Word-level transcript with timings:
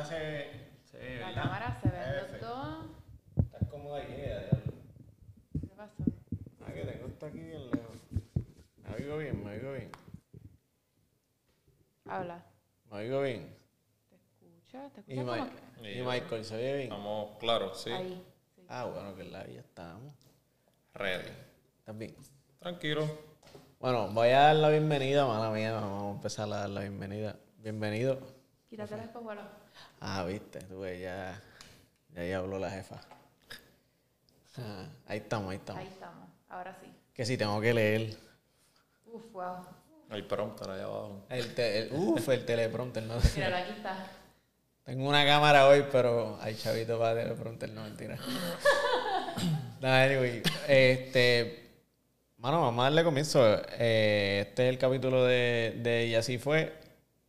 cámara 0.00 0.04
se. 0.04 0.50
se 0.90 1.18
La 1.20 1.26
¿verdad? 1.28 1.42
cámara 1.42 1.80
se 1.82 1.88
ven 1.88 2.32
los 2.32 2.40
dos. 2.40 2.86
Estás 3.44 3.68
cómoda 3.68 4.00
diablo. 4.00 4.72
¿Qué 5.60 5.66
pasó? 5.76 6.04
Ah, 6.66 6.72
que 6.72 6.84
tengo 6.84 7.06
esto 7.08 7.26
aquí 7.26 7.38
bien 7.38 7.70
lejos. 7.70 7.96
Me 8.76 8.94
oigo 8.96 9.18
bien, 9.18 9.44
me 9.44 9.50
oigo 9.52 9.72
bien. 9.72 9.90
Habla. 12.06 12.42
Me 12.90 12.96
oigo 12.98 13.22
bien. 13.22 13.56
¿Te 14.08 14.16
escucha? 14.16 14.88
¿Te 14.90 15.00
Y, 15.12 15.18
escucha 15.18 15.24
Ma- 15.24 15.48
como 15.48 15.82
que- 15.82 15.92
y 15.98 16.02
Michael, 16.02 16.44
¿se 16.44 16.54
oye 16.56 16.72
bien? 16.76 16.92
Estamos 16.92 17.38
claros, 17.38 17.80
sí. 17.82 17.90
Ahí. 17.90 18.24
sí. 18.56 18.62
Ah, 18.68 18.84
bueno, 18.86 19.14
que 19.14 19.24
la 19.24 19.46
ya 19.46 19.60
estamos. 19.60 20.12
Ready. 20.94 21.30
¿Estás 21.78 21.96
bien? 21.98 22.14
Tranquilo. 22.58 23.08
Bueno, 23.78 24.08
voy 24.08 24.28
a 24.28 24.40
dar 24.40 24.56
la 24.56 24.68
bienvenida, 24.68 25.26
mala 25.26 25.50
mía, 25.50 25.72
vamos 25.72 26.12
a 26.12 26.16
empezar 26.16 26.46
a 26.52 26.56
dar 26.56 26.70
la 26.70 26.80
bienvenida. 26.80 27.36
Bienvenido. 27.58 28.18
Quítate 28.68 28.96
la 28.96 29.04
espejuelos. 29.04 29.44
Ah, 30.00 30.24
viste, 30.24 30.60
tú 30.62 30.80
ves, 30.80 31.00
ya, 31.00 31.40
ya, 32.14 32.24
ya 32.24 32.38
habló 32.38 32.58
la 32.58 32.70
jefa. 32.70 33.00
Ah, 34.58 34.86
ahí 35.06 35.18
estamos, 35.18 35.50
ahí 35.50 35.56
estamos. 35.58 35.80
Ahí 35.82 35.88
estamos. 35.88 36.28
Ahora 36.48 36.76
sí. 36.80 36.86
Que 37.14 37.24
si 37.24 37.36
tengo 37.36 37.60
que 37.60 37.72
leer. 37.74 38.16
Uf, 39.06 39.22
wow. 39.32 39.66
El 40.10 40.26
prompter 40.26 40.70
allá 40.70 40.84
abajo. 40.84 41.24
El, 41.28 41.54
te- 41.54 41.78
el- 41.78 41.92
uf, 41.92 42.28
el 42.28 42.44
teleprompter, 42.44 43.02
no 43.04 43.14
Míralo, 43.36 43.56
aquí 43.56 43.72
está. 43.76 44.06
Tengo 44.84 45.08
una 45.08 45.24
cámara 45.24 45.68
hoy, 45.68 45.84
pero 45.92 46.36
hay 46.40 46.56
chavito 46.56 46.98
para 46.98 47.14
teleprompter, 47.22 47.70
no 47.70 47.82
mentira. 47.84 48.18
Nada, 49.80 50.04
anyway, 50.04 50.42
este, 50.66 51.70
mano, 52.38 52.62
vamos 52.62 52.80
a 52.80 52.84
darle 52.84 53.04
comienzo. 53.04 53.40
Eh, 53.78 54.46
este 54.48 54.64
es 54.66 54.72
el 54.72 54.78
capítulo 54.78 55.24
de, 55.24 55.78
de 55.82 56.06
Y 56.06 56.14
así 56.16 56.38
fue. 56.38 56.74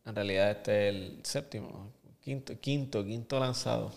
En 0.04 0.14
realidad 0.16 0.50
este 0.50 0.88
es 0.88 0.94
el 0.94 1.20
séptimo, 1.22 1.92
quinto, 2.22 2.52
quinto, 2.60 3.04
quinto 3.04 3.38
lanzado. 3.38 3.90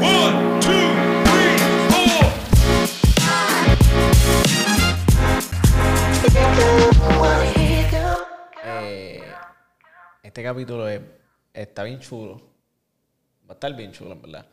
One, 0.00 0.60
two, 0.60 0.88
three, 1.28 1.58
four. 1.90 3.28
Eh, 8.64 9.22
este 10.22 10.42
capítulo 10.42 10.88
es- 10.88 11.00
está 11.52 11.82
bien 11.84 12.00
chulo. 12.00 12.36
Va 13.48 13.52
a 13.52 13.54
estar 13.54 13.74
bien 13.74 13.92
chulo, 13.92 14.12
en 14.12 14.22
verdad. 14.22 14.46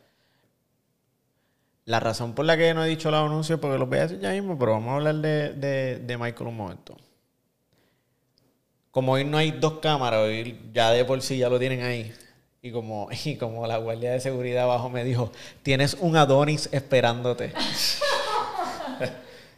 La 1.86 2.00
razón 2.00 2.34
por 2.34 2.46
la 2.46 2.58
que 2.58 2.74
no 2.74 2.84
he 2.84 2.88
dicho 2.88 3.12
los 3.12 3.20
anuncios, 3.26 3.60
porque 3.60 3.78
los 3.78 3.88
voy 3.88 4.00
a 4.00 4.02
decir 4.04 4.20
ya 4.20 4.32
mismo, 4.32 4.58
pero 4.58 4.72
vamos 4.74 4.90
a 4.92 4.96
hablar 4.96 5.16
de, 5.16 5.54
de, 5.54 6.00
de 6.00 6.18
Michael 6.18 6.48
un 6.48 6.58
momento. 6.58 6.98
Como 8.96 9.12
hoy 9.12 9.26
no 9.26 9.38
hay 9.38 9.52
dos 9.52 9.80
cámaras, 9.80 10.22
hoy 10.22 10.58
ya 10.74 10.90
de 10.92 11.04
por 11.04 11.22
sí 11.22 11.38
ya 11.38 11.50
lo 11.50 11.60
tienen 11.60 11.82
ahí. 11.82 12.14
Y 12.62 12.72
como, 12.72 13.10
y 13.26 13.36
como 13.36 13.68
la 13.68 13.76
guardia 13.76 14.14
de 14.14 14.22
seguridad 14.22 14.64
abajo 14.64 14.90
me 14.90 15.04
dijo, 15.04 15.34
tienes 15.64 15.98
un 16.00 16.16
Adonis 16.16 16.70
esperándote. 16.72 17.52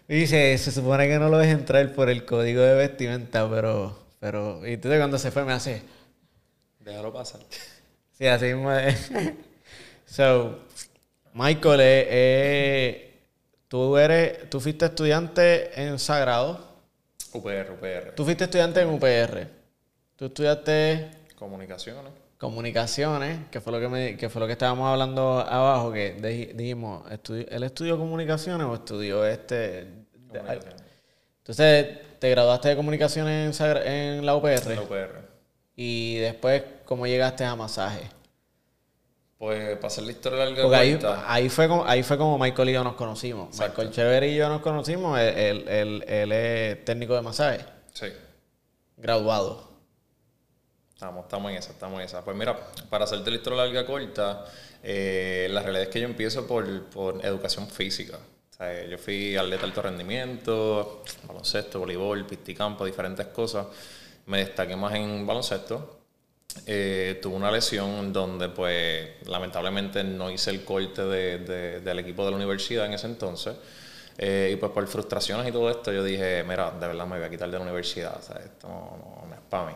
Y 0.09 0.21
dice, 0.21 0.57
se 0.57 0.71
supone 0.71 1.05
que 1.05 1.19
no 1.19 1.27
lo 1.27 1.37
dejes 1.37 1.55
entrar 1.55 1.93
por 1.93 2.09
el 2.09 2.23
código 2.23 2.61
de 2.61 2.75
vestimenta, 2.75 3.49
pero, 3.49 3.99
pero, 4.21 4.65
y 4.65 4.75
entonces 4.75 5.01
cuando 5.01 5.19
se 5.19 5.31
fue 5.31 5.43
me 5.43 5.51
hace, 5.51 5.81
Déjalo 6.79 7.11
pasar. 7.11 7.41
sí, 8.17 8.25
así 8.25 8.45
mismo. 8.45 8.71
So, 10.05 10.59
Michael, 11.33 11.81
eh, 11.81 12.07
eh, 12.09 13.19
tú 13.67 13.97
eres, 13.97 14.49
tú 14.49 14.61
fuiste 14.61 14.85
estudiante 14.85 15.83
en 15.83 15.99
Sagrado, 15.99 16.66
UPR, 17.37 17.71
UPR. 17.71 18.15
tú 18.15 18.23
fuiste 18.25 18.43
estudiante 18.45 18.81
en 18.81 18.89
UPR, 18.89 19.47
tú 20.15 20.25
estudiaste 20.25 21.09
Comunicaciones. 21.35 22.11
comunicaciones, 22.37 23.39
que 23.51 23.61
fue 23.61 23.71
lo 23.73 23.79
que 23.79 23.87
me, 23.87 24.17
que 24.17 24.29
fue 24.29 24.39
lo 24.39 24.47
que 24.47 24.53
estábamos 24.53 24.87
hablando 24.91 25.39
abajo, 25.39 25.91
que 25.91 26.13
di- 26.13 26.45
dijimos, 26.53 27.09
estudió, 27.11 27.45
¿él 27.49 27.63
estudió 27.63 27.97
comunicaciones 27.97 28.65
o 28.67 28.73
estudió 28.75 29.25
este? 29.25 29.87
Comunicaciones. 30.27 30.81
Entonces, 31.39 31.87
te 32.19 32.29
graduaste 32.29 32.69
de 32.69 32.75
comunicaciones 32.75 33.59
en, 33.61 33.77
en 33.87 34.25
la 34.25 34.35
UPR 34.35 34.75
La 34.75 34.81
UPR. 34.81 35.21
y 35.75 36.17
después, 36.17 36.63
¿cómo 36.85 37.07
llegaste 37.07 37.43
a 37.45 37.55
masaje? 37.55 38.09
Pues, 39.37 39.75
para 39.75 39.87
hacer 39.87 40.03
la 40.03 40.11
historia 40.11 40.45
larga 40.45 40.63
Porque 40.63 40.75
ahí, 40.77 40.91
corta, 40.93 41.31
ahí, 41.31 41.49
fue 41.49 41.67
como, 41.67 41.85
ahí 41.85 42.01
fue 42.01 42.17
como 42.17 42.39
Michael 42.39 42.69
y 42.69 42.73
yo 42.73 42.83
nos 42.83 42.95
conocimos. 42.95 43.49
Exacto. 43.49 43.81
Michael 43.83 43.91
Chever 43.95 44.23
y 44.23 44.35
yo 44.35 44.49
nos 44.49 44.61
conocimos, 44.61 45.19
él, 45.19 45.35
él- 45.37 45.65
él- 45.67 46.05
él 46.07 46.31
es 46.31 46.85
técnico 46.85 47.13
de 47.13 47.21
masaje, 47.21 47.63
Sí. 47.93 48.07
graduado. 48.97 49.67
Estamos, 50.93 51.25
estamos 51.25 51.51
en 51.51 51.57
esa, 51.57 51.71
estamos 51.71 51.99
en 51.99 52.05
esa. 52.07 52.23
Pues 52.25 52.35
mira, 52.35 52.57
para 52.89 53.03
hacerte 53.05 53.29
la 53.29 53.35
historia 53.37 53.63
larga 53.63 53.85
corta, 53.85 54.45
eh, 54.81 55.47
la 55.51 55.61
realidad 55.61 55.83
es 55.83 55.89
que 55.89 55.99
yo 56.01 56.07
empiezo 56.07 56.47
por, 56.47 56.85
por 56.85 57.23
educación 57.23 57.67
física. 57.69 58.17
O 58.17 58.53
sea, 58.57 58.85
yo 58.85 58.97
fui 58.97 59.37
atleta 59.37 59.61
de 59.61 59.67
alto 59.67 59.81
rendimiento, 59.83 61.03
baloncesto, 61.27 61.77
voleibol, 61.77 62.25
pisticampo, 62.25 62.83
diferentes 62.85 63.27
cosas. 63.27 63.67
Me 64.25 64.39
destaqué 64.39 64.75
más 64.75 64.95
en 64.95 65.27
baloncesto. 65.27 65.99
Eh, 66.65 67.19
tuve 67.21 67.35
una 67.35 67.51
lesión 67.51 68.11
donde, 68.13 68.49
pues, 68.49 69.09
lamentablemente 69.27 70.03
no 70.03 70.29
hice 70.31 70.49
el 70.51 70.63
corte 70.63 71.03
de- 71.03 71.37
de- 71.39 71.79
del 71.81 71.99
equipo 71.99 72.23
de 72.25 72.31
la 72.31 72.37
universidad 72.37 72.85
en 72.85 72.93
ese 72.93 73.07
entonces. 73.07 73.55
Eh, 74.17 74.51
y 74.53 74.55
pues 74.57 74.71
por 74.71 74.87
frustraciones 74.87 75.47
y 75.47 75.51
todo 75.51 75.69
esto, 75.69 75.91
yo 75.93 76.03
dije, 76.03 76.43
mira, 76.43 76.71
de 76.71 76.87
verdad 76.87 77.05
me 77.05 77.17
voy 77.17 77.25
a 77.25 77.29
quitar 77.29 77.49
de 77.51 77.57
la 77.57 77.63
universidad, 77.63 78.17
o 78.17 78.21
sea, 78.21 78.37
esto 78.37 78.67
no, 78.67 78.97
no- 79.21 79.27
no 79.27 79.35
es 79.35 79.41
para 79.49 79.65
mí. 79.67 79.73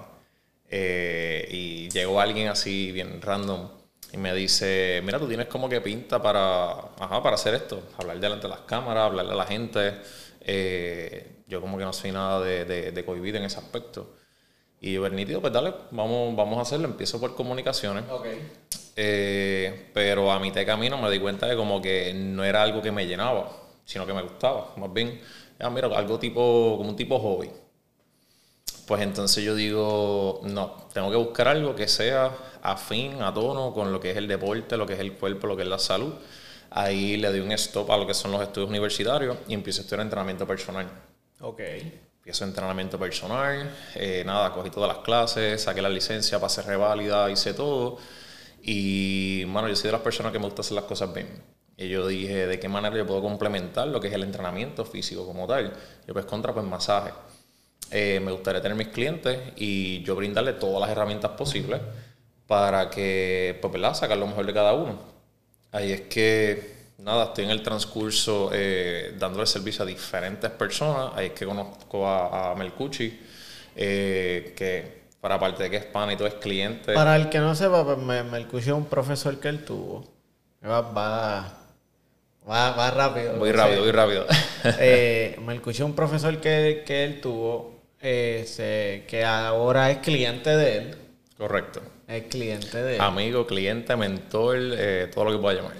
Eh, 0.70 1.48
y 1.52 1.90
llegó 1.90 2.20
alguien 2.22 2.48
así, 2.50 2.92
bien 2.92 3.22
random, 3.22 3.70
y 4.14 4.18
me 4.18 4.34
dice, 4.34 5.02
mira, 5.04 5.20
tú 5.20 5.28
tienes 5.28 5.48
como 5.48 5.70
que 5.70 5.81
pinta 5.81 6.22
para, 6.22 6.76
para 6.98 7.36
hacer 7.36 7.54
esto, 7.56 7.84
hablar 7.98 8.20
delante 8.20 8.44
de 8.48 8.50
las 8.50 8.62
cámaras, 8.62 9.06
hablarle 9.06 9.34
a 9.34 9.36
la 9.36 9.46
gente. 9.46 9.94
Yo 11.48 11.62
como 11.62 11.78
que 11.78 11.84
no 11.84 11.94
soy 11.94 12.12
nada 12.12 12.40
de, 12.42 12.66
de, 12.66 12.92
de 12.92 13.06
cohibido 13.06 13.38
en 13.38 13.44
ese 13.44 13.60
aspecto. 13.60 14.16
Y 14.84 14.94
yo, 14.94 15.02
pues 15.02 15.14
nítido, 15.14 15.40
pues 15.40 15.53
dale, 15.53 15.74
vamos, 15.92 16.36
vamos 16.36 16.58
a 16.58 16.62
hacerlo. 16.62 16.88
Empiezo 16.88 17.19
por 17.19 17.36
comunicaciones. 17.36 18.03
Eh, 18.96 19.90
pero 19.94 20.31
a 20.31 20.40
mitad 20.40 20.56
de 20.56 20.66
camino 20.66 20.97
me 20.97 21.09
di 21.12 21.19
cuenta 21.19 21.46
de 21.46 21.56
como 21.56 21.80
que 21.80 22.12
no 22.14 22.44
era 22.44 22.64
algo 22.64 22.81
que 22.81 22.92
me 22.92 23.06
llenaba, 23.06 23.52
sino 23.86 24.08
que 24.08 24.14
me 24.14 24.24
gustaba. 24.24 24.74
Más 24.78 24.92
bien, 24.92 25.22
ah, 25.59 25.69
mira, 25.69 25.88
algo 25.96 26.18
tipo, 26.18 26.75
como 26.78 26.90
un 26.90 26.96
tipo 26.96 27.19
hobby. 27.19 27.52
Pues 28.88 29.03
entonces 29.03 29.44
yo 29.44 29.53
digo, 29.53 30.42
no, 30.44 30.88
tengo 30.92 31.12
que 31.12 31.18
buscar 31.18 31.48
algo 31.48 31.75
que 31.75 31.88
sea 31.88 32.31
afín, 32.63 33.22
a 33.22 33.31
tono 33.34 33.74
con 33.74 33.92
lo 33.92 34.00
que 34.00 34.12
es 34.12 34.18
el 34.18 34.28
deporte, 34.28 34.78
lo 34.78 34.88
que 34.88 34.94
es 34.94 35.00
el 35.00 35.13
cuerpo, 35.13 35.46
lo 35.46 35.56
que 35.56 35.62
es 35.62 35.69
la 35.69 35.80
salud. 35.80 36.13
Ahí 36.72 37.18
le 37.18 37.30
doy 37.30 37.42
un 37.42 37.52
stop 37.52 37.92
a 37.92 37.98
lo 37.98 38.08
que 38.08 38.16
son 38.16 38.31
los 38.31 38.42
estudios 38.42 38.69
universitarios 38.69 39.38
y 39.48 39.53
empiezo 39.53 39.81
a 39.81 39.84
estudiar 39.84 40.02
entrenamiento 40.02 40.48
personal. 40.48 40.90
Ok. 41.40 41.62
Empiezo 42.22 42.44
entrenamiento 42.44 43.00
personal, 43.00 43.76
eh, 43.96 44.22
nada, 44.24 44.52
cogí 44.52 44.70
todas 44.70 44.88
las 44.88 45.04
clases, 45.04 45.59
saqué 45.64 45.82
la 45.82 45.90
licencia, 45.90 46.40
pasé 46.40 46.62
reválida, 46.62 47.32
hice 47.32 47.56
todo. 47.56 47.98
Y, 48.62 49.44
mano, 49.48 49.68
yo 49.68 49.76
soy 49.76 49.88
de 49.88 49.94
las 49.94 50.02
personas 50.02 50.31
que 50.31 50.38
me 50.38 50.46
gusta 50.46 50.62
hacer 50.62 50.76
las 50.76 50.84
cosas 50.84 51.12
bien. 51.16 51.28
Y 51.76 51.90
yo 51.90 52.06
dije, 52.06 52.46
¿de 52.46 52.60
qué 52.60 52.70
manera 52.70 52.96
yo 52.96 53.08
puedo 53.08 53.24
complementar 53.24 53.88
lo 53.88 54.00
que 54.00 54.10
es 54.10 54.14
el 54.14 54.22
entrenamiento 54.22 54.86
físico 54.86 55.26
como 55.26 55.48
tal? 55.48 55.74
Yo 56.08 56.14
pues 56.14 56.26
contra, 56.26 56.54
pues 56.54 56.64
masaje. 56.64 57.12
Eh, 57.90 58.20
me 58.24 58.31
gustaría 58.31 58.62
tener 58.62 58.78
mis 58.78 58.90
clientes 58.90 59.40
y 59.56 60.04
yo 60.04 60.16
brindarle 60.16 60.54
todas 60.54 60.80
las 60.80 60.92
herramientas 60.92 61.31
posibles 61.31 61.81
para 62.46 62.92
que, 62.92 63.58
pues, 63.62 63.74
¿verdad? 63.74 63.96
Sacar 63.96 64.20
lo 64.20 64.28
mejor 64.28 64.46
de 64.46 64.54
cada 64.54 64.76
uno. 64.76 65.00
Ahí 65.72 65.92
es 65.92 66.02
que, 66.02 66.81
nada, 67.03 67.25
estoy 67.25 67.45
en 67.45 67.51
el 67.51 67.62
transcurso 67.63 68.50
eh, 68.53 69.13
dándole 69.17 69.45
servicio 69.45 69.84
a 69.84 69.85
diferentes 69.88 70.50
personas. 70.51 71.12
Ahí 71.15 71.27
es 71.27 71.31
que 71.33 71.45
conozco 71.45 72.07
a, 72.07 72.51
a 72.51 72.56
Melcucci, 72.56 73.19
eh, 73.75 74.53
que 74.56 75.01
para 75.19 75.39
parte 75.39 75.63
de 75.63 75.69
que 75.69 75.77
es 75.77 75.86
pana 75.86 76.13
y 76.13 76.18
todo 76.18 76.27
es 76.27 76.36
cliente. 76.36 76.94
Para 76.94 77.15
el 77.15 77.30
que 77.30 77.39
no 77.39 77.53
sepa, 77.56 77.83
pues 77.83 77.98
me, 77.98 78.24
me 78.24 78.39
escuché 78.39 78.71
un 78.74 78.86
profesor 78.86 79.39
que 79.39 79.50
él 79.50 79.63
tuvo. 79.65 80.03
Va, 80.63 80.81
va, 80.81 81.53
va, 82.48 82.71
va 82.71 82.92
rápido. 82.92 83.38
Voy 83.38 83.50
o 83.50 83.54
rápido, 83.54 83.81
voy 83.81 83.92
rápido. 83.92 84.25
eh, 84.80 85.38
me 85.45 85.56
escuché 85.56 85.83
un 85.83 85.95
profesor 85.95 86.38
que, 86.39 86.83
que 86.86 87.04
él 87.04 87.21
tuvo, 87.21 87.80
se- 88.00 89.06
que 89.07 89.24
ahora 89.25 89.92
es 89.92 89.97
cliente 90.00 90.56
de 90.56 90.77
él. 90.77 90.95
Correcto. 91.38 91.81
Es 92.07 92.24
cliente 92.24 92.81
de 92.81 92.95
él. 92.95 93.01
Amigo, 93.01 93.47
cliente, 93.47 93.95
mentor, 93.95 94.57
eh, 94.59 95.09
todo 95.13 95.25
lo 95.25 95.31
que 95.31 95.38
pueda 95.38 95.62
llamar. 95.62 95.75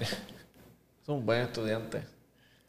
Un 1.12 1.26
buen 1.26 1.42
estudiante. 1.42 2.02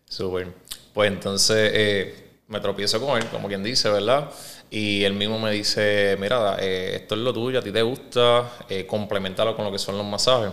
Súper. 0.07 0.47
Pues 0.93 1.11
entonces 1.11 1.71
eh, 1.73 2.29
me 2.47 2.59
tropiezo 2.59 2.99
con 3.05 3.17
él, 3.21 3.27
como 3.29 3.47
quien 3.47 3.63
dice, 3.63 3.89
¿verdad? 3.89 4.29
Y 4.69 5.03
él 5.03 5.13
mismo 5.13 5.39
me 5.39 5.51
dice, 5.51 6.17
mira, 6.19 6.57
eh, 6.59 6.97
esto 7.01 7.15
es 7.15 7.21
lo 7.21 7.33
tuyo, 7.33 7.59
a 7.59 7.61
ti 7.61 7.71
te 7.71 7.81
gusta, 7.81 8.49
eh, 8.69 8.85
complementalo 8.85 9.55
con 9.55 9.65
lo 9.65 9.71
que 9.71 9.79
son 9.79 9.97
los 9.97 10.05
masajes. 10.05 10.51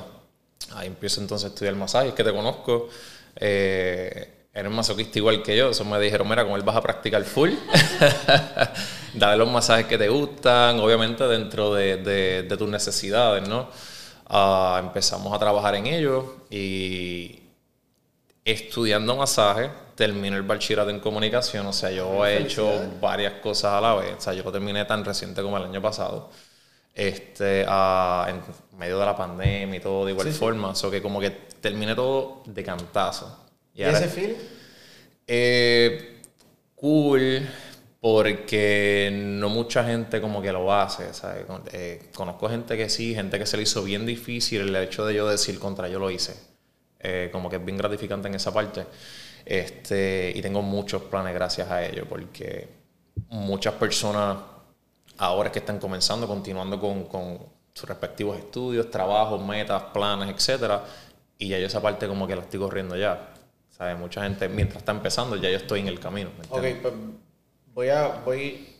Ahí 0.74 0.86
empiezo 0.86 1.20
entonces 1.20 1.46
a 1.46 1.48
estudiar 1.48 1.74
masaje, 1.74 2.08
es 2.08 2.14
que 2.14 2.24
te 2.24 2.32
conozco. 2.32 2.88
Eh, 3.36 4.46
eres 4.52 4.70
masoquista 4.72 5.18
igual 5.18 5.42
que 5.42 5.56
yo, 5.56 5.70
eso 5.70 5.84
me 5.84 5.98
dijeron, 6.00 6.28
mira, 6.28 6.44
con 6.44 6.54
él 6.54 6.62
vas 6.62 6.76
a 6.76 6.82
practicar 6.82 7.22
full. 7.24 7.50
Dale 9.14 9.36
los 9.36 9.50
masajes 9.50 9.86
que 9.86 9.98
te 9.98 10.08
gustan, 10.08 10.78
obviamente 10.80 11.24
dentro 11.26 11.74
de, 11.74 11.96
de- 11.96 12.42
de 12.44 12.56
tus 12.56 12.68
necesidades, 12.68 13.48
¿no? 13.48 13.68
Ah, 14.26 14.78
empezamos 14.82 15.32
a 15.34 15.38
trabajar 15.38 15.74
en 15.74 15.86
ello 15.86 16.36
y 16.50 17.39
estudiando 18.44 19.16
masaje, 19.16 19.70
terminé 19.94 20.36
el 20.36 20.42
bachillerato 20.42 20.90
en 20.90 21.00
comunicación, 21.00 21.66
o 21.66 21.72
sea, 21.72 21.90
yo 21.90 22.24
he 22.26 22.38
hecho 22.42 22.70
varias 23.00 23.34
cosas 23.34 23.74
a 23.74 23.80
la 23.80 23.94
vez, 23.94 24.14
o 24.16 24.20
sea, 24.20 24.32
yo 24.32 24.42
lo 24.42 24.50
terminé 24.52 24.84
tan 24.86 25.04
reciente 25.04 25.42
como 25.42 25.56
el 25.58 25.64
año 25.64 25.82
pasado, 25.82 26.30
este, 26.94 27.62
en 27.62 28.40
medio 28.78 28.98
de 28.98 29.04
la 29.06 29.16
pandemia 29.16 29.76
y 29.76 29.80
todo 29.80 30.04
de 30.06 30.12
igual 30.12 30.32
forma, 30.32 30.68
o 30.70 30.74
sea, 30.74 30.90
que 30.90 31.02
como 31.02 31.20
que 31.20 31.30
terminé 31.60 31.94
todo 31.94 32.42
de 32.46 32.64
cantazo. 32.64 33.46
¿Y 33.74 33.82
ahora- 33.82 33.98
ese 33.98 34.08
feel? 34.08 34.36
eh, 35.26 36.20
cool, 36.74 37.46
porque 38.00 39.10
no 39.12 39.48
mucha 39.50 39.84
gente 39.84 40.20
como 40.20 40.40
que 40.40 40.50
lo 40.52 40.72
hace, 40.72 41.12
¿sabes? 41.12 41.44
Eh, 41.72 42.10
conozco 42.14 42.48
gente 42.48 42.76
que 42.76 42.88
sí, 42.88 43.14
gente 43.14 43.38
que 43.38 43.46
se 43.46 43.56
le 43.58 43.64
hizo 43.64 43.82
bien 43.84 44.06
difícil 44.06 44.62
el 44.62 44.76
hecho 44.76 45.04
de 45.06 45.14
yo 45.14 45.28
decir 45.28 45.58
contra 45.58 45.88
yo 45.88 45.98
lo 45.98 46.10
hice. 46.10 46.34
Eh, 47.02 47.30
como 47.32 47.48
que 47.48 47.56
es 47.56 47.64
bien 47.64 47.78
gratificante 47.78 48.28
en 48.28 48.34
esa 48.34 48.52
parte. 48.52 48.84
Este, 49.44 50.32
y 50.34 50.42
tengo 50.42 50.60
muchos 50.60 51.02
planes 51.02 51.34
gracias 51.34 51.70
a 51.70 51.84
ello, 51.84 52.04
porque 52.08 52.68
muchas 53.28 53.74
personas 53.74 54.36
ahora 55.16 55.50
que 55.50 55.60
están 55.60 55.78
comenzando, 55.78 56.26
continuando 56.26 56.78
con, 56.78 57.04
con 57.04 57.38
sus 57.72 57.88
respectivos 57.88 58.38
estudios, 58.38 58.90
trabajos, 58.90 59.42
metas, 59.42 59.82
planes, 59.94 60.34
etcétera, 60.34 60.84
y 61.38 61.48
ya 61.48 61.58
yo 61.58 61.66
esa 61.66 61.80
parte 61.80 62.06
como 62.06 62.26
que 62.26 62.36
la 62.36 62.42
estoy 62.42 62.60
corriendo 62.60 62.96
ya. 62.96 63.34
¿Sabes? 63.70 63.98
Mucha 63.98 64.22
gente, 64.24 64.46
mientras 64.48 64.80
está 64.80 64.92
empezando, 64.92 65.36
ya 65.36 65.48
yo 65.48 65.56
estoy 65.56 65.80
en 65.80 65.88
el 65.88 65.98
camino. 65.98 66.30
¿me 66.36 66.44
Ok, 66.50 66.82
pues 66.82 66.94
voy 67.72 67.88
a, 67.88 68.08
voy, 68.26 68.76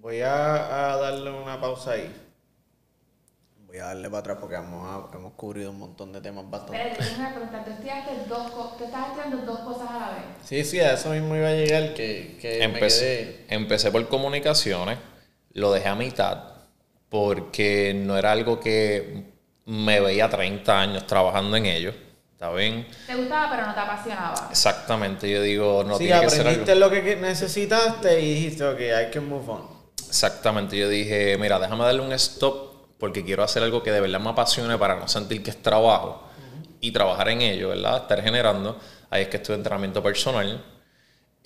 voy 0.00 0.20
a, 0.20 0.92
a 0.92 0.96
darle 0.98 1.30
una 1.30 1.58
pausa 1.58 1.92
ahí. 1.92 2.23
Voy 3.74 3.80
a 3.80 3.86
darle 3.86 4.08
para 4.08 4.20
atrás 4.20 4.38
porque 4.40 4.54
hemos, 4.54 5.12
hemos 5.12 5.32
cubrido 5.32 5.72
un 5.72 5.80
montón 5.80 6.12
de 6.12 6.20
temas 6.20 6.48
bastante. 6.48 6.76
Espérate, 6.76 7.04
tengo 7.06 7.18
una 7.18 7.34
pregunta. 7.34 7.64
Tú 7.64 7.70
estudiaste 7.72 8.10
dos 8.28 8.50
cosas, 8.52 8.78
tú 8.78 8.84
estás 8.84 9.08
estudiando 9.08 9.36
dos 9.38 9.58
cosas 9.58 9.90
a 9.90 9.98
la 9.98 10.08
vez. 10.10 10.24
Sí, 10.44 10.64
sí, 10.64 10.78
a 10.78 10.92
eso 10.92 11.10
mismo 11.10 11.34
iba 11.34 11.48
a 11.48 11.54
llegar 11.54 11.92
que, 11.92 12.38
que 12.40 12.58
me 12.58 12.64
Empecé, 12.66 13.00
quedé. 13.00 13.44
empecé 13.48 13.90
por 13.90 14.08
comunicaciones, 14.08 14.98
lo 15.54 15.72
dejé 15.72 15.88
a 15.88 15.96
mitad 15.96 16.44
porque 17.08 17.94
no 17.96 18.16
era 18.16 18.30
algo 18.30 18.60
que 18.60 19.24
me 19.66 19.98
veía 19.98 20.30
30 20.30 20.80
años 20.80 21.06
trabajando 21.08 21.56
en 21.56 21.66
ello. 21.66 21.92
¿Está 22.32 22.52
bien? 22.52 22.86
Te 23.08 23.16
gustaba, 23.16 23.50
pero 23.50 23.66
no 23.66 23.74
te 23.74 23.80
apasionaba. 23.80 24.48
Exactamente, 24.52 25.28
yo 25.28 25.42
digo, 25.42 25.82
no 25.82 25.98
sí, 25.98 26.04
tiene 26.04 26.20
que 26.20 26.30
ser 26.30 26.46
algo. 26.46 26.50
aprendiste 26.50 26.74
lo 26.76 26.90
que 26.90 27.02
que 27.02 27.16
necesitaste 27.16 28.20
y 28.20 28.34
dijiste, 28.34 28.64
ok, 28.64 28.80
hay 28.96 29.10
que 29.10 29.18
move 29.18 29.50
on. 29.50 29.68
Exactamente, 30.06 30.76
yo 30.78 30.88
dije, 30.88 31.36
mira, 31.38 31.58
déjame 31.58 31.82
darle 31.82 32.02
un 32.02 32.12
stop 32.12 32.73
porque 32.98 33.24
quiero 33.24 33.42
hacer 33.42 33.62
algo 33.62 33.82
que 33.82 33.90
de 33.92 34.00
verdad 34.00 34.20
me 34.20 34.30
apasione 34.30 34.78
para 34.78 34.96
no 34.96 35.08
sentir 35.08 35.42
que 35.42 35.50
es 35.50 35.62
trabajo 35.62 36.22
y 36.80 36.90
trabajar 36.92 37.28
en 37.30 37.40
ello, 37.42 37.70
¿verdad? 37.70 37.96
Estar 38.02 38.22
generando. 38.22 38.78
Ahí 39.10 39.22
es 39.22 39.28
que 39.28 39.36
estoy 39.38 39.54
entrenamiento 39.56 40.02
personal. 40.02 40.62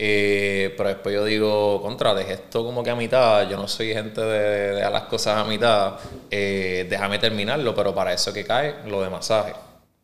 Eh, 0.01 0.75
pero 0.77 0.91
después 0.91 1.13
yo 1.15 1.25
digo, 1.25 1.83
contra, 1.83 2.15
dejé 2.15 2.35
esto 2.35 2.65
como 2.65 2.85
que 2.85 2.91
a 2.91 2.95
mitad. 2.95 3.49
Yo 3.49 3.57
no 3.57 3.67
soy 3.67 3.93
gente 3.93 4.21
de, 4.21 4.39
de 4.39 4.75
dejar 4.77 4.93
las 4.93 5.03
cosas 5.05 5.39
a 5.39 5.45
mitad. 5.45 5.95
Eh, 6.31 6.87
déjame 6.89 7.19
terminarlo, 7.19 7.75
pero 7.75 7.95
para 7.95 8.13
eso 8.13 8.33
que 8.33 8.45
cae 8.45 8.77
lo 8.87 9.03
de 9.03 9.11
masaje. 9.11 9.55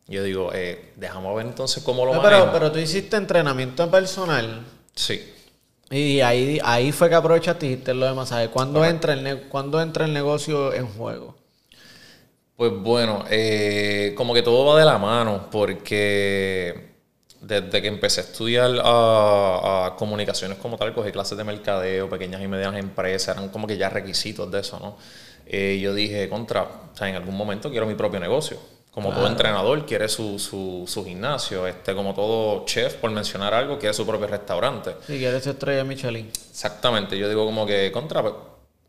Yo 0.07 0.21
digo, 0.23 0.51
eh, 0.53 0.91
déjame 0.97 1.33
ver 1.33 1.45
entonces 1.47 1.81
cómo 1.83 2.05
lo 2.05 2.13
No, 2.13 2.21
manejo. 2.21 2.41
pero, 2.41 2.51
pero 2.53 2.71
tú 2.71 2.79
hiciste 2.79 3.15
entrenamiento 3.17 3.89
personal 3.89 4.63
Sí. 4.93 5.33
y 5.89 6.21
ahí, 6.21 6.59
ahí 6.63 6.91
fue 6.91 7.09
que 7.09 7.15
aprovechaste 7.15 7.65
y 7.65 7.71
hiciste 7.71 7.93
lo 7.93 8.05
de 8.05 8.13
masaje. 8.13 8.49
¿Cuándo 8.49 8.85
entra, 8.85 9.13
el 9.13 9.43
¿Cuándo 9.47 9.81
entra 9.81 10.05
el 10.05 10.13
negocio 10.13 10.73
en 10.73 10.87
juego? 10.87 11.34
Pues 12.55 12.71
bueno, 12.71 13.25
eh, 13.29 14.13
como 14.15 14.33
que 14.33 14.41
todo 14.41 14.65
va 14.65 14.79
de 14.79 14.85
la 14.85 14.97
mano, 14.97 15.49
porque 15.51 16.95
desde 17.41 17.81
que 17.81 17.87
empecé 17.87 18.21
a 18.21 18.23
estudiar 18.23 18.71
a, 18.83 19.85
a 19.87 19.95
comunicaciones 19.97 20.57
como 20.57 20.77
tal, 20.77 20.93
cogí 20.93 21.11
clases 21.11 21.37
de 21.37 21.43
mercadeo, 21.43 22.09
pequeñas 22.09 22.41
y 22.41 22.47
medianas 22.47 22.79
empresas, 22.79 23.35
eran 23.35 23.49
como 23.49 23.67
que 23.67 23.77
ya 23.77 23.89
requisitos 23.89 24.49
de 24.49 24.61
eso, 24.61 24.79
¿no? 24.79 24.97
Eh, 25.45 25.79
yo 25.81 25.93
dije, 25.93 26.27
contra, 26.29 26.63
o 26.63 26.97
sea, 26.97 27.07
en 27.09 27.15
algún 27.15 27.35
momento 27.35 27.69
quiero 27.69 27.85
mi 27.85 27.95
propio 27.95 28.19
negocio. 28.19 28.57
Como 28.91 29.11
todo 29.11 29.27
entrenador 29.27 29.85
quiere 29.85 30.07
su, 30.07 30.39
su, 30.39 30.85
su 30.87 31.03
gimnasio, 31.03 31.67
este, 31.67 31.93
como 31.93 32.13
todo 32.13 32.63
chef, 32.63 32.93
por 32.93 33.11
mencionar 33.11 33.53
algo, 33.53 33.77
quiere 33.77 33.93
su 33.93 34.07
propio 34.07 34.25
restaurante. 34.25 34.95
Si 35.05 35.17
quieres 35.17 35.43
ser 35.43 35.55
estrella 35.55 35.83
Michelin. 35.83 36.27
Exactamente, 36.27 37.17
yo 37.17 37.27
digo 37.27 37.45
como 37.45 37.65
que 37.65 37.91
contra, 37.91 38.21
pues, 38.21 38.33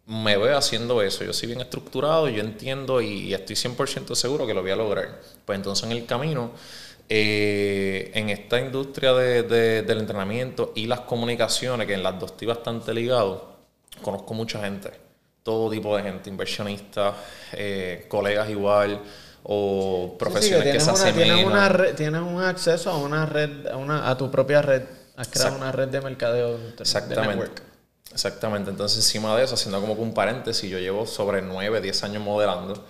me 0.07 0.37
veo 0.37 0.57
haciendo 0.57 1.03
eso, 1.03 1.25
yo 1.25 1.33
soy 1.33 1.49
bien 1.49 1.61
estructurado, 1.61 2.29
yo 2.29 2.41
entiendo 2.41 3.01
y, 3.01 3.35
estoy 3.35 3.57
100% 3.57 4.15
seguro 4.15 4.47
que 4.47 4.55
lo 4.55 4.63
voy 4.63 4.71
a 4.71 4.77
lograr. 4.77 5.21
Pues 5.45 5.57
entonces 5.57 5.85
en 5.85 5.93
el 5.93 6.07
camino, 6.07 6.53
eh, 7.09 8.11
en 8.15 8.31
esta 8.31 8.61
industria 8.61 9.13
de- 9.15 9.43
de- 9.43 9.83
del 9.83 9.99
entrenamiento 9.99 10.73
y 10.75 10.87
las 10.87 11.01
comunicaciones, 11.01 11.87
que 11.87 11.95
en 11.95 12.03
las 12.03 12.19
dos 12.19 12.33
estoy 12.33 12.47
bastante 12.49 12.93
ligado, 12.95 13.57
conozco 14.03 14.35
mucha 14.35 14.61
gente, 14.61 14.91
todo 15.43 15.71
tipo 15.71 15.97
de 15.97 16.03
gente, 16.03 16.29
inversionistas, 16.31 17.15
eh, 17.53 18.07
colegas 18.09 18.49
igual, 18.51 19.01
o 19.43 20.17
profesiones 20.19 20.73
que, 20.73 20.81
se 20.81 20.91
asemejan. 20.91 21.23
tienes, 21.23 21.45
una 21.47 21.69
red- 21.69 21.95
tienes 21.95 22.21
un 22.21 22.43
acceso 22.43 22.91
a 22.91 22.99
una 22.99 23.27
red, 23.27 23.67
a, 23.69 23.77
una, 23.77 24.11
a 24.11 24.17
tu 24.17 24.31
propia 24.31 24.61
red. 24.63 24.83
Has 25.17 25.29
creado 25.29 25.57
una 25.57 25.71
red 25.73 25.89
de 25.89 26.01
mercadeo. 26.01 26.59
de 26.59 26.69
Exactamente. 26.81 27.29
network. 27.37 27.63
Exactamente. 28.17 28.71
Entonces, 28.71 28.97
encima 28.97 29.37
de 29.37 29.45
eso, 29.45 29.57
haciendo 29.57 29.79
como 29.79 29.95
que 29.95 30.01
un 30.01 30.15
paréntesis, 30.15 30.71
yo 30.71 30.79
llevo 30.79 31.07
sobre 31.07 31.43
9, 31.43 31.83
10 31.83 32.03
años 32.05 32.23
modelando. 32.23 32.83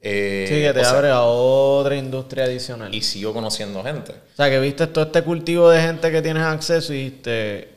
Eh, 0.00 0.46
Sí, 0.48 0.60
que 0.62 0.72
te 0.72 0.80
o 0.80 0.84
sea, 0.84 0.92
abre 0.92 1.08
a 1.10 1.22
otra 1.22 1.96
industria 1.96 2.44
adicional. 2.44 2.94
Y 2.94 3.02
sigo 3.02 3.34
conociendo 3.34 3.82
gente. 3.82 4.12
O 4.12 4.36
sea, 4.36 4.48
que 4.48 4.60
viste 4.60 4.86
todo 4.86 5.06
este 5.06 5.22
cultivo 5.24 5.68
de 5.70 5.82
gente 5.82 6.12
que 6.12 6.22
tienes 6.22 6.44
acceso 6.44 6.92
y 6.94 6.98
dijiste, 6.98 7.68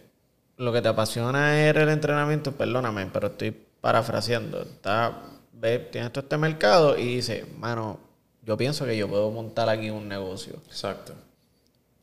lo 0.58 0.72
que 0.72 0.84
te 0.84 0.90
apasiona 0.90 1.68
es 1.68 1.76
el 1.76 1.90
entrenamiento, 1.90 2.52
perdóname, 2.52 3.10
pero 3.12 3.26
estoy 3.30 3.50
parafraseando. 3.82 4.62
Está, 4.62 5.20
ve, 5.52 5.80
tienes 5.80 6.14
todo 6.14 6.22
este 6.22 6.38
mercado 6.38 6.96
y 6.96 7.16
dices, 7.16 7.44
mano, 7.58 8.00
yo 8.44 8.56
pienso 8.56 8.86
que 8.86 8.96
yo 8.96 9.08
puedo 9.08 9.32
montar 9.32 9.68
aquí 9.68 9.90
un 9.90 10.08
negocio. 10.08 10.58
Exacto. 10.68 11.16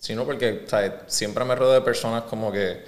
Sí, 0.01 0.17
no, 0.17 0.25
porque 0.25 0.65
¿sabes? 0.67 0.95
siempre 1.07 1.45
me 1.45 1.55
rodeo 1.55 1.75
de 1.75 1.81
personas 1.83 2.25
como 2.25 2.51
que 2.51 2.83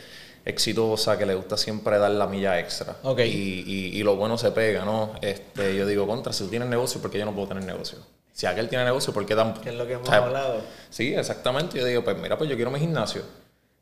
exitosas, 0.44 1.16
que 1.16 1.26
les 1.26 1.37
gusta 1.37 1.57
siempre 1.57 1.99
dar 1.99 2.11
la 2.11 2.26
milla 2.26 2.59
extra. 2.59 2.97
Ok. 3.02 3.21
Y, 3.21 3.64
y, 3.66 3.99
y 3.99 4.02
lo 4.02 4.16
bueno 4.16 4.37
se 4.38 4.50
pega, 4.50 4.85
¿no? 4.85 5.14
Este, 5.21 5.76
yo 5.76 5.87
digo, 5.87 6.07
contra, 6.07 6.33
si 6.33 6.45
tú 6.45 6.50
tienes 6.50 6.69
negocio, 6.69 7.00
¿por 7.00 7.11
qué 7.11 7.19
yo 7.19 7.25
no 7.25 7.35
puedo 7.35 7.49
tener 7.49 7.64
negocio? 7.64 7.99
Si 8.33 8.47
aquel 8.47 8.69
tiene 8.69 8.85
negocio, 8.85 9.12
¿por 9.12 9.26
qué. 9.26 9.37
Que 9.62 9.71
es 9.71 9.75
lo 9.75 9.87
que 9.87 9.93
hemos 9.95 10.09
o 10.09 10.11
sea, 10.11 10.25
hablado. 10.25 10.61
Sí, 10.90 11.14
exactamente. 11.14 11.78
Yo 11.78 11.85
digo, 11.85 12.02
pues 12.02 12.16
mira, 12.19 12.38
pues 12.38 12.49
yo 12.49 12.57
quiero 12.57 12.71
mi 12.71 12.81
gimnasio. 12.81 13.23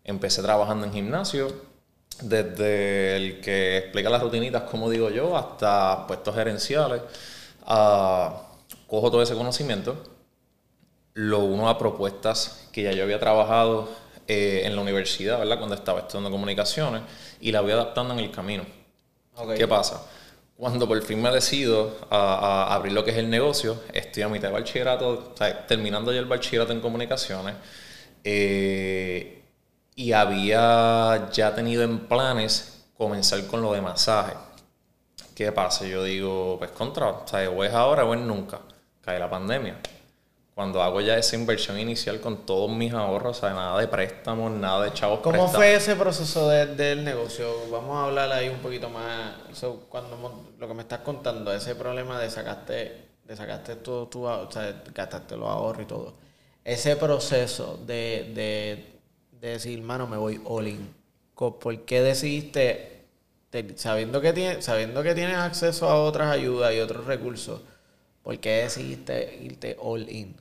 Empecé 0.04 0.42
trabajando 0.42 0.86
en 0.86 0.92
gimnasio, 0.92 1.52
desde 2.22 3.16
el 3.16 3.40
que 3.40 3.78
explica 3.78 4.10
las 4.10 4.22
rutinitas, 4.22 4.62
como 4.62 4.90
digo 4.90 5.10
yo, 5.10 5.36
hasta 5.36 6.06
puestos 6.06 6.34
gerenciales. 6.34 7.02
Ah, 7.64 8.42
cojo 8.88 9.10
todo 9.10 9.22
ese 9.22 9.34
conocimiento, 9.34 10.02
lo 11.14 11.40
uno 11.40 11.68
a 11.68 11.78
propuestas 11.78 12.68
que 12.72 12.82
ya 12.82 12.92
yo 12.92 13.04
había 13.04 13.20
trabajado 13.20 13.88
eh, 14.32 14.62
en 14.64 14.76
la 14.76 14.82
universidad, 14.82 15.40
¿verdad? 15.40 15.58
Cuando 15.58 15.74
estaba 15.74 16.00
estudiando 16.00 16.30
comunicaciones, 16.30 17.02
y 17.40 17.50
la 17.50 17.62
voy 17.62 17.72
adaptando 17.72 18.14
en 18.14 18.20
el 18.20 18.30
camino. 18.30 18.64
Ok. 19.34 19.54
¿Qué 19.54 19.66
pasa? 19.66 20.06
Cuando 20.56 20.86
por 20.86 21.02
fin 21.02 21.20
me 21.20 21.30
decido 21.30 21.96
a, 22.10 22.66
a 22.68 22.74
abrir 22.74 22.92
lo 22.92 23.02
que 23.02 23.10
es 23.10 23.16
el 23.16 23.28
negocio, 23.28 23.82
estoy 23.92 24.22
a 24.22 24.28
mitad 24.28 24.48
de 24.48 24.54
bachillerato, 24.54 25.32
o 25.34 25.36
sea, 25.36 25.66
terminando 25.66 26.12
ya 26.12 26.20
el 26.20 26.26
bachillerato 26.26 26.72
en 26.72 26.80
comunicaciones, 26.80 27.56
eh, 28.22 29.42
y 29.96 30.12
había 30.12 31.28
ya 31.32 31.54
tenido 31.54 31.82
en 31.82 31.98
planes 32.06 32.84
comenzar 32.96 33.44
con 33.48 33.62
lo 33.62 33.72
de 33.72 33.80
masaje. 33.80 34.34
¿Qué 35.34 35.50
pasa? 35.50 35.86
Yo 35.86 36.04
digo, 36.04 36.56
pues 36.58 36.70
contra, 36.70 37.08
o 37.08 37.26
sea, 37.26 37.50
o 37.50 37.64
es 37.64 37.72
ahora 37.72 38.04
o 38.04 38.14
es 38.14 38.20
nunca. 38.20 38.60
Cae 39.00 39.18
la 39.18 39.28
pandemia. 39.28 39.80
Cuando 40.54 40.82
hago 40.82 41.00
ya 41.00 41.16
esa 41.16 41.36
inversión 41.36 41.78
inicial 41.78 42.20
con 42.20 42.44
todos 42.44 42.70
mis 42.70 42.92
ahorros, 42.92 43.38
o 43.38 43.40
sea, 43.40 43.50
nada 43.54 43.80
de 43.80 43.88
préstamos, 43.88 44.50
nada 44.52 44.84
de 44.84 44.92
chavos 44.92 45.20
¿Cómo 45.20 45.48
fue 45.48 45.74
ese 45.74 45.96
proceso 45.96 46.48
de- 46.48 46.66
del 46.74 47.02
negocio? 47.04 47.48
Vamos 47.70 47.96
a 47.96 48.04
hablar 48.04 48.30
ahí 48.32 48.48
un 48.48 48.58
poquito 48.58 48.90
más. 48.90 49.34
So, 49.54 49.86
cuando 49.88 50.44
lo 50.58 50.68
que 50.68 50.74
me 50.74 50.82
estás 50.82 51.00
contando, 51.00 51.52
ese 51.52 51.74
problema 51.76 52.18
de 52.20 52.30
sacaste, 52.30 53.04
de 53.24 53.36
sacaste 53.36 53.76
todo 53.76 54.08
tu, 54.08 54.24
o 54.26 54.50
sea, 54.50 54.82
gastaste 54.94 55.36
los 55.36 55.48
ahorros 55.48 55.82
y 55.82 55.86
todo. 55.86 56.14
Ese 56.62 56.96
proceso 56.96 57.78
de, 57.86 58.30
de, 58.34 58.92
de 59.40 59.48
decir, 59.52 59.80
mano, 59.80 60.06
me 60.06 60.18
voy 60.18 60.40
all 60.44 60.68
in. 60.68 60.94
¿Por 61.34 61.84
qué 61.86 62.02
decidiste, 62.02 63.06
te- 63.48 63.78
sabiendo 63.78 64.20
que 64.20 64.34
tienes, 64.34 64.62
sabiendo 64.64 65.02
que 65.02 65.14
tienes 65.14 65.36
acceso 65.38 65.88
a 65.88 65.94
otras 66.02 66.30
ayudas 66.30 66.74
y 66.74 66.80
otros 66.80 67.06
recursos, 67.06 67.62
por 68.22 68.38
qué 68.40 68.62
decidiste 68.64 69.38
irte 69.42 69.76
all 69.80 70.08
in? 70.08 70.36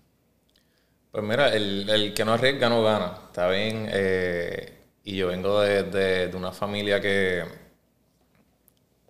Pues 1.12 1.24
mira, 1.24 1.54
el, 1.56 1.90
el 1.90 2.14
que 2.14 2.24
no 2.26 2.34
arriesga 2.34 2.70
no 2.70 2.84
gana, 2.84 3.18
¿está 3.28 3.50
bien? 3.50 3.88
Eh, 3.92 4.78
y 5.04 5.16
yo 5.18 5.28
vengo 5.28 5.60
de, 5.62 5.84
de- 5.84 6.28
de 6.28 6.38
una 6.38 6.52
familia 6.52 7.02
que, 7.02 7.44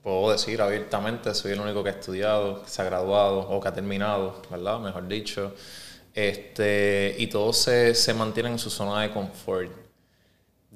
puedo 0.04 0.32
decir 0.32 0.62
abiertamente, 0.62 1.34
soy 1.34 1.52
el 1.54 1.60
único 1.60 1.84
que 1.84 1.90
ha 1.90 1.94
estudiado, 1.94 2.64
que 2.64 2.70
se 2.70 2.82
ha 2.82 2.86
graduado 2.86 3.40
o 3.50 3.60
que 3.62 3.68
ha 3.68 3.74
terminado, 3.74 4.42
¿verdad? 4.50 4.80
Mejor 4.80 5.08
dicho. 5.08 5.54
Este, 6.14 7.16
y 7.20 7.28
todos 7.28 7.58
se, 7.58 7.94
se 7.96 8.14
mantienen 8.14 8.54
en 8.54 8.60
su 8.60 8.70
zona 8.70 9.02
de 9.04 9.12
confort. 9.12 9.72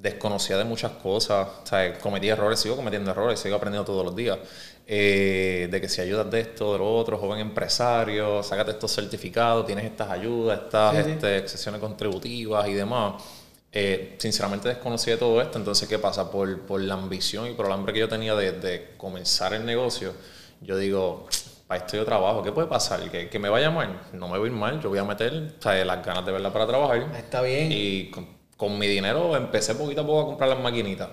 Desconocía 0.04 0.58
de 0.58 0.66
muchas 0.66 0.92
cosas, 0.94 1.48
o 1.64 1.66
sea, 1.66 1.98
cometí 2.00 2.28
errores, 2.30 2.60
sigo 2.60 2.76
cometiendo 2.76 3.10
errores, 3.12 3.40
sigo 3.40 3.56
aprendiendo 3.56 3.86
todos 3.86 4.06
los 4.06 4.16
días. 4.16 4.38
Eh, 4.86 5.70
de 5.72 5.80
que 5.80 5.88
si 5.88 6.02
ayudas 6.02 6.30
de 6.30 6.42
esto, 6.42 6.74
de 6.74 6.80
lo 6.80 6.94
otro, 6.96 7.18
joven 7.18 7.40
empresario, 7.40 8.44
sácate 8.44 8.72
estos 8.72 8.92
certificados, 8.94 9.66
tienes 9.66 9.86
estas 9.86 10.10
ayudas, 10.12 10.60
estas 10.64 10.98
Sí, 10.98 11.04
sí. 11.04 11.12
este, 11.12 11.38
excepciones 11.38 11.80
contributivas 11.80 12.68
y 12.68 12.74
demás. 12.74 13.24
Eh, 13.72 14.16
sinceramente 14.20 14.68
desconocí 14.70 15.10
de 15.10 15.18
todo 15.18 15.42
esto, 15.42 15.58
entonces 15.58 15.88
¿qué 15.88 15.98
pasa? 16.00 16.30
Por, 16.30 16.62
por 16.66 16.82
la 16.82 16.96
ambición 16.96 17.48
y 17.48 17.54
por 17.54 17.66
el 17.68 17.72
hambre 17.72 17.94
que 17.94 18.00
yo 18.02 18.10
tenía 18.10 18.36
de, 18.36 18.52
de 18.52 18.94
comenzar 18.98 19.54
el 19.54 19.66
negocio, 19.66 20.14
yo 20.62 20.78
digo, 20.78 21.28
para 21.68 21.80
esto 21.86 21.96
yo 21.98 22.06
trabajo, 22.06 22.44
¿qué 22.44 22.52
puede 22.52 22.68
pasar? 22.68 23.10
¿Que, 23.10 23.30
que 23.30 23.40
me 23.40 23.50
vaya 23.50 23.72
mal? 23.72 24.02
No 24.14 24.28
me 24.28 24.38
voy 24.38 24.50
a 24.50 24.52
ir 24.52 24.58
mal, 24.58 24.82
yo 24.82 24.90
voy 24.90 25.00
a 25.00 25.06
meter 25.06 25.56
o 25.60 25.62
sea, 25.62 25.84
las 25.86 26.06
ganas 26.06 26.26
de 26.26 26.32
verdad 26.34 26.52
para 26.54 26.68
trabajar. 26.68 27.08
Está 27.18 27.42
bien. 27.42 27.70
Y 27.72 28.12
con, 28.12 28.43
con 28.64 28.80
mi 28.80 28.88
dinero 28.88 29.36
empecé 29.36 29.76
poquito 29.76 30.02
a 30.02 30.06
poco 30.06 30.22
a 30.22 30.26
comprar 30.26 30.50
las 30.50 30.60
maquinitas. 30.60 31.10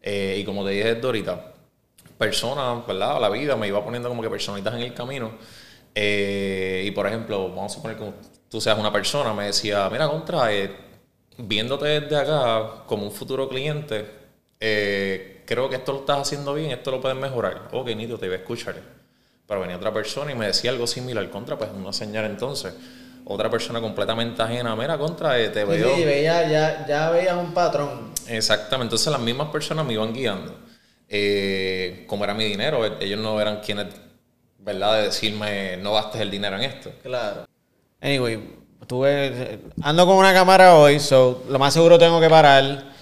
Eh, 0.00 0.36
y 0.38 0.44
como 0.44 0.64
te 0.64 0.70
dije 0.70 1.00
ahorita, 1.02 1.52
personas, 2.16 2.86
¿verdad? 2.86 3.20
La 3.20 3.28
vida 3.28 3.56
me 3.56 3.66
iba 3.66 3.82
poniendo 3.82 4.08
como 4.08 4.22
que 4.22 4.30
personitas 4.30 4.72
en 4.74 4.82
el 4.82 4.94
camino. 4.94 5.32
Eh, 5.92 6.84
y 6.86 6.90
por 6.92 7.06
ejemplo, 7.06 7.48
vamos 7.48 7.72
a 7.72 7.74
suponer 7.74 7.96
que 7.96 8.12
tú 8.48 8.60
seas 8.60 8.78
una 8.78 8.92
persona, 8.92 9.32
me 9.32 9.46
decía, 9.46 9.88
mira, 9.90 10.08
contra, 10.08 10.52
eh, 10.52 10.70
viéndote 11.38 12.00
desde 12.00 12.16
acá 12.16 12.84
como 12.86 13.04
un 13.04 13.12
futuro 13.12 13.48
cliente, 13.48 14.08
eh, 14.60 15.42
creo 15.46 15.68
que 15.68 15.76
esto 15.76 15.92
lo 15.92 15.98
estás 16.00 16.20
haciendo 16.20 16.54
bien, 16.54 16.70
esto 16.70 16.92
lo 16.92 17.00
puedes 17.00 17.18
mejorar. 17.18 17.68
Ok, 17.72 17.88
Nito, 17.88 18.18
te 18.18 18.26
iba 18.26 18.36
a 18.36 18.38
escuchar. 18.38 18.76
Pero 19.46 19.60
venía 19.60 19.76
otra 19.76 19.92
persona 19.92 20.30
y 20.30 20.34
me 20.34 20.46
decía 20.46 20.70
algo 20.70 20.86
similar 20.86 21.28
contra, 21.30 21.58
pues 21.58 21.70
una 21.74 21.92
señal 21.92 22.24
entonces. 22.26 22.72
Otra 23.26 23.48
persona 23.48 23.80
completamente 23.80 24.42
ajena, 24.42 24.76
mira, 24.76 24.98
contra, 24.98 25.38
eh, 25.40 25.48
te 25.48 25.62
Sí, 25.62 25.66
veo. 25.70 25.96
sí, 25.96 26.04
veía, 26.04 26.48
ya, 26.48 26.86
ya 26.86 27.10
veías 27.10 27.36
un 27.36 27.54
patrón. 27.54 28.12
Exactamente, 28.28 28.84
entonces 28.94 29.10
las 29.10 29.20
mismas 29.20 29.48
personas 29.48 29.86
me 29.86 29.94
iban 29.94 30.12
guiando. 30.12 30.54
Eh, 31.08 32.04
como 32.06 32.24
era 32.24 32.34
mi 32.34 32.44
dinero, 32.44 32.84
e- 32.84 32.96
ellos 33.04 33.18
no 33.18 33.40
eran 33.40 33.60
quienes, 33.60 33.86
¿verdad?, 34.58 34.96
de 34.96 35.02
decirme, 35.04 35.76
no 35.78 35.94
gastes 35.94 36.20
el 36.20 36.30
dinero 36.30 36.56
en 36.56 36.62
esto. 36.64 36.90
Claro. 37.02 37.46
Anyway, 38.00 38.40
tuve, 38.86 39.58
ando 39.82 40.06
con 40.06 40.16
una 40.16 40.34
cámara 40.34 40.74
hoy, 40.74 41.00
so 41.00 41.44
lo 41.48 41.58
más 41.58 41.72
seguro 41.72 41.98
tengo 41.98 42.20
que 42.20 42.28
parar. 42.28 42.92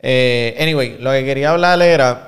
Eh, 0.00 0.56
anyway, 0.60 0.96
lo 0.98 1.10
que 1.10 1.24
quería 1.24 1.50
hablar 1.50 1.82
era 1.82 2.27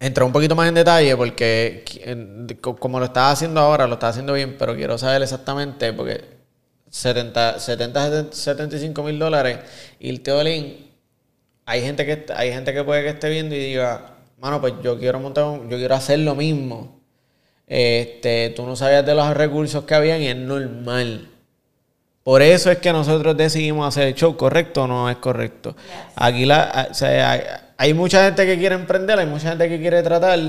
entrar 0.00 0.26
un 0.26 0.32
poquito 0.32 0.54
más 0.54 0.68
en 0.68 0.74
detalle 0.74 1.16
porque 1.16 1.84
como 2.78 2.98
lo 2.98 3.06
estás 3.06 3.34
haciendo 3.34 3.60
ahora, 3.60 3.86
lo 3.86 3.94
estás 3.94 4.10
haciendo 4.10 4.32
bien, 4.34 4.56
pero 4.58 4.74
quiero 4.76 4.98
saber 4.98 5.22
exactamente 5.22 5.92
porque 5.92 6.22
70, 6.90 7.58
70 7.58 8.32
75 8.32 9.02
mil 9.02 9.18
dólares 9.18 9.58
y 10.00 10.10
el 10.10 10.22
hay 11.66 11.80
gente 11.82 12.04
que 12.06 12.26
hay 12.34 12.52
gente 12.52 12.72
que 12.74 12.84
puede 12.84 13.02
que 13.02 13.10
esté 13.10 13.30
viendo 13.30 13.54
y 13.54 13.58
diga, 13.58 14.16
mano, 14.38 14.60
pues 14.60 14.74
yo 14.82 14.98
quiero 14.98 15.20
montar, 15.20 15.44
un- 15.44 15.70
yo 15.70 15.76
quiero 15.78 15.94
hacer 15.94 16.18
lo 16.20 16.34
mismo. 16.34 17.00
Este, 17.66 18.52
tú 18.56 18.66
no 18.66 18.76
sabías 18.76 19.06
de 19.06 19.14
los 19.16 19.34
recursos 19.36 19.84
que 19.84 19.94
habían 19.94 20.22
y 20.22 20.28
es 20.28 20.36
normal. 20.36 21.28
Por 22.24 22.40
eso 22.40 22.70
es 22.70 22.78
que 22.78 22.90
nosotros 22.92 23.36
decidimos 23.36 23.86
hacer 23.86 24.08
el 24.08 24.14
show, 24.14 24.34
¿correcto 24.36 24.84
o 24.84 24.86
no 24.86 25.10
es 25.10 25.16
correcto? 25.18 25.76
Aquí 26.16 26.46
la, 26.46 26.62
a- 26.64 26.88
o 26.90 26.94
sea, 26.94 27.72
hay, 27.76 27.92
mucha 27.92 28.24
gente 28.24 28.46
que 28.46 28.56
quiere 28.58 28.74
emprender, 28.74 29.18
hay 29.18 29.26
mucha 29.26 29.50
gente 29.50 29.68
que 29.68 29.78
quiere 29.78 30.02
tratar, 30.02 30.40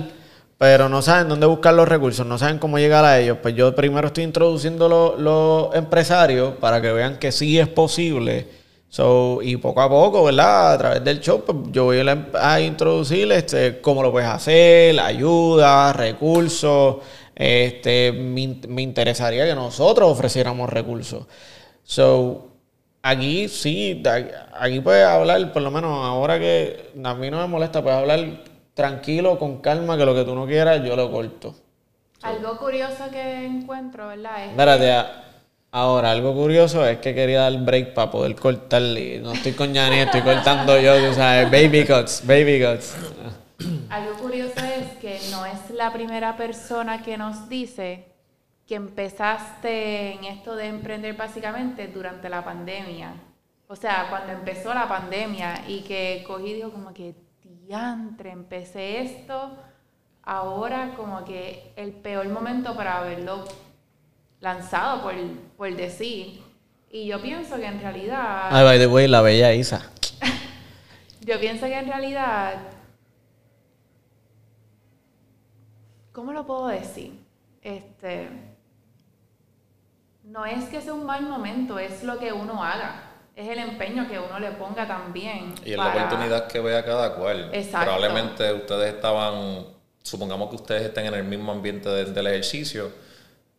pero 0.57 0.87
no 0.87 1.01
saben 1.01 1.27
dónde 1.27 1.45
buscar 1.47 1.73
los 1.73 1.85
recursos, 1.87 2.25
no 2.25 2.37
saben 2.37 2.59
cómo 2.59 2.79
llegar 2.79 3.03
a 3.03 3.19
ellos. 3.19 3.39
Pues 3.41 3.55
yo 3.55 3.75
primero 3.75 4.07
estoy 4.07 4.23
introduciendo 4.23 4.87
lo- 4.87 5.17
los 5.17 5.75
empresarios 5.75 6.53
para 6.61 6.81
que 6.81 6.91
vean 6.93 7.17
que 7.19 7.33
sí 7.33 7.59
es 7.59 7.67
posible. 7.67 8.47
So, 8.87 9.39
y 9.41 9.57
poco 9.57 9.81
a 9.81 9.89
poco, 9.89 10.23
¿verdad? 10.23 10.71
A 10.73 10.77
través 10.77 11.03
del 11.03 11.19
show, 11.19 11.43
pues, 11.45 11.57
yo 11.71 11.83
voy 11.83 11.99
a, 11.99 12.27
a 12.53 12.61
introducir 12.61 13.29
este, 13.33 13.81
cómo 13.81 14.01
lo 14.01 14.11
puedes 14.13 14.29
hacer, 14.29 14.97
ayuda, 14.97 15.91
recursos. 15.91 16.97
Este, 17.35 18.13
me 18.13 18.81
interesaría 18.81 19.45
que 19.45 19.53
nosotros 19.55 20.09
ofreciéramos 20.09 20.69
recursos. 20.69 21.25
So, 21.85 22.49
aquí 23.03 23.47
sí, 23.47 24.01
aquí 24.59 24.79
puedes 24.79 25.05
hablar, 25.05 25.53
por 25.53 25.61
lo 25.61 25.69
menos 25.69 25.91
ahora 26.05 26.39
que 26.39 26.89
a 27.03 27.13
mí 27.13 27.29
no 27.29 27.37
me 27.37 27.47
molesta, 27.47 27.81
puedes 27.83 27.99
hablar 27.99 28.41
tranquilo, 28.73 29.37
con 29.37 29.61
calma, 29.61 29.95
que 29.97 30.03
lo 30.05 30.15
que 30.15 30.23
tú 30.25 30.33
no 30.35 30.47
quieras, 30.47 30.83
yo 30.83 30.95
lo 30.95 31.11
corto. 31.11 31.55
Algo 32.23 32.57
curioso 32.57 33.03
que 33.11 33.45
encuentro, 33.45 34.07
¿verdad? 34.07 34.45
Es 34.45 34.49
Espérate, 34.51 34.91
a- 34.91 35.23
ahora, 35.71 36.09
algo 36.11 36.33
curioso 36.33 36.83
es 36.85 36.97
que 36.97 37.13
quería 37.13 37.41
dar 37.41 37.57
break 37.59 37.93
para 37.93 38.09
poder 38.09 38.35
cortarle. 38.35 39.19
No 39.19 39.33
estoy 39.33 39.51
con 39.51 39.71
Yani, 39.71 39.99
estoy 39.99 40.21
cortando 40.21 40.79
yo, 40.79 40.97
tú 41.07 41.13
sabes, 41.13 41.51
baby 41.51 41.85
cuts, 41.85 42.23
baby 42.25 42.59
cuts. 42.61 42.95
Algo 43.89 44.15
curioso 44.15 44.55
es 44.59 44.97
que 44.99 45.19
no 45.31 45.45
es 45.45 45.69
la 45.69 45.93
primera 45.93 46.35
persona 46.35 47.03
que 47.03 47.15
nos 47.17 47.47
dice 47.47 48.05
que 48.67 48.75
empezaste 48.75 50.13
en 50.13 50.23
esto 50.25 50.55
de 50.55 50.67
emprender 50.67 51.15
básicamente 51.15 51.87
durante 51.87 52.29
la 52.29 52.43
pandemia. 52.43 53.13
O 53.67 53.75
sea, 53.75 54.07
cuando 54.09 54.33
empezó 54.33 54.73
la 54.73 54.87
pandemia 54.87 55.63
y 55.67 55.81
que 55.81 56.23
cogí 56.25 56.49
y 56.49 56.53
dijo 56.55 56.71
como 56.71 56.93
que 56.93 57.15
diantre, 57.43 58.31
empecé 58.31 59.01
esto, 59.01 59.55
ahora 60.23 60.93
como 60.95 61.23
que 61.25 61.73
el 61.75 61.91
peor 61.91 62.27
momento 62.29 62.75
para 62.75 62.99
haberlo 62.99 63.45
lanzado, 64.39 65.01
por, 65.03 65.13
por 65.57 65.75
decir. 65.75 66.41
Y 66.91 67.07
yo 67.07 67.21
pienso 67.21 67.57
que 67.57 67.65
en 67.65 67.79
realidad... 67.79 68.49
Ay, 68.51 68.63
by 68.63 68.79
the 68.79 68.87
way, 68.87 69.07
la 69.07 69.21
bella 69.21 69.53
Isa. 69.53 69.91
Yo 71.21 71.39
pienso 71.39 71.65
que 71.65 71.77
en 71.77 71.87
realidad, 71.87 72.53
¿cómo 76.11 76.31
lo 76.31 76.45
puedo 76.45 76.67
decir? 76.67 77.19
Este, 77.63 78.29
no 80.35 80.45
es 80.45 80.65
que 80.65 80.81
sea 80.81 80.93
un 80.93 81.05
mal 81.05 81.21
momento, 81.23 81.79
es 81.79 82.03
lo 82.03 82.19
que 82.19 82.33
uno 82.33 82.61
haga, 82.61 83.03
es 83.37 83.47
el 83.47 83.57
empeño 83.59 84.05
que 84.09 84.19
uno 84.19 84.37
le 84.37 84.51
ponga 84.51 84.85
también. 84.85 85.55
Y 85.65 85.71
es 85.71 85.77
la 85.77 85.87
oportunidad 85.87 86.47
que 86.47 86.59
vea 86.59 86.83
cada 86.83 87.15
cual. 87.15 87.49
Exacto. 87.53 87.85
Probablemente 87.91 88.51
ustedes 88.51 88.93
estaban, 88.95 89.65
supongamos 90.03 90.49
que 90.49 90.55
ustedes 90.57 90.81
estén 90.83 91.05
en 91.05 91.13
el 91.13 91.23
mismo 91.23 91.53
ambiente 91.53 91.87
de- 91.89 92.05
del 92.11 92.27
ejercicio. 92.27 92.91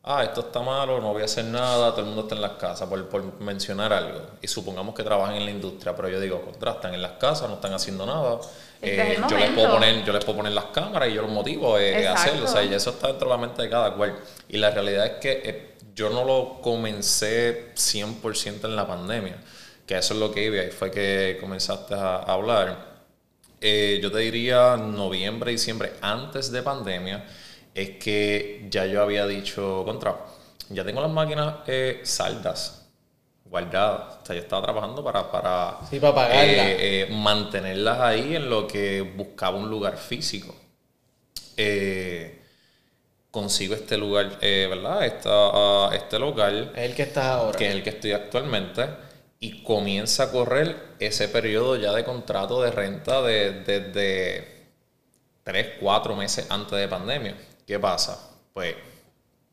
Ah, 0.08 0.22
esto 0.22 0.40
está 0.42 0.60
malo, 0.60 1.00
no 1.00 1.12
voy 1.14 1.22
a 1.22 1.24
hacer 1.24 1.46
nada, 1.46 1.90
todo 1.90 2.00
el 2.02 2.06
mundo 2.08 2.22
está 2.22 2.34
en 2.36 2.42
las 2.42 2.52
casas, 2.52 2.88
por, 2.88 3.08
por 3.08 3.40
mencionar 3.40 3.92
algo. 3.92 4.20
Y 4.40 4.46
supongamos 4.46 4.94
que 4.94 5.02
trabajan 5.02 5.34
en 5.34 5.44
la 5.46 5.50
industria, 5.50 5.96
pero 5.96 6.08
yo 6.10 6.20
digo, 6.20 6.42
contra, 6.42 6.72
están 6.72 6.94
en 6.94 7.02
las 7.02 7.12
casas, 7.12 7.48
no 7.48 7.54
están 7.56 7.72
haciendo 7.72 8.04
nada. 8.06 8.38
Este 8.80 9.12
es 9.14 9.18
el 9.18 9.26
yo, 9.26 9.36
les 9.38 9.50
puedo 9.50 9.72
poner, 9.72 10.04
yo 10.04 10.12
les 10.12 10.24
puedo 10.24 10.36
poner 10.36 10.52
las 10.52 10.66
cámaras 10.66 11.08
y 11.08 11.14
yo 11.14 11.22
los 11.22 11.30
motivo 11.32 11.76
eh, 11.78 12.06
a 12.06 12.12
hacerlo. 12.12 12.44
O 12.44 12.48
sea, 12.48 12.62
y 12.62 12.72
eso 12.72 12.90
está 12.90 13.08
dentro 13.08 13.28
de 13.28 13.34
la 13.34 13.40
mente 13.40 13.62
de 13.62 13.68
cada 13.70 13.94
cual. 13.94 14.14
Y 14.48 14.58
la 14.58 14.70
realidad 14.70 15.06
es 15.06 15.12
que 15.14 15.40
eh, 15.44 15.75
yo 15.96 16.10
no 16.10 16.24
lo 16.24 16.60
comencé 16.60 17.72
100% 17.74 18.66
en 18.66 18.76
la 18.76 18.86
pandemia, 18.86 19.38
que 19.86 19.96
eso 19.96 20.14
es 20.14 20.20
lo 20.20 20.30
que 20.30 20.44
iba, 20.44 20.62
y 20.62 20.70
fue 20.70 20.90
que 20.90 21.38
comenzaste 21.40 21.94
a, 21.94 22.18
hablar. 22.18 22.96
Eh, 23.60 23.98
yo 24.02 24.12
te 24.12 24.18
diría 24.18 24.76
noviembre, 24.76 25.50
diciembre, 25.50 25.94
antes 26.02 26.52
de 26.52 26.62
pandemia, 26.62 27.26
es 27.74 27.90
que 27.98 28.66
ya 28.70 28.86
yo 28.86 29.02
había 29.02 29.26
dicho, 29.26 29.82
contra, 29.84 30.16
ya 30.68 30.84
tengo 30.84 31.00
las 31.00 31.10
máquinas 31.10 31.56
eh, 31.66 32.00
saldas, 32.04 32.86
guardadas. 33.44 34.18
O 34.22 34.26
sea, 34.26 34.36
yo 34.36 34.42
estaba 34.42 34.62
trabajando 34.62 35.02
para, 35.02 35.30
para 35.30 35.78
Sí, 35.88 35.98
para 35.98 36.44
eh, 36.44 37.02
eh, 37.02 37.08
mantenerlas 37.10 38.00
ahí 38.00 38.36
en 38.36 38.50
lo 38.50 38.66
que 38.66 39.00
buscaba 39.00 39.56
un 39.56 39.70
lugar 39.70 39.96
físico. 39.96 40.54
Eh, 41.56 42.42
consigo 43.36 43.74
este 43.74 43.98
lugar, 43.98 44.38
eh, 44.40 44.66
¿verdad? 44.66 45.04
Esta, 45.04 45.28
ah, 45.30 45.90
este 45.92 46.18
local 46.18 46.72
Es 46.74 46.84
el 46.84 46.94
que 46.94 47.02
estás 47.02 47.26
ahora. 47.26 47.58
que 47.58 47.68
es 47.68 47.74
el 47.74 47.82
que 47.82 47.90
estoy 47.90 48.12
actualmente, 48.12 48.86
y 49.38 49.62
comienza 49.62 50.22
a 50.22 50.30
correr 50.32 50.74
ese 50.98 51.28
periodo 51.28 51.76
ya 51.76 51.92
de 51.92 52.02
contrato 52.02 52.62
de 52.62 52.70
renta 52.70 53.20
de, 53.20 53.62
desde 53.62 54.68
3, 55.44 55.66
4 55.80 56.16
meses 56.16 56.46
antes 56.48 56.78
de 56.78 56.88
pandemia. 56.88 57.36
¿Qué 57.66 57.78
pasa? 57.78 58.18
Pues 58.54 58.74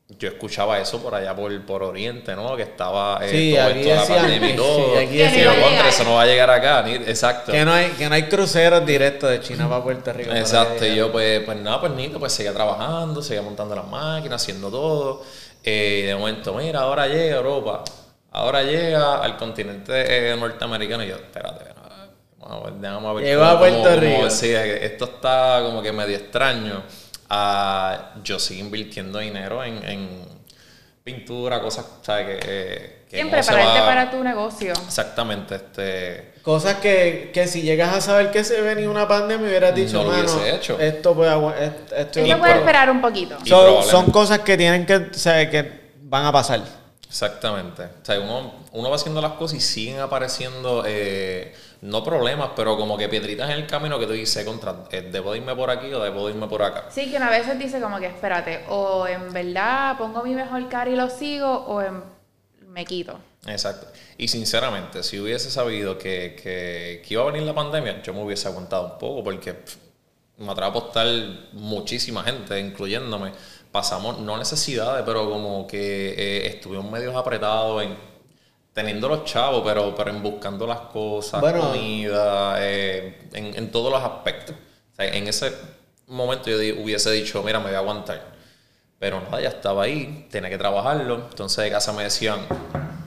yo 0.06 0.28
escuchaba 0.28 0.78
eso 0.78 1.02
por 1.02 1.14
allá 1.14 1.34
por, 1.34 1.64
por 1.64 1.82
Oriente, 1.82 2.36
¿no? 2.36 2.54
Que 2.56 2.62
estaba 2.64 3.20
eh, 3.22 3.30
Sí, 3.30 3.54
todo 3.56 3.66
aquí 3.68 3.78
esto 3.88 3.88
de 3.90 3.94
la 3.96 4.06
pandemia 4.22 4.48
y 4.48 4.50
sí, 4.52 4.56
todo. 4.56 4.98
aquí 4.98 5.16
Que 5.16 5.44
no 5.44 5.62
contra, 5.62 5.88
eso 5.88 6.04
no 6.04 6.14
va 6.14 6.22
a 6.22 6.26
llegar 6.26 6.50
acá. 6.50 6.82
ni- 6.82 6.92
exacto. 6.94 7.52
Que 7.52 7.64
no 7.64 7.72
hay, 7.72 7.86
que 7.92 8.08
no 8.08 8.14
hay 8.14 8.24
cruceros 8.24 8.84
directos 8.84 9.30
de 9.30 9.40
China 9.40 9.68
para 9.68 9.82
Puerto 9.82 10.12
Rico. 10.12 10.30
Exacto, 10.32 10.84
y 10.86 10.94
yo 10.94 11.10
pues, 11.10 11.40
pues 11.40 11.56
nada, 11.58 11.80
pues 11.80 11.92
Nito, 11.92 12.18
pues 12.20 12.32
seguía 12.32 12.52
trabajando, 12.52 13.22
seguía 13.22 13.42
montando 13.42 13.74
las 13.74 13.86
máquinas, 13.86 14.42
haciendo 14.42 14.70
todo. 14.70 15.22
Eh, 15.64 16.00
y 16.04 16.06
de 16.06 16.14
momento, 16.14 16.52
mira, 16.52 16.80
ahora 16.80 17.06
llega 17.06 17.36
a 17.36 17.38
Europa, 17.38 17.82
ahora 18.32 18.62
llega 18.62 19.16
al 19.22 19.38
continente 19.38 20.32
eh, 20.32 20.36
norteamericano. 20.36 21.02
Y 21.02 21.08
yo, 21.08 21.14
espérate, 21.14 21.64
no, 22.38 22.46
vamos 22.46 22.60
a 22.60 22.70
ver 22.70 22.74
déjame 22.74 23.14
ver 23.14 23.24
Llegó 23.24 23.40
cómo- 23.40 23.52
a 23.54 23.58
Puerto 23.58 23.76
cómo- 23.78 23.88
cómo 23.88 24.00
Rico. 24.02 24.24
decía 24.24 24.62
que 24.64 24.84
esto 24.84 25.04
está 25.06 25.62
como 25.64 25.80
que 25.82 25.92
medio 25.92 26.14
extraño. 26.18 26.82
Yo 28.22 28.38
sigo 28.38 28.60
invirtiendo 28.64 29.18
dinero 29.18 29.62
en, 29.64 29.82
en 29.88 30.08
pintura, 31.02 31.60
cosas, 31.60 31.84
¿sabes? 32.02 32.26
Que, 32.26 32.40
eh, 32.46 33.04
que 33.10 33.24
no 33.24 33.30
prepararte 33.30 33.80
va- 33.80 33.86
para 33.86 34.10
tu 34.10 34.22
negocio. 34.24 34.72
Exactamente, 34.72 35.56
este... 35.56 36.34
Cosas 36.42 36.74
que, 36.76 37.30
que 37.32 37.46
si 37.48 37.62
llegas 37.62 37.94
a 37.94 38.00
saber 38.02 38.30
que 38.30 38.44
se 38.44 38.60
venía 38.60 38.90
una 38.90 39.08
pandemia, 39.08 39.46
hubieras 39.48 39.74
dicho, 39.74 40.02
No 40.02 40.04
lo 40.04 40.10
mano, 40.10 40.44
hecho. 40.44 40.78
esto 40.78 41.14
puede 41.14 41.30
est- 41.64 41.92
esto 41.92 42.20
puede 42.20 42.36
pro- 42.52 42.60
esperar 42.60 42.90
un 42.90 43.00
poquito. 43.00 43.38
Y 43.44 43.48
son, 43.48 44.10
cosas 44.10 44.40
que 44.40 44.56
tienen 44.58 44.84
que, 44.84 44.96
o 44.96 45.14
sea, 45.14 45.48
que 45.48 45.90
van 46.02 46.26
a 46.26 46.32
pasar. 46.32 46.60
Exactamente. 47.08 47.82
O 47.84 48.04
sea, 48.04 48.20
uno, 48.20 48.52
uno 48.72 48.90
va 48.90 48.96
haciendo 48.96 49.22
las 49.22 49.32
cosas 49.32 49.56
y 49.58 49.60
siguen 49.60 50.00
apareciendo, 50.00 50.84
eh, 50.86 51.54
no 51.84 52.02
problemas, 52.02 52.50
pero 52.56 52.78
como 52.78 52.96
que 52.96 53.10
piedritas 53.10 53.50
en 53.50 53.56
el 53.56 53.66
camino 53.66 53.98
que 53.98 54.06
tú 54.06 54.12
dices, 54.12 54.42
contra, 54.46 54.84
eh, 54.90 55.02
¿debo 55.02 55.32
de 55.32 55.38
irme 55.38 55.54
por 55.54 55.68
aquí 55.68 55.92
o 55.92 56.02
debo 56.02 56.26
de 56.26 56.32
irme 56.32 56.48
por 56.48 56.62
acá? 56.62 56.86
Sí, 56.88 57.10
que 57.10 57.18
una 57.18 57.28
vez 57.28 57.46
dice 57.58 57.78
como 57.78 58.00
que 58.00 58.06
espérate, 58.06 58.64
o 58.70 59.06
en 59.06 59.30
verdad 59.34 59.98
pongo 59.98 60.22
mi 60.22 60.34
mejor 60.34 60.66
cara 60.70 60.90
y 60.90 60.96
lo 60.96 61.10
sigo, 61.10 61.46
o 61.46 61.82
en 61.82 62.02
me 62.68 62.86
quito. 62.86 63.18
Exacto. 63.46 63.86
Y 64.16 64.28
sinceramente, 64.28 65.02
si 65.02 65.20
hubiese 65.20 65.50
sabido 65.50 65.98
que, 65.98 66.34
que, 66.42 67.02
que 67.06 67.14
iba 67.14 67.22
a 67.22 67.26
venir 67.26 67.42
la 67.42 67.54
pandemia, 67.54 68.02
yo 68.02 68.14
me 68.14 68.22
hubiese 68.22 68.48
aguantado 68.48 68.94
un 68.94 68.98
poco 68.98 69.22
porque 69.22 69.52
pff, 69.52 69.76
me 70.38 70.50
atrevo 70.50 70.68
a 70.68 70.70
apostar 70.70 71.06
muchísima 71.52 72.24
gente, 72.24 72.58
incluyéndome. 72.58 73.32
Pasamos, 73.70 74.18
no 74.20 74.38
necesidades, 74.38 75.04
pero 75.04 75.28
como 75.28 75.66
que 75.66 76.14
eh, 76.16 76.46
estuvimos 76.46 76.90
medios 76.90 77.14
apretados 77.14 77.82
en 77.82 78.13
teniendo 78.74 79.08
los 79.08 79.24
chavos, 79.24 79.62
pero, 79.64 79.94
pero 79.94 80.10
en 80.10 80.22
buscando 80.22 80.66
las 80.66 80.80
cosas, 80.80 81.40
Bueno. 81.40 81.60
comida, 81.70 82.56
eh, 82.58 83.28
en, 83.32 83.56
en 83.56 83.70
todos 83.70 83.90
los 83.90 84.02
aspectos. 84.02 84.54
O 84.92 84.96
sea, 84.96 85.06
en 85.06 85.26
ese 85.28 85.52
momento 86.08 86.50
yo 86.50 86.58
di- 86.58 86.72
hubiese 86.72 87.10
dicho, 87.12 87.42
mira, 87.42 87.58
me 87.60 87.66
voy 87.68 87.74
a 87.74 87.78
aguantar. 87.78 88.34
Pero 88.98 89.20
nada, 89.20 89.40
ya 89.40 89.48
estaba 89.48 89.84
ahí, 89.84 90.26
tenía 90.30 90.50
que 90.50 90.58
trabajarlo. 90.58 91.14
Entonces 91.30 91.64
de 91.64 91.70
casa 91.70 91.92
me 91.92 92.02
decían, 92.02 92.40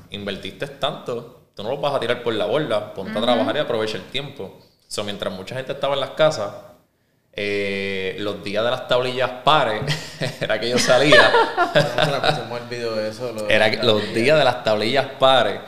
invertiste 0.09 0.67
tanto, 0.67 1.49
tú 1.55 1.63
no 1.63 1.69
lo 1.69 1.77
vas 1.77 1.93
a 1.95 1.99
tirar 1.99 2.23
por 2.23 2.33
la 2.33 2.45
borda, 2.45 2.93
ponte 2.93 3.17
a 3.17 3.21
trabajar 3.21 3.55
y 3.55 3.59
aprovecha 3.59 3.97
el 3.97 4.03
tiempo. 4.03 4.59
So, 4.87 5.03
mientras 5.03 5.33
mucha 5.33 5.55
gente 5.55 5.73
estaba 5.73 5.95
en 5.95 5.99
las 5.99 6.11
casas, 6.11 6.49
eh, 7.39 8.15
los 8.17 8.43
días 8.43 8.63
de 8.63 8.71
las 8.71 8.87
tablillas 8.87 9.29
pares, 9.43 9.83
era 10.41 10.59
que 10.59 10.71
yo 10.71 10.79
salía, 10.79 11.31
era 13.47 13.69
que 13.69 13.77
los 13.83 14.11
días 14.11 14.39
de 14.39 14.43
las 14.43 14.63
tablillas 14.63 15.05
pares, 15.19 15.59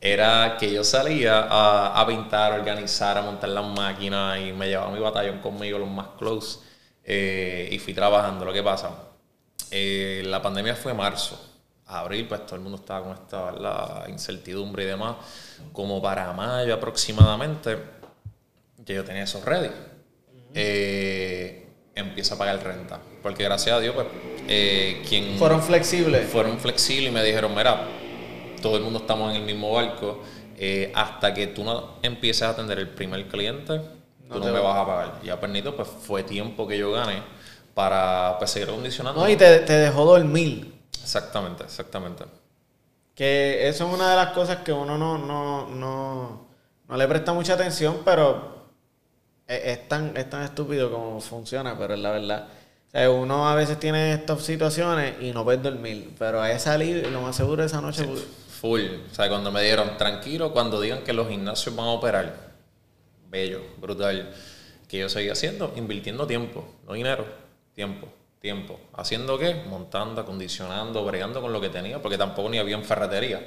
era 0.00 0.56
que 0.56 0.72
yo 0.72 0.84
salía 0.84 1.48
a, 1.50 2.06
pintar, 2.06 2.52
a 2.52 2.54
organizar, 2.54 3.18
a 3.18 3.22
montar 3.22 3.48
las 3.48 3.64
máquinas 3.64 4.38
y 4.38 4.52
me 4.52 4.68
llevaba 4.68 4.92
mi 4.92 5.00
batallón 5.00 5.40
conmigo, 5.40 5.80
los 5.80 5.90
más 5.90 6.06
close, 6.16 6.60
eh, 7.02 7.68
y 7.72 7.78
fui 7.80 7.92
trabajando. 7.92 8.44
Lo 8.44 8.52
que 8.52 8.62
pasa, 8.62 8.90
eh, 9.72 10.22
la 10.24 10.40
pandemia 10.40 10.76
fue 10.76 10.94
marzo. 10.94 11.54
Abril, 11.86 12.28
pues 12.28 12.46
todo 12.46 12.54
el 12.54 12.62
mundo 12.62 12.78
estaba 12.78 13.02
con 13.02 13.12
esta 13.14 14.04
incertidumbre 14.08 14.84
y 14.84 14.86
demás. 14.86 15.16
Como 15.72 16.00
para 16.00 16.32
mayo 16.32 16.74
aproximadamente, 16.74 17.76
ya 18.84 18.94
yo 18.94 19.04
tenía 19.04 19.24
eso 19.24 19.42
ready. 19.44 19.70
Eh, 20.58 21.66
empiezo 21.94 22.34
a 22.34 22.38
pagar 22.38 22.62
renta. 22.64 22.98
Porque 23.22 23.44
gracias 23.44 23.76
a 23.76 23.80
Dios, 23.80 23.94
pues, 23.94 24.06
eh, 24.48 25.02
quien 25.08 25.36
Fueron 25.38 25.62
flexibles. 25.62 26.28
fueron 26.30 26.58
flexibles 26.58 27.10
y 27.10 27.14
me 27.14 27.22
dijeron, 27.22 27.54
mira, 27.54 27.86
todo 28.62 28.76
el 28.78 28.82
mundo 28.82 29.00
estamos 29.00 29.30
en 29.34 29.42
el 29.42 29.42
mismo 29.46 29.70
barco, 29.72 30.22
eh, 30.56 30.90
hasta 30.94 31.34
que 31.34 31.48
tú 31.48 31.62
no 31.62 31.96
empieces 32.02 32.42
a 32.42 32.50
atender 32.50 32.78
el 32.78 32.88
primer 32.88 33.26
cliente, 33.28 33.78
tú 34.32 34.38
no, 34.38 34.44
me 34.46 34.50
va- 34.52 34.60
vas 34.72 34.78
a 34.82 34.86
pagar. 34.86 35.20
Ya 35.22 35.38
permito, 35.38 35.76
pues 35.76 35.88
fue 35.88 36.22
tiempo 36.22 36.66
que 36.66 36.78
yo 36.78 36.90
gané 36.92 37.22
para 37.74 38.36
pues, 38.38 38.50
seguir 38.50 38.70
acondicionando. 38.70 39.20
No, 39.20 39.28
y 39.28 39.36
te, 39.36 39.58
te 39.60 39.74
dejó 39.74 40.04
dormir. 40.06 40.74
Exactamente, 41.02 41.64
exactamente. 41.64 42.24
Que 43.14 43.68
eso 43.68 43.86
es 43.86 43.94
una 43.94 44.10
de 44.10 44.16
las 44.16 44.28
cosas 44.30 44.58
que 44.58 44.72
uno 44.72 44.96
no, 44.96 45.18
no, 45.18 45.66
no, 45.68 46.46
no 46.88 46.96
le 46.96 47.08
presta 47.08 47.32
mucha 47.34 47.54
atención, 47.54 47.98
pero 48.04 48.55
es, 49.46 49.88
tan, 49.88 50.16
es 50.16 50.28
tan 50.28 50.42
estúpido 50.42 50.90
como 50.90 51.20
funciona, 51.20 51.76
pero 51.78 51.94
es 51.94 52.00
la 52.00 52.10
verdad. 52.10 52.48
O 52.88 52.90
sea, 52.90 53.10
uno 53.10 53.48
a 53.48 53.54
veces 53.54 53.78
tiene 53.78 54.12
estas 54.12 54.42
situaciones 54.42 55.14
y 55.20 55.32
no 55.32 55.44
puede 55.44 55.58
dormir, 55.58 56.12
pero 56.18 56.40
a 56.40 56.58
salir, 56.58 57.06
lo 57.08 57.20
más 57.20 57.36
seguro 57.36 57.64
esa 57.64 57.80
noche... 57.80 58.04
pues, 58.04 58.24
Full. 58.60 58.80
O 59.10 59.14
sea, 59.14 59.28
cuando 59.28 59.52
me 59.52 59.62
dieron, 59.62 59.96
tranquilo, 59.98 60.52
cuando 60.52 60.80
digan 60.80 61.02
que 61.04 61.12
los 61.12 61.28
gimnasios 61.28 61.76
van 61.76 61.86
a 61.86 61.90
operar, 61.90 62.52
bello, 63.28 63.60
brutal. 63.78 64.32
Que 64.88 64.98
yo 64.98 65.08
seguía 65.08 65.32
haciendo, 65.32 65.72
invirtiendo 65.76 66.26
tiempo, 66.26 66.64
no 66.86 66.94
dinero, 66.94 67.26
tiempo, 67.74 68.08
tiempo. 68.40 68.80
¿Haciendo 68.94 69.38
qué? 69.38 69.62
Montando, 69.68 70.20
acondicionando, 70.20 71.04
bregando 71.04 71.42
con 71.42 71.52
lo 71.52 71.60
que 71.60 71.68
tenía, 71.68 72.00
porque 72.00 72.16
tampoco 72.16 72.48
ni 72.48 72.58
había 72.58 72.76
en 72.76 72.84
ferretería. 72.84 73.46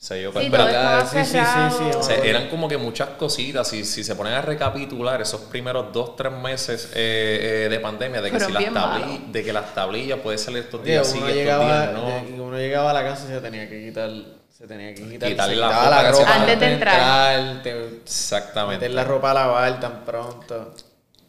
O 0.00 0.02
sea, 0.02 0.16
yo, 0.16 0.30
Sí, 0.30 0.32
todo 0.34 0.42
espérate, 0.44 0.70
estaba 0.70 1.04
sí, 1.04 1.18
sí, 1.18 1.24
sí, 1.24 1.30
cerrado. 1.32 1.78
sí, 1.78 1.84
o 1.98 2.02
sea, 2.02 2.16
eran 2.24 2.48
como 2.48 2.66
que 2.68 2.78
muchas 2.78 3.10
cositas. 3.10 3.68
Si, 3.68 3.84
si 3.84 4.02
se 4.02 4.14
ponen 4.16 4.32
a 4.32 4.40
recapitular 4.40 5.20
esos 5.20 5.42
primeros 5.42 5.92
dos, 5.92 6.16
tres 6.16 6.32
meses 6.32 6.90
eh, 6.94 7.64
eh, 7.66 7.68
de 7.68 7.80
pandemia, 7.80 8.22
de 8.22 8.30
que, 8.30 8.40
si 8.40 8.50
las 8.50 8.60
bien 8.62 8.72
tabli- 8.74 9.00
malos. 9.02 9.32
de 9.32 9.44
que 9.44 9.52
las 9.52 9.74
tablillas 9.74 10.18
puede 10.20 10.38
salir 10.38 10.60
estos 10.60 10.82
días 10.82 11.06
sí, 11.06 11.18
uno, 11.18 11.26
estos 11.26 11.36
llegaba, 11.36 11.82
días 11.88 11.92
no. 12.30 12.44
uno 12.46 12.56
llegaba 12.56 12.90
a 12.92 12.94
la 12.94 13.02
casa 13.04 13.26
y 13.26 13.28
se 13.28 13.40
tenía 13.42 13.68
que 13.68 13.84
quitar, 13.84 14.10
se 14.48 14.66
tenía 14.66 14.94
que 14.94 15.06
quitar, 15.06 15.28
Quitarle 15.28 15.54
se 15.54 15.60
la 15.60 15.68
ropa 15.68 15.90
la 15.90 16.02
se 16.14 16.20
ropa 16.22 16.34
Antes 16.34 16.60
de 16.60 16.72
entrar. 16.72 17.62
te- 17.62 17.86
Exactamente. 18.02 18.76
meter 18.86 18.90
la 18.92 19.04
ropa 19.04 19.30
a 19.32 19.34
lavar 19.34 19.80
tan 19.80 20.04
pronto. 20.06 20.74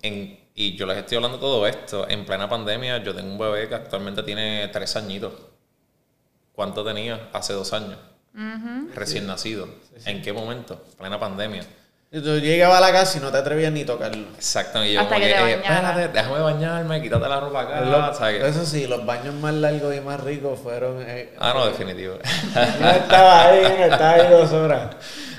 En- 0.02 0.40
y 0.56 0.78
yo 0.78 0.86
les 0.86 0.98
estoy 0.98 1.18
hablando 1.18 1.40
todo 1.40 1.68
esto. 1.68 2.08
En 2.08 2.26
plena 2.26 2.48
pandemia, 2.48 3.04
yo 3.04 3.14
tengo 3.14 3.32
un 3.34 3.38
bebé 3.38 3.68
que 3.68 3.76
actualmente 3.76 4.24
tiene 4.24 4.70
tres 4.70 4.96
añitos. 4.96 5.34
¿Cuánto 6.54 6.86
tenía? 6.86 7.28
Hace 7.34 7.52
dos 7.52 7.74
años. 7.74 7.98
Recién 8.96 9.28
nacido. 9.28 9.68
¿En 10.06 10.22
qué 10.22 10.32
momento? 10.34 10.84
Plena 10.98 11.20
pandemia. 11.20 11.64
Y 12.14 12.20
tú 12.20 12.38
llegabas 12.40 12.78
a 12.80 12.82
la 12.82 12.92
casa 12.92 13.18
y 13.18 13.22
no 13.22 13.32
te 13.32 13.38
atrevías 13.38 13.72
ni 13.72 13.86
tocarlo. 13.86 14.28
Exactamente. 14.36 14.92
Y 14.92 14.96
yo 14.96 15.02
Hasta 15.02 15.14
como 15.16 15.26
que 15.26 15.34
te 15.34 15.40
eh, 15.40 15.54
espérate, 15.56 16.08
déjame 16.10 16.40
bañarme, 16.42 17.02
quítate 17.02 17.30
la 17.30 17.40
ropa 17.40 17.62
acá. 17.62 17.82
Lo- 17.82 18.14
¿sabes? 18.14 18.44
Eso 18.44 18.66
sí, 18.66 18.86
los 18.86 19.06
baños 19.06 19.34
más 19.36 19.54
largos 19.54 19.96
y 19.96 20.02
más 20.02 20.20
ricos 20.22 20.60
fueron... 20.60 21.02
eh, 21.08 21.34
Ah, 21.40 21.54
no, 21.56 21.66
definitivo. 21.68 22.16
Yo 22.54 22.90
estaba 22.90 23.46
ahí, 23.48 23.64
estaba 23.84 24.12
ahí 24.12 24.30
dos 24.30 24.52
horas. 24.52 24.96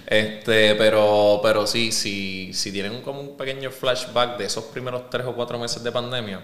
Este, 0.07 0.75
pero, 0.77 1.41
pero 1.43 1.67
sí, 1.67 1.93
si, 1.93 2.55
si 2.55 2.73
tienen 2.73 3.03
como 3.03 3.21
un 3.21 3.37
pequeño 3.37 3.71
flashback 3.71 4.39
de 4.39 4.47
esos 4.47 4.65
primeros 4.65 5.11
tres 5.11 5.27
o 5.27 5.35
cuatro 5.35 5.59
meses 5.59 5.83
de 5.83 5.93
pandemia, 5.93 6.41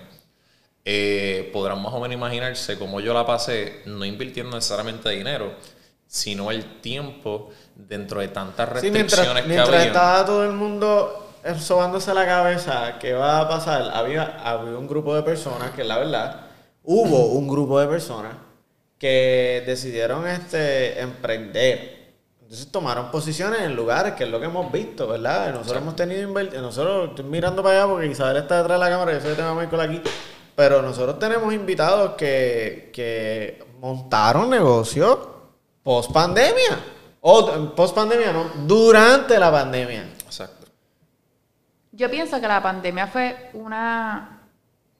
eh, 0.84 1.50
podrán 1.52 1.80
más 1.82 1.92
o 1.92 2.00
menos 2.00 2.14
imaginarse 2.14 2.78
cómo 2.78 3.00
yo 3.00 3.12
la 3.14 3.26
pasé, 3.26 3.82
no 3.86 4.04
invirtiendo 4.04 4.54
necesariamente 4.56 5.10
dinero, 5.10 5.52
sino 6.08 6.50
el 6.50 6.80
tiempo 6.80 7.50
dentro 7.76 8.20
de 8.20 8.28
tantas 8.28 8.66
Sí, 8.80 8.90
restricciones 8.90 9.24
mientras, 9.24 9.42
que 9.42 9.48
mientras 9.48 9.86
estaba 9.86 10.24
todo 10.24 10.44
el 10.44 10.52
mundo 10.52 11.26
sobándose 11.60 12.12
la 12.14 12.26
cabeza, 12.26 12.98
¿qué 12.98 13.12
va 13.12 13.40
a 13.40 13.48
pasar? 13.48 13.90
Había, 13.94 14.40
había 14.42 14.76
un 14.76 14.88
grupo 14.88 15.14
de 15.14 15.22
personas 15.22 15.70
que, 15.72 15.84
la 15.84 15.98
verdad, 15.98 16.40
hubo 16.82 17.26
un 17.26 17.46
grupo 17.46 17.78
de 17.78 17.86
personas 17.86 18.32
que 18.98 19.62
decidieron 19.66 20.26
este, 20.26 21.00
emprender. 21.00 21.98
Entonces 22.42 22.72
tomaron 22.72 23.10
posiciones 23.10 23.60
en 23.60 23.76
lugares, 23.76 24.14
que 24.14 24.24
es 24.24 24.30
lo 24.30 24.40
que 24.40 24.46
hemos 24.46 24.72
visto, 24.72 25.06
¿verdad? 25.06 25.52
Nosotros 25.52 25.82
hemos 25.82 25.94
tenido 25.94 26.26
nosotros 26.60 27.10
estoy 27.10 27.26
mirando 27.26 27.62
para 27.62 27.82
allá 27.82 27.92
porque 27.92 28.06
Isabel 28.06 28.38
está 28.38 28.58
detrás 28.58 28.80
de 28.80 28.84
la 28.84 28.90
cámara, 28.90 29.12
yo 29.12 29.20
soy 29.20 29.34
tengo 29.34 29.50
a 29.50 29.54
Michael 29.54 29.80
aquí, 29.82 30.02
pero 30.56 30.80
nosotros 30.80 31.18
tenemos 31.18 31.52
invitados 31.52 32.14
que, 32.14 32.90
que 32.94 33.62
montaron 33.78 34.48
negocios 34.48 35.18
post 35.88 36.12
pandemia. 36.12 36.76
O 37.20 37.72
post 37.74 37.94
pandemia, 37.94 38.30
no, 38.30 38.44
durante 38.66 39.38
la 39.38 39.50
pandemia. 39.50 40.04
Exacto. 40.26 40.66
Yo 41.92 42.10
pienso 42.10 42.38
que 42.38 42.46
la 42.46 42.62
pandemia 42.62 43.06
fue 43.06 43.48
una, 43.54 44.42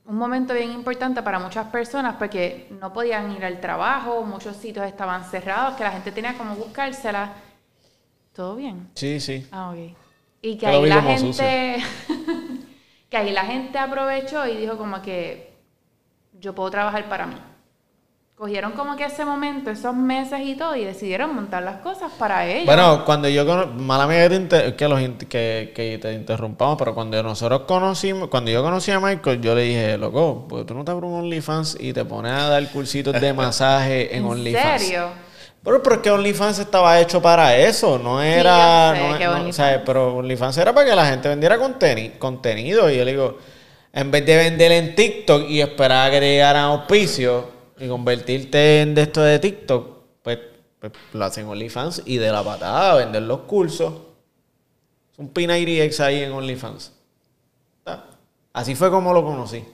un 0.06 0.16
momento 0.16 0.54
bien 0.54 0.72
importante 0.72 1.22
para 1.22 1.38
muchas 1.38 1.66
personas 1.66 2.16
porque 2.16 2.68
no 2.80 2.90
podían 2.90 3.30
ir 3.32 3.44
al 3.44 3.60
trabajo, 3.60 4.22
muchos 4.24 4.56
sitios 4.56 4.86
estaban 4.86 5.24
cerrados, 5.24 5.74
que 5.74 5.84
la 5.84 5.90
gente 5.90 6.10
tenía 6.10 6.32
como 6.38 6.56
buscársela. 6.56 7.34
¿Todo 8.32 8.56
bien? 8.56 8.90
Sí, 8.94 9.20
sí. 9.20 9.46
Ah, 9.52 9.70
ok. 9.70 9.94
Y 10.40 10.56
que 10.56 10.66
ahí 10.66 10.86
la 10.86 11.02
gente, 11.02 11.84
que 13.10 13.16
ahí 13.16 13.30
la 13.30 13.44
gente 13.44 13.76
aprovechó 13.78 14.46
y 14.46 14.56
dijo 14.56 14.78
como 14.78 15.02
que 15.02 15.52
yo 16.32 16.54
puedo 16.54 16.70
trabajar 16.70 17.06
para 17.10 17.26
mí. 17.26 17.36
Cogieron 18.38 18.70
como 18.70 18.94
que 18.94 19.04
ese 19.04 19.24
momento, 19.24 19.68
esos 19.68 19.96
meses 19.96 20.38
y 20.44 20.54
todo, 20.54 20.76
y 20.76 20.84
decidieron 20.84 21.34
montar 21.34 21.60
las 21.64 21.78
cosas 21.80 22.12
para 22.20 22.46
ellos. 22.46 22.66
Bueno, 22.66 23.04
cuando 23.04 23.28
yo 23.28 23.44
cono- 23.44 23.66
mala 23.66 24.06
mía 24.06 24.22
que 24.22 24.28
te, 24.28 24.34
inter- 24.36 24.76
que, 24.76 24.86
los 24.88 25.00
que, 25.28 25.72
que 25.74 25.98
te 26.00 26.12
interrumpamos, 26.12 26.76
pero 26.78 26.94
cuando 26.94 27.20
nosotros 27.20 27.62
conocimos, 27.66 28.28
cuando 28.28 28.52
yo 28.52 28.62
conocí 28.62 28.92
a 28.92 29.00
Michael, 29.00 29.40
yo 29.40 29.56
le 29.56 29.62
dije, 29.62 29.98
loco, 29.98 30.46
porque 30.48 30.64
tú 30.64 30.74
no 30.74 30.84
te 30.84 30.92
abres 30.92 31.10
un 31.10 31.18
OnlyFans 31.18 31.78
y 31.80 31.92
te 31.92 32.04
pones 32.04 32.30
a 32.30 32.48
dar 32.48 32.64
cursitos 32.70 33.20
de 33.20 33.32
masaje 33.34 34.14
en, 34.16 34.24
¿En 34.24 34.30
OnlyFans. 34.30 34.82
serio? 34.82 35.08
Pero 35.64 35.82
porque 35.82 36.08
OnlyFans 36.08 36.60
estaba 36.60 37.00
hecho 37.00 37.20
para 37.20 37.56
eso, 37.56 37.98
no 37.98 38.22
era... 38.22 38.94
yo 38.96 39.02
sé 39.02 39.08
no- 39.14 39.18
que 39.18 39.24
no- 39.24 39.32
OnlyFans- 39.32 39.48
o 39.48 39.52
sea, 39.52 39.82
pero 39.84 40.14
OnlyFans 40.16 40.56
era 40.58 40.72
para 40.72 40.88
que 40.88 40.94
la 40.94 41.06
gente 41.06 41.28
vendiera 41.28 41.58
conteni- 41.58 42.16
contenido. 42.18 42.88
Y 42.88 42.98
yo 42.98 43.04
le 43.04 43.10
digo, 43.10 43.38
en 43.92 44.12
vez 44.12 44.24
de 44.24 44.36
vender 44.36 44.70
en 44.70 44.94
TikTok 44.94 45.50
y 45.50 45.60
esperar 45.60 46.06
a 46.06 46.10
que 46.12 46.20
te 46.20 46.26
llegaran 46.34 46.62
auspicios 46.66 47.42
y 47.78 47.88
convertirte 47.88 48.82
en 48.82 48.94
de 48.94 49.02
esto 49.02 49.22
de 49.22 49.38
TikTok, 49.38 49.98
pues, 50.22 50.38
pues 50.80 50.92
lo 51.12 51.24
hacen 51.24 51.46
OnlyFans 51.46 52.02
y 52.04 52.18
de 52.18 52.30
la 52.30 52.42
patada 52.42 52.94
vender 52.96 53.22
los 53.22 53.40
cursos. 53.40 53.92
Un 55.16 55.28
Pina 55.30 55.58
IRX 55.58 56.00
ahí 56.00 56.22
en 56.22 56.32
OnlyFans. 56.32 56.92
Ta. 57.84 58.04
Así 58.52 58.74
fue 58.74 58.90
como 58.90 59.12
lo 59.12 59.24
conocí. 59.24 59.64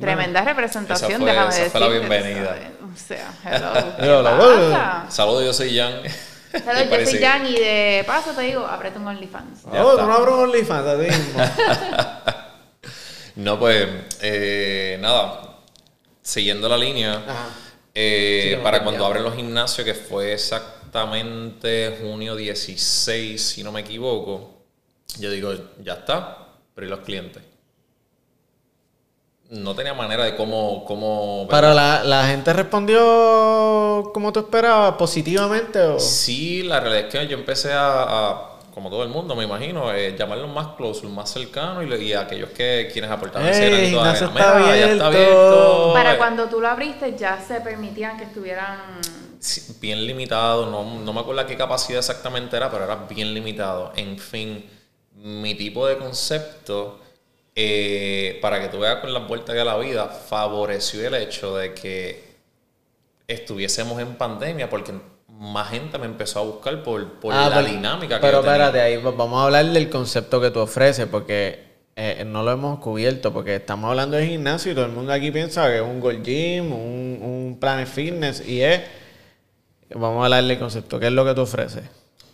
Tremenda 0.00 0.42
representación, 0.42 1.12
Esa 1.12 1.20
fue- 1.20 1.30
déjame 1.32 1.70
fue 1.70 1.80
la 1.80 1.88
bienvenida. 1.88 2.56
O 2.92 2.96
sea, 2.96 3.32
hello. 3.44 5.04
Saludos, 5.10 5.44
yo 5.44 5.52
soy 5.52 5.76
Jan. 5.76 5.92
Hello, 6.52 6.94
Y 6.96 6.98
yo 7.04 7.06
soy 7.06 7.20
Jan 7.22 7.46
y 7.46 7.52
de 7.52 8.02
paso 8.06 8.32
te 8.32 8.42
digo, 8.42 8.66
aprieta 8.66 8.98
un 8.98 9.06
OnlyFans. 9.06 9.60
Oh, 9.66 9.90
está. 9.92 10.02
tú 10.02 10.08
no 10.08 10.14
abres 10.14 10.34
OnlyFans 10.34 10.86
a 10.86 10.98
ti 10.98 11.06
mismo. 11.06 11.40
No, 13.36 13.58
pues, 13.58 13.86
eh, 14.20 14.98
nada, 15.00 15.49
siguiendo 16.30 16.68
la 16.68 16.76
línea, 16.76 17.22
eh, 17.94 18.54
Sí, 18.54 18.62
para 18.62 18.84
cuando 18.84 19.04
abren 19.04 19.24
los 19.24 19.34
gimnasios, 19.34 19.84
que 19.84 19.94
fue 19.94 20.32
exactamente 20.32 21.98
junio 22.00 22.36
16, 22.36 23.42
si 23.42 23.64
no 23.64 23.72
me 23.72 23.80
equivoco, 23.80 24.62
yo 25.18 25.30
digo, 25.30 25.52
ya 25.82 25.94
está, 25.94 26.46
pero 26.74 26.86
¿y 26.86 26.90
los 26.90 27.00
clientes? 27.00 27.42
No 29.50 29.74
tenía 29.74 29.92
manera 29.94 30.24
de 30.24 30.36
cómo... 30.36 30.84
cómo 30.84 31.48
Pero 31.50 31.74
la, 31.74 32.04
la 32.04 32.28
gente 32.28 32.52
respondió 32.52 34.12
como 34.14 34.32
tú 34.32 34.40
esperabas, 34.40 34.94
positivamente 34.94 35.80
o... 35.80 35.98
Sí, 35.98 36.62
la 36.62 36.78
realidad 36.78 37.06
es 37.06 37.12
que 37.12 37.26
yo 37.26 37.36
empecé 37.36 37.72
a, 37.72 38.02
a, 38.02 38.49
como 38.80 38.88
todo 38.88 39.02
el 39.02 39.10
mundo, 39.10 39.36
me 39.36 39.44
imagino, 39.44 39.92
eh, 39.92 40.16
llamar 40.18 40.38
los 40.38 40.50
más 40.50 40.68
close, 40.68 41.02
los 41.02 41.12
más 41.12 41.28
cercanos 41.28 41.84
y, 41.84 42.14
aquellos 42.14 42.48
que 42.48 42.88
quienes 42.90 43.10
aportaban 43.10 43.46
ese 43.46 43.66
¡Ey, 43.66 43.70
granito 43.70 44.02
de 44.02 44.14
gimnasio 44.14 44.26
arena. 44.28 44.40
está 44.40 44.58
Mira, 44.58 44.76
ya 44.76 44.92
está 44.92 45.06
abierto! 45.06 45.90
Para 45.92 46.16
cuando 46.16 46.46
tú 46.46 46.60
lo 46.62 46.68
abriste 46.68 47.14
ya 47.14 47.38
se 47.38 47.60
permitían 47.60 48.16
que 48.16 48.24
estuvieran... 48.24 48.78
sí, 49.38 49.76
bien 49.82 50.06
limitado, 50.06 50.70
no, 50.70 50.98
no 50.98 51.12
me 51.12 51.20
acuerdo 51.20 51.46
qué 51.46 51.58
capacidad 51.58 51.98
exactamente 51.98 52.56
era, 52.56 52.70
pero 52.70 52.84
era 52.84 52.96
bien 53.06 53.34
limitado. 53.34 53.92
En 53.96 54.18
fin, 54.18 54.64
mi 55.16 55.54
tipo 55.54 55.86
de 55.86 55.98
concepto, 55.98 57.00
eh, 57.54 58.38
para 58.40 58.62
que 58.62 58.68
tú 58.68 58.78
veas 58.78 58.96
con 59.00 59.12
las 59.12 59.28
vueltas 59.28 59.54
de 59.54 59.62
la 59.62 59.76
vida, 59.76 60.08
favoreció 60.08 61.06
el 61.06 61.16
hecho 61.16 61.54
de 61.54 61.74
que 61.74 62.30
estuviésemos 63.28 64.00
en 64.00 64.14
pandemia 64.14 64.70
porque 64.70 64.94
más 65.40 65.70
gente 65.70 65.96
me 65.98 66.04
empezó 66.06 66.38
a 66.38 66.42
buscar 66.42 66.82
por, 66.82 67.14
por 67.14 67.32
Ah, 67.34 67.48
la 67.48 67.56
pero- 67.56 67.68
dinámica 67.68 68.16
que 68.16 68.20
Pero 68.20 68.38
yo 68.38 68.42
tenía. 68.42 68.56
espérate, 68.66 68.80
ahí 68.82 68.96
va- 69.02 69.10
vamos 69.10 69.40
a 69.40 69.44
hablar 69.46 69.64
del 69.66 69.88
concepto 69.90 70.40
que 70.40 70.50
tú 70.50 70.60
ofreces, 70.60 71.06
porque 71.06 71.68
eh, 71.96 72.24
no 72.26 72.42
lo 72.42 72.52
hemos 72.52 72.78
cubierto, 72.78 73.32
porque 73.32 73.56
estamos 73.56 73.88
hablando 73.90 74.16
de 74.16 74.26
gimnasio 74.26 74.72
y 74.72 74.74
todo 74.74 74.84
el 74.84 74.92
mundo 74.92 75.12
aquí 75.12 75.30
piensa 75.30 75.66
que 75.68 75.76
es 75.76 75.82
un 75.82 75.98
Gold 76.00 76.22
Gym, 76.24 76.72
un, 76.72 77.18
un 77.22 77.58
Planet 77.60 77.88
Fitness, 77.88 78.46
y 78.46 78.62
es... 78.62 78.80
Vamos 79.94 80.20
a 80.22 80.24
hablar 80.26 80.44
del 80.44 80.58
concepto, 80.58 81.00
¿qué 81.00 81.06
es 81.08 81.12
lo 81.12 81.24
que 81.24 81.34
tú 81.34 81.40
ofreces? 81.40 81.82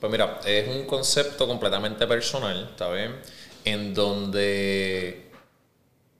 Pues 0.00 0.12
mira, 0.12 0.40
es 0.44 0.68
un 0.68 0.84
concepto 0.84 1.46
completamente 1.48 2.06
personal, 2.06 2.68
¿está 2.70 2.90
bien? 2.92 3.16
En 3.64 3.94
donde 3.94 5.25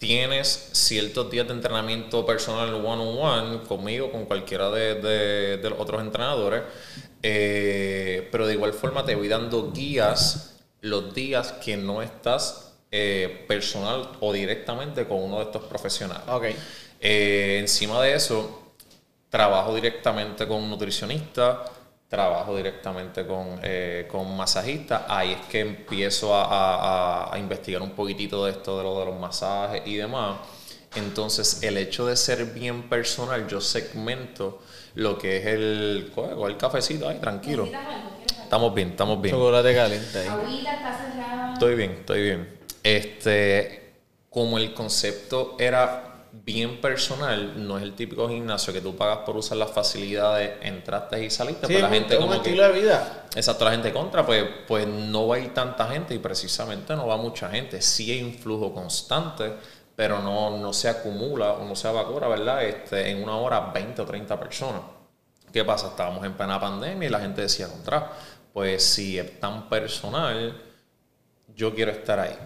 tienes 0.06 0.68
ciertos 0.72 1.28
días 1.32 1.48
de 1.48 1.54
entrenamiento 1.54 2.24
personal 2.24 2.72
one-on-one 2.74 3.64
conmigo, 3.66 4.12
con 4.12 4.24
cualquiera 4.24 4.70
de, 4.70 4.94
de- 5.02 5.56
de 5.56 5.70
los 5.70 5.80
otros 5.80 6.00
entrenadores, 6.00 6.62
eh, 7.22 8.28
pero 8.30 8.46
de 8.46 8.54
igual 8.54 8.72
forma 8.72 9.04
te 9.04 9.16
voy 9.16 9.26
dando 9.26 9.72
guías 9.72 10.54
los 10.80 11.12
días 11.12 11.52
que 11.54 11.76
no 11.76 12.02
estás 12.02 12.74
eh, 12.92 13.44
personal 13.48 14.10
o 14.20 14.32
directamente 14.32 15.06
con 15.08 15.18
uno 15.24 15.38
de 15.38 15.44
estos 15.44 15.64
profesionales. 15.64 16.22
Ok. 16.28 16.44
Eh, 17.00 17.58
encima 17.60 18.00
de 18.00 18.14
eso, 18.14 18.62
trabajo 19.28 19.74
directamente 19.74 20.46
con 20.46 20.58
un 20.62 20.70
nutricionista, 20.70 21.64
trabajo 22.08 22.56
directamente 22.56 23.26
con, 23.26 23.58
eh, 23.62 24.06
con 24.10 24.36
masajista. 24.36 25.06
Ahí 25.08 25.32
es 25.32 25.46
que 25.46 25.60
empiezo 25.60 26.34
a, 26.34 26.44
a- 26.44 27.34
a- 27.34 27.38
investigar 27.38 27.82
un 27.82 27.90
poquitito 27.90 28.44
de 28.44 28.52
esto, 28.52 28.78
de 28.78 28.84
lo 28.84 28.98
de 29.00 29.06
los 29.06 29.18
masajes 29.18 29.82
y 29.86 29.96
demás. 29.96 30.38
Entonces, 30.94 31.62
el 31.62 31.76
hecho 31.76 32.06
de 32.06 32.16
ser 32.16 32.44
bien 32.46 32.88
personal, 32.88 33.46
yo 33.48 33.60
segmento 33.60 34.60
lo 34.94 35.18
que 35.18 35.38
es 35.38 35.46
el, 35.46 36.12
el 36.46 36.56
cafecito 36.56 37.08
ahí, 37.08 37.18
tranquilo. 37.18 37.68
Estamos 38.42 38.72
bien, 38.74 38.90
estamos 38.90 39.20
bien. 39.20 39.34
Chocolate 39.34 39.74
caliente 39.74 40.18
ahí. 40.18 40.28
Agüita 40.28 40.72
está 40.72 40.92
cerrada. 40.92 41.52
Estoy 41.52 41.74
bien, 41.74 41.90
estoy 41.92 42.22
bien. 42.22 42.58
Este, 42.82 43.92
como 44.30 44.58
el 44.58 44.72
concepto 44.72 45.56
era 45.58 46.15
bien 46.44 46.80
personal, 46.80 47.66
no 47.66 47.76
es 47.76 47.82
el 47.82 47.94
típico 47.94 48.28
gimnasio 48.28 48.72
que 48.72 48.80
tú 48.80 48.96
pagas 48.96 49.18
por 49.18 49.36
usar 49.36 49.58
las 49.58 49.70
facilidades, 49.70 50.58
entraste 50.62 51.24
y 51.24 51.30
saliste, 51.30 51.66
Sí, 51.66 51.72
pues 51.74 51.82
la 51.82 51.88
es 51.88 51.94
gente 51.94 52.16
un, 52.16 52.22
un 52.24 52.28
como 52.28 52.42
que... 52.42 52.48
estilo 52.50 52.72
de 52.72 52.80
vida. 52.80 53.26
Exacto, 53.34 53.64
la 53.64 53.72
gente 53.72 53.92
contra, 53.92 54.24
pues, 54.24 54.44
pues 54.66 54.86
no 54.86 55.28
va 55.28 55.36
a 55.36 55.38
ir 55.38 55.54
tanta 55.54 55.86
gente 55.88 56.14
y 56.14 56.18
precisamente 56.18 56.94
no 56.94 57.06
va 57.06 57.16
mucha 57.16 57.48
gente. 57.50 57.80
Sí 57.82 58.10
hay 58.10 58.22
un 58.22 58.34
flujo 58.34 58.72
constante, 58.72 59.52
pero 59.94 60.20
no, 60.20 60.56
no 60.58 60.72
se 60.72 60.88
acumula 60.88 61.52
o 61.52 61.64
no 61.64 61.74
se 61.74 61.88
evacora, 61.88 62.28
¿verdad? 62.28 62.64
Este, 62.64 63.10
en 63.10 63.22
una 63.22 63.36
hora 63.36 63.60
20 63.72 64.02
o 64.02 64.04
30 64.04 64.38
personas. 64.38 64.82
¿Qué 65.52 65.64
pasa? 65.64 65.88
Estábamos 65.88 66.24
en 66.24 66.34
plena 66.34 66.60
pandemia 66.60 67.08
y 67.08 67.10
la 67.10 67.20
gente 67.20 67.42
decía 67.42 67.68
contra. 67.68 68.12
Pues 68.52 68.84
si 68.84 69.18
es 69.18 69.40
tan 69.40 69.68
personal, 69.68 70.60
yo 71.54 71.74
quiero 71.74 71.92
estar 71.92 72.20
ahí. 72.20 72.36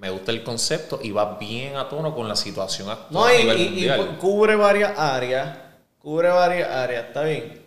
Me 0.00 0.08
gusta 0.08 0.30
el 0.32 0.42
concepto 0.42 0.98
y 1.02 1.10
va 1.12 1.36
bien 1.38 1.76
a 1.76 1.86
tono 1.86 2.14
con 2.14 2.26
la 2.26 2.34
situación 2.34 2.88
actual 2.88 3.12
No, 3.12 3.24
a 3.26 3.34
y, 3.34 3.38
nivel 3.42 3.60
y- 3.60 3.64
mundial. 3.68 4.18
cubre 4.18 4.56
varias 4.56 4.98
áreas. 4.98 5.58
Cubre 5.98 6.30
varias 6.30 6.70
áreas, 6.70 7.04
está 7.08 7.22
bien. 7.22 7.62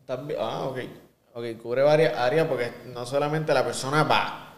Está 0.00 0.16
bien. 0.16 0.38
Ah, 0.42 0.64
ok. 0.64 0.78
Ok, 1.34 1.44
cubre 1.62 1.82
varias 1.82 2.18
áreas 2.18 2.48
porque 2.48 2.72
no 2.86 3.06
solamente 3.06 3.54
la 3.54 3.64
persona 3.64 4.02
va. 4.02 4.52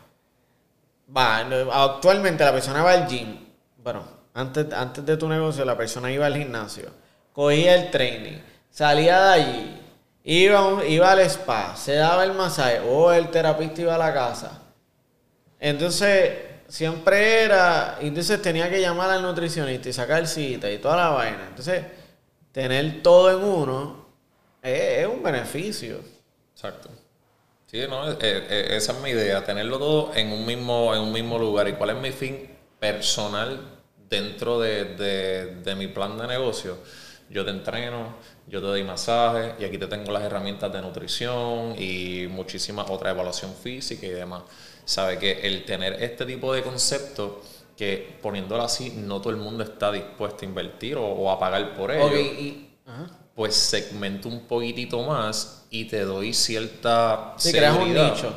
Va. 1.14 1.38
Actualmente 1.84 2.42
la 2.44 2.52
persona 2.52 2.82
va 2.82 2.92
al 2.92 3.06
gym. 3.06 3.44
Bueno, 3.76 4.04
antes, 4.32 4.72
antes 4.72 5.04
de 5.04 5.16
tu 5.18 5.28
negocio 5.28 5.66
la 5.66 5.76
persona 5.76 6.10
iba 6.10 6.24
al 6.24 6.34
gimnasio. 6.36 6.88
Cogía 7.34 7.74
el 7.74 7.90
training. 7.90 8.38
Salía 8.70 9.20
de 9.20 9.32
allí. 9.34 9.82
Iba, 10.24 10.84
iba 10.86 11.10
al 11.10 11.20
spa. 11.20 11.76
Se 11.76 11.94
daba 11.94 12.24
el 12.24 12.32
masaje. 12.32 12.80
O 12.88 13.12
el 13.12 13.28
terapista 13.30 13.82
iba 13.82 13.94
a 13.96 13.98
la 13.98 14.14
casa. 14.14 14.57
Entonces, 15.60 16.32
siempre 16.68 17.42
era, 17.44 17.98
entonces 18.00 18.40
tenía 18.42 18.70
que 18.70 18.80
llamar 18.80 19.10
al 19.10 19.22
nutricionista 19.22 19.88
y 19.88 19.92
sacar 19.92 20.26
cita 20.26 20.70
y 20.70 20.78
toda 20.78 20.96
la 20.96 21.08
vaina. 21.10 21.46
Entonces, 21.48 21.84
tener 22.52 23.02
todo 23.02 23.30
en 23.30 23.44
uno 23.44 24.06
es, 24.62 25.00
es 25.00 25.06
un 25.08 25.22
beneficio. 25.22 26.00
Exacto. 26.54 26.90
Sí, 27.66 27.80
no, 27.88 28.10
eh, 28.12 28.68
esa 28.76 28.92
es 28.92 29.00
mi 29.00 29.10
idea, 29.10 29.44
tenerlo 29.44 29.78
todo 29.78 30.12
en 30.16 30.32
un 30.32 30.46
mismo, 30.46 30.94
en 30.94 31.02
un 31.02 31.12
mismo 31.12 31.38
lugar. 31.38 31.68
¿Y 31.68 31.74
cuál 31.74 31.90
es 31.90 31.96
mi 31.98 32.12
fin 32.12 32.50
personal 32.80 33.60
dentro 34.10 34.60
de, 34.60 34.84
de- 34.96 35.56
de 35.56 35.74
mi 35.76 35.88
plan 35.88 36.18
de 36.18 36.26
negocio? 36.28 36.78
Yo 37.30 37.44
te 37.44 37.50
entreno, 37.52 38.16
yo 38.48 38.60
te 38.60 38.66
doy 38.68 38.84
masaje 38.84 39.54
y 39.60 39.64
aquí 39.64 39.78
te 39.78 39.86
tengo 39.88 40.12
las 40.12 40.22
herramientas 40.24 40.72
de 40.72 40.82
nutrición 40.82 41.74
y 41.78 42.26
muchísimas 42.30 42.90
otras 42.90 43.12
evaluación 43.14 43.54
física 43.54 44.06
y 44.06 44.10
demás. 44.10 44.44
Sabe 44.88 45.18
que 45.18 45.40
el 45.46 45.64
tener 45.66 46.02
este 46.02 46.24
tipo 46.24 46.52
de 46.54 46.62
conceptos 46.62 47.32
que 47.76 48.18
poniéndolo 48.22 48.62
así, 48.64 48.90
no 48.96 49.20
todo 49.20 49.30
el 49.30 49.36
mundo 49.38 49.62
está 49.62 49.92
dispuesto 49.92 50.38
a 50.42 50.48
invertir 50.48 50.96
o, 50.96 51.04
o 51.06 51.30
a 51.30 51.38
pagar 51.38 51.74
por 51.74 51.90
ello 51.92 52.06
Ok, 52.06 52.14
y, 52.14 52.70
ajá. 52.86 53.06
pues 53.34 53.54
segmento 53.54 54.28
un 54.28 54.46
poquitito 54.48 55.02
más 55.04 55.66
y 55.70 55.84
te 55.84 56.00
doy 56.04 56.32
cierta 56.32 57.34
Sí, 57.36 57.52
creas 57.52 57.74
un 57.76 57.82
seguridad. 57.82 58.14
nicho. 58.14 58.34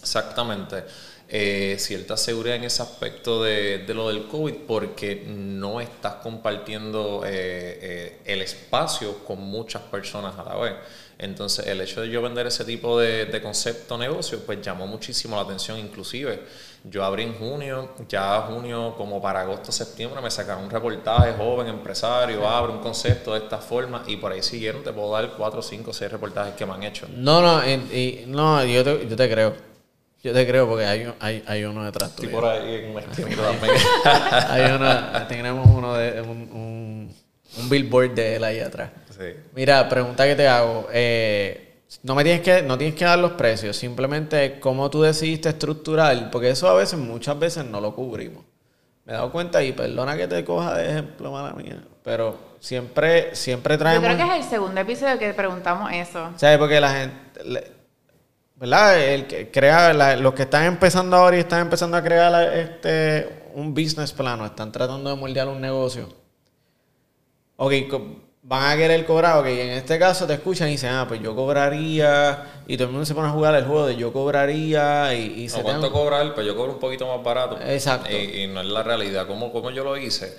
Exactamente. 0.00 0.84
Eh, 1.26 1.76
cierta 1.78 2.16
seguridad 2.18 2.56
en 2.56 2.64
ese 2.64 2.82
aspecto 2.82 3.42
de, 3.42 3.78
de 3.78 3.94
lo 3.94 4.08
del 4.08 4.26
COVID 4.28 4.54
porque 4.68 5.24
no 5.26 5.80
estás 5.80 6.16
compartiendo 6.16 7.22
eh, 7.24 7.78
eh, 7.82 8.18
el 8.26 8.42
espacio 8.42 9.24
con 9.24 9.40
muchas 9.40 9.82
personas 9.82 10.38
a 10.38 10.44
la 10.44 10.54
vez. 10.56 10.74
Entonces, 11.18 11.66
el 11.66 11.80
hecho 11.80 12.02
de 12.02 12.10
yo 12.10 12.20
vender 12.20 12.46
ese 12.46 12.64
tipo 12.64 12.98
de, 13.00 13.24
de 13.26 13.40
concepto 13.40 13.96
negocio, 13.96 14.40
pues 14.44 14.60
llamó 14.60 14.86
muchísimo 14.86 15.34
la 15.36 15.42
atención. 15.42 15.78
Inclusive, 15.78 16.42
yo 16.84 17.02
abrí 17.02 17.22
en 17.22 17.34
junio, 17.38 17.92
ya 18.08 18.42
junio, 18.42 18.94
como 18.96 19.22
para 19.22 19.40
agosto, 19.40 19.72
septiembre, 19.72 20.20
me 20.20 20.30
sacaron 20.30 20.64
un 20.64 20.70
reportaje, 20.70 21.32
joven, 21.38 21.68
empresario, 21.68 22.46
abre 22.46 22.72
un 22.72 22.80
concepto 22.80 23.32
de 23.32 23.38
esta 23.38 23.58
forma, 23.58 24.02
y 24.06 24.16
por 24.16 24.30
ahí 24.32 24.42
siguieron, 24.42 24.82
te 24.84 24.92
puedo 24.92 25.12
dar 25.12 25.32
cuatro, 25.38 25.62
cinco, 25.62 25.92
seis 25.94 26.10
reportajes 26.12 26.54
que 26.54 26.66
me 26.66 26.74
han 26.74 26.82
hecho. 26.82 27.06
No, 27.16 27.40
no, 27.40 27.66
y, 27.66 27.72
y- 27.72 28.24
no 28.26 28.62
yo, 28.64 28.84
te, 28.84 29.08
yo 29.08 29.16
te 29.16 29.30
creo. 29.30 29.73
Yo 30.24 30.32
te 30.32 30.46
creo 30.46 30.66
porque 30.66 30.86
hay, 30.86 31.04
un- 31.04 31.14
hay, 31.20 31.44
hay 31.46 31.64
uno 31.64 31.84
detrás 31.84 32.10
Estoy 32.10 32.26
tuyo. 32.28 32.40
por 32.40 32.48
ahí 32.50 32.74
en 32.76 32.90
un 32.92 32.98
esquema 32.98 33.36
también. 33.42 33.74
Hay 34.48 34.72
uno, 34.72 35.26
tenemos 35.28 35.66
uno 35.68 35.94
de 35.94 36.20
un, 36.22 36.28
un- 36.30 37.14
un 37.58 37.68
billboard 37.68 38.14
de 38.14 38.36
él 38.36 38.44
ahí 38.44 38.58
atrás. 38.60 38.90
Sí. 39.10 39.26
Mira, 39.54 39.88
pregunta 39.88 40.24
que 40.26 40.34
te 40.34 40.48
hago. 40.48 40.88
eh, 40.92 41.60
no 42.02 42.14
me 42.14 42.24
tienes 42.24 42.40
que, 42.42 42.62
no 42.62 42.76
tienes 42.78 42.96
que 42.96 43.04
dar 43.04 43.18
los 43.18 43.32
precios, 43.32 43.76
simplemente 43.76 44.58
cómo 44.58 44.90
tú 44.90 45.02
decidiste 45.02 45.50
estructurar, 45.50 46.30
porque 46.30 46.50
eso 46.50 46.68
a 46.68 46.74
veces, 46.74 46.98
muchas 46.98 47.38
veces 47.38 47.64
no 47.66 47.80
lo 47.80 47.94
cubrimos. 47.94 48.42
Me 49.04 49.12
he 49.12 49.16
dado 49.16 49.30
cuenta 49.30 49.62
y 49.62 49.72
perdona 49.72 50.16
que 50.16 50.26
te 50.26 50.42
coja 50.44 50.74
de 50.78 50.88
ejemplo, 50.90 51.30
mala 51.30 51.52
mía, 51.52 51.84
pero 52.02 52.36
siempre, 52.58 53.36
siempre 53.36 53.74
Yo 53.74 53.78
traemos. 53.78 54.04
creo 54.14 54.16
que 54.26 54.36
es 54.38 54.44
el 54.44 54.50
segundo 54.50 54.80
episodio 54.80 55.18
que 55.18 55.32
preguntamos 55.34 55.92
eso. 55.92 56.30
¿Sabes? 56.36 56.58
Porque 56.58 56.80
la 56.80 56.90
gente, 56.92 57.73
¿verdad? 58.64 58.98
El 58.98 59.26
crea, 59.50 59.92
la- 59.92 60.16
los 60.16 60.32
que 60.32 60.42
están 60.44 60.64
empezando 60.64 61.16
ahora 61.16 61.36
y 61.36 61.40
están 61.40 61.60
empezando 61.60 61.96
a 61.98 62.02
crear 62.02 62.32
la- 62.32 62.54
este, 62.54 63.42
un 63.54 63.74
business 63.74 64.10
plan 64.12 64.40
o 64.40 64.46
están 64.46 64.72
tratando 64.72 65.10
de 65.10 65.16
moldear 65.16 65.48
un 65.48 65.60
negocio. 65.60 66.08
Ok, 67.56 67.72
van 68.42 68.72
a 68.72 68.76
querer 68.76 69.04
cobrar, 69.04 69.38
ok, 69.38 69.46
en 69.46 69.70
este 69.70 69.98
caso 69.98 70.26
te 70.26 70.34
escuchan 70.34 70.68
y 70.68 70.72
dicen, 70.72 70.90
ah, 70.92 71.04
pues 71.06 71.20
yo 71.20 71.36
cobraría, 71.36 72.62
y 72.66 72.76
todo 72.76 72.86
el 72.86 72.92
mundo 72.92 73.04
se 73.06 73.14
pone 73.14 73.28
a 73.28 73.32
jugar 73.32 73.54
el 73.54 73.64
juego 73.64 73.86
de 73.86 73.96
yo 73.96 74.12
cobraría, 74.14 75.14
y, 75.14 75.42
y 75.42 75.48
se 75.50 75.58
No, 75.58 75.64
¿Cuánto 75.64 75.86
te- 75.88 75.92
cobra 75.92 76.22
él? 76.22 76.32
Pues 76.32 76.46
yo 76.46 76.56
cobro 76.56 76.72
un 76.72 76.78
poquito 76.80 77.06
más 77.06 77.22
barato. 77.22 77.58
Exacto. 77.60 78.10
Y, 78.10 78.42
y 78.42 78.46
no 78.46 78.60
es 78.62 78.66
la 78.66 78.82
realidad. 78.82 79.26
¿Cómo, 79.26 79.52
cómo 79.52 79.70
yo 79.70 79.84
lo 79.84 79.96
hice? 79.98 80.36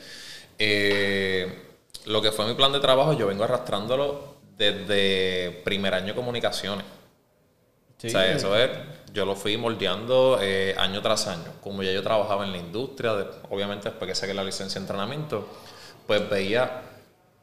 Eh, 0.58 1.62
lo 2.06 2.22
que 2.24 2.32
fue 2.32 2.46
mi 2.48 2.54
plan 2.56 2.72
de 2.74 2.80
trabajo, 2.80 3.14
yo 3.14 3.28
vengo 3.28 3.44
arrastrándolo 3.44 4.36
desde 4.58 5.62
primer 5.64 5.94
año 5.94 6.08
de 6.08 6.16
comunicaciones. 6.16 6.86
Sí. 7.98 8.08
O 8.08 8.10
sea, 8.12 8.32
eso 8.32 8.56
es, 8.58 8.70
yo 9.14 9.26
lo 9.26 9.36
fui 9.36 9.58
moldeando 9.58 10.40
eh, 10.42 10.76
año 10.78 11.02
tras 11.02 11.28
año. 11.28 11.52
Como 11.62 11.82
ya 11.84 11.92
yo 11.92 12.04
trabajaba 12.04 12.46
en 12.46 12.52
la 12.52 12.58
industria, 12.58 13.14
de- 13.14 13.28
obviamente 13.50 13.90
después 13.90 14.10
que 14.10 14.16
saqué 14.16 14.34
la 14.34 14.44
licencia 14.44 14.80
de 14.80 14.84
entrenamiento, 14.84 15.48
pues 16.06 16.30
veía 16.30 16.82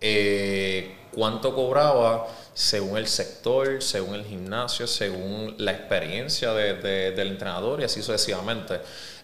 eh, 0.00 0.96
cuánto 1.12 1.54
cobraba 1.54 2.26
según 2.54 2.98
el 2.98 3.06
sector, 3.06 3.82
según 3.82 4.14
el 4.14 4.24
gimnasio, 4.24 4.86
según 4.86 5.54
la 5.58 5.72
experiencia 5.72 6.52
de- 6.52 6.74
de- 6.74 7.10
del 7.12 7.28
entrenador 7.28 7.80
y 7.80 7.84
así 7.84 8.02
sucesivamente. 8.02 8.80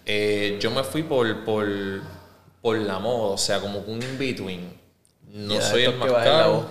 Eh, 0.06 0.56
yo 0.60 0.70
me 0.70 0.84
fui 0.84 1.02
por, 1.02 1.44
por, 1.44 1.66
por 2.62 2.78
la 2.78 2.98
moda, 2.98 3.34
o 3.34 3.38
sea, 3.38 3.60
como 3.60 3.80
un 3.80 4.02
in-between. 4.02 4.78
No 5.32 5.60
soy 5.60 5.84
el 5.84 5.96
más 5.96 6.10
caro, 6.12 6.66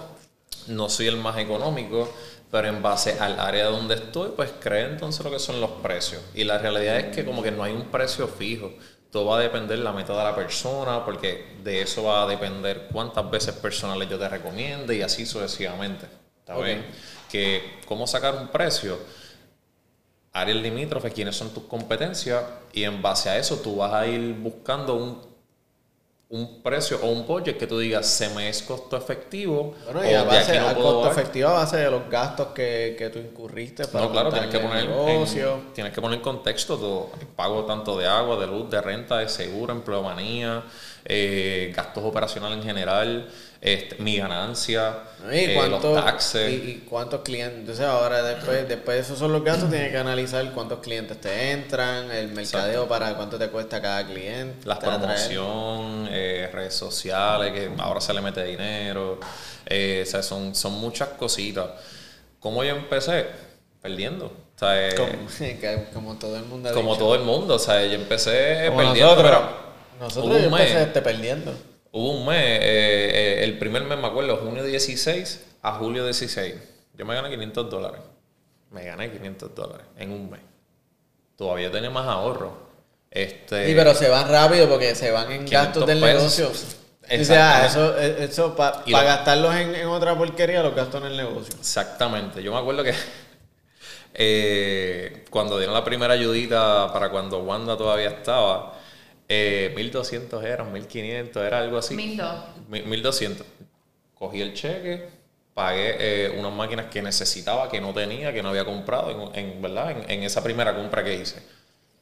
no 0.67 0.89
soy 0.89 1.07
el 1.07 1.17
más 1.17 1.37
económico, 1.37 2.11
pero 2.49 2.67
en 2.69 2.81
base 2.81 3.19
al 3.19 3.39
área 3.39 3.65
donde 3.65 3.95
estoy, 3.95 4.31
pues 4.35 4.51
creo 4.59 4.87
entonces 4.87 5.23
lo 5.23 5.31
que 5.31 5.39
son 5.39 5.59
los 5.59 5.71
precios. 5.81 6.21
Y 6.33 6.43
la 6.43 6.57
realidad 6.57 6.97
es 6.97 7.15
que 7.15 7.25
como 7.25 7.43
que 7.43 7.51
no 7.51 7.63
hay 7.63 7.73
un 7.73 7.85
precio 7.85 8.27
fijo. 8.27 8.71
Todo 9.11 9.25
va 9.27 9.37
a 9.37 9.41
depender 9.41 9.77
de 9.77 9.83
la 9.83 9.91
meta 9.91 10.17
de 10.17 10.23
la 10.23 10.35
persona, 10.35 11.03
porque 11.03 11.57
de 11.63 11.81
eso 11.81 12.03
va 12.03 12.23
a 12.23 12.27
depender 12.27 12.87
cuántas 12.91 13.29
veces 13.29 13.55
personales 13.55 14.09
yo 14.09 14.17
te 14.17 14.29
recomiende 14.29 14.95
y 14.95 15.01
así 15.01 15.25
sucesivamente. 15.25 16.07
¿Está 16.39 16.57
bien? 16.57 16.85
Que 17.29 17.79
cómo 17.85 18.07
sacar 18.07 18.35
un 18.35 18.47
precio, 18.47 18.97
áreas 20.31 20.57
limítrofes, 20.57 21.13
quiénes 21.13 21.35
son 21.35 21.49
tus 21.49 21.63
competencias, 21.63 22.43
y 22.71 22.83
en 22.83 23.01
base 23.01 23.29
a 23.29 23.37
eso 23.37 23.57
tú 23.57 23.77
vas 23.77 23.93
a 23.93 24.07
ir 24.07 24.33
buscando 24.35 24.95
un, 24.95 25.36
un 26.29 26.61
precio 26.61 26.99
o 27.01 27.07
un 27.07 27.25
budget 27.25 27.57
que 27.57 27.67
tú 27.67 27.79
digas, 27.79 28.05
se 28.05 28.27
me 28.29 28.49
es 28.49 28.61
costo 28.61 28.97
efectivo, 28.97 29.75
Bueno, 29.85 29.99
o 30.01 30.03
a, 30.03 30.05
de 30.05 30.23
base, 30.25 30.51
aquí 30.51 30.59
no 30.59 30.67
a 30.67 30.73
puedo 30.73 31.01
costo 31.01 31.11
efectivo 31.11 31.47
a 31.49 31.53
base 31.53 31.77
de 31.77 31.89
los 31.89 32.09
gastos 32.09 32.47
que, 32.47 32.95
que 32.97 33.09
tú 33.09 33.19
incurriste 33.19 33.87
para 33.87 34.05
No, 34.05 34.11
claro, 34.11 34.29
tienes 34.31 34.49
que 34.49 34.59
poner 34.59 34.79
el 34.83 34.91
en, 34.91 35.05
negocio. 35.05 35.61
tienes 35.73 35.93
que 35.93 36.01
poner 36.01 36.17
en 36.17 36.23
contexto 36.23 36.77
todo. 36.77 37.11
El 37.21 37.27
pago 37.27 37.63
tanto 37.65 37.97
de 37.97 38.07
agua, 38.07 38.35
de 38.37 38.47
luz, 38.47 38.69
de 38.69 38.81
renta, 38.81 39.19
de 39.19 39.29
seguro, 39.29 39.71
empleomanía, 39.71 40.63
eh, 41.05 41.71
gastos 41.73 42.03
operacionales 42.03 42.57
en 42.57 42.63
general, 42.65 43.29
este, 43.61 43.95
mi 44.01 44.17
ganancia, 44.17 44.99
¿Y, 45.31 45.35
eh, 45.35 45.53
cuánto- 45.55 45.93
los 45.95 46.05
taxes. 46.05 46.49
y, 46.51 46.53
y 46.55 46.85
cuántos 46.89 47.21
clientes? 47.21 47.59
Entonces 47.59 47.85
ahora 47.85 48.21
después, 48.23 48.67
después 48.67 48.97
de 48.97 49.01
esos 49.03 49.17
son 49.19 49.31
los 49.33 49.43
gastos, 49.43 49.69
tienes 49.69 49.91
que 49.91 49.97
analizar 49.97 50.51
cuántos 50.53 50.79
clientes 50.79 51.19
te 51.19 51.51
entran, 51.51 52.11
el 52.11 52.29
mercadeo 52.29 52.87
para 52.87 53.15
cuánto 53.15 53.37
te 53.39 53.47
cuesta 53.49 53.81
cada 53.81 54.05
cliente. 54.05 54.67
la 54.67 54.75
atraer. 54.75 54.99
promoción, 54.99 56.07
eh, 56.11 56.49
redes 56.53 56.75
sociales, 56.75 57.51
que 57.53 57.71
ahora 57.79 57.99
se 58.01 58.13
le 58.13 58.21
mete 58.21 58.43
dinero. 58.43 59.19
eh, 59.65 60.03
o 60.07 60.09
sea, 60.09 60.23
son, 60.23 60.53
son 60.55 60.73
muchas 60.73 61.09
cositas. 61.09 61.65
¿Cómo 62.39 62.63
yo 62.63 62.75
empecé? 62.75 63.25
Perdiendo. 63.81 64.25
O 64.27 64.59
sea, 64.59 64.87
eh, 64.89 64.95
Como, 65.93 66.15
todo 66.15 66.35
el 66.37 66.43
mundo 66.45 66.69
ha 66.69 66.73
como 66.73 66.91
dicho. 66.93 67.03
todo 67.05 67.15
el 67.15 67.21
mundo. 67.21 67.55
O 67.55 67.59
sea, 67.59 67.83
yo 67.85 67.93
empecé 67.93 68.65
Como 68.67 68.77
perdiendo. 68.79 69.15
nosotros. 69.15 69.31
pero 69.31 69.99
Nosotros 69.99 70.37
yo 70.41 70.47
empecé 70.47 70.83
este 70.83 71.01
perdiendo. 71.01 71.53
Hubo 71.97 72.11
un 72.11 72.27
mes, 72.27 72.37
eh, 72.37 72.59
eh, 72.61 73.43
el 73.43 73.57
primer 73.57 73.83
mes 73.83 73.97
me 73.97 74.05
acuerdo, 74.05 74.37
junio 74.37 74.63
16 74.63 75.43
a 75.63 75.71
julio 75.79 76.05
16. 76.05 76.53
Yo 76.93 77.05
me 77.05 77.15
gané 77.15 77.31
500 77.31 77.71
dólares. 77.71 78.01
Me 78.69 78.85
gané 78.85 79.11
500 79.11 79.55
dólares 79.55 79.87
en 79.97 80.11
un 80.11 80.29
mes. 80.29 80.41
Todavía 81.35 81.71
tenía 81.71 81.89
más 81.89 82.05
ahorro. 82.05 82.55
Este, 83.09 83.65
Sí, 83.65 83.73
pero 83.75 83.95
se 83.95 84.09
van 84.09 84.29
rápido 84.29 84.69
porque 84.69 84.93
se 84.93 85.09
van 85.09 85.31
en 85.31 85.45
500 85.45 85.51
gastos 85.51 85.87
del 85.87 85.99
pesos. 85.99 86.39
negocio. 86.39 86.51
O 87.19 87.23
sea, 87.23 87.65
eso, 87.65 87.97
eh, 87.97 88.25
eso 88.25 88.55
para 88.55 88.83
gastarlos 88.85 89.55
en, 89.55 89.73
en 89.73 89.87
otra 89.87 90.15
porquería, 90.15 90.61
los 90.61 90.75
gasto 90.75 90.99
en 90.99 91.05
el 91.05 91.17
negocio. 91.17 91.55
Exactamente. 91.57 92.43
Yo 92.43 92.51
me 92.53 92.59
acuerdo 92.59 92.83
que 92.83 92.93
eh, 94.13 95.25
cuando 95.31 95.57
dieron 95.57 95.73
la 95.73 95.83
primera 95.83 96.13
ayudita 96.13 96.93
para 96.93 97.09
cuando 97.09 97.39
Wanda 97.39 97.75
todavía 97.75 98.09
estaba, 98.09 98.76
eh, 99.29 99.73
1200 99.75 100.43
eran, 100.43 100.71
1500, 100.71 101.43
era 101.43 101.59
algo 101.59 101.77
así. 101.77 101.95
Mil 101.95 102.17
dos. 102.17 102.33
Mi- 102.69 102.81
1200. 102.81 103.45
Cogí 104.15 104.41
el 104.41 104.53
cheque, 104.53 105.09
pagué 105.53 105.95
eh, 105.99 106.35
unas 106.39 106.51
máquinas 106.53 106.87
que 106.87 107.01
necesitaba, 107.01 107.69
que 107.69 107.79
no 107.81 107.93
tenía, 107.93 108.33
que 108.33 108.41
no 108.41 108.49
había 108.49 108.65
comprado, 108.65 109.31
en, 109.33 109.45
en- 109.51 109.61
¿verdad? 109.61 109.91
En, 109.91 110.09
en 110.09 110.23
esa 110.23 110.43
primera 110.43 110.75
compra 110.75 111.03
que 111.03 111.15
hice. 111.15 111.41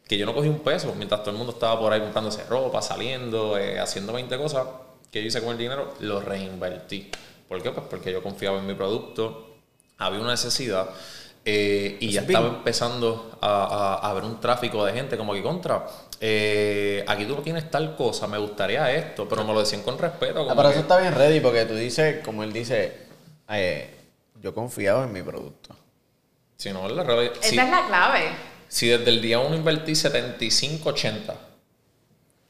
Que 0.08 0.18
yo 0.18 0.26
no 0.26 0.34
cogí 0.36 0.48
un 0.48 0.60
peso, 0.60 0.94
mientras 0.96 1.22
todo 1.22 1.32
el 1.32 1.38
mundo 1.38 1.54
estaba 1.54 1.80
por 1.80 1.92
ahí 1.92 2.00
comprándose 2.00 2.44
ropa, 2.44 2.82
saliendo, 2.82 3.58
eh, 3.58 3.80
haciendo 3.80 4.14
20 4.14 4.38
cosas, 4.38 4.68
que 5.12 5.22
yo 5.22 5.28
hice 5.28 5.42
con 5.42 5.52
el 5.54 5.58
dinero, 5.58 5.94
lo 6.00 6.20
reinvertí. 6.22 7.10
¿Por 7.50 7.62
qué? 7.64 7.72
Pues 7.72 7.88
porque 7.90 8.12
yo 8.12 8.22
confiaba 8.22 8.60
en 8.60 8.68
mi 8.68 8.76
producto, 8.76 9.56
había 9.98 10.20
una 10.20 10.32
necesidad 10.32 10.90
eh, 11.44 11.98
y 12.00 12.12
ya 12.12 12.22
estaba 12.22 12.48
empezando 12.58 13.38
a, 13.42 14.00
a, 14.02 14.10
a 14.10 14.14
ver 14.14 14.24
un 14.24 14.40
tráfico 14.40 14.84
de 14.86 14.94
gente 14.94 15.16
como 15.18 15.34
que 15.34 15.42
contra. 15.44 15.86
Eh, 16.22 17.04
aquí 17.08 17.26
tú 17.26 17.36
no 17.36 17.42
tienes 17.42 17.70
tal 17.70 17.96
cosa, 17.96 18.28
me 18.28 18.38
gustaría 18.38 18.92
esto, 18.92 19.28
pero 19.28 19.44
me 19.44 19.54
lo 19.54 19.60
decían 19.60 19.82
con 19.84 19.98
respeto. 19.98 20.42
Ah, 20.42 20.44
como 20.44 20.56
pero 20.56 20.70
que- 20.70 20.74
eso 20.76 20.82
está 20.82 20.98
bien 21.00 21.14
ready 21.14 21.40
porque 21.40 21.66
tú 21.66 21.76
dices, 21.76 22.24
como 22.24 22.44
él 22.44 22.54
dice, 22.54 22.94
eh, 23.50 23.90
yo 24.42 24.54
confiaba 24.54 25.04
en 25.04 25.12
mi 25.14 25.22
producto. 25.22 25.76
Si 26.58 26.72
no, 26.72 26.88
la 26.88 27.04
realidad- 27.04 27.34
Esa 27.42 27.50
si, 27.50 27.60
es 27.60 27.70
la 27.70 27.88
clave. 27.88 28.30
si 28.68 28.88
desde 28.88 29.10
el 29.10 29.22
día 29.22 29.40
1 29.40 29.56
invertí 29.56 29.94
75, 29.96 30.90
80, 30.90 31.36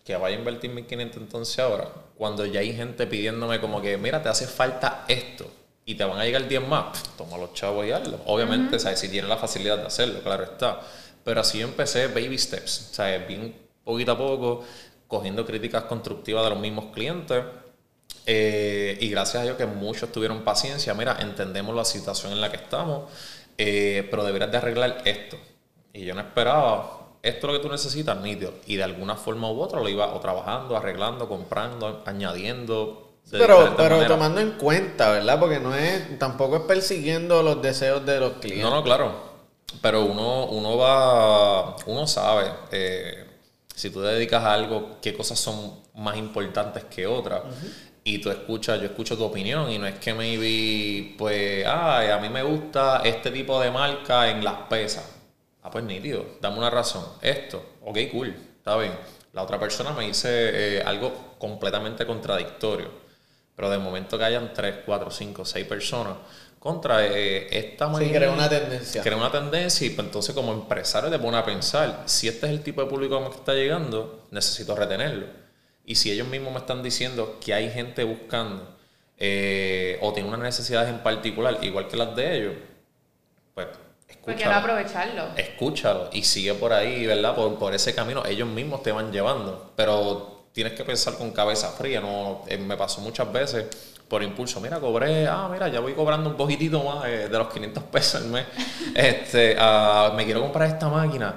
que 0.06 0.16
vaya 0.16 0.36
a 0.36 0.40
invertir 0.40 0.70
1500 0.72 1.22
entonces 1.22 1.58
ahora, 1.60 1.88
cuando 2.16 2.46
ya 2.46 2.60
hay 2.60 2.74
gente 2.76 3.08
pidiéndome 3.08 3.60
como 3.60 3.82
que, 3.82 3.98
mira, 3.98 4.22
te 4.22 4.30
hace 4.30 4.46
falta 4.46 5.04
esto 5.08 5.50
y 5.86 5.96
te 5.96 6.04
van 6.04 6.20
a 6.20 6.24
llegar 6.26 6.48
10 6.48 6.66
más, 6.68 7.02
toma 7.18 7.38
los 7.38 7.54
chavos 7.54 7.86
y 7.86 7.92
hazlo. 7.92 8.20
Obviamente, 8.28 8.78
¿sabes? 8.80 9.00
si 9.00 9.10
tienes 9.10 9.28
la 9.30 9.38
facilidad 9.38 9.78
de 9.80 9.88
hacerlo, 9.88 10.20
claro 10.22 10.44
está. 10.44 10.80
Pero 11.26 11.42
así 11.42 11.58
yo 11.58 11.68
empecé 11.68 12.08
baby 12.08 12.38
steps, 12.38 12.90
¿sabes? 12.92 13.28
bien 13.28 13.54
poquito 13.84 14.12
a 14.12 14.18
poco, 14.18 14.64
cogiendo 15.08 15.44
críticas 15.44 15.86
constructivas 15.86 16.44
de 16.44 16.52
los 16.52 16.60
mismos 16.60 16.94
clientes. 16.94 17.44
Eh, 18.28 18.96
y 19.02 19.10
gracias 19.10 19.42
a 19.42 19.44
Dios 19.44 19.58
que 19.58 19.66
muchos 19.66 20.12
tuvieron 20.12 20.44
paciencia. 20.44 20.94
Mira, 20.94 21.18
entendemos 21.20 21.76
la 21.76 21.84
situación 21.84 22.32
en 22.32 22.42
la 22.42 22.52
que 22.52 22.58
estamos, 22.58 23.10
eh, 23.58 24.08
pero 24.12 24.24
deberías 24.24 24.52
de 24.52 24.58
arreglar 24.58 25.02
esto. 25.04 25.38
Y 25.94 26.06
yo 26.06 26.14
no 26.14 26.22
esperaba, 26.22 27.08
esto 27.24 27.48
es 27.48 27.54
lo 27.54 27.60
que 27.60 27.66
tú 27.66 27.72
necesitas, 27.72 28.22
nítido. 28.22 28.54
Y 28.68 28.76
de 28.76 28.84
alguna 28.84 29.16
forma 29.16 29.52
u 29.52 29.60
otra 29.60 29.80
lo 29.80 29.90
iba 29.90 30.14
o 30.14 30.20
trabajando, 30.20 30.78
arreglando, 30.78 31.28
comprando, 31.28 32.04
añadiendo. 32.06 33.14
Pero, 33.32 33.74
pero 33.76 34.06
tomando 34.06 34.42
en 34.42 34.52
cuenta, 34.52 35.10
¿verdad? 35.10 35.40
Porque 35.40 35.60
no 35.60 35.74
es, 35.74 36.20
tampoco 36.20 36.58
es 36.58 36.62
persiguiendo 36.64 37.42
los 37.42 37.64
deseos 37.64 38.06
de 38.06 38.20
los 38.20 38.34
clientes. 38.34 38.70
No, 38.70 38.76
no, 38.76 38.84
claro. 38.84 39.35
Pero 39.82 40.06
uno, 40.06 40.46
uno 40.46 40.78
va, 40.78 41.76
uno 41.86 42.08
sabe, 42.08 42.52
eh, 42.72 43.26
si 43.74 43.90
tú 43.90 44.02
te 44.02 44.08
dedicas 44.08 44.44
a 44.44 44.54
algo, 44.54 44.98
qué 45.02 45.14
cosas 45.14 45.40
son 45.40 45.82
más 45.96 46.18
importantes 46.18 46.84
que 46.86 47.06
otras. 47.08 47.42
Y 48.04 48.20
tú 48.20 48.30
escuchas, 48.30 48.80
yo 48.80 48.86
escucho 48.86 49.18
tu 49.18 49.24
opinión 49.24 49.72
y 49.72 49.80
no 49.80 49.88
es 49.88 49.96
que 49.96 50.14
maybe, 50.14 51.16
pues, 51.18 51.66
ay, 51.66 52.10
a 52.10 52.18
mí 52.20 52.30
me 52.30 52.44
gusta 52.44 53.02
este 53.04 53.32
tipo 53.32 53.60
de 53.60 53.72
marca 53.72 54.30
en 54.30 54.44
las 54.44 54.68
pesas. 54.70 55.04
Ah, 55.64 55.72
pues 55.72 55.84
nítido, 55.84 56.24
dame 56.40 56.60
una 56.60 56.70
razón. 56.70 57.04
Esto, 57.22 57.78
ok, 57.82 57.98
cool, 58.12 58.36
está 58.58 58.78
bien. 58.78 58.94
La 59.34 59.42
otra 59.42 59.60
persona 59.60 59.92
me 59.92 60.06
dice 60.06 60.78
eh, 60.78 60.84
algo 60.84 61.36
completamente 61.40 62.06
contradictorio. 62.06 62.92
Pero 63.56 63.70
de 63.70 63.78
momento 63.80 64.18
que 64.18 64.24
hayan 64.26 64.54
3, 64.54 64.80
4, 64.86 65.12
5, 65.12 65.46
6 65.46 65.66
personas 65.66 66.18
contra 66.66 67.06
eh, 67.06 67.48
esta 67.52 67.86
Sí, 67.86 67.92
manera- 67.92 68.18
crea 68.18 68.32
una 68.32 68.50
tendencia. 68.50 69.04
crea 69.04 69.16
una 69.18 69.32
tendencia 69.32 69.86
y 69.86 69.92
pues, 69.92 70.08
entonces 70.08 70.34
como 70.34 70.52
empresario 70.52 71.12
te 71.12 71.20
pone 71.20 71.38
a 71.38 71.46
pensar, 71.46 72.02
si 72.08 72.28
este 72.28 72.48
es 72.48 72.52
el 72.54 72.64
tipo 72.64 72.82
de 72.82 72.88
público 72.90 73.24
que 73.30 73.38
está 73.38 73.54
llegando, 73.54 74.24
necesito 74.32 74.76
retenerlo. 74.76 75.28
Y 75.86 75.94
si 75.94 76.12
ellos 76.12 76.28
mismos 76.28 76.52
me 76.54 76.58
están 76.60 76.82
diciendo 76.82 77.38
que 77.40 77.54
hay 77.54 77.70
gente 77.70 78.04
buscando 78.04 78.76
eh, 79.20 80.00
o 80.02 80.12
tiene 80.12 80.28
unas 80.28 80.42
necesidades 80.42 80.90
en 80.90 81.04
particular, 81.04 81.60
igual 81.62 81.88
que 81.88 81.98
las 81.98 82.16
de 82.16 82.36
ellos, 82.38 82.54
pues 83.54 83.68
¿Por 83.68 83.76
qué 84.36 84.46
no 84.46 84.52
escúchalo. 84.52 84.56
aprovecharlo? 84.56 85.24
Escúchalo 85.38 86.10
y 86.14 86.24
sigue 86.24 86.56
por 86.56 86.74
ahí, 86.74 87.06
¿verdad? 87.06 87.36
Por, 87.36 87.60
por 87.60 87.76
ese 87.76 87.94
camino, 87.94 88.26
ellos 88.26 88.48
mismos 88.48 88.82
te 88.82 88.92
van 88.92 89.12
llevando. 89.12 89.72
Pero 89.76 90.46
tienes 90.52 90.74
que 90.74 90.84
pensar 90.84 91.14
con 91.16 91.30
cabeza 91.32 91.70
fría, 91.74 92.02
¿no? 92.02 92.42
Eh, 92.48 92.58
me 92.58 92.76
pasó 92.76 93.02
muchas 93.02 93.32
veces 93.32 93.66
por 94.08 94.22
impulso. 94.24 94.60
Mira, 94.62 94.80
cobré, 94.80 95.28
ah, 95.28 95.48
mira, 95.52 95.68
ya 95.68 95.80
voy 95.80 95.94
cobrando 95.94 96.30
un 96.30 96.36
poquitito 96.38 96.84
más 96.84 97.06
eh, 97.06 97.28
de 97.30 97.38
los 97.38 97.48
500 97.52 97.84
pesos 97.84 98.22
al 98.22 98.28
mes. 98.30 98.46
este, 98.96 99.56
ah, 99.60 100.14
me 100.16 100.26
quiero 100.26 100.42
comprar 100.42 100.70
esta 100.70 100.88
máquina. 100.90 101.36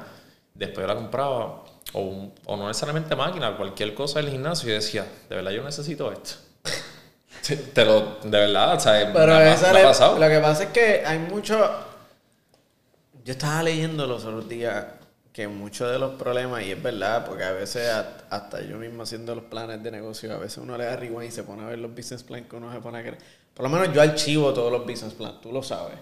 Después 0.54 0.84
yo 0.84 0.88
la 0.88 0.94
compraba, 0.94 1.62
o, 1.92 2.00
un- 2.00 2.34
o 2.46 2.56
no 2.56 2.66
necesariamente 2.68 3.14
máquina, 3.16 3.56
cualquier 3.56 3.94
cosa 3.94 4.20
del 4.20 4.30
gimnasio, 4.30 4.68
y 4.70 4.72
decía, 4.72 5.06
de 5.28 5.36
verdad 5.36 5.50
yo 5.52 5.62
necesito 5.62 6.10
esto. 6.12 6.32
te, 7.74 7.84
lo, 7.84 8.16
de 8.22 8.28
verdad, 8.38 8.74
o 8.74 8.80
sea, 8.80 9.12
Pero 9.12 9.34
me, 9.34 9.52
esa 9.52 9.72
me 9.72 9.80
ha 9.80 9.84
pasado. 9.84 10.18
lo 10.18 10.28
que 10.28 10.38
pasa 10.40 10.64
es 10.64 10.68
que 10.70 11.02
hay 11.06 11.18
mucho. 11.20 11.56
Yo 13.24 13.32
estaba 13.32 13.62
leyendo 13.62 14.06
los 14.06 14.24
otros 14.24 14.48
días 14.48 14.84
que 15.38 15.46
muchos 15.46 15.90
de 15.92 16.00
los 16.00 16.16
problemas, 16.16 16.64
y 16.64 16.72
es 16.72 16.82
verdad, 16.82 17.24
porque 17.24 17.44
a 17.44 17.52
veces 17.52 17.88
a- 17.90 18.24
hasta 18.28 18.60
yo 18.62 18.76
mismo 18.76 19.04
haciendo 19.04 19.36
los 19.36 19.44
planes 19.44 19.80
de 19.82 19.90
negocio, 19.92 20.34
a 20.34 20.38
veces 20.38 20.58
uno 20.58 20.76
le 20.76 20.84
da 20.84 20.96
rewind 20.96 21.28
y 21.28 21.30
se 21.30 21.44
pone 21.44 21.62
a 21.62 21.66
ver 21.66 21.78
los 21.78 21.94
business 21.94 22.24
plans 22.24 22.48
que 22.48 22.56
uno 22.56 22.72
se 22.72 22.80
pone 22.80 22.98
a 22.98 23.02
creer. 23.02 23.18
Por 23.54 23.62
lo 23.62 23.70
menos 23.70 23.94
yo 23.94 24.02
archivo 24.02 24.52
todos 24.52 24.72
los 24.72 24.84
business 24.84 25.14
plans, 25.14 25.40
tú 25.40 25.52
lo 25.52 25.62
sabes. 25.62 25.94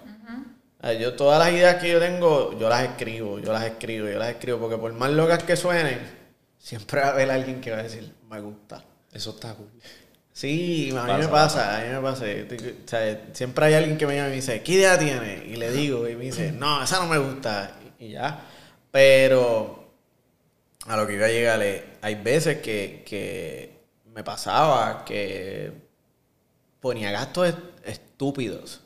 Ah, 0.81 0.93
Yo 0.95 1.13
todas 1.15 1.39
las 1.39 1.53
ideas 1.53 1.75
que 1.77 1.91
yo 1.91 1.99
tengo, 2.01 2.59
yo 2.59 2.69
las 2.71 2.83
escribo, 2.85 3.39
yo 3.39 3.53
las 3.53 3.65
escribo, 3.65 4.09
yo 4.09 4.19
las 4.19 4.31
escribo, 4.31 4.59
porque 4.59 4.79
por 4.79 4.93
más 4.95 5.11
locas 5.11 5.43
que 5.43 5.55
suenen, 5.55 5.99
siempre 6.59 7.01
va 7.03 7.09
a 7.09 7.11
haber 7.11 7.31
alguien 7.31 7.61
que 7.61 7.71
va 7.73 7.79
a 7.79 7.83
decir, 7.83 8.11
me 8.31 8.41
gusta. 8.41 8.83
Eso 9.13 9.31
está 9.31 9.53
cool. 9.55 9.69
Sí, 10.33 10.91
a 10.97 11.03
mí 11.03 11.09
Pasa, 11.09 11.19
me 11.19 11.29
pasa, 11.29 11.77
a 11.79 11.81
mí 11.83 11.89
me 11.93 12.01
pasa. 12.01 12.25
O 12.25 12.89
sea, 12.89 13.25
siempre 13.33 13.67
hay 13.67 13.75
alguien 13.75 13.99
que 13.99 14.07
me 14.07 14.15
llama 14.17 14.29
y 14.29 14.31
me 14.31 14.37
dice, 14.37 14.63
¿qué 14.63 14.73
idea 14.73 14.99
tiene? 14.99 15.45
Y 15.47 15.57
le 15.57 15.71
digo, 15.73 16.09
y 16.09 16.17
me 16.17 16.25
dice, 16.25 16.53
no, 16.53 16.83
esa 16.83 17.01
no 17.01 17.07
me 17.09 17.19
gusta. 17.19 17.73
Y 17.99 18.11
ya. 18.13 18.41
Pero 19.01 19.85
a 20.87 20.97
lo 20.97 21.07
que 21.07 21.13
iba 21.13 21.27
a 21.27 21.29
llegar 21.29 21.63
es, 21.63 21.83
hay 22.01 22.15
veces 22.15 22.63
que, 22.63 23.03
que 23.07 23.77
me 24.15 24.25
pasaba 24.25 25.05
que 25.05 25.71
ponía 26.81 27.11
gastos 27.11 27.49
est- 27.49 27.59
estúpidos. 27.85 28.81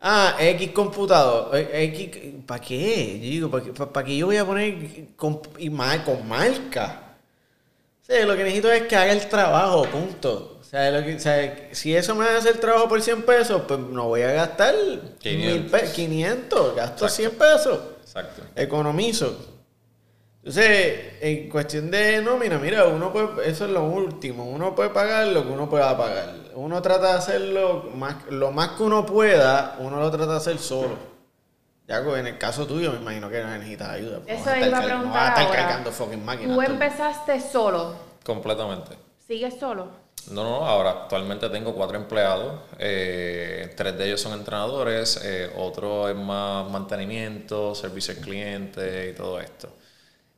Ah, 0.00 0.36
X 0.38 0.70
computador, 0.70 1.56
eh, 1.56 1.70
X, 1.92 2.34
¿para 2.46 2.60
qué? 2.60 3.18
Yo 3.18 3.48
digo, 3.48 3.50
¿para 3.92 4.06
qué, 4.06 4.16
yo 4.16 4.26
voy 4.26 4.36
a 4.36 4.46
poner 4.46 4.76
con, 5.16 5.40
y 5.58 5.70
ma- 5.70 6.04
con 6.04 6.28
marca? 6.28 7.16
Sí, 8.02 8.12
lo 8.24 8.36
que 8.36 8.44
necesito 8.44 8.70
es 8.70 8.84
que 8.84 8.94
haga 8.94 9.10
el 9.10 9.28
trabajo, 9.28 9.82
punto. 9.86 10.58
O 10.60 10.64
sea, 10.64 10.88
lo 10.92 11.04
que- 11.04 11.16
o 11.16 11.18
sea, 11.18 11.68
si 11.72 11.96
eso 11.96 12.14
me 12.14 12.26
hace 12.26 12.50
el 12.50 12.60
trabajo 12.60 12.88
por 12.88 13.02
100 13.02 13.22
pesos, 13.22 13.62
pues 13.66 13.80
no 13.80 14.06
voy 14.06 14.22
a 14.22 14.30
gastar 14.30 14.76
500. 15.18 15.52
1000 15.52 15.66
pe- 15.68 15.90
500, 15.92 16.76
gasto 16.76 17.06
Exacto. 17.06 17.08
100 17.08 17.30
pesos, 17.32 17.80
Exacto. 18.08 18.42
economizo. 18.56 19.36
Entonces, 20.38 21.14
en 21.20 21.50
cuestión 21.50 21.90
de 21.90 22.22
nómina, 22.22 22.58
mira, 22.58 22.86
uno 22.86 23.12
puede, 23.12 23.48
eso 23.50 23.66
es 23.66 23.70
lo 23.70 23.84
último, 23.84 24.44
uno 24.44 24.74
puede 24.74 24.90
pagar 24.90 25.26
lo 25.26 25.42
que 25.44 25.50
uno 25.52 25.68
pueda 25.68 25.96
pagar. 25.96 26.34
Uno 26.54 26.80
trata 26.80 27.12
de 27.12 27.18
hacerlo 27.18 27.90
más, 27.94 28.16
lo 28.30 28.50
más 28.50 28.70
que 28.70 28.82
uno 28.84 29.04
pueda, 29.04 29.76
uno 29.80 30.00
lo 30.00 30.10
trata 30.10 30.32
de 30.32 30.36
hacer 30.38 30.58
solo. 30.58 30.96
Ya 31.86 32.02
que 32.02 32.18
en 32.18 32.26
el 32.26 32.38
caso 32.38 32.66
tuyo, 32.66 32.92
me 32.92 32.98
imagino 32.98 33.28
que 33.30 33.42
no 33.42 33.50
necesitas 33.50 33.88
ayuda. 33.90 34.20
Eso 34.26 34.44
vas 34.44 34.54
estar 34.54 34.68
iba 34.68 34.78
a 34.78 34.82
preguntar 34.82 35.06
No 35.06 35.12
vas 35.12 35.22
a 35.22 35.28
estar 35.28 35.46
ahora. 35.46 35.58
cargando 35.58 35.90
fucking 35.92 36.24
máquinas. 36.24 36.54
Tú 36.56 36.62
empezaste 36.62 37.40
solo. 37.40 37.94
Completamente. 38.24 38.96
¿Sigues 39.26 39.58
solo? 39.58 39.88
No, 40.30 40.44
no, 40.44 40.66
ahora 40.66 40.90
actualmente 40.90 41.48
tengo 41.48 41.74
cuatro 41.74 41.96
empleados, 41.96 42.60
eh, 42.78 43.72
tres 43.76 43.96
de 43.96 44.06
ellos 44.06 44.20
son 44.20 44.32
entrenadores, 44.34 45.20
eh, 45.24 45.50
otro 45.56 46.08
es 46.08 46.16
más 46.16 46.68
mantenimiento, 46.70 47.74
servicio 47.74 48.14
al 48.14 48.20
cliente 48.20 49.10
y 49.10 49.14
todo 49.14 49.40
esto. 49.40 49.70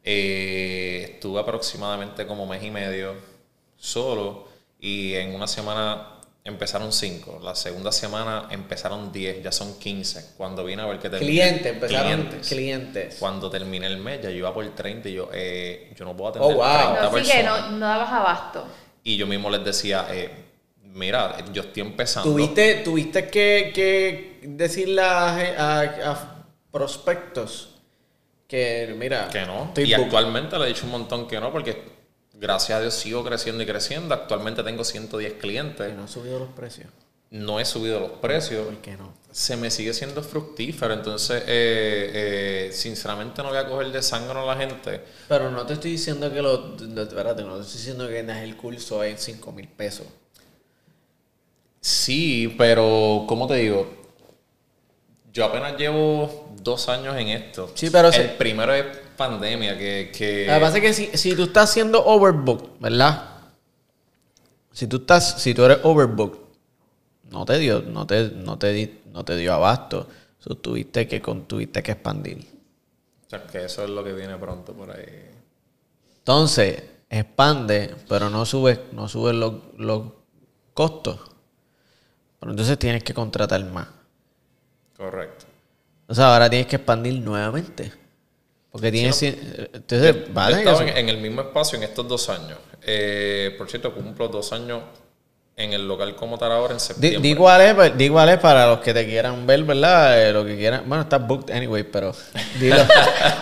Eh, 0.04 1.12
estuve 1.14 1.40
aproximadamente 1.40 2.26
como 2.26 2.46
mes 2.46 2.62
y 2.62 2.70
medio 2.70 3.14
solo 3.76 4.48
y 4.80 5.14
en 5.14 5.34
una 5.34 5.46
semana 5.46 6.16
empezaron 6.42 6.90
cinco, 6.92 7.38
la 7.42 7.54
segunda 7.54 7.92
semana 7.92 8.48
empezaron 8.50 9.12
10, 9.12 9.42
ya 9.42 9.52
son 9.52 9.78
15. 9.78 10.34
Cuando 10.38 10.64
vine 10.64 10.82
a 10.82 10.86
ver 10.86 10.98
que 10.98 11.10
terminé- 11.10 11.32
Clientes, 11.32 11.66
empezaron 11.66 12.06
clientes. 12.12 12.48
clientes. 12.48 13.16
Cuando 13.20 13.50
terminé 13.50 13.86
el 13.88 13.98
mes 13.98 14.22
ya 14.22 14.30
yo 14.30 14.36
iba 14.36 14.54
por 14.54 14.66
30 14.74 15.08
y 15.10 15.12
yo, 15.14 15.28
eh, 15.34 15.92
yo 15.96 16.04
no 16.06 16.16
puedo 16.16 16.30
atender 16.30 16.50
Oh, 16.52 16.54
wow. 16.54 16.94
30 16.94 17.02
No, 17.02 17.08
sí 17.18 17.22
que 17.24 17.32
personas. 17.38 17.70
no, 17.70 17.76
no 17.78 17.86
dabas 17.86 18.10
abasto. 18.12 18.64
Y 19.02 19.16
yo 19.16 19.26
mismo 19.26 19.48
les 19.50 19.64
decía, 19.64 20.06
eh, 20.10 20.30
mira, 20.84 21.36
yo 21.52 21.62
estoy 21.62 21.82
empezando. 21.82 22.30
¿Tuviste, 22.30 22.74
tuviste 22.84 23.28
que, 23.28 23.72
que 23.74 24.40
decirle 24.42 25.02
a, 25.02 25.34
a- 25.80 26.10
a 26.12 26.44
prospectos 26.70 27.76
que, 28.46 28.94
mira, 28.98 29.28
Que 29.28 29.46
no. 29.46 29.64
estoy 29.66 29.84
y 29.84 29.94
actualmente 29.94 30.58
le 30.58 30.64
he 30.64 30.68
dicho 30.68 30.84
un 30.84 30.92
montón 30.92 31.26
que 31.28 31.38
no, 31.40 31.52
porque 31.52 31.82
gracias 32.34 32.78
a 32.78 32.80
Dios 32.80 32.94
sigo 32.94 33.24
creciendo 33.24 33.62
y 33.62 33.66
creciendo. 33.66 34.14
Actualmente 34.14 34.62
tengo 34.62 34.82
110 34.84 35.34
clientes. 35.34 35.86
que 35.88 35.92
no 35.94 36.02
han 36.02 36.08
subido 36.08 36.38
los 36.40 36.48
precios. 36.50 36.88
No 37.30 37.60
he 37.60 37.64
subido 37.64 38.00
los 38.00 38.10
precios. 38.12 38.66
¿Por 38.66 38.76
qué 38.78 38.96
no? 38.96 39.12
Se 39.32 39.56
me 39.56 39.70
sigue 39.70 39.94
siendo 39.94 40.22
fructífero. 40.22 40.92
Entonces, 40.94 41.42
eh, 41.46 42.10
eh, 42.66 42.70
sinceramente, 42.72 43.42
no 43.42 43.50
voy 43.50 43.58
a 43.58 43.68
coger 43.68 43.92
de 43.92 44.02
sangre 44.02 44.38
a 44.38 44.44
la 44.44 44.56
gente. 44.56 45.00
Pero 45.28 45.50
no 45.50 45.64
te 45.66 45.74
estoy 45.74 45.92
diciendo 45.92 46.32
que 46.32 46.42
lo. 46.42 46.76
no, 46.78 47.02
espérate, 47.02 47.42
no 47.42 47.56
te 47.56 47.62
estoy 47.62 47.78
diciendo 47.78 48.08
que 48.08 48.22
das 48.22 48.42
el 48.42 48.56
curso 48.56 49.04
en 49.04 49.18
5 49.18 49.52
mil 49.52 49.68
pesos. 49.68 50.06
Sí, 51.80 52.54
pero, 52.58 53.24
¿cómo 53.26 53.46
te 53.46 53.54
digo? 53.54 54.00
Yo 55.32 55.44
apenas 55.44 55.76
llevo 55.78 56.50
dos 56.62 56.88
años 56.88 57.16
en 57.16 57.28
esto. 57.28 57.70
Sí, 57.74 57.88
pero 57.90 58.08
El 58.10 58.30
primero 58.32 58.74
es 58.74 58.84
pandemia, 59.16 59.78
que... 59.78 60.10
que 60.12 60.46
Lo 60.46 60.54
que 60.54 60.60
pasa 60.60 60.76
es 60.78 60.82
que 60.82 60.92
si, 60.92 61.16
si 61.16 61.34
tú 61.34 61.44
estás 61.44 61.72
siendo 61.72 62.04
overbooked, 62.04 62.80
¿verdad? 62.80 63.30
Si 64.72 64.86
tú 64.86 64.96
estás, 64.96 65.40
si 65.40 65.54
tú 65.54 65.64
eres 65.64 65.78
overbooked, 65.82 66.38
no 67.30 67.44
te 67.44 67.58
dio, 67.58 67.82
no 67.82 68.06
te, 68.06 68.30
no 68.30 68.58
te, 68.58 68.72
di- 68.72 69.00
no 69.12 69.24
te 69.24 69.36
dio 69.36 69.54
abasto. 69.54 70.08
So, 70.38 70.56
tuviste 70.56 71.06
que, 71.08 71.20
tuviste 71.20 71.82
que 71.82 71.92
expandir. 71.92 72.46
o 73.26 73.30
sea, 73.30 73.46
que 73.46 73.64
eso 73.64 73.82
es 73.84 73.90
lo 73.90 74.04
que 74.04 74.12
viene 74.12 74.36
pronto 74.36 74.74
por 74.74 74.90
ahí. 74.90 75.30
Entonces, 76.18 76.82
expande, 77.08 77.94
pero 78.08 78.30
no 78.30 78.44
subes, 78.46 78.78
no 78.92 79.08
subes 79.08 79.34
los, 79.34 79.54
los 79.76 80.02
costos. 80.74 81.18
Pero 82.40 82.50
entonces 82.52 82.78
tienes 82.78 83.04
que 83.04 83.14
contratar 83.14 83.64
más. 83.66 83.86
Correcto. 84.96 85.46
O 86.08 86.14
sea, 86.14 86.32
ahora 86.34 86.50
tienes 86.50 86.66
que 86.66 86.76
expandir 86.76 87.20
nuevamente. 87.20 87.92
Porque 88.70 88.92
tienes... 88.92 89.22
entonces, 89.22 90.16
va 90.36 90.46
a 90.46 90.50
Yo 90.50 90.56
tener 90.56 90.64
que 90.64 90.72
estaba 90.72 90.82
en, 90.82 90.96
en 90.96 91.08
el 91.08 91.18
mismo 91.18 91.40
espacio 91.42 91.78
en 91.78 91.84
estos 91.84 92.06
dos 92.08 92.28
años. 92.28 92.58
Eh, 92.82 93.54
por 93.58 93.68
cierto, 93.70 93.94
cumplo 93.94 94.28
dos 94.28 94.52
años 94.52 94.82
en 95.60 95.72
el 95.72 95.86
local 95.86 96.14
como 96.16 96.38
tal 96.38 96.52
ahora 96.52 96.74
en 96.74 96.80
septiembre. 96.80 97.20
di 97.20 97.34
cuál 97.34 97.60
es, 97.60 97.74
pues, 97.74 97.96
di 97.96 98.08
cuál 98.08 98.28
es 98.30 98.38
para 98.38 98.66
los 98.66 98.80
que 98.80 98.94
te 98.94 99.04
quieran 99.06 99.46
ver, 99.46 99.62
¿verdad? 99.64 100.20
Eh, 100.20 100.32
lo 100.32 100.44
que 100.44 100.56
quieran. 100.56 100.82
Bueno, 100.86 101.02
está 101.02 101.18
booked 101.18 101.54
anyway, 101.54 101.82
pero 101.82 102.14
dilo. 102.58 102.76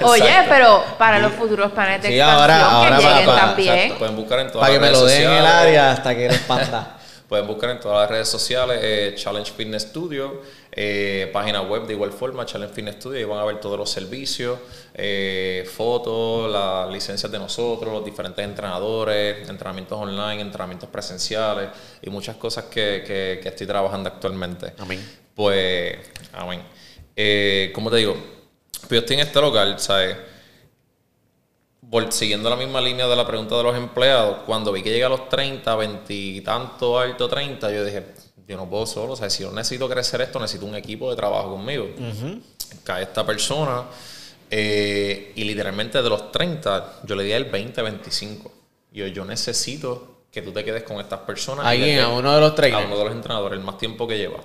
Oye, 0.03 0.31
pero 0.49 0.85
para 0.99 1.19
los 1.19 1.33
futuros 1.33 1.73
planes 1.73 2.03
de 2.03 2.09
Sí, 2.09 2.15
expansión 2.19 2.41
ahora- 2.51 2.71
ahora 2.71 2.97
que 2.97 3.03
para- 3.03 3.15
lleguen 3.15 3.27
para- 3.31 3.41
también. 3.47 3.75
Exacto, 3.75 3.99
Pueden 3.99 4.17
buscar 4.17 4.39
en 4.41 4.53
todas 4.53 4.69
para 4.69 4.73
que 4.79 4.81
las 4.85 4.91
me 4.93 4.99
lo 4.99 5.07
den 5.07 5.23
en 5.23 5.33
el 5.39 5.47
área 5.47 5.93
hasta 5.93 6.15
que 6.15 6.27
expanda. 6.27 6.95
Pueden 7.29 7.47
buscar 7.47 7.69
en 7.71 7.79
todas 7.81 8.01
las 8.03 8.11
redes 8.11 8.29
sociales 8.29 8.79
eh, 8.83 9.13
Challenge 9.15 9.53
Fitness 9.53 9.83
Studio, 9.83 10.41
eh, 10.73 11.29
página 11.31 11.61
web 11.61 11.87
de 11.87 11.93
igual 11.93 12.11
forma, 12.11 12.47
Challenge 12.47 12.73
Fitness 12.75 12.95
Studio, 12.97 13.21
y 13.21 13.25
van 13.25 13.39
a 13.39 13.45
ver 13.45 13.61
todos 13.61 13.77
los 13.79 13.91
servicios, 13.91 14.59
eh, 14.95 15.69
fotos, 15.77 16.51
las 16.51 16.91
licencias 16.91 17.31
de 17.31 17.39
nosotros, 17.39 17.93
los 17.93 18.03
diferentes 18.05 18.43
entrenadores, 18.43 19.47
entrenamientos 19.49 19.99
online, 19.99 20.41
entrenamientos 20.41 20.89
presenciales 20.89 21.69
y 22.01 22.09
muchas 22.09 22.37
cosas 22.37 22.65
que, 22.65 23.05
que- 23.07 23.41
que 23.43 23.49
estoy 23.51 23.67
trabajando 23.67 24.09
actualmente. 24.09 24.73
Amén. 24.79 25.07
Pues, 25.35 25.99
amén. 26.33 26.63
Como 27.75 27.91
te 27.91 27.97
digo, 27.97 28.15
pues 28.81 28.91
yo 28.91 28.99
estoy 28.99 29.17
en 29.17 29.21
este 29.27 29.41
local, 29.41 29.79
¿sabes? 29.79 30.17
Siguiendo 32.11 32.51
la 32.51 32.57
misma 32.57 32.81
línea 32.81 33.07
de 33.07 33.17
la 33.17 33.27
pregunta 33.27 33.57
de 33.57 33.63
los 33.63 33.77
empleados, 33.77 34.39
cuando 34.45 34.73
vi 34.73 34.83
que 34.83 34.91
llega 34.91 35.07
a 35.07 35.11
los 35.11 35.29
30, 35.29 35.75
20 35.75 36.15
y 36.15 36.41
tanto 36.43 36.99
alto 36.99 37.29
30, 37.29 37.71
yo 37.73 37.85
dije, 37.85 38.05
yo 38.47 38.57
no 38.57 38.69
puedo 38.69 38.87
solo, 38.87 39.13
o 39.13 39.17
sea, 39.17 39.31
si 39.31 39.43
yo 39.43 39.53
necesito 39.53 39.89
crecer 39.89 40.21
esto, 40.21 40.39
necesito 40.39 40.67
un 40.67 40.75
equipo 40.75 41.09
de 41.11 41.17
trabajo 41.17 41.53
conmigo. 41.53 41.89
Cae 42.85 43.05
esta 43.05 43.25
persona 43.25 43.85
eh, 44.51 45.33
y 45.35 45.45
literalmente 45.45 46.03
de 46.03 46.09
los 46.09 46.33
30, 46.33 47.01
yo 47.05 47.15
le 47.15 47.25
di 47.25 47.33
el 47.33 47.45
20, 47.45 47.83
25. 47.83 48.53
Y 48.93 48.99
yo, 48.99 49.07
yo 49.07 49.25
necesito 49.25 50.23
que 50.31 50.43
tú 50.43 50.53
te 50.53 50.65
quedes 50.65 50.83
con 50.83 50.99
estas 51.01 51.21
personas. 51.21 51.67
les 51.77 52.03
a 52.03 52.09
uno 52.09 52.35
de 52.35 52.41
los 52.41 52.53
a 52.53 52.55
trainers. 52.55 52.87
uno 52.87 52.99
de 52.99 53.05
los 53.05 53.13
entrenadores, 53.13 53.59
el 53.59 53.65
más 53.65 53.79
tiempo 53.79 54.07
que 54.07 54.19
lleva. 54.19 54.41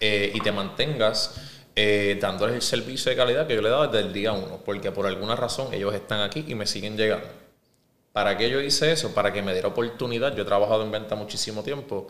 Eh, 0.00 0.32
y 0.34 0.40
te 0.40 0.52
mantengas 0.52 1.34
eh, 1.80 2.18
dándoles 2.20 2.56
el 2.56 2.62
servicio 2.62 3.08
de 3.08 3.16
calidad 3.16 3.46
que 3.46 3.54
yo 3.54 3.62
le 3.62 3.68
he 3.68 3.70
dado 3.70 3.86
desde 3.86 4.04
el 4.04 4.12
día 4.12 4.32
uno, 4.32 4.60
porque 4.64 4.90
por 4.90 5.06
alguna 5.06 5.36
razón 5.36 5.72
ellos 5.72 5.94
están 5.94 6.22
aquí 6.22 6.44
y 6.48 6.56
me 6.56 6.66
siguen 6.66 6.96
llegando. 6.96 7.28
¿Para 8.12 8.36
qué 8.36 8.50
yo 8.50 8.60
hice 8.60 8.90
eso? 8.90 9.14
Para 9.14 9.32
que 9.32 9.42
me 9.42 9.52
diera 9.52 9.68
oportunidad. 9.68 10.34
Yo 10.34 10.42
he 10.42 10.44
trabajado 10.44 10.82
en 10.82 10.90
venta 10.90 11.14
muchísimo 11.14 11.62
tiempo. 11.62 12.08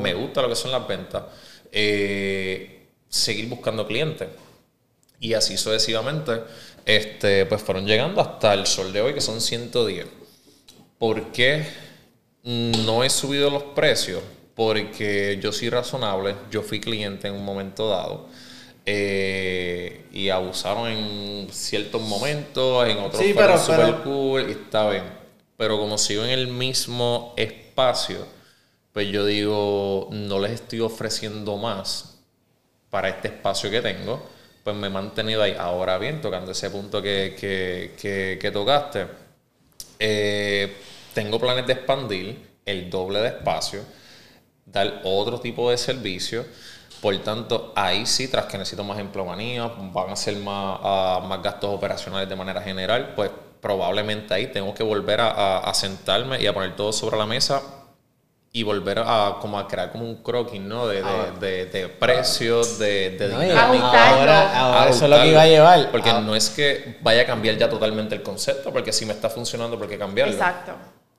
me, 0.00 0.14
gusta 0.14 0.40
lo 0.40 0.48
que 0.48 0.56
son 0.56 0.72
las 0.72 0.88
ventas. 0.88 1.24
Eh, 1.70 2.86
seguir 3.10 3.46
buscando 3.46 3.86
clientes. 3.86 4.26
Y 5.20 5.34
así 5.34 5.58
sucesivamente, 5.58 6.40
este, 6.86 7.44
pues 7.44 7.60
fueron 7.60 7.84
llegando 7.84 8.22
hasta 8.22 8.54
el 8.54 8.66
sol 8.66 8.90
de 8.90 9.02
hoy, 9.02 9.12
que 9.12 9.20
son 9.20 9.42
110. 9.42 10.06
¿Por 10.98 11.30
qué 11.30 11.66
no 12.42 13.04
he 13.04 13.10
subido 13.10 13.50
los 13.50 13.64
precios? 13.64 14.22
Porque 14.54 15.38
yo 15.42 15.52
soy 15.52 15.68
razonable, 15.68 16.36
yo 16.50 16.62
fui 16.62 16.80
cliente 16.80 17.28
en 17.28 17.34
un 17.34 17.44
momento 17.44 17.86
dado. 17.86 18.30
Eh, 18.92 20.04
y 20.12 20.28
abusaron 20.30 20.88
en 20.88 21.48
ciertos 21.52 22.02
momentos, 22.02 22.88
en 22.88 22.98
otros 22.98 23.22
Sí, 23.22 23.32
fueron 23.32 23.52
pero- 23.52 23.64
super 23.64 23.84
pero- 23.84 24.02
cool 24.04 24.48
y 24.48 24.52
está 24.52 24.90
bien. 24.90 25.04
Pero 25.56 25.78
como 25.78 25.96
sigo 25.98 26.24
en 26.24 26.30
el 26.30 26.48
mismo 26.48 27.34
espacio, 27.36 28.26
pues 28.92 29.08
yo 29.08 29.24
digo, 29.26 30.08
no 30.10 30.38
les 30.40 30.52
estoy 30.52 30.80
ofreciendo 30.80 31.56
más 31.56 32.18
para 32.88 33.08
este 33.10 33.28
espacio 33.28 33.70
que 33.70 33.80
tengo, 33.80 34.20
pues 34.64 34.74
me 34.74 34.88
he 34.88 34.90
mantenido 34.90 35.42
ahí. 35.42 35.54
Ahora 35.56 35.96
bien, 35.98 36.20
tocando 36.20 36.50
ese 36.52 36.70
punto 36.70 37.00
que, 37.00 37.36
que, 37.38 37.92
que, 38.00 38.38
que 38.40 38.50
tocaste, 38.50 39.06
eh, 39.98 40.72
tengo 41.14 41.38
planes 41.38 41.66
de 41.66 41.74
expandir 41.74 42.50
el 42.66 42.90
doble 42.90 43.20
de 43.20 43.28
espacio, 43.28 43.80
dar 44.66 45.02
otro 45.04 45.38
tipo 45.40 45.70
de 45.70 45.76
servicio. 45.78 46.44
Por 47.00 47.16
tanto, 47.18 47.72
ahí 47.76 48.04
sí, 48.04 48.28
tras 48.28 48.46
que 48.46 48.58
necesito 48.58 48.84
más 48.84 48.98
empleomanía, 48.98 49.70
van 49.92 50.10
a 50.10 50.16
ser 50.16 50.36
más, 50.36 50.78
ah, 50.82 51.20
más 51.26 51.42
gastos 51.42 51.70
operacionales 51.74 52.28
de 52.28 52.36
manera 52.36 52.60
general, 52.60 53.12
pues 53.16 53.30
probablemente 53.60 54.34
ahí 54.34 54.48
tengo 54.48 54.74
que 54.74 54.82
volver 54.82 55.20
a, 55.20 55.30
a- 55.30 55.58
a 55.60 55.74
sentarme 55.74 56.40
y 56.42 56.46
a 56.46 56.52
poner 56.54 56.76
todo 56.76 56.92
sobre 56.92 57.16
la 57.16 57.26
mesa 57.26 57.62
y 58.52 58.64
volver 58.64 58.98
a, 58.98 59.36
como 59.40 59.58
a 59.58 59.68
crear 59.68 59.92
como 59.92 60.04
un 60.04 60.16
croquis, 60.22 60.60
¿no? 60.60 60.88
De, 60.88 61.02
de, 61.02 61.30
de, 61.40 61.66
de 61.66 61.88
precios, 61.88 62.78
de, 62.78 63.10
de 63.10 63.32
Ah. 63.54 63.68
No, 63.72 63.86
ahora, 63.86 64.58
ahora 64.60 64.90
eso 64.90 65.04
es 65.04 65.10
lo 65.10 65.20
que 65.22 65.28
iba 65.28 65.42
a 65.42 65.46
llevar. 65.46 65.90
Porque 65.92 66.10
Ah, 66.10 66.20
no 66.20 66.34
es 66.34 66.50
que 66.50 66.98
vaya 67.00 67.22
a 67.22 67.26
cambiar 67.26 67.56
ya 67.56 67.68
totalmente 67.70 68.14
el 68.16 68.22
concepto, 68.22 68.72
porque 68.72 68.92
si 68.92 69.06
me 69.06 69.12
está 69.12 69.30
funcionando, 69.30 69.78
¿por 69.78 69.88
qué 69.88 69.96
cambiarlo? 69.96 70.34
Exacto. 70.34 70.72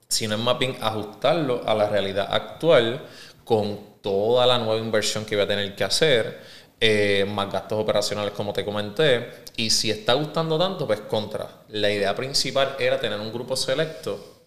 Sino 0.09 0.35
es 0.35 0.41
más 0.41 0.59
bien 0.59 0.75
ajustarlo 0.81 1.61
a 1.65 1.73
la 1.73 1.87
realidad 1.87 2.27
actual 2.29 3.01
con 3.45 3.79
toda 4.01 4.45
la 4.45 4.57
nueva 4.57 4.79
inversión 4.79 5.25
que 5.25 5.35
voy 5.35 5.45
a 5.45 5.47
tener 5.47 5.75
que 5.75 5.83
hacer, 5.83 6.39
eh, 6.79 7.25
más 7.27 7.51
gastos 7.51 7.79
operacionales 7.79 8.33
como 8.33 8.53
te 8.53 8.65
comenté. 8.65 9.29
Y 9.55 9.69
si 9.69 9.91
está 9.91 10.13
gustando 10.13 10.57
tanto, 10.57 10.87
pues 10.87 11.01
contra. 11.01 11.47
La 11.69 11.89
idea 11.89 12.15
principal 12.15 12.75
era 12.79 12.99
tener 12.99 13.19
un 13.19 13.31
grupo 13.31 13.55
selecto 13.55 14.41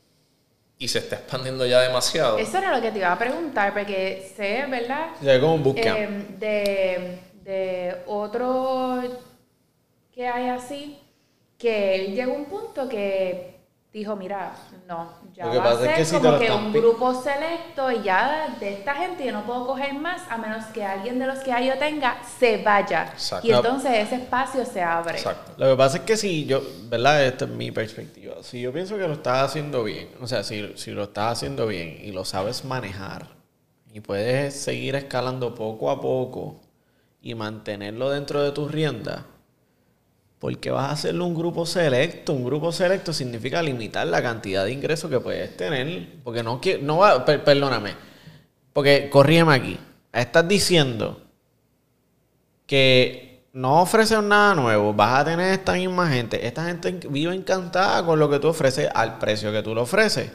y 0.78 0.88
se 0.88 0.98
está 0.98 1.16
expandiendo 1.16 1.64
ya 1.66 1.80
demasiado. 1.80 2.38
Eso 2.38 2.58
era 2.58 2.74
lo 2.74 2.82
que 2.82 2.90
te 2.90 2.98
iba 2.98 3.12
a 3.12 3.18
preguntar, 3.18 3.72
porque 3.72 4.32
sé, 4.36 4.64
¿verdad? 4.68 5.10
ve 5.20 5.40
como 5.40 5.54
un 5.54 5.62
bootcamp. 5.62 5.96
Em, 5.96 6.38
de, 6.38 7.18
de 7.44 7.96
otro 8.06 9.02
que 10.12 10.26
hay 10.26 10.48
así, 10.48 10.98
que 11.58 11.94
él 11.94 12.14
llegó 12.14 12.32
a 12.32 12.36
un 12.36 12.44
punto 12.46 12.88
que 12.88 13.53
dijo, 13.98 14.16
mira, 14.16 14.52
no, 14.88 15.08
ya 15.32 15.46
Lo 15.46 15.52
que 15.52 15.58
va 15.58 15.64
a 15.64 15.70
pasa 15.70 15.82
es 15.82 15.86
ser 15.86 15.96
que 15.96 16.04
si 16.04 16.16
como 16.16 16.38
que 16.38 16.50
un 16.50 16.72
grupo 16.72 17.14
selecto 17.14 17.92
y 17.92 18.02
ya 18.02 18.56
de 18.58 18.74
esta 18.74 18.92
gente 18.96 19.24
yo 19.24 19.30
no 19.30 19.46
puedo 19.46 19.68
coger 19.68 19.94
más 19.94 20.22
a 20.28 20.36
menos 20.36 20.64
que 20.66 20.84
alguien 20.84 21.20
de 21.20 21.28
los 21.28 21.38
que 21.38 21.50
ya 21.50 21.60
yo 21.60 21.78
tenga 21.78 22.18
se 22.38 22.60
vaya. 22.62 23.10
Exacto. 23.12 23.46
Y 23.46 23.52
entonces 23.52 23.92
ese 23.92 24.16
espacio 24.16 24.66
se 24.66 24.82
abre. 24.82 25.18
Exacto. 25.18 25.52
Lo 25.56 25.70
que 25.70 25.76
pasa 25.76 25.98
es 25.98 26.02
que 26.02 26.16
si 26.16 26.44
yo, 26.44 26.60
¿verdad? 26.88 27.24
Esta 27.24 27.44
es 27.44 27.52
mi 27.52 27.70
perspectiva. 27.70 28.34
Si 28.42 28.60
yo 28.60 28.72
pienso 28.72 28.98
que 28.98 29.06
lo 29.06 29.14
estás 29.14 29.50
haciendo 29.50 29.84
bien, 29.84 30.08
o 30.20 30.26
sea, 30.26 30.42
si, 30.42 30.72
si 30.76 30.90
lo 30.90 31.04
estás 31.04 31.38
haciendo 31.38 31.68
bien 31.68 31.96
y 32.02 32.10
lo 32.10 32.24
sabes 32.24 32.64
manejar 32.64 33.28
y 33.92 34.00
puedes 34.00 34.60
seguir 34.60 34.96
escalando 34.96 35.54
poco 35.54 35.88
a 35.92 36.00
poco 36.00 36.60
y 37.22 37.36
mantenerlo 37.36 38.10
dentro 38.10 38.42
de 38.42 38.50
tus 38.50 38.72
riendas, 38.72 39.22
porque 40.44 40.70
vas 40.70 40.90
a 40.90 40.92
hacerlo 40.92 41.24
un 41.24 41.34
grupo 41.34 41.64
selecto. 41.64 42.34
Un 42.34 42.44
grupo 42.44 42.70
selecto 42.70 43.14
significa 43.14 43.62
limitar 43.62 44.06
la 44.06 44.22
cantidad 44.22 44.66
de 44.66 44.72
ingresos 44.72 45.10
que 45.10 45.18
puedes 45.18 45.56
tener. 45.56 46.20
Porque 46.22 46.42
no 46.42 46.60
quiero, 46.60 46.82
no 46.82 46.98
va, 46.98 47.24
per- 47.24 47.42
perdóname. 47.42 47.94
Porque 48.74 49.08
corrígeme 49.08 49.54
aquí. 49.54 49.78
Estás 50.12 50.46
diciendo 50.46 51.18
que 52.66 53.46
no 53.54 53.80
ofreces 53.80 54.22
nada 54.22 54.54
nuevo, 54.54 54.92
vas 54.92 55.20
a 55.20 55.24
tener 55.24 55.50
esta 55.50 55.72
misma 55.72 56.10
gente. 56.10 56.46
Esta 56.46 56.66
gente 56.66 56.92
vive 57.08 57.34
encantada 57.34 58.04
con 58.04 58.18
lo 58.18 58.28
que 58.28 58.38
tú 58.38 58.48
ofreces 58.48 58.90
al 58.94 59.16
precio 59.16 59.50
que 59.50 59.62
tú 59.62 59.74
lo 59.74 59.80
ofreces. 59.80 60.30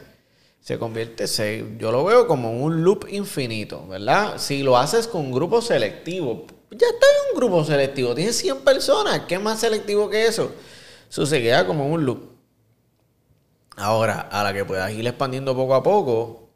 Se 0.58 0.76
convierte, 0.76 1.28
se, 1.28 1.64
yo 1.78 1.92
lo 1.92 2.02
veo 2.04 2.26
como 2.26 2.50
un 2.50 2.82
loop 2.82 3.06
infinito, 3.10 3.86
¿verdad? 3.86 4.38
Si 4.38 4.64
lo 4.64 4.76
haces 4.76 5.06
con 5.06 5.20
un 5.26 5.30
grupo 5.30 5.62
selectivo, 5.62 6.46
ya 6.70 6.86
está 6.86 7.06
en 7.06 7.32
un 7.32 7.40
grupo 7.40 7.64
selectivo, 7.64 8.14
tienes 8.14 8.36
100 8.36 8.60
personas, 8.60 9.20
¿qué 9.28 9.38
más 9.38 9.60
selectivo 9.60 10.08
que 10.08 10.26
eso? 10.26 10.52
Eso 11.08 11.26
se 11.26 11.42
queda 11.42 11.66
como 11.66 11.86
un 11.86 12.04
loop. 12.04 12.30
Ahora, 13.76 14.28
a 14.30 14.44
la 14.44 14.52
que 14.52 14.64
puedas 14.64 14.92
ir 14.92 15.06
expandiendo 15.06 15.54
poco 15.56 15.74
a 15.74 15.82
poco, 15.82 16.50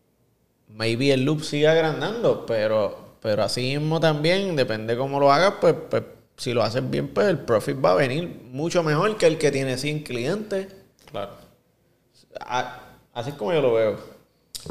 maybe 0.69 1.13
el 1.13 1.25
loop 1.25 1.43
sigue 1.43 1.69
agrandando, 1.69 2.47
pero, 2.47 3.17
pero 3.21 3.43
así 3.43 3.63
mismo 3.63 3.99
también, 3.99 4.55
depende 4.57 4.97
cómo 4.97 5.19
lo 5.19 5.33
hagas, 5.33 5.55
pues, 5.61 5.75
pues 5.91 6.03
si 6.37 6.53
lo 6.53 6.63
haces 6.63 6.89
bien, 6.89 7.09
pues 7.09 7.29
el 7.29 7.39
profit 7.39 7.83
va 7.83 7.93
a 7.93 7.95
venir 7.95 8.43
mucho 8.51 8.83
mejor 8.83 9.17
que 9.17 9.27
el 9.27 9.39
que 9.39 9.51
tiene 9.51 9.79
100 9.79 10.03
clientes. 10.03 10.69
Claro. 11.11 11.33
Así 13.13 13.31
es 13.31 13.37
como 13.37 13.53
yo 13.53 13.61
lo 13.61 13.75
veo. 13.75 14.14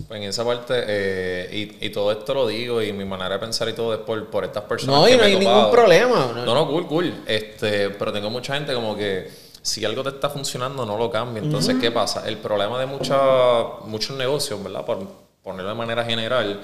Pues 0.07 0.21
en 0.21 0.23
esa 0.29 0.43
parte, 0.43 0.73
eh, 0.87 1.49
y, 1.79 1.85
y 1.85 1.89
todo 1.91 2.11
esto 2.11 2.33
lo 2.33 2.47
digo, 2.47 2.81
y 2.81 2.91
mi 2.93 3.05
manera 3.05 3.29
de 3.35 3.39
pensar 3.39 3.69
y 3.69 3.73
todo 3.73 3.93
es 3.93 3.99
por, 3.99 4.25
por 4.27 4.43
estas 4.43 4.63
personas. 4.63 4.99
No, 5.01 5.05
que 5.05 5.11
y 5.13 5.17
no 5.17 5.23
me 5.23 5.27
hay 5.29 5.35
ningún 5.37 5.71
problema. 5.71 6.31
No, 6.45 6.53
no, 6.55 6.67
cool, 6.67 6.87
cool. 6.87 7.13
Este, 7.27 7.89
pero 7.91 8.11
tengo 8.11 8.29
mucha 8.29 8.55
gente 8.55 8.73
como 8.73 8.95
que 8.95 9.29
si 9.61 9.85
algo 9.85 10.03
te 10.03 10.09
está 10.09 10.29
funcionando, 10.29 10.85
no 10.85 10.97
lo 10.97 11.09
cambia. 11.11 11.41
Entonces, 11.43 11.77
¿qué 11.79 11.91
pasa? 11.91 12.27
El 12.27 12.37
problema 12.37 12.79
de 12.79 12.85
mucha- 12.85 13.85
muchos 13.85 14.17
negocios, 14.17 14.61
¿verdad? 14.63 14.83
Por 14.85 14.99
ponerlo 15.43 15.69
de 15.71 15.75
manera 15.75 16.05
general, 16.05 16.61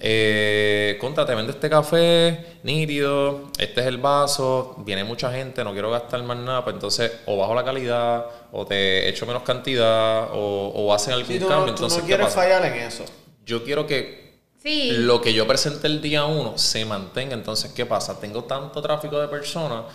eh, 0.00 0.96
contra, 1.00 1.26
te 1.26 1.34
vende 1.34 1.52
este 1.52 1.68
café 1.68 2.58
nítido, 2.62 3.50
este 3.58 3.82
es 3.82 3.86
el 3.86 3.98
vaso, 3.98 4.74
viene 4.78 5.04
mucha 5.04 5.30
gente, 5.30 5.62
no 5.62 5.72
quiero 5.72 5.90
gastar 5.90 6.22
más 6.22 6.38
nada, 6.38 6.64
pues 6.64 6.74
entonces 6.74 7.12
o 7.26 7.36
bajo 7.36 7.54
la 7.54 7.62
calidad, 7.64 8.24
o 8.52 8.64
te 8.66 9.08
echo 9.08 9.26
menos 9.26 9.42
cantidad, 9.42 10.28
o, 10.32 10.72
o 10.74 10.94
hacen 10.94 11.12
algún 11.12 11.28
Sí, 11.28 11.38
tú, 11.38 11.46
cambio. 11.48 11.66
no, 11.72 11.74
tú 11.74 11.84
entonces, 11.84 11.98
no 11.98 12.04
¿qué 12.04 12.08
quieres 12.08 12.26
pasa? 12.26 12.40
fallar 12.40 12.64
en 12.64 12.74
eso. 12.82 13.04
Yo 13.44 13.62
quiero 13.64 13.86
que 13.86 14.22
Sí. 14.62 14.92
lo 14.92 15.20
que 15.20 15.34
yo 15.34 15.44
presenté 15.46 15.88
el 15.88 16.00
día 16.00 16.24
uno 16.24 16.56
se 16.56 16.84
mantenga. 16.84 17.34
Entonces, 17.34 17.72
¿qué 17.72 17.84
pasa? 17.84 18.20
Tengo 18.20 18.44
tanto 18.44 18.80
tráfico 18.80 19.18
de 19.20 19.26
personas 19.26 19.86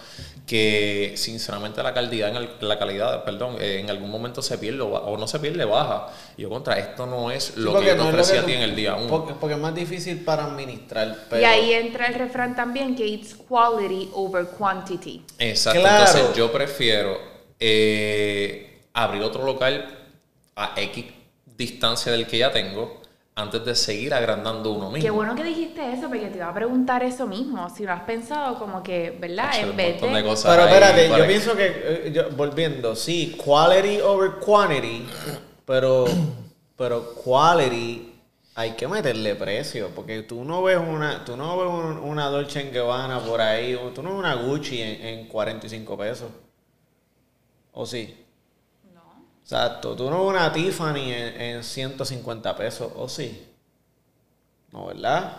que, 0.48 1.14
sinceramente, 1.18 1.84
la 1.84 1.94
calidad, 1.94 2.30
en 2.30 2.38
el- 2.38 2.50
la 2.62 2.80
calidad, 2.80 3.26
perdón, 3.26 3.58
eh, 3.60 3.80
en 3.82 3.90
algún 3.90 4.10
momento 4.10 4.42
se 4.42 4.58
pierde 4.58 4.80
o, 4.82 5.18
no 5.18 5.28
se 5.28 5.40
pierde, 5.40 5.66
baja. 5.66 6.08
Y 6.38 6.44
yo 6.44 6.50
contra, 6.50 6.80
esto 6.80 7.06
no 7.06 7.30
es 7.30 7.58
lo 7.58 7.74
porque 7.74 7.88
que 7.88 7.98
yo 7.98 8.06
te 8.06 8.12
no 8.14 8.18
a 8.22 8.46
ti 8.46 8.54
en 8.54 8.62
el 8.62 8.74
día 8.74 8.96
uno. 8.96 9.10
Porque, 9.10 9.34
porque 9.34 9.56
es 9.56 9.60
más 9.62 9.76
difícil 9.76 10.24
para 10.24 10.46
administrar. 10.46 11.18
Pero 11.30 11.42
Y 11.42 11.46
ahí 11.46 11.74
entra 11.74 12.08
el 12.08 12.14
refrán 12.14 12.56
también 12.56 12.96
que 12.96 13.06
it's 13.06 13.36
quality 13.36 14.10
over 14.14 14.48
quantity. 14.48 15.22
Exacto. 15.38 15.82
Claro. 15.82 16.06
Entonces, 16.08 16.38
yo 16.38 16.50
prefiero 16.50 17.20
eh, 17.60 18.84
abrir 18.94 19.24
otro 19.24 19.44
local 19.44 19.86
a 20.56 20.74
X 20.78 21.06
distancia 21.58 22.12
del 22.12 22.26
que 22.26 22.38
ya 22.38 22.52
tengo 22.52 23.02
antes 23.38 23.64
de 23.64 23.76
seguir 23.76 24.14
agrandando 24.14 24.72
uno 24.72 24.90
mismo. 24.90 25.02
Qué 25.02 25.12
bueno 25.12 25.36
que 25.36 25.44
dijiste 25.44 25.94
eso, 25.94 26.08
porque 26.10 26.28
te 26.28 26.38
iba 26.38 26.50
a 26.50 26.54
preguntar 26.54 27.04
eso 27.04 27.28
mismo. 27.28 27.70
Si 27.70 27.84
no 27.84 27.94
has 27.94 28.02
pensado 28.02 28.58
como 28.58 28.82
que, 28.84 29.12
¿verdad? 29.22 29.50
Hacer 29.50 29.70
En 29.70 29.78
vez 29.78 30.02
de 30.02 30.08
de... 30.10 30.24
cosas 30.24 30.52
Pero 30.56 30.68
espérate, 30.68 31.08
yo 31.10 31.16
que- 31.18 31.24
pienso 31.24 31.56
que, 31.56 31.66
eh, 31.68 32.12
yo- 32.14 32.30
volviendo, 32.36 32.96
sí, 32.96 33.38
quality 33.44 34.02
over 34.02 34.32
quantity, 34.44 35.06
pero, 35.66 36.06
pero 36.76 37.14
quality 37.14 38.14
hay 38.56 38.72
que 38.72 38.88
meterle 38.88 39.36
precio, 39.36 39.92
porque 39.94 40.24
tú 40.24 40.44
no 40.44 40.64
ves 40.64 40.80
una, 40.80 41.24
tú 41.24 41.38
no 41.38 41.58
ves 41.60 41.70
un- 41.70 42.00
una 42.10 42.26
Dolce 42.30 42.72
Gabbana 42.72 43.20
por 43.20 43.40
ahí, 43.40 43.76
o 43.76 43.90
tú 43.90 44.02
no 44.02 44.10
ves 44.10 44.18
una 44.20 44.34
Gucci 44.34 44.82
en, 44.82 45.06
en 45.06 45.28
45 45.28 45.96
pesos. 45.96 46.30
¿O 47.72 47.86
sí? 47.86 48.18
Exacto, 49.48 49.96
tú 49.96 50.10
no 50.12 50.24
una 50.28 50.52
Tiffany 50.54 51.12
en, 51.12 51.42
en 51.42 51.64
150 51.64 52.56
pesos, 52.56 52.92
¿o 52.96 53.10
sí? 53.10 53.48
No, 54.72 54.86
¿verdad? 54.88 55.38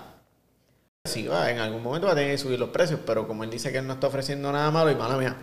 Sí, 1.05 1.27
va, 1.27 1.51
en 1.51 1.59
algún 1.59 1.83
momento 1.83 2.07
va 2.07 2.13
a 2.13 2.17
tener 2.17 2.31
que 2.33 2.39
subir 2.39 2.59
los 2.59 2.69
precios, 2.71 3.01
pero 3.07 3.27
como 3.27 3.45
él 3.45 3.51
dice 3.51 3.73
que 3.73 3.79
él 3.79 3.87
no 3.87 3.95
está 3.95 4.09
ofreciendo 4.09 4.53
nada 4.53 4.71
malo, 4.71 4.91
y 4.91 4.95
mala 4.95 5.17
mía, 5.17 5.37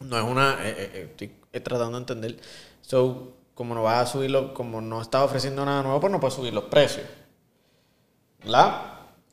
no 0.00 0.18
es 0.18 0.24
una. 0.24 0.54
eh, 0.66 0.74
eh, 0.78 0.90
eh, 0.94 1.08
estoy 1.12 1.28
tratando 1.62 1.92
de 1.92 1.98
entender. 1.98 2.38
So, 2.82 3.34
como 3.54 3.74
no 3.74 3.82
vas 3.84 4.08
a 4.08 4.12
subirlo, 4.12 4.54
como 4.54 4.80
no 4.82 5.02
está 5.02 5.24
ofreciendo 5.24 5.64
nada 5.66 5.82
nuevo, 5.82 6.00
pues 6.00 6.12
no 6.12 6.20
puedes 6.20 6.34
subir 6.34 6.54
los 6.54 6.64
precios. 6.66 7.06
¿Verdad? 8.42 8.82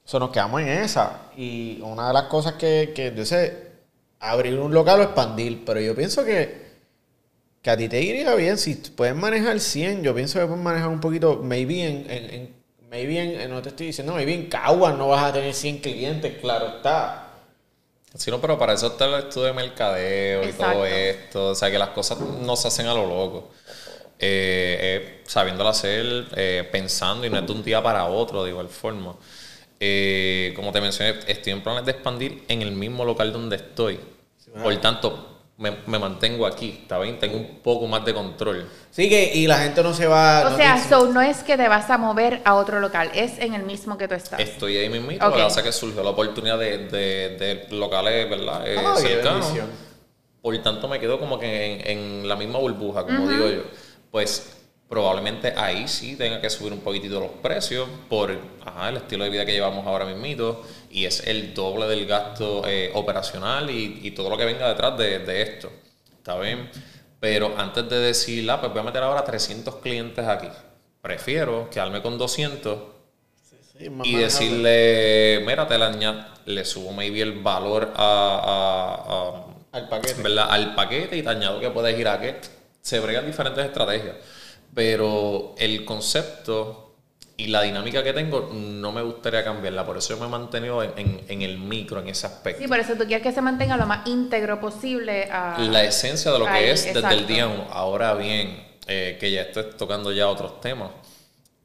So, 0.06 0.20
nos 0.20 0.30
quedamos 0.32 0.62
en 0.62 0.68
esa. 0.70 1.32
Y 1.38 1.80
una 1.82 2.08
de 2.08 2.14
las 2.14 2.24
cosas 2.24 2.54
que, 2.54 2.92
que 2.96 3.14
yo 3.16 3.26
sé, 3.26 3.72
abrir 4.20 4.60
un 4.60 4.74
local 4.74 5.00
o 5.00 5.04
expandir, 5.04 5.64
pero 5.66 5.80
yo 5.80 5.96
pienso 5.96 6.24
que 6.26 6.69
que 7.62 7.70
a 7.70 7.78
ti 7.78 7.90
te 7.90 8.02
iría 8.02 8.34
bien. 8.36 8.58
Si 8.58 8.76
puedes 8.76 9.16
manejar 9.16 9.60
100, 9.60 10.04
yo 10.04 10.14
pienso 10.16 10.40
que 10.40 10.46
puedes 10.46 10.62
manejar 10.64 10.90
un 10.90 11.00
poquito, 11.02 11.38
maybe 11.44 11.84
en, 11.86 12.10
en, 12.10 12.34
en- 12.34 12.56
maybe 12.90 13.20
en, 13.20 13.40
en- 13.42 13.50
no 13.52 13.62
te 13.62 13.70
estoy 13.70 13.88
diciendo, 13.88 14.14
maybe 14.14 14.34
en 14.34 14.48
Caguas 14.48 14.98
no 14.98 15.08
vas 15.10 15.24
a 15.24 15.34
tener 15.34 15.54
100 15.54 15.80
clientes, 15.80 16.38
claro 16.42 16.68
está. 16.78 17.26
Sí, 18.16 18.32
no, 18.32 18.42
pero 18.42 18.58
para 18.58 18.74
eso 18.74 18.88
está 18.88 19.06
el 19.06 19.26
estudio 19.26 19.48
de 19.48 19.54
mercadeo 19.54 20.48
y 20.48 20.54
todo 20.54 20.86
esto. 20.86 21.50
O 21.50 21.56
sea, 21.56 21.70
que 21.72 21.78
las 21.78 21.90
cosas 21.90 22.20
no 22.20 22.56
se 22.56 22.68
hacen 22.68 22.88
a 22.88 22.94
lo 22.94 23.06
loco. 23.08 23.52
Eh, 24.20 25.22
es 25.26 25.32
sabiéndolo 25.32 25.70
hacer, 25.70 26.28
eh, 26.36 26.68
pensando 26.72 27.26
y 27.26 27.30
no 27.30 27.38
es 27.40 27.46
de 27.48 27.52
un 27.54 27.64
día 27.64 27.82
para 27.84 28.06
otro, 28.06 28.44
de 28.44 28.50
igual 28.52 28.70
forma. 28.70 29.16
Eh, 29.80 30.54
como 30.56 30.72
te 30.72 30.82
mencioné, 30.82 31.20
estoy 31.28 31.54
en 31.54 31.64
planes 31.64 31.86
de 31.86 31.92
expandir 31.92 32.44
en 32.48 32.62
el 32.62 32.72
mismo 32.72 33.06
local 33.06 33.32
donde 33.32 33.56
estoy. 33.58 34.00
Por 34.62 34.76
tanto, 34.82 35.39
me, 35.60 35.72
me 35.88 36.00
mantengo 36.00 36.48
aquí, 36.48 36.80
¿está 36.82 36.98
bien? 37.00 37.20
Tengo 37.20 37.38
un 37.38 37.60
poco 37.62 37.86
más 37.86 38.04
de 38.06 38.14
control. 38.14 38.68
Sí 38.92 39.10
que, 39.10 39.32
y 39.36 39.46
la 39.46 39.58
gente 39.60 39.84
no 39.84 39.94
se 39.94 40.08
va... 40.08 40.48
O 40.48 40.50
no 40.52 40.56
sea, 40.58 40.82
so 40.82 41.08
no 41.08 41.22
es 41.22 41.44
que 41.44 41.58
te 41.58 41.68
vas 41.68 41.90
a 41.90 41.98
mover 41.98 42.42
a 42.46 42.56
otro 42.56 42.80
local, 42.80 43.12
es 43.14 43.38
en 43.40 43.54
el 43.54 43.64
mismo 43.64 43.98
que 43.98 44.08
tú 44.08 44.16
estás. 44.16 44.40
Estoy 44.40 44.78
ahí 44.78 44.90
mismito, 44.90 45.26
Ok. 45.26 45.32
lo 45.34 45.38
que 45.38 45.44
pasa 45.44 45.60
es 45.60 45.66
que 45.68 45.72
surgió 45.74 46.02
la 46.02 46.12
oportunidad 46.12 46.58
de, 46.58 46.88
de- 46.88 47.38
de 47.38 47.68
locales, 47.78 48.30
¿verdad? 48.30 48.64
Eh, 48.66 48.76
Ah, 48.80 48.96
cercanos. 48.98 49.48
Por 50.42 50.58
tanto, 50.60 50.88
me 50.88 51.00
quedo 51.00 51.20
como 51.20 51.38
que 51.38 51.82
en, 51.92 52.00
en 52.22 52.28
la 52.30 52.36
misma 52.38 52.60
burbuja, 52.60 53.04
como 53.04 53.28
digo 53.28 53.50
yo. 53.50 53.64
Pues 54.12 54.59
probablemente 54.90 55.54
ahí 55.56 55.88
sí 55.88 56.16
tenga 56.16 56.42
que 56.42 56.50
subir 56.50 56.74
un 56.74 56.80
poquitito 56.80 57.20
los 57.20 57.32
precios 57.44 57.88
por 58.10 58.36
ajá, 58.66 58.90
el 58.90 58.98
estilo 58.98 59.24
de 59.24 59.30
vida 59.30 59.46
que 59.46 59.52
llevamos 59.54 59.86
ahora 59.86 60.06
mismito 60.06 60.66
y 60.90 61.06
es 61.06 61.26
el 61.28 61.54
doble 61.54 61.86
del 61.88 62.08
gasto 62.08 62.64
eh, 62.68 62.92
operacional 62.96 63.70
y, 63.70 64.00
y 64.04 64.12
todo 64.12 64.30
lo 64.30 64.38
que 64.38 64.46
venga 64.46 64.68
detrás 64.68 64.98
de, 64.98 65.20
de 65.20 65.42
esto. 65.44 65.72
¿Está 66.18 66.40
bien? 66.40 66.70
Pero 67.20 67.54
antes 67.58 67.88
de 67.90 68.00
decir, 68.00 68.50
ah, 68.50 68.60
pues 68.60 68.72
voy 68.72 68.82
a 68.82 68.84
meter 68.84 69.04
ahora 69.04 69.24
300 69.24 69.76
clientes 69.76 70.26
aquí. 70.28 70.48
Prefiero 71.02 71.70
quedarme 71.70 72.02
con 72.02 72.18
200 72.18 72.80
Sí, 73.78 73.90
más 73.90 74.08
y 74.08 74.16
decirle, 74.16 75.42
mira, 75.46 75.68
te 75.68 75.78
la 75.78 75.92
le 76.46 76.66
subo 76.66 76.92
maybe 76.92 77.22
el 77.22 77.40
valor 77.42 77.94
a, 77.96 78.42
a- 78.44 79.14
a- 79.14 79.78
Al 79.78 79.88
paquete. 79.88 80.22
¿verdad? 80.22 80.48
al 80.50 80.74
paquete 80.76 81.18
y 81.18 81.22
te 81.24 81.30
añado 81.30 81.60
que 81.60 81.70
puedes 81.70 81.98
ir 81.98 82.08
a 82.08 82.20
que 82.20 82.36
se 82.82 83.00
bregan 83.00 83.26
diferentes 83.26 83.64
estrategias. 83.64 84.16
Pero 84.74 85.56
el 85.58 85.84
concepto 85.86 86.96
y 87.38 87.48
la 87.48 87.62
dinámica 87.62 88.04
que 88.04 88.14
tengo 88.14 88.50
no 88.54 88.92
me 88.92 89.02
gustaría 89.02 89.44
cambiarla. 89.44 89.86
Por 89.86 89.98
eso 89.98 90.10
yo 90.14 90.20
me 90.20 90.26
he 90.26 90.30
mantenido 90.30 90.84
en, 90.84 90.92
en- 90.98 91.22
en 91.28 91.42
el 91.42 91.58
micro, 91.58 92.00
en 92.02 92.10
ese 92.10 92.28
aspecto. 92.28 92.62
Sí, 92.62 92.68
por 92.68 92.80
eso 92.80 92.94
tú 92.96 93.06
quieres 93.06 93.22
que 93.24 93.32
se 93.32 93.42
mantenga 93.42 93.78
lo 93.78 93.86
más 93.86 94.06
íntegro 94.08 94.60
posible 94.60 95.24
a... 95.32 95.58
la 95.60 95.84
esencia 95.84 96.32
de 96.32 96.40
lo 96.40 96.46
que 96.46 96.72
es 96.72 96.84
desde 96.86 97.00
el 97.00 97.06
exacto. 97.06 97.26
día 97.28 97.48
uno. 97.48 97.68
Ahora 97.72 98.14
bien, 98.16 98.62
eh, 98.88 99.18
que 99.20 99.32
ya 99.32 99.42
estoy 99.44 99.66
tocando 99.78 100.12
ya 100.12 100.28
otros 100.28 100.60
temas, 100.62 100.92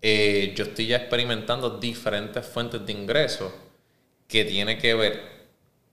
eh, 0.01 0.53
yo 0.57 0.65
estoy 0.65 0.87
ya 0.87 0.97
experimentando 0.99 1.71
diferentes 1.79 2.47
fuentes 2.47 2.85
de 2.87 2.93
ingresos 2.93 3.53
que 4.29 4.45
tiene 4.45 4.79
que 4.79 4.95
ver 4.95 5.35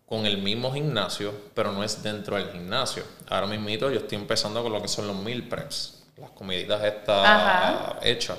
con 0.06 0.26
el 0.26 0.38
mismo 0.40 0.74
gimnasio, 0.74 1.34
pero 1.54 1.72
no 1.72 1.84
es 1.84 2.04
dentro 2.04 2.36
del 2.36 2.52
gimnasio. 2.52 3.04
Ahora 3.30 3.48
mismo 3.48 3.70
yo 3.70 3.90
estoy 4.00 4.18
empezando 4.18 4.62
con 4.62 4.74
lo 4.74 4.82
que 4.82 4.88
son 4.90 5.08
los 5.08 5.16
meal 5.16 5.44
preps, 5.44 6.01
las 6.18 6.30
comiditas 6.32 6.84
estas 6.84 7.26
Ajá. 7.26 8.00
hechas. 8.04 8.38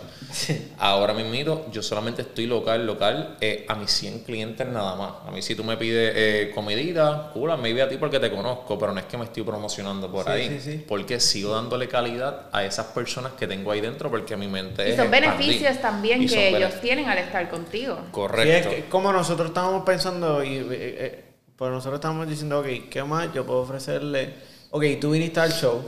Ahora 0.79 1.15
mismo 1.15 1.67
yo 1.73 1.83
solamente 1.83 2.23
estoy 2.23 2.47
local, 2.47 2.87
local, 2.87 3.37
eh, 3.41 3.65
a 3.69 3.75
mis 3.75 3.91
100 3.91 4.21
clientes 4.21 4.67
nada 4.69 4.95
más. 4.95 5.13
A 5.27 5.31
mí 5.33 5.43
si 5.43 5.55
tú 5.57 5.65
me 5.65 5.77
pides 5.77 6.13
eh, 6.15 6.53
comidita, 6.55 7.31
cool, 7.33 7.57
maybe 7.59 7.83
a 7.83 7.89
ti 7.89 7.97
porque 7.97 8.21
te 8.21 8.31
conozco, 8.31 8.79
pero 8.79 8.93
no 8.93 9.01
es 9.01 9.07
que 9.07 9.17
me 9.17 9.25
estoy 9.25 9.43
promocionando 9.43 10.11
por 10.13 10.27
Sí, 10.27 10.31
ahí. 10.31 10.49
sí, 10.49 10.61
sí. 10.61 10.85
Porque 10.87 11.19
sigo 11.19 11.55
dándole 11.55 11.89
calidad 11.89 12.49
a 12.53 12.65
esas 12.65 12.87
personas 12.87 13.33
que 13.33 13.47
tengo 13.49 13.73
ahí 13.73 13.81
dentro 13.81 14.11
porque 14.11 14.37
mi 14.37 14.47
mente 14.49 14.87
Y 14.87 14.91
es 14.93 14.97
son 14.97 15.11
beneficios 15.11 15.81
también 15.81 16.23
Y 16.23 16.29
son 16.29 16.39
que 16.39 16.57
ellos 16.57 16.81
tienen 16.81 17.09
al 17.09 17.19
estar 17.19 17.49
contigo. 17.51 17.97
Sí, 17.97 18.03
es 18.07 18.11
Correcto. 18.13 18.71
que 18.71 18.85
como 18.89 19.13
nosotros 19.13 19.49
estábamos 19.49 19.85
pensando 19.85 20.45
y 20.45 20.57
eh, 20.59 20.67
eh, 20.71 21.25
pues 21.57 21.71
nosotros 21.71 21.97
estábamos 21.99 22.29
diciendo, 22.29 22.61
ok, 22.61 22.67
¿qué 22.91 23.03
más 23.03 23.33
yo 23.35 23.45
puedo 23.45 23.61
ofrecerle? 23.61 24.35
Ok, 24.71 24.85
tú 25.01 25.11
viniste 25.11 25.41
al 25.41 25.53
show, 25.53 25.83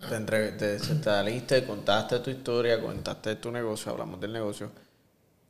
te, 0.00 0.14
entre- 0.16 0.52
te 0.52 1.64
contaste 1.64 2.18
tu 2.20 2.30
historia, 2.30 2.80
contaste 2.80 3.36
tu 3.36 3.50
negocio, 3.50 3.92
hablamos 3.92 4.20
del 4.20 4.32
negocio. 4.32 4.70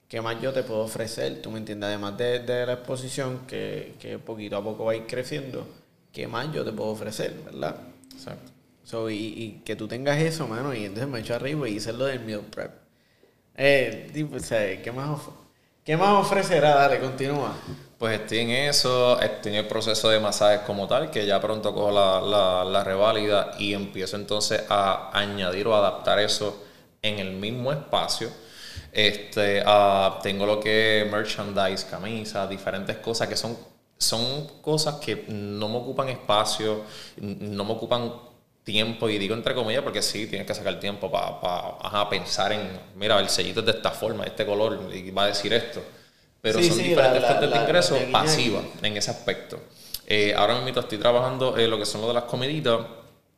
¿Qué 0.08 0.20
más 0.20 0.40
yo 0.42 0.52
te 0.52 0.62
puedo 0.64 0.82
ofrecer? 0.82 1.42
Tú 1.42 1.50
me 1.50 1.58
entiendes, 1.58 1.88
además 1.88 2.18
de, 2.18 2.40
de 2.40 2.66
la 2.66 2.74
exposición 2.74 3.46
que, 3.48 3.96
que 4.00 4.18
poquito 4.18 4.56
a 4.56 4.64
poco 4.64 4.84
va 4.86 4.92
a 4.92 4.96
ir 4.96 5.06
creciendo, 5.06 5.66
¿qué 6.12 6.28
más 6.28 6.52
yo 6.54 6.64
te 6.64 6.72
puedo 6.72 6.90
ofrecer, 6.90 7.34
verdad? 7.44 7.76
Exacto. 8.14 8.52
So, 8.84 9.10
y, 9.10 9.16
y 9.16 9.62
que 9.64 9.76
tú 9.76 9.88
tengas 9.88 10.18
eso, 10.18 10.48
mano, 10.48 10.74
y 10.74 10.84
entonces 10.84 11.08
me 11.08 11.20
echo 11.20 11.34
arriba 11.34 11.68
y 11.68 11.76
hice 11.76 11.92
lo 11.92 12.06
del 12.06 12.20
meal 12.20 12.42
prep. 12.42 12.72
Eh, 13.56 14.10
tipo, 14.14 14.36
o 14.36 14.40
sea, 14.40 14.82
¿qué 14.82 14.92
más, 14.92 15.20
¿qué 15.86 15.96
más 15.96 16.26
ofrecerá? 16.26 16.74
Dale, 16.74 16.98
continúa. 16.98 17.54
Pues 17.96 18.20
estoy 18.20 18.38
en 18.40 18.50
eso, 18.50 19.18
estoy 19.20 19.52
en 19.52 19.58
el 19.58 19.68
proceso 19.68 20.10
de 20.10 20.20
masajes 20.20 20.60
como 20.66 20.86
tal, 20.86 21.10
que 21.10 21.24
ya 21.24 21.40
pronto 21.40 21.72
cojo 21.72 21.92
la, 21.92 22.20
la, 22.20 22.64
la 22.64 22.84
reválida 22.84 23.52
y 23.58 23.72
empiezo 23.72 24.16
entonces 24.16 24.64
a 24.68 25.10
añadir 25.18 25.66
o 25.68 25.74
adaptar 25.74 26.18
eso 26.18 26.62
en 27.00 27.20
el 27.20 27.32
mismo 27.32 27.72
espacio. 27.72 28.28
Este, 28.92 29.62
tengo 30.22 30.44
lo 30.44 30.60
que 30.60 31.02
es 31.02 31.10
merchandise, 31.10 31.86
camisas, 31.88 32.48
diferentes 32.50 32.96
cosas 32.96 33.28
que 33.28 33.36
son, 33.36 33.56
son 33.96 34.48
cosas 34.60 34.96
que 34.96 35.24
no 35.28 35.68
me 35.68 35.76
ocupan 35.76 36.08
espacio, 36.08 36.82
no 37.18 37.64
me 37.64 37.72
ocupan 37.72 38.12
tiempo, 38.66 39.08
y 39.08 39.16
digo 39.16 39.34
entre 39.34 39.54
comillas 39.54 39.82
porque 39.82 40.02
sí, 40.02 40.26
tienes 40.26 40.46
que 40.46 40.54
sacar 40.54 40.78
tiempo 40.80 41.08
para 41.10 42.10
pensar 42.10 42.52
en, 42.52 42.68
mira, 42.96 43.18
el 43.20 43.28
sellito 43.30 43.60
es 43.60 43.66
de 43.66 43.72
esta 43.72 43.92
forma, 43.92 44.24
de 44.24 44.30
este 44.30 44.44
color, 44.44 44.90
y 44.92 45.10
va 45.12 45.24
a 45.24 45.26
decir 45.28 45.54
esto. 45.54 45.80
Pero 46.42 46.58
Sí, 46.58 46.68
son 46.68 46.76
sí, 46.78 46.82
diferentes 46.82 47.22
la- 47.22 47.28
la- 47.28 47.34
fuentes 47.36 47.58
de 47.58 47.64
ingresos 47.64 47.98
pasivas 48.12 48.64
en 48.82 48.96
ese 48.96 49.10
aspecto. 49.12 49.60
Eh, 50.06 50.34
ahora 50.36 50.60
mismo 50.60 50.80
estoy 50.80 50.98
trabajando 50.98 51.56
eh, 51.56 51.68
lo 51.68 51.78
que 51.78 51.86
son 51.86 52.00
lo 52.02 52.08
de 52.08 52.14
las 52.14 52.24
comiditas, 52.24 52.80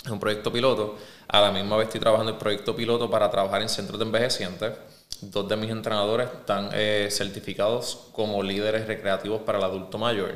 es 0.05 0.11
un 0.11 0.19
proyecto 0.21 0.51
piloto. 0.53 0.97
A 1.29 1.41
la 1.43 1.51
misma 1.51 1.77
vez 1.77 1.89
estoy 1.89 2.01
trabajando 2.01 2.33
el 2.33 2.39
proyecto 2.39 2.75
piloto 2.75 3.11
para 3.11 3.31
trabajar 3.31 3.61
en 3.63 3.69
centros 3.69 3.99
de 3.99 4.07
envejecientes. 4.07 4.73
Dos 5.21 5.49
de 5.49 5.57
mis 5.57 5.71
entrenadores 5.71 6.29
están 6.33 6.71
eh, 6.73 7.09
certificados 7.11 8.09
como 8.13 8.43
líderes 8.43 8.87
recreativos 8.87 9.43
para 9.43 9.59
el 9.59 9.65
adulto 9.65 9.99
mayor. 9.99 10.35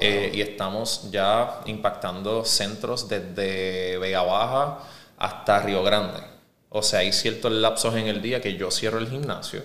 Eh, 0.00 0.30
y 0.34 0.40
estamos 0.40 1.10
ya 1.10 1.62
impactando 1.66 2.44
centros 2.44 3.08
desde 3.08 3.98
Vega 3.98 4.22
Baja 4.22 4.78
hasta 5.16 5.60
Río 5.60 5.82
Grande. 5.82 6.20
O 6.68 6.82
sea, 6.82 7.00
hay 7.00 7.12
ciertos 7.12 7.50
lapsos 7.50 7.94
en 7.96 8.06
el 8.06 8.22
día 8.22 8.40
que 8.40 8.54
yo 8.56 8.70
cierro 8.70 8.98
el 8.98 9.08
gimnasio 9.08 9.62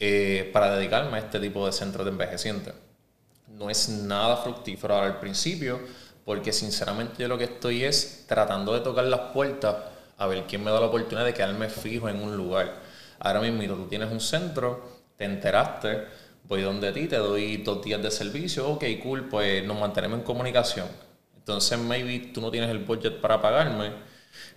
eh, 0.00 0.50
para 0.52 0.74
dedicarme 0.76 1.16
a 1.16 1.20
este 1.20 1.38
tipo 1.38 1.64
de 1.64 1.72
centros 1.72 2.04
de 2.04 2.10
envejecientes. 2.10 2.74
No 3.48 3.70
es 3.70 3.88
nada 3.88 4.38
fructífero 4.38 4.94
ahora 4.94 5.06
al 5.06 5.20
principio, 5.20 5.78
porque 6.24 6.52
sinceramente 6.52 7.22
yo 7.22 7.28
lo 7.28 7.38
que 7.38 7.44
estoy 7.44 7.84
es 7.84 8.24
tratando 8.26 8.74
de 8.74 8.80
tocar 8.80 9.04
las 9.04 9.32
puertas 9.32 9.76
a 10.18 10.26
ver 10.26 10.44
quién 10.48 10.64
me 10.64 10.70
da 10.70 10.80
la 10.80 10.86
oportunidad 10.86 11.24
de 11.24 11.34
quedarme 11.34 11.68
fijo 11.68 12.08
en 12.08 12.20
un 12.20 12.36
lugar. 12.36 12.72
Ahora 13.18 13.40
mismo 13.40 13.62
tú 13.74 13.86
tienes 13.86 14.10
un 14.10 14.20
centro, 14.20 14.88
te 15.16 15.24
enteraste, 15.24 16.04
voy 16.44 16.62
donde 16.62 16.92
ti, 16.92 17.06
te 17.06 17.16
doy 17.16 17.58
dos 17.58 17.84
días 17.84 18.02
de 18.02 18.10
servicio, 18.10 18.68
ok, 18.68 18.84
cool, 19.02 19.28
pues 19.28 19.64
nos 19.64 19.78
mantenemos 19.78 20.18
en 20.18 20.24
comunicación. 20.24 20.88
Entonces, 21.36 21.78
maybe 21.78 22.30
tú 22.32 22.40
no 22.40 22.50
tienes 22.50 22.70
el 22.70 22.78
budget 22.78 23.20
para 23.20 23.40
pagarme, 23.40 23.92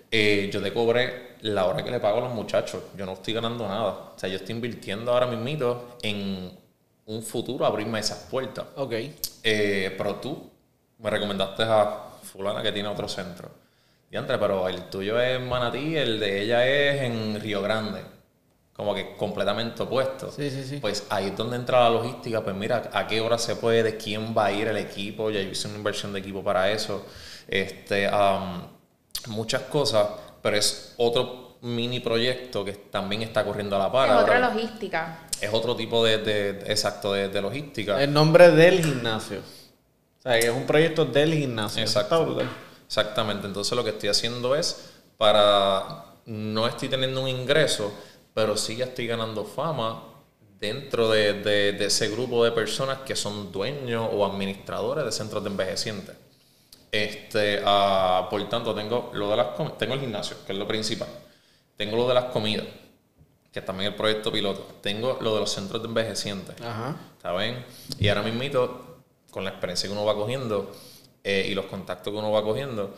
eh, 0.09 0.49
yo 0.51 0.61
te 0.61 0.73
cobré 0.73 1.35
la 1.41 1.65
hora 1.65 1.83
que 1.83 1.91
le 1.91 1.99
pago 1.99 2.19
a 2.19 2.21
los 2.21 2.33
muchachos. 2.33 2.83
Yo 2.95 3.05
no 3.05 3.13
estoy 3.13 3.33
ganando 3.33 3.67
nada. 3.67 4.11
O 4.15 4.19
sea, 4.19 4.29
yo 4.29 4.37
estoy 4.37 4.55
invirtiendo 4.55 5.11
ahora 5.11 5.27
mismo 5.27 5.97
en 6.01 6.51
un 7.05 7.23
futuro 7.23 7.65
abrirme 7.65 7.99
esas 7.99 8.19
puertas. 8.29 8.65
Ok. 8.75 8.93
Eh, 9.43 9.95
pero 9.97 10.15
tú 10.15 10.49
me 10.99 11.09
recomendaste 11.09 11.63
a 11.63 12.09
fulana 12.23 12.61
que 12.63 12.71
tiene 12.71 12.89
otro 12.89 13.07
centro. 13.07 13.49
Diantre, 14.09 14.37
pero 14.37 14.67
el 14.69 14.89
tuyo 14.89 15.19
es 15.19 15.37
en 15.37 15.49
Manatí, 15.49 15.97
el 15.97 16.19
de 16.19 16.41
ella 16.43 16.65
es 16.65 17.01
en 17.01 17.39
Río 17.41 17.61
Grande. 17.61 18.01
Como 18.77 18.93
que 18.93 19.15
completamente 19.17 19.81
opuesto. 19.83 20.31
Sí, 20.31 20.49
sí, 20.51 20.63
sí. 20.63 20.77
Pues 20.77 21.03
ahí 21.09 21.25
es 21.27 21.35
donde 21.35 21.55
entra 21.57 21.81
la 21.81 21.89
logística. 21.89 22.41
Pues 22.43 22.55
mira, 22.55 22.89
a 22.93 23.07
qué 23.07 23.19
hora 23.19 23.37
se 23.39 23.55
puede, 23.55 23.97
quién 23.97 24.33
va 24.37 24.45
a 24.45 24.51
ir 24.53 24.67
el 24.67 24.77
equipo. 24.77 25.29
Ya 25.31 25.41
yo 25.41 25.49
hice 25.49 25.67
una 25.67 25.77
inversión 25.77 26.13
de 26.13 26.19
equipo 26.19 26.43
para 26.43 26.71
eso. 26.71 27.03
Este, 27.47 28.07
muchas 29.27 29.63
cosas, 29.63 30.07
pero 30.41 30.57
es 30.57 30.93
otro 30.97 31.57
mini 31.61 31.99
proyecto 31.99 32.63
que 32.63 32.73
también 32.73 33.23
está 33.23 33.43
corriendo 33.43 33.75
a 33.75 33.79
la 33.79 33.91
par. 33.91 34.09
Es 34.09 34.15
otra 34.23 34.39
logística. 34.39 35.19
es 35.41 35.49
otro 35.51 35.75
tipo 35.75 36.05
de, 36.05 36.19
de- 36.19 36.53
de- 36.53 36.71
exacto 36.71 37.13
de, 37.13 37.29
de 37.29 37.41
logística. 37.41 38.01
El 38.01 38.13
nombre 38.13 38.51
del 38.51 38.83
gimnasio. 38.83 39.39
O 39.39 40.21
sea, 40.21 40.39
que 40.39 40.47
es 40.47 40.53
un 40.53 40.65
proyecto 40.67 41.03
del 41.05 41.33
gimnasio. 41.33 41.81
Exacto. 41.81 42.37
Exactamente. 42.85 43.47
Entonces 43.47 43.75
lo 43.75 43.83
que 43.83 43.89
estoy 43.89 44.09
haciendo 44.09 44.55
es 44.55 44.91
para 45.17 46.05
no 46.27 46.67
estoy 46.67 46.89
teniendo 46.89 47.21
un 47.21 47.27
ingreso, 47.29 47.91
pero 48.37 48.55
sí 48.55 48.75
ya 48.75 48.85
estoy 48.85 49.07
ganando 49.07 49.43
fama 49.45 50.03
dentro 50.59 51.09
de, 51.09 51.33
de- 51.41 51.71
de 51.73 51.85
ese 51.85 52.07
grupo 52.09 52.45
de 52.45 52.51
personas 52.51 52.99
que 52.99 53.15
son 53.15 53.51
dueños 53.51 54.07
o 54.13 54.23
administradores 54.23 55.03
de 55.05 55.11
centros 55.11 55.43
de 55.43 55.49
envejecientes. 55.49 56.15
Este, 56.91 57.63
ah, 57.65 58.27
por 58.29 58.47
tanto, 58.47 58.75
tengo 58.75 59.09
lo 59.15 59.31
de 59.31 59.37
las 59.37 59.47
tengo 59.79 59.95
el 59.95 59.99
gimnasio, 60.01 60.37
que 60.45 60.53
es 60.53 60.57
lo 60.59 60.67
principal. 60.67 61.07
Tengo 61.77 61.97
lo 61.97 62.07
de 62.07 62.13
las 62.13 62.25
comidas, 62.25 62.67
que 63.51 63.57
es 63.59 63.65
también 63.65 63.89
el 63.91 63.95
proyecto 63.95 64.31
piloto. 64.31 64.67
Tengo 64.81 65.17
lo 65.19 65.33
de 65.33 65.39
los 65.39 65.51
centros 65.51 65.81
de 65.81 65.87
envejecientes. 65.87 66.61
Ajá. 66.61 66.95
¿Está 67.17 67.35
bien? 67.35 67.65
Y 67.97 68.07
ahora 68.07 68.21
mismito, 68.21 68.99
con 69.31 69.45
la 69.45 69.49
experiencia 69.49 69.89
que 69.89 69.93
uno 69.93 70.05
va 70.05 70.13
cogiendo 70.13 70.71
eh, 71.23 71.47
y 71.49 71.55
los 71.55 71.65
contactos 71.65 72.13
que 72.13 72.19
uno 72.19 72.31
va 72.31 72.43
cogiendo, 72.43 72.95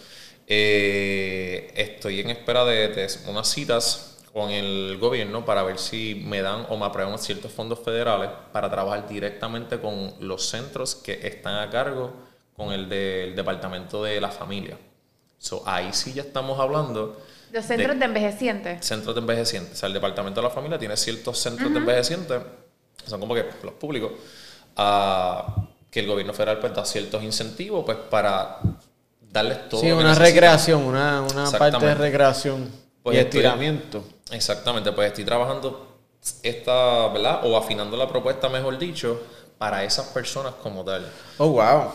eh, 0.47 1.71
estoy 1.75 2.19
en 2.19 2.29
espera 2.29 2.65
de, 2.65 2.89
de 2.89 3.07
unas 3.27 3.47
citas 3.47 4.08
con 4.33 4.51
el 4.51 4.97
gobierno 4.99 5.43
para 5.45 5.63
ver 5.63 5.79
si 5.79 6.21
me 6.25 6.41
dan 6.41 6.65
o 6.69 6.77
me 6.77 6.85
aprueban 6.85 7.17
ciertos 7.19 7.51
fondos 7.51 7.79
federales 7.79 8.29
para 8.51 8.69
trabajar 8.69 9.07
directamente 9.07 9.79
con 9.79 10.13
los 10.19 10.47
centros 10.47 10.95
que 10.95 11.19
están 11.27 11.55
a 11.55 11.69
cargo 11.69 12.13
con 12.55 12.71
el 12.71 12.87
del 12.89 13.35
Departamento 13.35 14.03
de 14.03 14.19
la 14.21 14.29
Familia. 14.29 14.77
So, 15.37 15.63
ahí 15.65 15.89
sí 15.93 16.13
ya 16.13 16.21
estamos 16.23 16.59
hablando 16.59 17.17
Los 17.51 17.65
centros 17.65 17.97
de, 17.97 18.05
envejecientes. 18.05 18.85
centros 18.85 19.15
de 19.15 19.21
envejecientes. 19.21 19.73
O 19.73 19.75
sea, 19.77 19.87
el 19.87 19.93
Departamento 19.93 20.41
de 20.41 20.47
la 20.47 20.53
Familia 20.53 20.77
tiene 20.77 20.95
ciertos 20.97 21.39
centros 21.39 21.71
de 21.71 21.79
envejecientes, 21.79 22.39
que 23.01 23.09
son 23.09 23.19
como 23.21 23.33
que 23.33 23.45
los 23.63 23.73
públicos, 23.73 24.11
ah, 24.75 25.55
que 25.89 26.01
el 26.01 26.07
gobierno 26.07 26.33
federal 26.33 26.59
pues 26.59 26.73
da 26.75 26.85
ciertos 26.85 27.23
incentivos 27.23 27.83
pues 27.85 27.97
para 28.09 28.59
darles 29.31 29.69
todo 29.69 29.81
Sí, 29.81 29.87
una 29.91 30.03
necesitan. 30.09 30.25
recreación, 30.27 30.83
una, 30.83 31.21
una 31.21 31.49
parte 31.51 31.85
de 31.85 31.95
recreación 31.95 32.69
Pues 33.03 33.15
y 33.15 33.19
estoy- 33.19 33.45
estiramiento. 33.45 34.03
Exactamente, 34.31 34.91
pues 34.91 35.07
estoy 35.07 35.25
trabajando 35.25 35.87
esta, 36.43 37.07
¿verdad? 37.09 37.41
O 37.45 37.57
afinando 37.57 37.97
la 37.97 38.07
propuesta, 38.07 38.49
mejor 38.49 38.77
dicho, 38.77 39.21
para 39.57 39.83
esas 39.83 40.07
personas 40.07 40.53
como 40.61 40.83
tal. 40.83 41.05
Oh, 41.37 41.47
wow. 41.49 41.91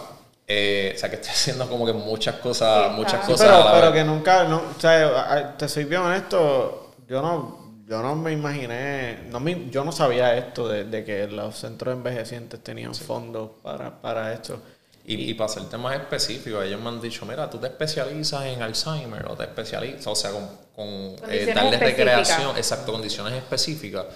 Eh, 0.47 0.93
o 0.95 0.99
sea, 0.99 1.09
que 1.09 1.17
estoy 1.17 1.31
haciendo 1.33 1.69
como 1.69 1.87
que 1.87 1.93
muchas 1.93 2.37
cosas, 2.37 2.89
Sí, 2.89 2.91
muchas. 2.97 3.25
Sí, 3.27 3.33
cosas 3.33 3.51
a 3.51 3.53
pero, 3.53 3.65
la 3.65 3.73
pero 3.73 3.93
vez. 3.93 4.01
que 4.03 4.05
nunca, 4.05 4.45
no, 4.45 4.57
o 4.77 4.81
sea, 4.81 5.57
te 5.57 5.69
soy 5.69 5.85
bien 5.85 6.03
honesto, 6.03 6.95
yo 7.09 7.23
no, 7.23 7.83
yo 7.87 8.03
no 8.03 8.15
me 8.17 8.33
imaginé, 8.33 9.25
no 9.31 9.41
me, 9.41 9.71
yo 9.71 9.85
no 9.85 9.93
sabía 9.93 10.37
esto 10.37 10.69
de, 10.69 10.85
de 10.85 11.05
que 11.05 11.27
los 11.29 11.57
centros 11.57 11.95
de 11.95 11.99
envejecientes 11.99 12.63
tenían 12.63 12.95
fondos 12.95 13.51
para, 13.63 14.01
para 14.01 14.33
esto. 14.33 14.59
Y, 15.07 15.31
y 15.31 15.35
para 15.35 15.51
hacerte 15.51 15.77
más 15.77 15.95
específico, 15.97 16.63
ellos 16.63 16.81
me 16.81 16.89
han 16.89 17.01
dicho, 17.01 17.27
mira, 17.27 17.51
tú 17.51 17.59
te 17.59 17.67
especializas 17.67 18.47
en 18.47 18.63
Alzheimer 18.63 19.27
o 19.29 19.37
te 19.37 19.45
especializas, 19.45 20.07
o 20.07 20.15
sea, 20.15 20.31
con, 20.31 20.49
con 20.75 20.87
eh, 21.31 21.53
darle 21.55 21.77
recreación, 21.79 22.57
exacto, 22.57 22.93
condiciones 22.93 23.35
específicas. 23.35 24.07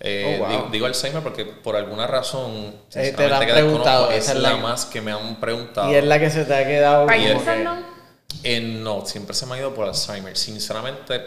Eh, 0.00 0.34
Oh, 0.34 0.38
wow. 0.44 0.48
digo, 0.50 0.68
digo 0.72 0.86
Alzheimer 0.86 1.22
porque 1.22 1.44
por 1.44 1.76
alguna 1.76 2.08
razón, 2.08 2.50
Eh, 2.56 2.72
te 2.90 2.98
la 2.98 3.02
han 3.04 3.06
sinceramente, 3.14 3.46
que 3.46 3.52
preguntado, 3.52 4.08
desconozco, 4.08 4.12
esa 4.18 4.32
es 4.32 4.38
la 4.38 4.56
más 4.56 4.86
que 4.86 5.00
me 5.00 5.12
han 5.12 5.38
preguntado. 5.38 5.92
Y 5.92 5.94
es 5.94 6.04
la 6.04 6.18
que 6.18 6.28
se 6.30 6.44
te 6.44 6.54
ha 6.54 6.66
quedado 6.66 7.06
Parkinson, 7.06 7.44
que- 7.44 7.64
¿no? 7.64 7.76
Eh, 8.42 8.60
no, 8.60 9.06
siempre 9.06 9.34
se 9.34 9.46
me 9.46 9.54
ha 9.54 9.58
ido 9.58 9.72
por 9.72 9.86
Alzheimer. 9.86 10.36
Sinceramente, 10.36 11.22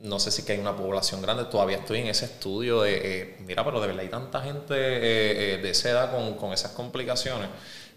no 0.00 0.20
sé 0.20 0.30
si 0.30 0.44
que 0.44 0.52
hay 0.52 0.60
una 0.60 0.76
población 0.76 1.20
grande. 1.22 1.46
Todavía 1.46 1.78
estoy 1.78 1.98
en 2.00 2.06
ese 2.06 2.26
estudio 2.26 2.82
de, 2.82 3.00
eh, 3.02 3.36
mira, 3.40 3.64
pero 3.64 3.80
de 3.80 3.88
verdad 3.88 4.02
hay 4.02 4.08
tanta 4.10 4.40
gente 4.42 4.74
eh, 4.76 5.54
eh, 5.54 5.58
de 5.60 5.70
esa 5.70 5.90
edad 5.90 6.12
con, 6.12 6.34
con 6.34 6.52
esas 6.52 6.70
complicaciones. 6.72 7.48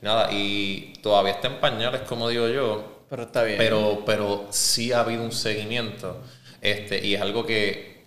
Nada, 0.02 0.30
y 0.32 0.93
todavía 1.02 1.34
está 1.34 1.47
en 1.47 1.60
pañales, 1.60 2.02
como 2.02 2.28
digo 2.30 2.47
yo, 2.47 3.04
Pero 3.10 3.24
está 3.24 3.43
bien. 3.43 3.58
pero, 3.58 4.04
pero 4.06 4.47
sí 4.49 4.91
ha 4.91 5.02
habido 5.02 5.24
un 5.24 5.32
seguimiento. 5.32 6.18
Este, 6.60 7.06
y 7.06 7.16
es 7.16 7.22
algo 7.22 7.45
que, 7.45 8.06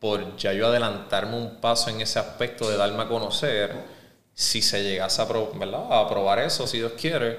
por 0.00 0.36
ya 0.36 0.52
yo 0.52 0.66
adelantarme 0.66 1.36
un 1.36 1.60
paso 1.60 1.90
en 1.90 2.00
ese 2.00 2.18
aspecto 2.18 2.68
de 2.68 2.76
darme 2.76 3.02
a 3.04 3.08
conocer, 3.08 3.72
si 4.34 4.60
se 4.60 4.82
llegase 4.82 5.22
a, 5.22 5.24
¿verdad? 5.24 5.86
a 5.90 6.00
aprobar 6.00 6.40
eso, 6.40 6.66
si 6.66 6.78
Dios 6.78 6.92
quiere, 7.00 7.38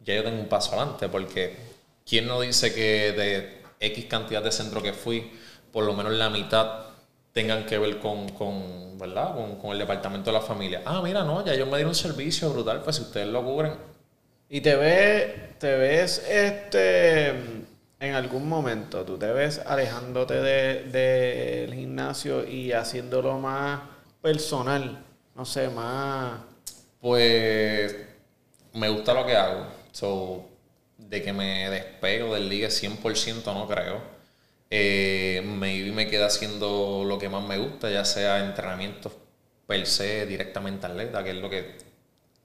ya 0.00 0.14
yo 0.14 0.24
tengo 0.24 0.40
un 0.40 0.48
paso 0.48 0.72
adelante. 0.72 1.08
Porque, 1.08 1.56
¿quién 2.04 2.26
no 2.26 2.40
dice 2.40 2.74
que 2.74 3.12
de 3.12 3.62
X 3.80 4.06
cantidad 4.06 4.42
de 4.42 4.52
centros 4.52 4.82
que 4.82 4.92
fui, 4.92 5.30
por 5.72 5.84
lo 5.84 5.92
menos 5.92 6.12
la 6.12 6.30
mitad 6.30 6.86
tengan 7.36 7.66
que 7.66 7.76
ver 7.76 7.98
con, 7.98 8.30
con, 8.30 8.98
¿verdad? 8.98 9.34
Con, 9.34 9.56
con 9.56 9.72
el 9.72 9.78
departamento 9.78 10.30
de 10.30 10.38
la 10.38 10.42
familia? 10.42 10.80
Ah, 10.86 11.02
mira, 11.04 11.22
no, 11.22 11.44
ya 11.44 11.52
ellos 11.52 11.66
me 11.66 11.76
dieron 11.76 11.90
un 11.90 11.94
servicio 11.94 12.50
brutal, 12.50 12.80
pues 12.82 12.96
si 12.96 13.02
ustedes 13.02 13.28
lo 13.28 13.44
cubren, 13.44 13.74
Y 14.48 14.62
te 14.62 14.74
ves, 14.74 15.58
te 15.58 15.76
ves 15.76 16.24
este 16.26 17.28
en 18.00 18.14
algún 18.14 18.48
momento, 18.48 19.04
tú 19.04 19.18
te 19.18 19.30
ves 19.32 19.58
alejándote 19.58 20.34
del 20.34 20.90
de, 20.92 21.66
del 21.66 21.74
gimnasio 21.74 22.48
y 22.48 22.72
haciéndolo 22.72 23.38
más 23.38 23.82
personal, 24.22 25.04
no 25.34 25.44
sé, 25.44 25.68
más 25.68 26.40
Pues 27.02 27.96
me 28.72 28.88
gusta 28.88 29.12
lo 29.12 29.26
que 29.26 29.36
hago. 29.36 29.66
So, 29.92 30.48
de 30.96 31.22
que 31.22 31.34
me 31.34 31.68
despego 31.68 32.32
del 32.34 32.48
ligue 32.48 32.68
100% 32.70 33.52
no 33.52 33.68
creo. 33.68 34.15
Eh, 34.78 35.42
maybe 35.44 35.90
me 35.92 36.06
queda 36.06 36.26
haciendo 36.26 37.02
lo 37.06 37.18
que 37.18 37.28
más 37.28 37.42
me 37.46 37.56
gusta, 37.58 37.90
ya 37.90 38.04
sea 38.04 38.44
entrenamientos 38.44 39.12
per 39.66 39.86
se 39.86 40.26
directamente 40.26 40.86
atleta, 40.86 41.24
que 41.24 41.30
es 41.30 41.36
lo 41.36 41.48
que 41.48 41.76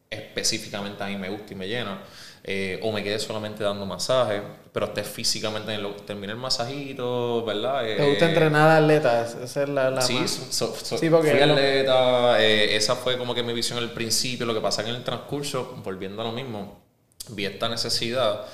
específicamente 0.09 1.03
a 1.03 1.07
mí 1.07 1.17
me 1.17 1.29
gusta 1.29 1.53
y 1.53 1.55
me 1.55 1.67
llena. 1.67 1.99
Eh, 2.43 2.79
o 2.81 2.91
me 2.91 3.03
quede 3.03 3.19
solamente 3.19 3.63
dando 3.63 3.85
masajes, 3.85 4.41
pero 4.73 4.87
esté 4.87 5.03
físicamente 5.03 5.73
en 5.73 5.83
lo 5.83 5.91
terminé 5.91 6.33
el 6.33 6.39
masajito, 6.39 7.45
¿verdad? 7.45 7.83
te 7.83 8.03
gusta 8.03 8.25
Eh, 8.25 8.29
entrenar 8.29 8.69
a 8.69 8.77
atletas, 8.77 9.35
esa 9.35 9.63
es 9.63 9.69
la, 9.69 9.91
la 9.91 10.01
Sí, 10.01 10.17
so- 10.27 10.73
so- 10.75 10.97
Sí, 10.97 11.07
porque 11.09 11.29
fui 11.31 11.39
lo- 11.45 11.53
atleta, 11.53 12.41
eh, 12.43 12.75
esa 12.75 12.95
fue 12.95 13.17
como 13.19 13.35
que 13.35 13.43
mi 13.43 13.53
visión 13.53 13.77
al 13.77 13.91
principio, 13.91 14.47
lo 14.47 14.55
que 14.55 14.59
pasa 14.61 14.83
que 14.83 14.89
en 14.89 14.95
el 14.95 15.03
transcurso, 15.03 15.75
volviendo 15.83 16.23
a 16.23 16.25
lo 16.25 16.31
mismo, 16.31 16.81
vi 17.29 17.45
esta 17.45 17.69
necesidad 17.69 18.45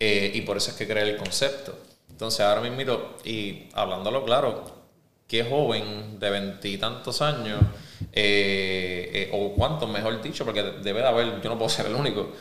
eh, 0.00 0.32
y 0.34 0.40
por 0.40 0.56
eso 0.56 0.72
es 0.72 0.76
que 0.76 0.86
creé 0.88 1.04
el 1.10 1.16
concepto. 1.16 1.78
Entonces 2.16 2.40
ahora 2.40 2.62
mismo, 2.62 2.80
y 3.26 3.68
hablándolo 3.74 4.24
claro, 4.24 4.64
qué 5.28 5.44
joven 5.44 6.18
de 6.18 6.30
veintitantos 6.30 7.20
años, 7.20 7.60
eh, 8.10 9.10
eh, 9.12 9.30
o 9.34 9.52
cuántos 9.52 9.86
mejor 9.90 10.22
dicho, 10.22 10.42
porque 10.46 10.62
debe 10.62 11.02
de 11.02 11.06
haber, 11.06 11.42
yo 11.42 11.50
no 11.50 11.58
puedo 11.58 11.68
ser 11.68 11.84
el 11.84 11.94
único, 11.94 12.32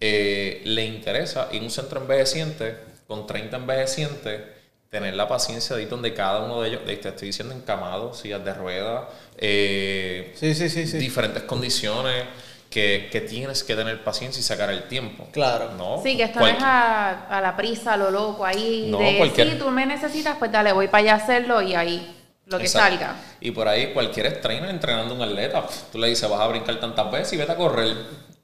eh, 0.00 0.62
le 0.64 0.84
interesa 0.84 1.48
ir 1.50 1.62
a 1.62 1.64
un 1.64 1.70
centro 1.72 2.00
envejeciente 2.00 2.76
con 3.08 3.26
30 3.26 3.56
envejecientes, 3.56 4.40
tener 4.88 5.16
la 5.16 5.26
paciencia 5.26 5.74
de 5.74 5.82
ir 5.82 5.88
donde 5.88 6.14
cada 6.14 6.44
uno 6.44 6.62
de 6.62 6.68
ellos, 6.68 6.84
te 6.84 6.92
estoy 6.92 7.26
diciendo 7.26 7.56
encamados, 7.56 8.20
sillas 8.20 8.44
de 8.44 8.54
ruedas, 8.54 9.08
sí, 9.36 10.54
sí, 10.54 10.68
sí. 10.68 10.96
diferentes 10.98 11.42
condiciones 11.42 12.22
que, 12.74 13.08
que 13.12 13.20
tienes 13.20 13.62
que 13.62 13.76
tener 13.76 14.02
paciencia 14.02 14.40
y 14.40 14.42
sacar 14.42 14.68
el 14.70 14.88
tiempo. 14.88 15.28
Claro. 15.30 15.70
¿no? 15.78 16.02
Sí, 16.02 16.16
que 16.16 16.24
esto 16.24 16.40
no 16.40 16.46
es 16.48 16.60
a, 16.60 17.28
a 17.28 17.40
la 17.40 17.56
prisa, 17.56 17.92
a 17.92 17.96
lo 17.96 18.10
loco, 18.10 18.44
ahí 18.44 18.88
No, 18.90 18.98
de 18.98 19.16
cualquier- 19.16 19.52
si 19.52 19.58
tú 19.58 19.70
me 19.70 19.86
necesitas, 19.86 20.36
pues 20.38 20.50
dale, 20.50 20.72
voy 20.72 20.88
para 20.88 21.02
allá 21.04 21.12
a 21.14 21.16
hacerlo 21.18 21.62
y 21.62 21.74
ahí 21.76 22.16
lo 22.46 22.58
que 22.58 22.64
Exacto. 22.64 22.88
salga. 22.88 23.16
Y 23.40 23.52
por 23.52 23.68
ahí 23.68 23.92
cualquier 23.92 24.40
trainer 24.40 24.68
entrenando 24.70 25.14
un 25.14 25.22
atleta, 25.22 25.64
tú 25.92 25.98
le 25.98 26.08
dices, 26.08 26.28
vas 26.28 26.40
a 26.40 26.48
brincar 26.48 26.80
tantas 26.80 27.10
veces 27.12 27.32
y 27.34 27.36
vete 27.36 27.52
a 27.52 27.56
correr. 27.56 27.94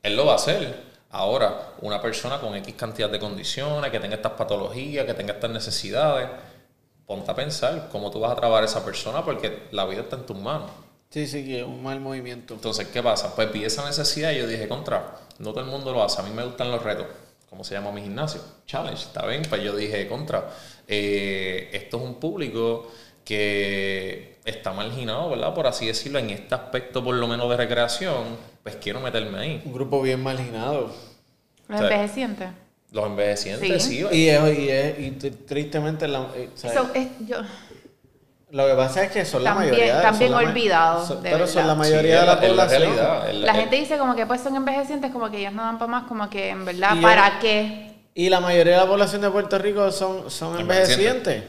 Él 0.02 0.14
lo 0.16 0.24
va 0.26 0.32
a 0.32 0.36
hacer. 0.36 0.88
Ahora, 1.10 1.72
una 1.80 2.00
persona 2.00 2.38
con 2.38 2.54
X 2.54 2.72
cantidad 2.76 3.10
de 3.10 3.18
condiciones, 3.18 3.90
que 3.90 3.98
tenga 3.98 4.14
estas 4.14 4.32
patologías, 4.32 5.04
que 5.06 5.14
tenga 5.14 5.32
estas 5.32 5.50
necesidades, 5.50 6.28
ponte 7.04 7.28
a 7.28 7.34
pensar 7.34 7.88
cómo 7.90 8.12
tú 8.12 8.20
vas 8.20 8.30
a 8.30 8.36
trabajar 8.36 8.62
a 8.62 8.66
esa 8.66 8.84
persona 8.84 9.24
porque 9.24 9.64
la 9.72 9.84
vida 9.86 10.02
está 10.02 10.14
en 10.14 10.24
tus 10.24 10.38
manos. 10.38 10.70
Sí, 11.10 11.26
sí, 11.26 11.44
que 11.44 11.60
es 11.60 11.66
un 11.66 11.82
mal 11.82 12.00
movimiento. 12.00 12.54
Entonces, 12.54 12.86
¿qué 12.88 13.02
pasa? 13.02 13.34
Pues 13.34 13.52
vi 13.52 13.64
esa 13.64 13.84
necesidad 13.84 14.30
y 14.30 14.38
yo 14.38 14.46
dije, 14.46 14.68
contra, 14.68 15.16
no 15.40 15.50
todo 15.50 15.64
el 15.64 15.66
mundo 15.70 15.92
lo 15.92 16.04
hace. 16.04 16.20
A 16.20 16.24
mí 16.24 16.30
me 16.30 16.44
gustan 16.44 16.70
los 16.70 16.82
retos. 16.82 17.06
¿Cómo 17.48 17.64
se 17.64 17.74
llama 17.74 17.90
mi 17.90 18.00
gimnasio? 18.02 18.40
Challenge, 18.66 19.02
¿está 19.02 19.26
bien? 19.26 19.42
Pues 19.48 19.60
yo 19.62 19.74
dije, 19.74 20.06
contra, 20.06 20.50
eh, 20.86 21.68
esto 21.72 21.96
es 21.96 22.02
un 22.04 22.14
público 22.20 22.88
que 23.24 24.36
está 24.44 24.72
marginado, 24.72 25.30
¿verdad? 25.30 25.52
Por 25.52 25.66
así 25.66 25.86
decirlo, 25.86 26.20
en 26.20 26.30
este 26.30 26.54
aspecto 26.54 27.02
por 27.02 27.16
lo 27.16 27.26
menos 27.26 27.50
de 27.50 27.56
recreación, 27.56 28.36
pues 28.62 28.76
quiero 28.76 29.00
meterme 29.00 29.38
ahí. 29.38 29.62
Un 29.64 29.72
grupo 29.72 30.00
bien 30.02 30.22
marginado. 30.22 30.94
Los 31.66 31.80
envejecientes. 31.80 32.48
Los 32.92 33.06
envejecientes, 33.06 33.82
Sí. 33.82 34.04
sí. 34.08 34.16
Y, 34.16 34.28
es, 34.28 34.58
y, 34.58 34.68
es- 34.68 34.98
y 35.00 35.10
tr- 35.18 35.46
tristemente 35.46 36.06
la, 36.06 36.28
eh, 36.36 36.50
¿sabes? 36.54 36.76
So, 36.76 36.90
es- 36.94 37.08
yo- 37.26 37.42
lo 38.52 38.66
que 38.66 38.74
pasa 38.74 39.04
es 39.04 39.12
que 39.12 39.24
son 39.24 39.44
la 39.44 39.50
También- 39.54 39.72
mayoría. 39.72 40.02
también 40.02 40.30
la 40.32 40.36
olvidados, 40.38 41.14
pero 41.22 41.46
son 41.46 41.66
la 41.66 41.74
mayoría 41.74 42.14
Sí, 42.16 42.20
de 42.20 42.26
la 42.26 42.40
población. 42.40 42.82
realidad, 42.82 43.32
la 43.32 43.54
gente 43.54 43.76
dice 43.76 43.98
como 43.98 44.14
que 44.16 44.26
pues 44.26 44.40
son 44.40 44.56
envejecientes, 44.56 45.10
como 45.12 45.30
que 45.30 45.38
ellos 45.38 45.52
no 45.52 45.62
dan 45.62 45.78
para 45.78 45.90
más, 45.90 46.04
como 46.08 46.28
que 46.28 46.48
en 46.50 46.64
verdad, 46.64 47.00
¿para 47.00 47.38
qué? 47.38 47.86
Y 48.14 48.28
la 48.28 48.40
mayoría 48.40 48.74
de 48.74 48.80
la 48.80 48.86
población 48.86 49.22
de 49.22 49.30
Puerto 49.30 49.56
Rico 49.58 49.90
son, 49.92 50.30
son 50.30 50.58
Envejecientes. 50.60 51.42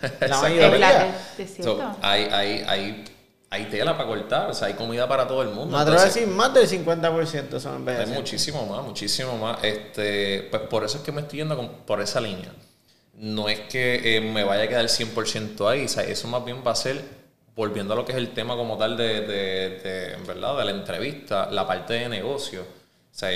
La. 0.00 0.08
Es 0.20 0.30
la 0.30 0.40
mayoría. 0.40 1.14
So, 1.62 1.78
hay, 2.00 2.24
hay, 2.32 2.64
hay, 2.66 3.04
hay 3.50 3.64
tela 3.66 3.96
para 3.98 4.08
cortar, 4.08 4.48
o 4.50 4.54
sea, 4.54 4.68
hay 4.68 4.74
comida 4.74 5.06
para 5.06 5.28
todo 5.28 5.42
el 5.42 5.48
mundo. 5.50 5.76
Me 5.76 5.82
atrevo 5.82 6.00
a 6.00 6.04
Entonces, 6.04 6.14
decir 6.22 6.34
más 6.34 6.54
del 6.54 6.66
50% 6.66 7.60
son 7.60 7.72
Hay 7.72 7.78
envejecientes. 7.80 8.16
muchísimo 8.18 8.64
más, 8.64 8.82
muchísimo 8.82 9.36
más. 9.36 9.62
Este, 9.62 10.48
pues 10.50 10.62
por 10.62 10.84
eso 10.84 10.96
es 10.98 11.04
que 11.04 11.12
me 11.12 11.20
estoy 11.20 11.40
yendo 11.40 11.54
con- 11.54 11.68
por 11.84 12.00
esa 12.00 12.18
línea. 12.18 12.50
No 13.20 13.48
es 13.48 13.60
que 13.60 14.16
eh, 14.16 14.20
me 14.20 14.44
vaya 14.44 14.64
a 14.64 14.68
quedar 14.68 14.86
100% 14.86 15.68
ahí, 15.68 15.84
o 15.84 15.88
sea, 15.88 16.04
eso 16.04 16.26
más 16.28 16.44
bien 16.44 16.62
va 16.66 16.72
a 16.72 16.74
ser, 16.74 17.02
volviendo 17.54 17.92
a 17.92 17.96
lo 17.96 18.04
que 18.04 18.12
es 18.12 18.18
el 18.18 18.30
tema 18.30 18.56
como 18.56 18.78
tal 18.78 18.96
de, 18.96 19.20
de, 19.20 19.80
de, 19.80 20.16
verdad, 20.26 20.56
de 20.56 20.64
la 20.64 20.70
entrevista, 20.70 21.50
la 21.50 21.66
parte 21.66 21.94
de 21.94 22.08
negocio. 22.08 22.62
O 22.62 23.14
sea, 23.14 23.30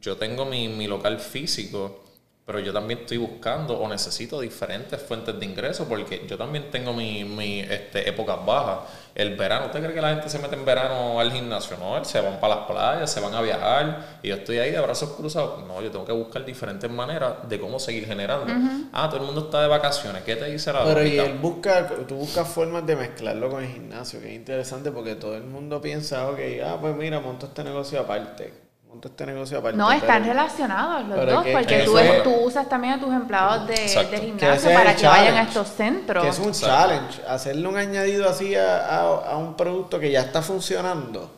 yo 0.00 0.16
tengo 0.16 0.44
mi, 0.44 0.68
mi 0.68 0.86
local 0.86 1.18
físico 1.18 2.03
pero 2.46 2.60
yo 2.60 2.74
también 2.74 3.00
estoy 3.00 3.16
buscando 3.16 3.78
o 3.78 3.88
necesito 3.88 4.38
diferentes 4.38 5.00
fuentes 5.00 5.38
de 5.38 5.46
ingreso 5.46 5.86
porque 5.88 6.26
yo 6.28 6.36
también 6.36 6.70
tengo 6.70 6.92
mi, 6.92 7.24
mi 7.24 7.60
este, 7.60 8.06
épocas 8.06 8.44
bajas. 8.44 8.80
El 9.14 9.36
verano, 9.36 9.66
¿usted 9.66 9.80
cree 9.80 9.94
que 9.94 10.00
la 10.02 10.10
gente 10.10 10.28
se 10.28 10.38
mete 10.40 10.56
en 10.56 10.64
verano 10.64 11.20
al 11.20 11.32
gimnasio? 11.32 11.76
No, 11.78 12.04
se 12.04 12.20
van 12.20 12.40
para 12.40 12.56
las 12.56 12.66
playas, 12.66 13.10
se 13.10 13.20
van 13.20 13.32
a 13.32 13.40
viajar 13.40 14.18
y 14.22 14.28
yo 14.28 14.34
estoy 14.34 14.58
ahí 14.58 14.72
de 14.72 14.80
brazos 14.80 15.10
cruzados. 15.10 15.66
No, 15.66 15.80
yo 15.80 15.90
tengo 15.90 16.04
que 16.04 16.12
buscar 16.12 16.44
diferentes 16.44 16.90
maneras 16.90 17.48
de 17.48 17.58
cómo 17.58 17.78
seguir 17.78 18.06
generando. 18.06 18.52
Ah, 18.92 19.08
todo 19.08 19.20
el 19.20 19.26
mundo 19.26 19.42
está 19.42 19.62
de 19.62 19.68
vacaciones. 19.68 20.22
¿Qué 20.24 20.36
te 20.36 20.46
dice 20.46 20.72
la 20.72 20.84
Pero 20.84 21.02
y 21.02 21.18
él 21.18 21.38
busca, 21.38 21.88
tú 22.06 22.16
buscas 22.16 22.46
formas 22.46 22.84
de 22.84 22.96
mezclarlo 22.96 23.48
con 23.48 23.62
el 23.62 23.70
gimnasio, 23.70 24.20
que 24.20 24.28
es 24.28 24.34
interesante 24.34 24.90
porque 24.90 25.14
todo 25.14 25.36
el 25.36 25.44
mundo 25.44 25.80
piensa, 25.80 26.28
ok, 26.28 26.40
ah, 26.66 26.76
pues 26.80 26.94
mira, 26.96 27.20
monto 27.20 27.46
este 27.46 27.64
negocio 27.64 28.00
aparte, 28.00 28.63
este 29.02 29.26
negocio 29.26 29.58
aparte. 29.58 29.76
No, 29.76 29.90
están 29.92 30.22
pero- 30.22 30.34
relacionados 30.34 31.08
los 31.08 31.26
dos, 31.26 31.44
que- 31.44 31.52
porque 31.52 31.78
que 31.78 31.84
tú, 31.84 31.98
es- 31.98 32.22
tú 32.22 32.30
usas 32.34 32.68
también 32.68 32.94
a 32.94 33.00
tus 33.00 33.12
empleados 33.12 33.66
de, 33.68 33.74
Que 33.74 34.18
gimnasio 34.18 34.72
para 34.72 34.94
que 34.96 35.06
vayan 35.06 35.36
a 35.36 35.42
estos 35.42 35.68
centros. 35.68 36.22
Que 36.22 36.30
es 36.30 36.38
un 36.38 36.52
challenge, 36.52 37.20
hacerle 37.28 37.68
un 37.68 37.76
añadido 37.76 38.28
así 38.28 38.54
a, 38.54 38.78
a- 38.86 39.32
a 39.32 39.36
un 39.36 39.56
producto 39.56 39.98
que 40.00 40.10
ya 40.10 40.20
está 40.20 40.42
funcionando. 40.42 41.30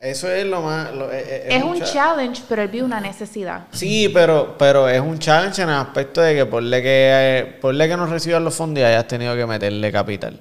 Eso 0.00 0.30
es 0.30 0.46
lo 0.46 0.60
más... 0.62 0.94
lo- 0.94 1.10
es, 1.10 1.26
es- 1.28 1.62
un 1.64 1.76
cha- 1.80 1.84
challenge, 1.84 2.42
pero 2.48 2.62
él 2.62 2.68
vio 2.68 2.84
una 2.84 3.00
necesidad. 3.00 3.62
Sí, 3.72 4.08
pero, 4.14 4.54
pero 4.56 4.88
es 4.88 5.00
un 5.00 5.18
challenge 5.18 5.60
en 5.62 5.70
el 5.70 5.74
aspecto 5.74 6.20
de 6.20 6.36
que 6.36 6.46
ponle 6.46 6.80
que, 6.82 7.58
eh, 7.60 7.60
que 7.60 7.96
no 7.96 8.06
recibas 8.06 8.40
los 8.40 8.54
fondos 8.54 8.80
y 8.80 8.84
hayas 8.84 9.08
tenido 9.08 9.34
que 9.34 9.44
meterle 9.44 9.90
capital. 9.90 10.40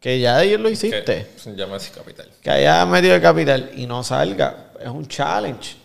Que 0.00 0.20
ya 0.20 0.42
ellos 0.42 0.60
lo 0.60 0.70
hiciste. 0.70 1.02
Que- 1.04 1.54
ya 1.56 1.66
me 1.66 1.76
capital. 1.78 2.28
que 2.40 2.50
haya 2.50 2.86
metido 2.86 3.14
el 3.16 3.20
capital 3.22 3.70
y 3.76 3.86
no 3.86 4.02
salga, 4.04 4.70
es 4.80 4.88
un 4.88 5.06
challenge. 5.08 5.76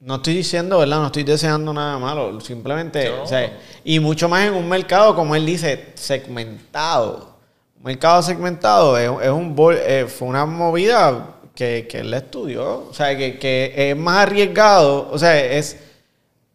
No 0.00 0.16
estoy 0.16 0.34
diciendo, 0.34 0.78
¿verdad? 0.80 0.98
No 0.98 1.06
estoy 1.06 1.22
deseando 1.22 1.72
nada 1.72 1.98
malo. 1.98 2.38
Simplemente, 2.42 3.08
No. 3.08 3.22
o 3.22 3.26
sea, 3.26 3.58
y 3.84 3.98
mucho 4.00 4.28
más 4.28 4.46
en 4.46 4.52
un 4.52 4.68
mercado, 4.68 5.14
como 5.14 5.34
él 5.34 5.46
dice, 5.46 5.92
segmentado. 5.94 7.34
Un 7.78 7.84
mercado 7.84 8.22
segmentado 8.22 8.98
es, 8.98 9.10
es 9.24 9.30
un 9.30 9.54
bol- 9.56 9.78
eh, 9.80 10.06
fue 10.06 10.28
una 10.28 10.44
movida 10.44 11.36
que, 11.54 11.86
que 11.88 12.00
él 12.00 12.12
estudió. 12.12 12.86
O 12.90 12.92
sea, 12.94 13.16
que, 13.16 13.38
que 13.38 13.72
es 13.76 13.96
más 13.96 14.18
arriesgado. 14.26 15.08
O 15.10 15.18
sea, 15.18 15.42
es, 15.42 15.78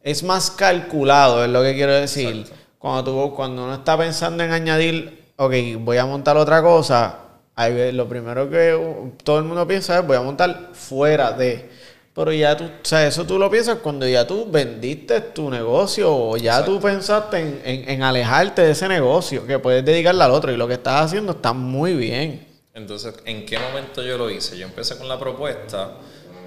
es 0.03 0.21
más 0.23 0.51
calculado, 0.51 1.43
es 1.43 1.49
lo 1.49 1.63
que 1.63 1.73
quiero 1.73 1.93
decir. 1.93 2.29
Exacto. 2.41 2.55
Cuando, 2.77 3.03
tú, 3.11 3.35
cuando 3.35 3.63
uno 3.65 3.73
está 3.75 3.97
pensando 3.97 4.43
en 4.43 4.51
añadir, 4.51 5.18
ok, 5.39 5.53
voy 5.79 5.97
a 5.97 6.05
montar 6.05 6.35
otra 6.37 6.61
cosa, 6.61 7.17
ahí 7.55 7.91
lo 7.93 8.07
primero 8.07 8.49
que 8.49 8.77
todo 9.23 9.37
el 9.39 9.45
mundo 9.45 9.65
piensa 9.67 9.99
es 9.99 10.05
voy 10.07 10.17
a 10.17 10.21
montar 10.21 10.69
fuera 10.73 11.31
de. 11.31 11.69
Pero 12.13 12.33
ya 12.33 12.57
tú, 12.57 12.65
o 12.65 12.69
sea, 12.85 13.07
eso 13.07 13.23
tú 13.25 13.39
lo 13.39 13.49
piensas 13.49 13.77
cuando 13.79 14.05
ya 14.07 14.27
tú 14.27 14.45
vendiste 14.51 15.21
tu 15.21 15.49
negocio 15.49 16.13
o 16.13 16.35
ya 16.37 16.65
tú 16.65 16.79
pensaste 16.81 17.37
en, 17.39 17.61
en- 17.63 17.89
en 17.89 18.03
alejarte 18.03 18.61
de 18.63 18.71
ese 18.71 18.87
negocio, 18.89 19.45
que 19.47 19.57
puedes 19.59 19.85
dedicarle 19.85 20.23
al 20.23 20.31
otro 20.31 20.51
y 20.51 20.57
lo 20.57 20.67
que 20.67 20.73
estás 20.73 21.05
haciendo 21.05 21.31
está 21.33 21.53
muy 21.53 21.93
bien. 21.95 22.45
Entonces, 22.73 23.13
¿en 23.25 23.45
qué 23.45 23.57
momento 23.59 24.03
yo 24.03 24.17
lo 24.17 24.29
hice? 24.29 24.57
Yo 24.57 24.65
empecé 24.65 24.97
con 24.97 25.07
la 25.07 25.17
propuesta, 25.19 25.91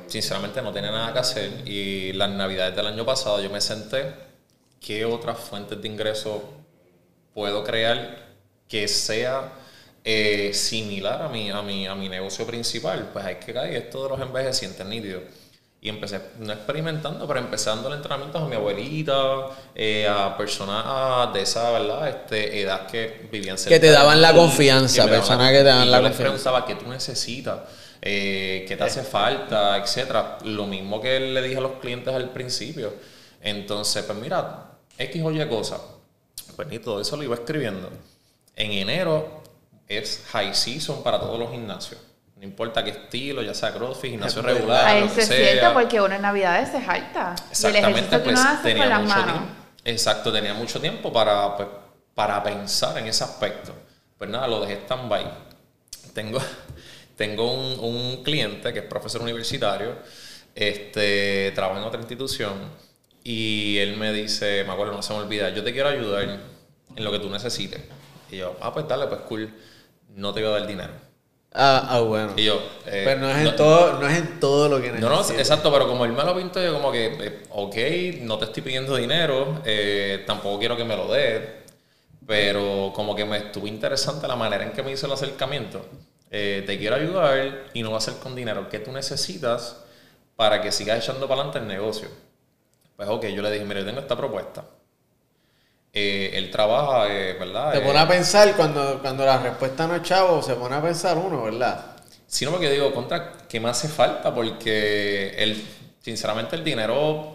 sinceramente 0.09 0.61
no 0.61 0.72
tenía 0.72 0.90
nada 0.90 1.12
que 1.12 1.18
hacer 1.20 1.51
y 1.66 2.12
las 2.14 2.30
navidades 2.30 2.76
del 2.76 2.86
año 2.88 3.07
pasado 3.07 3.40
yo 3.40 3.49
me 3.51 3.61
senté, 3.61 4.14
¿qué 4.80 5.05
otras 5.07 5.38
fuentes 5.38 5.80
de 5.80 5.88
ingreso 5.88 6.43
puedo 7.34 7.64
crear 7.64 8.32
que 8.73 8.89
sea 8.89 9.53
eh, 10.03 10.51
similar 10.55 11.20
a 11.20 11.29
mi, 11.29 11.51
a, 11.51 11.61
mi, 11.61 11.87
a 11.87 11.95
mi 11.95 12.09
negocio 12.09 12.47
principal? 12.47 13.11
Pues 13.12 13.23
hay 13.23 13.35
que 13.35 13.53
caer 13.53 13.77
esto 13.77 14.03
de 14.05 14.09
los 14.09 14.20
envejecientes 14.20 14.87
nítidos. 14.87 15.25
Y 15.83 15.91
empecé, 15.91 16.23
no 16.39 16.55
experimentando, 16.55 17.27
pero 17.27 17.41
empezando 17.41 17.89
el 17.89 17.97
entrenamiento 17.97 18.39
a 18.39 18.49
mi 18.49 18.57
abuelita, 18.57 19.49
eh, 19.75 20.09
a 20.09 20.35
personas 20.39 21.35
de 21.35 21.43
esa 21.43 21.70
¿verdad? 21.73 22.09
Este, 22.09 22.62
edad 22.62 22.87
que 22.87 23.29
vivían 23.31 23.59
Que 23.66 23.79
te 23.79 23.89
cerca 23.89 23.93
daban 23.93 24.23
la 24.23 24.33
confianza, 24.33 25.07
daban 25.07 25.11
personas 25.11 25.53
que 25.53 25.62
te 25.62 25.70
y 25.70 25.91
la 25.91 25.99
yo 25.99 26.01
les 26.01 26.14
confianza. 26.16 26.51
preguntaba 26.53 26.64
qué 26.64 26.77
tú 26.77 26.89
necesitas, 26.89 27.61
eh, 28.01 28.64
qué 28.66 28.77
te 28.77 28.85
hace 28.85 29.03
falta, 29.03 29.77
etcétera. 29.77 30.39
Lo 30.45 30.66
mismo 30.66 30.99
que 30.99 31.20
le 31.20 31.43
dije 31.43 31.59
a 31.59 31.61
los 31.61 31.73
clientes 31.73 32.14
al 32.14 32.31
principio. 32.31 32.95
Entonces, 33.43 34.03
pues 34.05 34.16
mira, 34.18 34.70
X 34.97 35.23
o 35.23 35.31
Y 35.31 35.47
cosa. 35.49 35.79
Pues 36.57 36.68
ni 36.68 36.79
todo 36.79 37.01
eso 37.03 37.16
lo 37.18 37.25
iba 37.25 37.35
escribiendo. 37.35 37.91
En 38.57 38.73
enero 38.73 39.43
es 39.89 40.25
high 40.33 40.55
season 40.55 41.03
para 41.03 41.19
todos 41.21 41.39
los 41.39 41.51
gimnasios. 41.51 42.01
No 42.37 42.45
importa 42.45 42.83
qué 42.83 42.91
estilo, 42.91 43.41
ya 43.43 43.55
sea 43.55 43.73
CrossFit, 43.73 44.11
gimnasio 44.13 44.43
regular, 44.43 44.85
Ah, 44.87 44.99
es 44.99 45.13
sea. 45.13 45.25
cierto, 45.27 45.73
porque 45.75 46.01
uno 46.01 46.15
en 46.15 46.23
Navidades 46.23 46.71
se 46.71 46.81
jalta. 46.81 47.35
Exactamente, 47.51 48.19
pues 48.19 48.41
tenía 48.63 48.99
mucho 48.99 49.15
manos. 49.15 49.25
tiempo. 49.35 49.47
Exacto, 49.85 50.33
tenía 50.33 50.55
mucho 50.55 50.81
tiempo 50.81 51.13
para, 51.13 51.57
pues, 51.57 51.69
para 52.15 52.43
pensar 52.43 52.99
en 52.99 53.07
ese 53.07 53.23
aspecto. 53.25 53.73
Pues 54.19 54.29
nada, 54.29 54.49
lo 54.49 54.61
dejé 54.61 54.75
stand-by. 54.83 55.25
Tengo, 56.15 56.41
tengo 57.17 57.53
un, 57.53 57.79
un 57.81 58.23
cliente 58.25 58.73
que 58.73 58.81
es 58.81 58.85
profesor 58.87 59.23
universitario, 59.23 59.97
este, 60.55 61.53
trabaja 61.55 61.81
en 61.81 61.87
otra 61.87 62.01
institución, 62.01 62.55
y 63.25 63.79
él 63.79 63.97
me 63.97 64.13
dice, 64.13 64.65
me 64.65 64.73
acuerdo, 64.73 64.93
no 64.95 65.03
se 65.03 65.13
me 65.13 65.21
olvida, 65.21 65.51
yo 65.51 65.63
te 65.63 65.73
quiero 65.73 65.89
ayudar 65.91 66.41
en 66.97 67.05
lo 67.05 67.13
que 67.13 67.21
tú 67.21 67.31
necesites. 67.31 67.81
Y 68.33 68.39
yo, 68.39 68.57
ah, 68.61 68.72
pues 68.72 68.89
dale, 68.89 69.07
pues 69.07 69.20
cool, 69.22 69.53
no 70.16 70.33
te 70.33 70.41
voy 70.43 70.51
a 70.51 70.59
dar 70.59 70.66
dinero. 70.66 70.93
Ah, 71.55 71.87
ah, 71.91 72.01
bueno. 72.01 72.33
Y 72.37 72.45
yo, 72.45 72.55
eh, 72.87 73.03
Pero 73.05 73.20
no 73.20 73.30
es, 73.30 73.37
en 73.37 73.45
no- 73.45 73.53
todo, 73.57 74.01
no 74.01 74.09
es 74.09 74.18
en 74.18 74.41
todo 74.41 74.68
lo 74.68 74.80
que 74.80 74.91
no, 74.91 75.01
no, 75.11 75.16
necesitas. 75.16 75.41
exacto, 75.41 75.70
pero 75.70 75.87
como 75.87 76.05
él 76.07 76.12
me 76.12 76.24
lo 76.24 76.35
pintó, 76.35 76.62
yo 76.62 76.72
como 76.72 76.91
que, 76.91 77.07
eh, 77.20 77.43
ok, 77.51 77.76
no 78.22 78.39
te 78.39 78.47
estoy 78.47 78.62
pidiendo 78.62 78.97
dinero, 78.97 79.61
eh, 79.64 80.24
tampoco 80.26 80.59
quiero 80.59 80.76
que 80.76 80.85
me 80.85 80.97
lo 80.97 81.12
des, 81.12 81.43
pero 82.26 82.93
como 82.95 83.14
que 83.14 83.24
me 83.24 83.39
estuvo 83.39 83.66
interesante 83.66 84.26
la 84.28 84.37
manera 84.37 84.64
en 84.64 84.72
que 84.72 84.83
me 84.83 84.93
hizo 84.93 85.07
el 85.07 85.12
acercamiento. 85.12 85.85
Eh, 86.30 86.62
te 86.66 86.78
quiero 86.78 86.97
ayudar 86.97 87.64
y 87.74 87.83
no 87.83 87.91
va 87.93 87.99
a 87.99 88.01
ser 88.01 88.14
con 88.14 88.35
dinero. 88.35 88.68
¿Qué 88.70 88.78
tú 88.78 88.93
necesitas 88.93 89.76
para 90.37 90.62
que 90.62 90.72
sigas 90.72 90.99
echando 91.05 91.28
para 91.28 91.43
adelante 91.43 91.59
el 91.59 91.68
negocio? 91.68 92.09
Pues 92.97 93.09
ok, 93.09 93.26
yo 93.26 93.43
le 93.43 93.51
dije, 93.51 93.64
mire, 93.64 93.80
yo 93.80 93.87
tengo 93.87 94.01
esta 94.01 94.16
propuesta. 94.16 94.64
Eh, 95.95 96.30
él 96.34 96.51
trabaja, 96.51 97.07
eh, 97.12 97.34
¿verdad? 97.38 97.72
Te 97.72 97.78
Eh, 97.78 97.80
pone 97.80 97.99
a 97.99 98.07
pensar 98.09 98.55
cuando, 98.57 99.01
cuando 99.01 99.24
la 99.26 99.38
respuesta 99.38 99.86
no 99.86 99.97
es 99.97 100.03
chavo, 100.03 100.40
se 100.43 100.55
pone 100.55 100.76
a 100.76 100.82
pensar 100.82 101.18
uno, 101.18 101.43
¿verdad? 101.43 101.97
Sino 102.26 102.51
porque 102.51 102.70
digo, 102.70 102.93
contra, 102.95 103.32
¿qué 103.49 103.61
me 103.61 103.68
hace 103.68 103.88
falta? 103.88 104.34
Porque 104.34 105.34
el, 105.36 105.62
sinceramente 106.01 106.57
el 106.57 106.64
dinero 106.64 107.32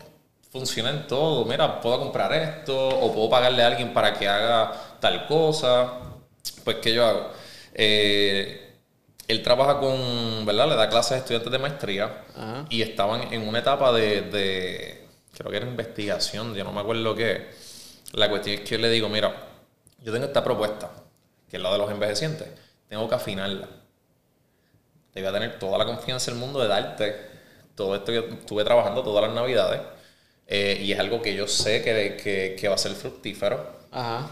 funciona 0.51 0.89
en 0.89 1.05
todo. 1.07 1.45
Mira, 1.45 1.79
puedo 1.81 1.99
comprar 1.99 2.33
esto 2.33 2.75
o 2.99 3.13
puedo 3.13 3.29
pagarle 3.29 3.63
a 3.63 3.67
alguien 3.67 3.93
para 3.93 4.13
que 4.13 4.27
haga 4.27 4.71
tal 4.99 5.27
cosa. 5.27 5.93
Pues, 6.63 6.77
¿qué 6.77 6.93
yo 6.93 7.05
hago? 7.05 7.29
Eh, 7.73 8.73
él 9.27 9.43
trabaja 9.43 9.79
con, 9.79 10.45
¿verdad? 10.45 10.67
Le 10.69 10.75
da 10.75 10.89
clases 10.89 11.11
a 11.13 11.17
estudiantes 11.17 11.51
de 11.51 11.59
maestría 11.59 12.23
Ajá. 12.35 12.65
y 12.69 12.81
estaban 12.81 13.31
en 13.33 13.47
una 13.47 13.59
etapa 13.59 13.91
de, 13.91 14.21
de, 14.21 15.07
creo 15.37 15.51
que 15.51 15.57
era 15.57 15.67
investigación, 15.67 16.55
yo 16.55 16.63
no 16.63 16.71
me 16.71 16.81
acuerdo 16.81 17.13
qué. 17.15 17.47
La 18.13 18.29
cuestión 18.29 18.55
es 18.55 18.61
que 18.61 18.75
yo 18.75 18.77
le 18.77 18.89
digo, 18.89 19.09
mira, 19.09 19.33
yo 19.99 20.11
tengo 20.11 20.25
esta 20.25 20.43
propuesta, 20.43 20.91
que 21.49 21.57
es 21.57 21.63
la 21.63 21.71
de 21.71 21.77
los 21.77 21.91
envejecientes, 21.91 22.47
tengo 22.87 23.07
que 23.07 23.15
afinarla 23.15 23.67
te 25.17 25.23
voy 25.23 25.29
a 25.29 25.33
tener 25.33 25.57
toda 25.57 25.79
la 25.79 25.85
confianza 25.85 26.29
del 26.29 26.39
mundo 26.39 26.61
de 26.61 26.67
darte 26.67 27.15
todo 27.73 27.95
esto 27.95 28.11
que 28.11 28.19
estuve 28.19 28.63
trabajando 28.63 29.01
todas 29.01 29.23
las 29.25 29.33
navidades 29.33 29.81
eh, 30.45 30.79
y 30.79 30.91
es 30.91 30.99
algo 30.99 31.23
que 31.23 31.33
yo 31.33 31.47
sé 31.47 31.83
que, 31.83 32.15
que, 32.21 32.55
que 32.59 32.67
va 32.67 32.75
a 32.75 32.77
ser 32.77 32.91
fructífero. 32.91 33.79
Ajá. 33.91 34.29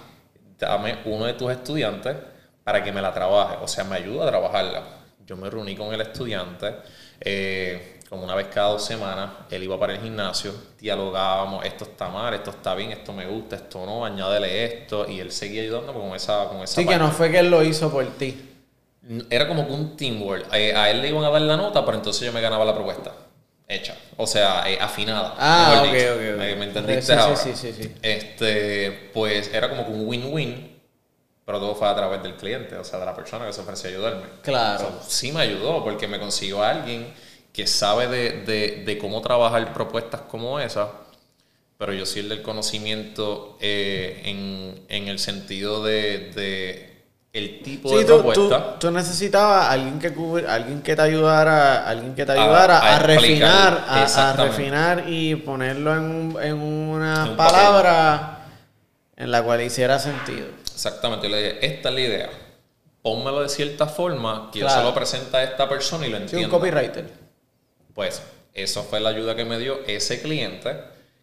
Dame 0.59 0.99
uno 1.05 1.26
de 1.26 1.34
tus 1.34 1.51
estudiantes 1.51 2.15
para 2.63 2.84
que 2.84 2.91
me 2.91 3.01
la 3.01 3.11
trabaje, 3.11 3.57
o 3.61 3.67
sea, 3.67 3.84
me 3.84 3.95
ayuda 3.95 4.26
a 4.26 4.28
trabajarla. 4.28 4.84
Yo 5.26 5.36
me 5.36 5.49
reuní 5.49 5.76
con 5.76 5.91
el 5.91 6.01
estudiante, 6.01 6.76
eh, 7.19 7.95
como 8.10 8.24
una 8.24 8.36
vez 8.36 8.47
cada 8.47 8.70
dos 8.70 8.86
semanas, 8.86 9.32
él 9.49 9.64
iba 9.64 9.80
para 9.80 9.93
el 9.93 10.01
gimnasio, 10.01 10.53
dialogábamos, 10.80 11.66
esto 11.66 11.86
está 11.86 12.10
mal, 12.10 12.34
esto 12.34 12.51
está 12.51 12.76
bien, 12.76 12.91
esto 12.91 13.14
me 13.14 13.26
gusta, 13.26 13.56
esto 13.56 13.86
no, 13.86 14.06
añádele 14.06 14.66
esto, 14.66 15.10
y 15.10 15.20
él 15.20 15.32
seguía 15.32 15.64
ayudándome 15.64 15.99
con 15.99 16.16
esa, 16.16 16.45
con 16.47 16.58
esa 16.62 16.76
Sí, 16.76 16.86
que 16.86 16.97
no 16.97 17.12
fue 17.12 17.32
que 17.32 17.39
él 17.39 17.49
lo 17.49 17.64
hizo 17.64 17.91
por 17.91 18.06
ti. 18.18 18.51
Era 19.30 19.47
como 19.47 19.68
que 19.68 19.74
un 19.74 19.97
teamwork. 19.97 20.51
A 20.51 20.89
él 20.89 21.01
le 21.01 21.10
iban 21.10 21.24
a 21.24 21.30
dar 21.30 21.41
la 21.41 21.58
nota, 21.58 21.86
pero 21.86 21.97
entonces 21.97 22.26
yo 22.26 22.34
me 22.34 22.41
ganaba 22.41 22.66
la 22.66 22.74
propuesta. 22.74 23.12
Hecha. 23.68 23.95
O 24.18 24.28
sea, 24.28 24.70
eh, 24.70 24.78
afinada. 24.80 25.36
Ah, 25.38 25.84
ok, 25.84 25.93
dicho. 25.93 26.14
ok, 26.14 26.22
ok. 26.34 26.38
¿Me, 26.38 26.64
entendiste 26.66 27.01
Sí, 27.01 27.14
sí, 27.14 27.20
ahora? 27.20 27.36
sí, 27.36 27.56
sí, 27.56 27.74
sí. 27.74 27.95
Este, 28.01 29.10
pues 29.14 29.51
era 29.53 29.70
como 29.70 29.86
que 29.86 29.91
un 29.91 30.08
win-win, 30.08 30.80
pero 31.45 31.60
todo 31.60 31.76
fue 31.76 31.88
a 31.88 31.95
través 31.95 32.22
del 32.22 32.36
cliente, 32.36 32.76
o 32.76 32.84
sea, 32.84 32.99
de 32.99 33.06
la 33.06 33.16
persona 33.16 33.45
que 33.47 33.53
se 33.53 33.62
ofreció 33.62 33.89
a 33.89 33.93
ayudarme. 33.93 34.24
Claro. 34.43 34.88
O 34.88 34.91
sea, 34.91 35.10
sí 35.10 35.32
me 35.32 35.41
ayudó 35.41 35.84
porque 35.84 36.08
me 36.08 36.20
consiguió 36.20 36.64
a 36.64 36.70
alguien 36.70 37.12
que 37.56 37.68
sabe 37.68 38.08
de, 38.08 38.41
de, 38.43 38.84
de 38.86 38.97
cómo 38.97 39.22
trabajar 39.22 39.74
propuestas 39.74 40.22
como 40.30 40.60
esa, 40.60 40.89
pero 41.78 41.93
yo 41.93 42.06
sí 42.06 42.20
el 42.20 42.28
del 42.30 42.41
conocimiento 42.41 43.58
eh, 43.62 44.22
en, 44.26 44.84
en 44.89 45.08
el 45.08 45.20
sentido 45.20 45.84
de, 45.84 46.32
de 46.36 47.03
el 47.32 47.62
tipo 47.64 47.89
Sí, 47.89 47.95
de 47.97 48.03
tú, 48.06 48.14
propuesta. 48.14 48.80
tú 48.80 48.91
necesitabas 48.91 49.70
alguien 49.70 49.99
que 49.99 50.14
cubri- 50.14 50.45
alguien 50.47 50.82
que 50.82 50.95
te 50.95 51.01
ayudara, 51.01 51.88
alguien 51.88 52.14
que 52.16 52.26
te 52.26 52.32
A- 52.34 52.43
ayudara 52.43 52.80
a, 52.80 52.99
refinar, 52.99 53.86
a- 53.88 54.34
refinar 54.34 55.03
y 55.08 55.36
ponerlo 55.36 55.95
en, 55.95 56.36
en 56.41 56.53
una 56.56 57.26
En 57.28 57.38
palabra 57.38 58.39
en 59.16 59.32
la 59.32 59.43
cual 59.43 59.62
hiciera 59.62 59.97
sentido. 59.99 60.47
Exactamente, 60.74 61.30
yo 61.30 61.36
le 61.36 61.41
dije, 61.41 61.66
esta 61.66 61.88
es 61.89 61.95
la 61.95 62.01
idea. 62.01 62.30
Pónmelo 63.01 63.41
de 63.43 63.49
cierta 63.49 63.86
forma 63.88 64.49
que 64.51 64.60
yo 64.60 64.70
se 64.70 64.82
lo 64.82 64.93
presente 64.93 65.38
a 65.38 65.43
esta 65.43 65.70
persona 65.70 66.06
y 66.06 66.10
lo 66.10 66.18
Sí, 66.18 66.24
un 66.24 66.30
entienda. 66.43 66.49
copywriter. 66.49 67.24
Pues 67.96 68.22
eso 68.54 68.84
fue 68.84 69.00
la 69.00 69.10
ayuda 69.10 69.36
que 69.36 69.46
me 69.46 69.58
dio 69.58 69.80
ese 69.88 70.22
cliente, 70.22 70.76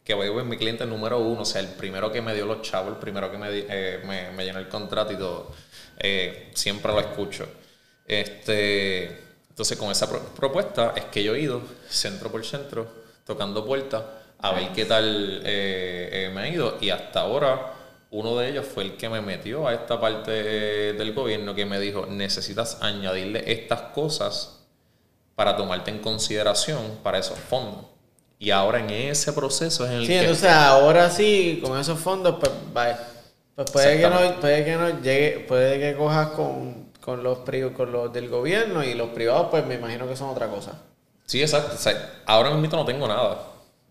que 0.04 0.14
voy 0.14 0.28
es 0.28 0.44
mi 0.44 0.56
cliente 0.56 0.84
número 0.86 1.18
uno, 1.20 1.42
o 1.42 1.44
sea, 1.44 1.60
el 1.60 1.68
primero 1.68 2.10
que 2.10 2.20
me 2.20 2.34
dio 2.34 2.46
los 2.46 2.62
chavos, 2.62 2.94
el 2.94 2.98
primero 2.98 3.30
que 3.30 3.38
me, 3.38 3.46
eh, 3.52 4.00
me, 4.34 4.44
llenó 4.44 4.58
el 4.58 4.68
contrato 4.68 5.12
y 5.12 5.16
todo. 5.16 5.52
Eh, 5.98 6.50
siempre 6.54 6.90
lo 6.92 6.98
escucho. 6.98 7.46
Este, 8.06 9.04
entonces, 9.50 9.78
con 9.78 9.90
esa 9.90 10.08
pro- 10.08 10.20
propuesta 10.34 10.94
es 10.96 11.04
que 11.04 11.22
yo 11.22 11.34
he 11.34 11.40
ido 11.42 11.62
centro 11.88 12.30
por 12.32 12.44
centro, 12.44 12.90
tocando 13.24 13.64
puertas, 13.64 14.02
a 14.38 14.52
ver 14.52 14.70
qué 14.74 14.84
tal 14.86 15.42
eh, 15.44 16.26
eh, 16.26 16.30
me 16.34 16.40
ha 16.42 16.48
ido. 16.48 16.78
Y 16.80 16.90
hasta 16.90 17.20
ahora, 17.20 17.74
uno 18.10 18.36
de 18.38 18.48
ellos 18.50 18.66
fue 18.66 18.84
el 18.84 18.96
que 18.96 19.08
me 19.08 19.20
metió 19.20 19.68
a 19.68 19.74
esta 19.74 20.00
parte 20.00 20.30
del 20.32 21.12
gobierno 21.14 21.54
que 21.54 21.66
me 21.66 21.78
dijo, 21.78 22.06
necesitas 22.06 22.78
añadirle 22.82 23.44
estas 23.52 23.82
cosas 23.94 24.58
para 25.34 25.56
tomarte 25.56 25.90
en 25.90 25.98
consideración 25.98 26.98
para 27.02 27.18
esos 27.18 27.38
fondos. 27.38 27.86
Y 28.38 28.50
ahora 28.50 28.80
en 28.80 28.90
ese 28.90 29.32
proceso 29.32 29.84
es 29.84 29.90
en 29.92 29.96
el 29.98 30.02
Sí, 30.06 30.12
que... 30.12 30.20
entonces 30.20 30.50
ahora 30.50 31.10
sí, 31.10 31.60
con 31.64 31.78
esos 31.78 31.98
fondos, 31.98 32.36
pues, 32.40 32.50
vaya, 32.72 32.98
pues 33.54 33.70
puede, 33.70 34.00
que 34.00 34.08
no, 34.08 34.40
puede 34.40 34.64
que 34.64 34.74
no 34.76 35.00
llegue, 35.00 35.44
puede 35.46 35.78
que 35.78 35.96
cojas 35.96 36.28
con, 36.30 36.90
con 37.00 37.22
los 37.22 37.38
con 37.76 37.92
los 37.92 38.12
del 38.12 38.28
gobierno 38.28 38.82
y 38.82 38.94
los 38.94 39.10
privados, 39.10 39.48
pues 39.50 39.64
me 39.66 39.76
imagino 39.76 40.08
que 40.08 40.16
son 40.16 40.30
otra 40.30 40.48
cosa. 40.48 40.72
Sí, 41.26 41.40
exacto. 41.40 41.74
O 41.76 41.78
sea, 41.78 42.22
ahora 42.26 42.50
mismo 42.50 42.76
no 42.76 42.84
tengo 42.84 43.06
nada. 43.06 43.38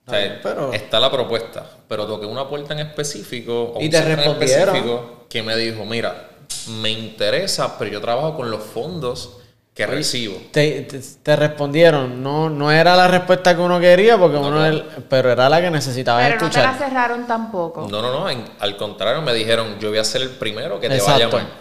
O 0.06 0.10
sea, 0.10 0.20
bien, 0.20 0.40
pero- 0.44 0.74
Está 0.74 1.00
la 1.00 1.10
propuesta, 1.10 1.66
pero 1.88 2.06
toqué 2.06 2.26
una 2.26 2.50
puerta 2.50 2.74
en 2.74 2.80
específico. 2.80 3.74
o 3.76 3.82
Y 3.82 3.90
te 3.90 3.98
centro 3.98 4.12
en 4.14 4.18
respondieron. 4.18 4.76
específico 4.76 5.26
Que 5.30 5.44
me 5.44 5.56
dijo, 5.56 5.86
mira, 5.86 6.30
me 6.68 6.90
interesa, 6.90 7.78
pero 7.80 7.90
yo 7.92 8.02
trabajo 8.02 8.36
con 8.36 8.52
los 8.52 8.62
fondos 8.62 9.38
que 9.74 9.86
recibo. 9.86 10.38
Te, 10.52 10.82
te, 10.82 11.00
te 11.00 11.36
respondieron, 11.36 12.22
no, 12.22 12.50
no 12.50 12.72
era 12.72 12.96
la 12.96 13.08
respuesta 13.08 13.56
que 13.56 13.62
uno 13.62 13.80
quería, 13.80 14.18
porque 14.18 14.38
uno 14.38 14.52
claro. 14.58 14.66
el- 14.66 14.84
pero 15.10 15.32
era 15.32 15.48
la 15.50 15.62
que 15.62 15.72
necesitabas 15.72 16.26
Pero 16.28 16.42
no 16.42 16.50
te 16.50 16.58
la 16.58 16.64
escuchar. 16.72 16.90
cerraron 16.90 17.26
tampoco. 17.26 17.88
No, 17.90 18.02
no, 18.02 18.12
no. 18.12 18.30
en- 18.30 18.44
al 18.60 18.76
contrario, 18.78 19.22
me 19.22 19.34
dijeron, 19.34 19.80
yo 19.80 19.90
voy 19.90 19.98
a 20.00 20.04
ser 20.04 20.24
el 20.24 20.30
primero 20.32 20.80
que 20.80 20.90
te 20.90 21.00
va 21.00 21.16
Exacto. 21.16 21.38
a 21.38 21.40
llamar. 21.40 21.54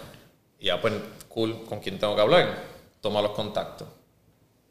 Y 0.58 0.66
ya, 0.66 0.80
pues, 0.80 0.92
cool, 1.28 1.64
¿con 1.64 1.78
quién 1.80 1.98
tengo 1.98 2.14
que 2.16 2.20
hablar? 2.22 2.48
Toma 3.00 3.22
los 3.22 3.30
contactos. 3.30 3.86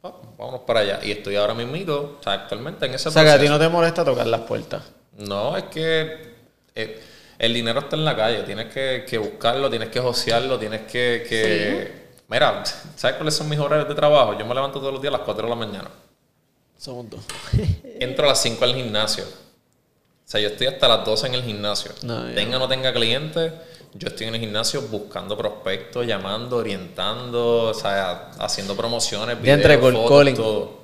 Ah, 0.03 0.13
vámonos 0.37 0.61
para 0.61 0.81
allá. 0.81 0.99
Y 1.03 1.11
estoy 1.11 1.35
ahora 1.37 1.53
mismito, 1.53 2.17
o 2.19 2.23
sea, 2.23 2.33
actualmente 2.33 2.85
en 2.85 2.93
ese 2.93 3.09
o 3.09 3.11
sea, 3.11 3.23
que 3.23 3.29
a 3.31 3.39
ti 3.39 3.47
no 3.49 3.57
te 3.57 3.67
molesta 3.69 4.03
tocar 4.05 4.27
las 4.27 4.41
puertas. 4.41 4.83
No, 5.17 5.57
es 5.57 5.63
que 5.65 6.35
eh, 6.75 7.01
el 7.37 7.53
dinero 7.53 7.79
está 7.79 7.95
en 7.95 8.05
la 8.05 8.15
calle. 8.15 8.43
Tienes 8.43 8.71
que, 8.73 9.05
que 9.09 9.17
buscarlo, 9.17 9.69
tienes 9.69 9.89
que 9.89 9.99
josearlo, 9.99 10.59
tienes 10.59 10.81
que... 10.81 11.25
que... 11.27 12.08
Mira, 12.29 12.63
¿sabes 12.95 13.15
cuáles 13.17 13.33
son 13.33 13.49
mis 13.49 13.59
horarios 13.59 13.87
de 13.89 13.95
trabajo? 13.95 14.37
Yo 14.37 14.45
me 14.45 14.53
levanto 14.53 14.79
todos 14.79 14.93
los 14.93 15.01
días 15.01 15.13
a 15.13 15.17
las 15.17 15.25
4 15.25 15.43
de 15.43 15.49
la 15.49 15.55
mañana. 15.55 15.89
Somos 16.77 17.07
dos. 17.09 17.21
Entro 17.99 18.25
a 18.25 18.29
las 18.29 18.41
5 18.41 18.63
al 18.63 18.75
gimnasio. 18.75 19.23
O 19.25 20.31
sea, 20.31 20.39
yo 20.39 20.49
estoy 20.49 20.67
hasta 20.67 20.87
las 20.87 21.03
12 21.05 21.27
en 21.27 21.33
el 21.33 21.43
gimnasio. 21.43 21.91
No. 22.03 22.23
Tenga 22.35 22.57
o 22.57 22.59
no 22.59 22.67
tenga 22.67 22.93
clientes, 22.93 23.51
yo 23.95 24.07
estoy 24.09 24.27
en 24.27 24.35
el 24.35 24.41
gimnasio 24.41 24.83
buscando 24.83 25.35
prospectos, 25.35 26.05
llamando, 26.05 26.57
orientando, 26.57 27.63
o 27.63 27.73
sea, 27.73 28.29
haciendo 28.37 28.75
promociones, 28.77 29.41
videos, 29.41 29.57
entre 29.57 29.77
fotos, 29.79 30.07
calling. 30.07 30.35
todo. 30.35 30.79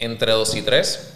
Entre 0.00 0.32
2 0.32 0.54
y 0.56 0.62
3, 0.62 1.12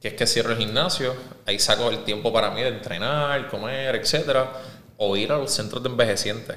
que 0.00 0.08
es 0.08 0.14
que 0.14 0.26
cierro 0.28 0.52
el 0.52 0.58
gimnasio, 0.58 1.12
ahí 1.44 1.58
saco 1.58 1.90
el 1.90 2.04
tiempo 2.04 2.32
para 2.32 2.52
mí 2.52 2.62
de 2.62 2.68
entrenar, 2.68 3.48
comer, 3.50 3.96
etcétera, 3.96 4.52
o 4.96 5.16
ir 5.16 5.32
a 5.32 5.38
los 5.38 5.50
centros 5.50 5.82
de 5.82 5.88
envejecientes. 5.88 6.56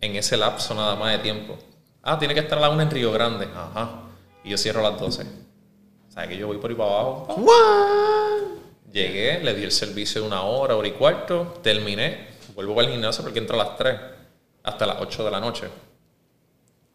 En 0.00 0.16
ese 0.16 0.36
lapso 0.36 0.74
nada 0.74 0.94
más 0.96 1.12
de 1.12 1.18
tiempo. 1.18 1.58
Ah, 2.02 2.18
tiene 2.18 2.34
que 2.34 2.40
estar 2.40 2.58
a 2.58 2.62
la 2.62 2.70
1 2.70 2.82
en 2.82 2.90
Río 2.90 3.12
Grande. 3.12 3.48
Ajá. 3.54 4.02
Y 4.44 4.50
yo 4.50 4.58
cierro 4.58 4.80
a 4.80 4.90
las 4.90 5.00
12. 5.00 5.22
O 5.22 6.10
sea, 6.12 6.26
que 6.26 6.36
yo 6.36 6.46
voy 6.46 6.58
por 6.58 6.70
ahí 6.70 6.76
para 6.76 6.90
abajo. 6.90 7.26
pa. 7.44 8.58
Llegué, 8.92 9.40
le 9.40 9.54
di 9.54 9.64
el 9.64 9.72
servicio 9.72 10.22
de 10.22 10.26
una 10.26 10.42
hora, 10.42 10.74
hora 10.74 10.88
y 10.88 10.92
cuarto, 10.92 11.58
terminé, 11.62 12.28
vuelvo 12.54 12.74
para 12.74 12.86
el 12.86 12.94
gimnasio 12.94 13.22
porque 13.22 13.38
entro 13.38 13.60
a 13.60 13.64
las 13.64 13.76
3 13.76 14.00
hasta 14.62 14.86
las 14.86 14.96
8 15.00 15.24
de 15.24 15.30
la 15.30 15.40
noche. 15.40 15.68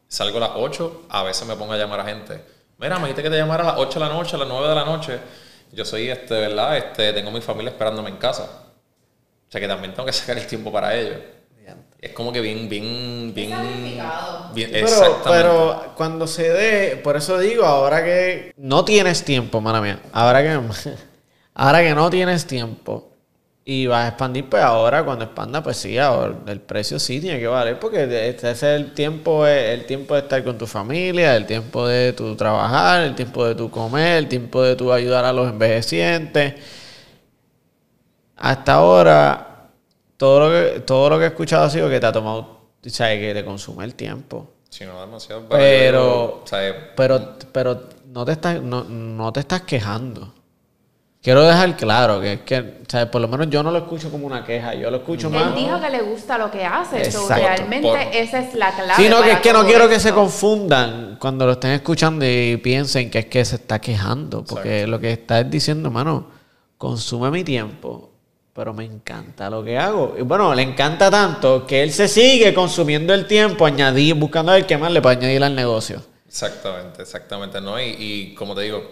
Salgo 0.07 0.37
a 0.37 0.41
las 0.41 0.51
8, 0.55 1.03
a 1.09 1.23
veces 1.23 1.47
me 1.47 1.55
pongo 1.55 1.73
a 1.73 1.77
llamar 1.77 1.99
a 1.99 2.05
gente. 2.05 2.43
Mira, 2.79 2.95
me 2.95 3.03
dijiste 3.03 3.23
que 3.23 3.29
te 3.29 3.37
llamara 3.37 3.63
a 3.63 3.67
las 3.73 3.75
8 3.77 3.99
de 3.99 4.05
la 4.07 4.11
noche, 4.11 4.35
a 4.35 4.39
las 4.39 4.47
9 4.47 4.67
de 4.67 4.75
la 4.75 4.85
noche. 4.85 5.19
Yo 5.71 5.85
soy, 5.85 6.09
este, 6.09 6.33
¿verdad? 6.33 6.77
Este, 6.77 7.13
tengo 7.13 7.29
mi 7.31 7.41
familia 7.41 7.71
esperándome 7.71 8.09
en 8.09 8.17
casa. 8.17 8.43
O 9.47 9.51
sea 9.51 9.61
que 9.61 9.67
también 9.67 9.93
tengo 9.93 10.05
que 10.05 10.13
sacar 10.13 10.37
el 10.37 10.47
tiempo 10.47 10.71
para 10.71 10.95
ellos. 10.95 11.17
Es 12.03 12.11
como 12.11 12.33
que 12.33 12.41
bien, 12.41 12.67
bien, 12.67 13.31
bien... 13.33 13.49
bien 14.53 14.69
Pero, 14.73 14.87
exactamente. 14.87 15.23
pero 15.23 15.93
cuando 15.95 16.27
se 16.27 16.49
dé, 16.49 16.97
por 16.97 17.15
eso 17.15 17.39
digo, 17.39 17.63
ahora 17.63 18.03
que 18.03 18.53
no 18.57 18.83
tienes 18.83 19.23
tiempo, 19.23 19.61
mala 19.61 19.79
mía, 19.79 20.01
ahora 20.11 20.43
que, 20.43 20.59
ahora 21.53 21.81
que 21.81 21.95
no 21.95 22.09
tienes 22.09 22.45
tiempo 22.45 23.09
y 23.63 23.87
vas 23.87 24.03
a 24.03 24.07
expandir, 24.09 24.49
pues 24.49 24.61
ahora 24.61 25.05
cuando 25.05 25.23
expanda, 25.23 25.63
pues 25.63 25.77
sí, 25.77 25.97
ahora 25.97 26.35
el 26.47 26.59
precio 26.59 26.99
sí 26.99 27.21
tiene 27.21 27.39
que 27.39 27.47
valer, 27.47 27.79
porque 27.79 28.03
este 28.27 28.51
es 28.51 28.63
el 28.63 28.93
tiempo, 28.93 29.47
el 29.47 29.85
tiempo 29.85 30.15
de 30.15 30.19
estar 30.19 30.43
con 30.43 30.57
tu 30.57 30.67
familia, 30.67 31.37
el 31.37 31.45
tiempo 31.45 31.87
de 31.87 32.11
tu 32.11 32.35
trabajar, 32.35 33.03
el 33.03 33.15
tiempo 33.15 33.45
de 33.45 33.55
tu 33.55 33.71
comer, 33.71 34.17
el 34.17 34.27
tiempo 34.27 34.61
de 34.61 34.75
tu 34.75 34.91
ayudar 34.91 35.23
a 35.23 35.31
los 35.31 35.49
envejecientes. 35.49 36.55
Hasta 38.35 38.73
ahora, 38.73 39.52
todo 40.23 40.39
lo 40.39 40.49
que, 40.73 40.79
todo 40.79 41.09
lo 41.09 41.17
que 41.19 41.25
he 41.25 41.27
escuchado 41.27 41.65
ha 41.65 41.69
sido 41.69 41.89
que 41.89 41.99
te 41.99 42.05
ha 42.05 42.11
tomado, 42.13 42.59
sea, 42.81 43.09
que 43.19 43.33
te 43.33 43.43
consume 43.43 43.83
el 43.83 43.93
tiempo. 43.93 44.47
Sí, 44.69 44.85
no, 44.85 45.01
demasiado. 45.01 45.49
Pero- 45.49 46.41
o 46.43 46.47
sea, 46.47 46.93
Pero, 46.95 47.35
pero 47.51 47.83
no 48.07 48.23
te 48.23 48.31
estás, 48.31 48.61
no, 48.61 48.85
no 48.85 49.33
te 49.33 49.41
estás 49.41 49.63
quejando. 49.63 50.33
Quiero 51.21 51.43
dejar 51.43 51.75
claro 51.75 52.21
que 52.21 52.33
es 52.33 52.39
que, 52.41 52.57
o 52.59 52.89
sea, 52.89 53.11
por 53.11 53.19
lo 53.19 53.27
menos 53.27 53.49
yo 53.49 53.63
no 53.63 53.71
lo 53.71 53.79
escucho 53.79 54.09
como 54.09 54.25
una 54.25 54.45
queja, 54.45 54.73
yo 54.75 54.89
lo 54.89 54.97
escucho 54.97 55.27
Él 55.27 55.33
más. 55.33 55.55
dijo 55.55 55.81
que 55.81 55.89
le 55.89 56.01
gusta 56.03 56.37
lo 56.37 56.49
que 56.49 56.63
hace. 56.63 57.11
so, 57.11 57.21
Exacto. 57.23 57.43
realmente 57.45 57.87
Por- 57.89 57.97
esa 57.99 58.39
es 58.39 58.53
la 58.55 58.71
clave. 58.73 59.03
Sino 59.03 59.21
que 59.23 59.31
es 59.33 59.39
que 59.41 59.51
no 59.51 59.65
quiero 59.65 59.89
que 59.89 59.99
se 59.99 60.13
confundan 60.13 61.17
cuando 61.19 61.45
lo 61.45 61.51
estén 61.53 61.71
escuchando 61.71 62.23
y 62.25 62.55
piensen 62.63 63.11
que 63.11 63.19
es 63.19 63.25
que 63.25 63.43
se 63.43 63.55
está 63.57 63.79
quejando. 63.81 64.45
Porque 64.45 64.87
lo 64.87 65.01
que 65.01 65.11
está 65.11 65.41
es 65.41 65.49
diciendo, 65.51 65.91
mano, 65.91 66.27
consume 66.77 67.29
mi 67.29 67.43
tiempo, 67.43 68.12
pero 68.53 68.73
me 68.73 68.85
encanta 68.85 69.49
lo 69.49 69.63
que 69.63 69.77
hago. 69.77 70.15
Y 70.17 70.21
bueno, 70.21 70.53
le 70.53 70.61
encanta 70.61 71.09
tanto 71.09 71.65
que 71.65 71.81
él 71.81 71.91
se 71.91 72.07
sigue 72.07 72.53
consumiendo 72.53 73.13
el 73.13 73.25
tiempo, 73.25 73.65
añadir, 73.65 74.15
buscando 74.15 74.51
a 74.51 74.55
ver 74.55 74.67
qué 74.67 74.77
más 74.77 74.91
le 74.91 75.01
puede 75.01 75.17
añadir 75.17 75.43
al 75.43 75.55
negocio. 75.55 76.01
Exactamente, 76.27 77.01
exactamente, 77.01 77.59
¿no? 77.61 77.79
Y, 77.79 77.95
y 77.97 78.35
como 78.35 78.55
te 78.55 78.61
digo, 78.61 78.89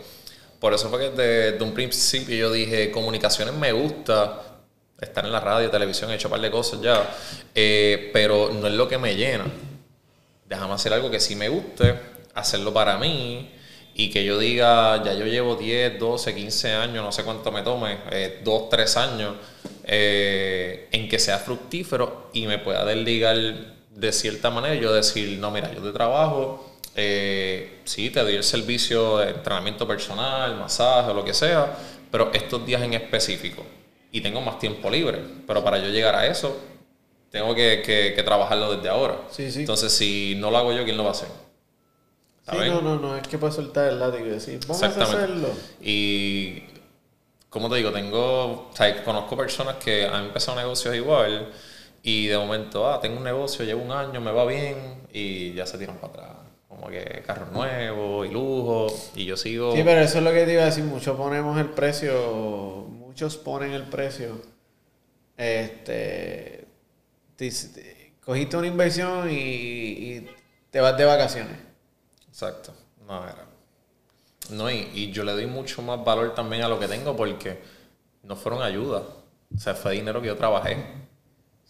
por 0.60 0.74
eso 0.74 0.90
fue 0.90 1.00
que 1.00 1.10
desde 1.10 1.64
un 1.64 1.74
principio 1.74 2.36
yo 2.36 2.52
dije, 2.52 2.92
comunicaciones 2.92 3.54
me 3.54 3.72
gusta, 3.72 4.42
estar 5.00 5.26
en 5.26 5.32
la 5.32 5.40
radio, 5.40 5.70
televisión, 5.70 6.12
he 6.12 6.16
hecho 6.16 6.28
un 6.28 6.34
par 6.34 6.42
de 6.42 6.52
cosas 6.52 6.82
ya, 6.82 7.10
eh, 7.56 8.10
pero 8.14 8.52
no 8.52 8.68
es 8.68 8.74
lo 8.74 8.88
que 8.88 8.98
me 8.98 9.16
llena. 9.16 9.46
Déjame 10.48 10.74
hacer 10.74 10.94
algo 10.94 11.10
que 11.10 11.20
sí 11.20 11.36
me 11.36 11.50
guste, 11.50 12.00
hacerlo 12.36 12.74
para 12.74 12.98
mí 12.98 13.52
y 13.96 14.10
que 14.10 14.24
yo 14.24 14.38
diga, 14.40 15.04
ya 15.04 15.14
yo 15.14 15.26
llevo 15.26 15.56
10, 15.56 16.00
12, 16.00 16.34
15 16.34 16.72
años, 16.74 17.04
no 17.04 17.12
sé 17.12 17.24
cuánto 17.24 17.52
me 17.52 17.62
tome, 17.62 17.98
eh, 18.12 18.40
2, 18.44 18.70
3 18.70 18.98
años, 18.98 19.36
eh, 19.84 20.88
en 20.92 21.10
que 21.10 21.20
sea 21.20 21.38
fructífero 21.40 22.30
y 22.34 22.48
me 22.48 22.58
pueda 22.60 22.86
desligar 22.86 23.38
de 23.94 24.12
cierta 24.12 24.50
manera. 24.50 24.76
Yo 24.76 24.94
decir, 24.94 25.38
no, 25.40 25.52
mira, 25.52 25.74
yo 25.74 25.82
de 25.82 25.92
trabajo, 25.92 26.74
eh, 26.96 27.80
sí, 27.84 28.10
te 28.10 28.22
doy 28.22 28.36
el 28.36 28.44
servicio 28.44 29.18
de 29.20 29.32
entrenamiento 29.32 29.88
personal, 29.88 30.56
masaje 30.56 31.12
o 31.12 31.14
lo 31.14 31.26
que 31.26 31.34
sea, 31.34 31.78
pero 32.10 32.32
estos 32.34 32.66
días 32.66 32.82
en 32.82 32.94
específico. 32.94 33.64
Y 34.12 34.22
tengo 34.22 34.42
más 34.42 34.60
tiempo 34.60 34.90
libre, 34.90 35.20
pero 35.48 35.64
para 35.64 35.78
yo 35.78 35.88
llegar 35.90 36.16
a 36.16 36.28
eso, 36.28 36.58
tengo 37.30 37.54
que, 37.56 37.82
que- 37.86 38.14
que 38.16 38.24
trabajarlo 38.24 38.76
desde 38.76 38.90
ahora. 38.90 39.18
Sí, 39.32 39.50
sí. 39.52 39.62
Entonces, 39.62 39.94
si 39.94 40.36
no 40.38 40.52
lo 40.52 40.58
hago 40.58 40.74
yo, 40.74 40.84
¿quién 40.84 40.98
lo 40.98 41.04
va 41.04 41.10
a 41.10 41.14
hacer? 41.14 41.30
Sí, 42.50 42.58
no, 42.68 42.82
no, 42.82 43.00
no, 43.00 43.16
es 43.16 43.28
que 43.28 43.38
puedes 43.38 43.56
soltar 43.56 43.90
el 43.90 44.00
látigo 44.00 44.26
y 44.26 44.30
decir, 44.30 44.60
vamos 44.68 44.82
a 44.82 44.88
hacerlo. 44.88 45.50
Y, 45.80 46.64
como 47.50 47.70
te 47.70 47.76
digo, 47.76 47.92
tengo, 47.92 48.70
o 48.70 48.72
sea, 48.74 49.04
conozco 49.04 49.38
personas 49.38 49.76
que 49.76 50.06
han 50.08 50.26
empezado 50.26 50.58
negocios 50.58 50.96
igual 50.96 51.52
y 52.02 52.28
de 52.28 52.38
momento, 52.38 52.90
ah, 52.90 53.00
tengo 53.00 53.18
un 53.18 53.24
negocio, 53.24 53.64
llevo 53.64 53.84
un 53.84 53.92
año, 53.92 54.20
me 54.22 54.32
va 54.32 54.46
bien 54.46 55.04
y 55.14 55.54
ya 55.54 55.66
se 55.66 55.78
tiran 55.78 55.98
para 55.98 56.14
atrás. 56.14 56.38
Como 56.68 56.88
que 56.88 57.22
carros 57.28 57.52
nuevos 57.52 58.26
y 58.26 58.32
lujo 58.32 58.88
y 59.16 59.26
yo 59.26 59.38
sigo... 59.38 59.76
Sí, 59.76 59.82
pero 59.84 60.02
eso 60.02 60.18
es 60.18 60.24
lo 60.24 60.32
que 60.32 60.46
te 60.46 60.54
iba 60.54 60.64
a 60.64 60.66
decir. 60.66 60.84
Muchos 60.86 61.16
ponemos 61.18 61.60
el 61.60 61.70
precio, 61.70 62.88
muchos 62.90 63.38
ponen 63.38 63.74
el 63.74 63.84
precio, 63.84 64.42
este, 65.38 66.66
cogiste 68.24 68.58
una 68.58 68.68
inversión 68.68 69.30
y, 69.30 69.36
y 69.36 70.28
te 70.70 70.80
vas 70.80 70.98
de 70.98 71.06
vacaciones. 71.06 71.71
Exacto. 72.42 72.74
No, 73.08 73.24
era. 73.24 73.46
No, 74.50 74.72
y, 74.72 74.90
y 74.94 75.12
yo 75.12 75.24
le 75.24 75.34
doy 75.34 75.46
mucho 75.46 75.84
más 75.84 76.04
valor 76.04 76.34
también 76.34 76.64
a 76.64 76.68
lo 76.68 76.80
que 76.80 76.88
tengo 76.88 77.16
porque 77.16 77.60
no 78.24 78.36
fueron 78.36 78.64
ayudas. 78.64 79.04
O 79.56 79.60
sea, 79.60 79.76
fue 79.76 79.94
dinero 79.94 80.20
que 80.22 80.28
yo 80.28 80.36
trabajé. 80.36 80.78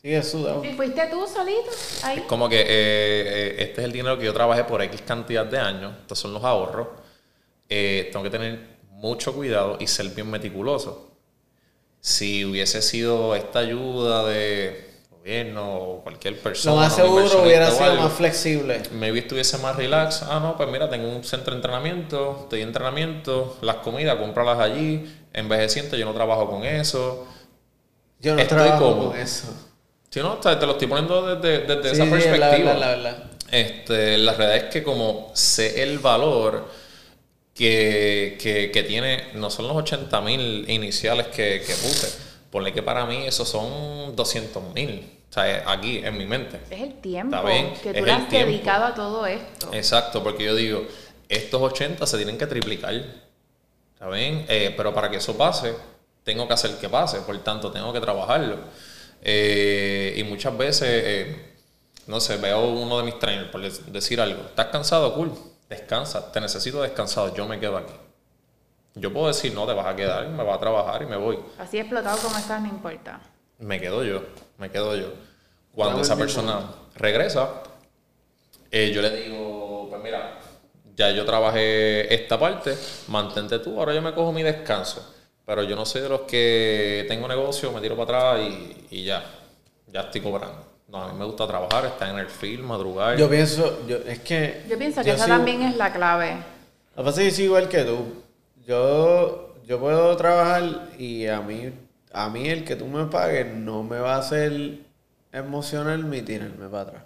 Sigue 0.02 0.24
sudado. 0.24 0.64
¿Y 0.64 0.74
fuiste 0.74 1.08
tú 1.12 1.28
solito? 1.28 1.70
Ahí. 2.04 2.20
Es 2.20 2.24
como 2.26 2.48
que 2.48 2.62
eh, 2.62 2.66
eh, 2.70 3.56
este 3.60 3.82
es 3.82 3.86
el 3.86 3.92
dinero 3.92 4.18
que 4.18 4.26
yo 4.26 4.34
trabajé 4.34 4.64
por 4.64 4.82
X 4.82 5.02
cantidad 5.02 5.46
de 5.46 5.60
años. 5.60 5.94
Estos 6.02 6.20
son 6.20 6.34
los 6.34 6.44
ahorros. 6.44 6.88
Eh, 7.68 8.10
tengo 8.12 8.24
que 8.24 8.30
tener 8.30 8.78
mucho 8.92 9.34
cuidado 9.34 9.78
y 9.80 9.88
ser 9.88 10.08
bien 10.10 10.32
meticuloso. 10.32 11.12
Si 12.00 12.46
hubiese 12.46 12.82
sido 12.82 13.36
esta 13.36 13.60
ayuda 13.60 14.26
de 14.26 14.91
gobierno 15.22 15.78
o 15.78 16.04
cualquier 16.04 16.40
persona. 16.40 16.76
Lo 16.76 16.82
más 16.82 16.96
seguro 16.96 17.44
hubiera 17.44 17.70
sido 17.72 17.86
algo, 17.86 18.04
más 18.04 18.14
flexible. 18.14 18.82
Maybe 18.92 19.20
estuviese 19.20 19.58
más 19.60 19.76
relax. 19.76 20.24
Ah, 20.24 20.40
no, 20.40 20.58
pues 20.58 20.70
mira, 20.70 20.90
tengo 20.90 21.08
un 21.10 21.24
centro 21.24 21.52
de 21.52 21.58
entrenamiento, 21.58 22.40
estoy 22.44 22.62
en 22.62 22.70
entrenamiento, 22.70 23.58
las 23.62 23.78
comidas, 23.78 24.16
cómpralas 24.18 24.60
allí. 24.60 25.06
Envejeciente, 25.34 25.98
yo 25.98 26.06
no 26.06 26.14
trabajo 26.14 26.50
con 26.50 26.64
eso. 26.66 27.28
Yo 28.20 28.36
no 28.36 28.42
Estoy 28.42 28.58
trabajo 28.58 29.10
con 29.10 29.18
eso. 29.20 29.48
Si 30.10 30.20
no, 30.20 30.38
te, 30.38 30.56
te 30.56 30.66
lo 30.66 30.74
estoy 30.74 30.88
poniendo 30.88 31.36
desde, 31.36 31.66
desde 31.66 31.96
Sí, 31.96 32.02
esa 32.02 32.06
sí, 32.06 32.10
perspectiva. 32.12 32.40
la 32.40 32.50
verdad, 32.50 32.78
la 32.80 32.88
verdad. 32.90 33.24
Este, 33.52 34.18
la 34.18 34.34
realidad 34.34 34.58
es 34.66 34.74
que 34.74 34.84
como 34.84 35.32
sé 35.34 35.84
el 35.84 36.00
valor 36.00 36.68
que, 37.54 38.38
que, 38.42 38.72
que 38.72 38.84
tiene, 38.84 39.30
no 39.36 39.50
son 39.50 39.68
los 39.68 39.78
80 39.78 40.22
mil 40.22 40.70
iniciales 40.70 41.28
que, 41.28 41.62
que 41.66 41.74
puse, 41.76 42.10
ponle 42.52 42.74
que 42.74 42.84
para 42.84 43.06
mí 43.06 43.26
esos 43.26 43.48
son 43.50 44.16
200 44.16 44.62
mil, 44.76 45.10
o 45.30 45.34
sea, 45.34 45.64
aquí 45.72 45.98
en 46.04 46.18
mi 46.18 46.26
mente. 46.26 46.60
Es 46.70 46.82
el 46.82 46.94
tiempo 47.02 47.38
que 47.82 47.90
es 47.92 47.98
tú 47.98 48.06
le 48.06 48.12
has 48.12 48.28
tiempo. 48.30 48.48
dedicado 48.48 48.86
a 48.86 48.94
todo 48.94 49.26
esto. 49.26 49.70
Exacto, 49.74 50.22
porque 50.22 50.44
yo 50.44 50.54
digo, 50.56 50.86
estos 51.30 51.62
80 51.62 52.06
se 52.06 52.18
tienen 52.18 52.38
que 52.38 52.46
triplicar, 52.48 52.94
¿está 53.94 54.10
bien? 54.10 54.46
Eh, 54.50 54.74
pero 54.76 54.94
para 54.94 55.10
que 55.10 55.18
eso 55.18 55.38
pase, 55.38 55.74
tengo 56.24 56.48
que 56.48 56.54
hacer 56.54 56.72
que 56.78 56.90
pase, 56.90 57.20
por 57.22 57.38
tanto, 57.40 57.72
tengo 57.72 57.92
que 57.94 58.00
trabajarlo. 58.02 58.58
Eh, 59.24 60.16
y 60.18 60.24
muchas 60.24 60.58
veces, 60.58 60.88
eh, 60.90 61.54
no 62.08 62.20
sé, 62.20 62.38
veo 62.38 62.66
uno 62.68 62.98
de 62.98 63.04
mis 63.04 63.18
trainers, 63.20 63.50
por 63.50 63.62
dec- 63.62 63.86
decir 63.86 64.20
algo, 64.20 64.42
¿estás 64.44 64.68
cansado? 64.68 65.14
Cool, 65.14 65.32
descansa, 65.70 66.32
te 66.32 66.42
necesito 66.42 66.82
descansado, 66.82 67.34
yo 67.36 67.48
me 67.48 67.60
quedo 67.60 67.78
aquí. 67.78 67.94
Yo 68.96 69.12
puedo 69.14 69.28
decir, 69.28 69.54
no, 69.54 69.66
te 69.66 69.74
vas 69.74 69.86
a 69.88 69.96
quedar, 69.96 70.28
me 70.28 70.44
vas 70.44 70.58
a 70.58 70.60
trabajar 70.60 71.02
y 71.02 71.06
me 71.06 71.16
voy. 71.16 71.40
Así 71.58 71.80
explotado 71.80 72.18
como 72.18 72.38
estás, 72.38 72.62
no 72.62 72.68
importa. 72.68 73.20
Me 73.60 73.80
quedo 73.80 74.04
yo, 74.04 74.22
me 74.58 74.70
quedo 74.70 74.96
yo. 74.96 75.14
Cuando 75.74 76.02
esa 76.02 76.18
persona 76.18 76.60
regresa, 76.96 77.50
eh, 78.70 78.92
yo 78.94 79.02
le 79.02 79.10
digo, 79.22 79.88
pues 79.90 80.02
mira, 80.04 80.40
ya 80.96 81.12
yo 81.12 81.26
trabajé 81.26 82.14
esta 82.14 82.38
parte, 82.40 82.76
mantente 83.08 83.60
tú, 83.60 83.80
ahora 83.80 83.94
yo 83.94 84.02
me 84.02 84.14
cojo 84.14 84.32
mi 84.32 84.44
descanso. 84.44 85.16
Pero 85.46 85.64
yo 85.64 85.76
no 85.76 85.86
soy 85.86 86.02
de 86.02 86.10
los 86.10 86.22
que 86.22 87.06
tengo 87.08 87.28
negocio, 87.28 87.72
me 87.72 87.82
tiro 87.82 87.96
para 87.98 88.32
atrás 88.34 88.48
y, 88.48 88.88
y 88.92 89.04
ya, 89.06 89.24
ya 89.88 90.02
estoy 90.02 90.22
cobrando. 90.22 90.66
No, 90.88 91.04
a 91.04 91.12
mí 91.12 91.18
me 91.18 91.26
gusta 91.26 91.48
trabajar, 91.48 91.86
estar 91.86 92.10
en 92.10 92.20
el 92.20 92.28
film, 92.28 92.68
madrugar. 92.68 93.18
Yo 93.18 93.30
pienso, 93.30 93.86
yo, 93.88 93.98
es 94.06 94.20
que. 94.20 94.64
Yo 94.70 94.78
pienso 94.78 95.02
que 95.02 95.12
esa 95.12 95.26
sigo- 95.26 95.38
también 95.38 95.62
es 95.64 95.76
la 95.78 95.92
clave. 95.94 96.36
Lo 96.96 97.04
que 97.04 97.10
pasa 97.10 97.22
es 97.24 97.36
que 97.38 97.44
igual 97.44 97.70
que 97.70 97.84
tú. 97.84 98.21
Yo, 98.72 99.56
yo 99.66 99.80
puedo 99.82 100.16
trabajar 100.16 100.64
y 100.98 101.28
a 101.28 101.42
mí, 101.42 101.74
a 102.14 102.30
mí 102.30 102.48
el 102.48 102.64
que 102.64 102.78
tú 102.78 102.86
me 102.86 103.06
pagues 103.06 103.54
no 103.54 103.84
me 103.84 104.00
va 104.00 104.16
a 104.16 104.20
hacer 104.20 104.80
emocional 105.34 106.06
mi 106.06 106.22
tirarme 106.22 106.68
para 106.70 106.84
atrás. 106.84 107.04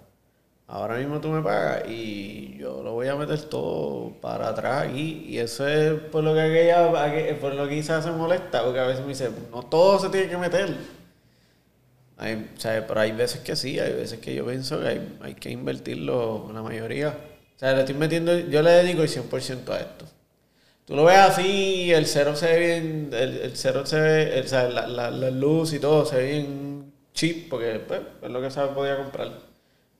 Ahora 0.68 0.96
mismo 0.98 1.20
tú 1.20 1.28
me 1.28 1.42
pagas 1.42 1.88
y 1.88 2.56
yo 2.58 2.82
lo 2.84 2.92
voy 2.92 3.08
a 3.08 3.16
meter 3.16 3.40
todo 3.44 4.12
para 4.20 4.48
atrás 4.50 4.84
aquí. 4.88 5.24
Y 5.28 5.38
eso 5.38 5.66
es 5.66 5.94
por 6.12 6.22
lo 6.24 6.34
que 6.34 6.40
aquella, 6.42 6.88
aqu- 6.92 7.36
por 7.40 7.54
lo 7.54 7.68
que 7.68 7.76
quizás 7.76 8.04
se 8.04 8.12
molesta, 8.12 8.62
porque 8.64 8.80
a 8.80 8.86
veces 8.86 9.02
me 9.02 9.08
dice, 9.10 9.30
no 9.52 9.62
todo 9.64 9.98
se 9.98 10.08
tiene 10.10 10.28
que 10.28 10.38
meter. 10.38 10.76
Hay, 12.18 12.50
pero 12.62 13.00
hay 13.00 13.12
veces 13.12 13.40
que 13.42 13.56
sí, 13.56 13.78
hay 13.78 13.92
veces 13.92 14.20
que 14.20 14.34
yo 14.34 14.46
pienso 14.46 14.80
que 14.80 14.88
hay, 14.88 15.18
hay 15.22 15.34
que 15.34 15.50
invertirlo 15.50 16.50
la 16.52 16.62
mayoría. 16.62 17.08
O 17.56 17.58
sea, 17.58 17.72
le 17.74 17.80
estoy 17.80 17.94
metiendo, 17.94 18.36
yo 18.38 18.62
le 18.62 18.70
dedico 18.70 19.02
el 19.02 19.08
100% 19.08 19.72
a 19.72 19.80
esto. 19.80 20.06
Tú 20.86 20.94
lo 20.94 21.04
ves 21.04 21.18
así, 21.18 21.92
el 21.92 22.06
cero 22.06 22.36
se 22.36 22.46
ve 22.46 22.58
bien, 22.80 23.10
el, 23.12 23.38
el 23.38 23.56
cero 23.56 23.84
se 23.84 24.00
ve, 24.00 24.40
o 24.44 24.48
sea, 24.48 24.68
la, 24.68 24.86
la, 24.86 25.10
la 25.10 25.30
luz 25.30 25.72
y 25.72 25.80
todo 25.80 26.04
se 26.06 26.16
ve 26.16 26.30
bien 26.30 26.92
cheap, 27.12 27.48
porque 27.50 27.80
pues, 27.80 28.02
es 28.22 28.30
lo 28.30 28.40
que 28.40 28.50
se 28.50 28.60
podía 28.68 28.96
comprar. 28.96 29.32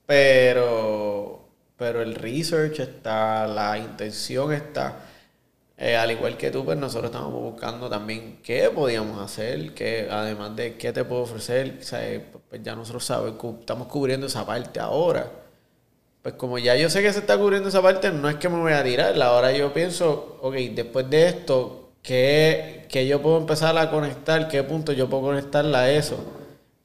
Pero, 0.06 1.48
pero 1.76 2.02
el 2.02 2.14
research 2.14 2.80
está, 2.80 3.46
la 3.48 3.78
intención 3.78 4.52
está. 4.52 4.96
Eh, 5.78 5.96
al 5.96 6.10
igual 6.12 6.36
que 6.38 6.50
tú, 6.50 6.64
pues 6.64 6.78
nosotros 6.78 7.10
estábamos 7.10 7.42
buscando 7.42 7.90
también 7.90 8.40
qué 8.42 8.70
podíamos 8.70 9.20
hacer, 9.20 9.74
qué, 9.74 10.08
además 10.10 10.56
de 10.56 10.76
qué 10.76 10.92
te 10.92 11.04
puedo 11.04 11.22
ofrecer, 11.22 11.78
o 11.80 11.84
sea, 11.84 12.08
eh, 12.08 12.24
pues 12.48 12.62
ya 12.62 12.74
nosotros 12.76 13.04
sabemos, 13.04 13.44
estamos 13.60 13.88
cubriendo 13.88 14.26
esa 14.26 14.46
parte 14.46 14.80
ahora. 14.80 15.30
Pues 16.26 16.34
como 16.34 16.58
ya 16.58 16.74
yo 16.74 16.90
sé 16.90 17.02
que 17.02 17.12
se 17.12 17.20
está 17.20 17.38
cubriendo 17.38 17.68
esa 17.68 17.80
parte, 17.80 18.10
no 18.10 18.28
es 18.28 18.34
que 18.34 18.48
me 18.48 18.58
voy 18.58 18.72
a 18.72 18.82
tirar. 18.82 19.22
Ahora 19.22 19.52
yo 19.52 19.72
pienso, 19.72 20.38
ok, 20.42 20.54
después 20.74 21.08
de 21.08 21.28
esto, 21.28 21.92
¿qué, 22.02 22.84
qué 22.88 23.06
yo 23.06 23.22
puedo 23.22 23.38
empezar 23.38 23.78
a 23.78 23.92
conectar? 23.92 24.48
¿Qué 24.48 24.64
punto 24.64 24.92
yo 24.92 25.08
puedo 25.08 25.22
conectarla 25.22 25.82
a 25.82 25.90
eso? 25.92 26.16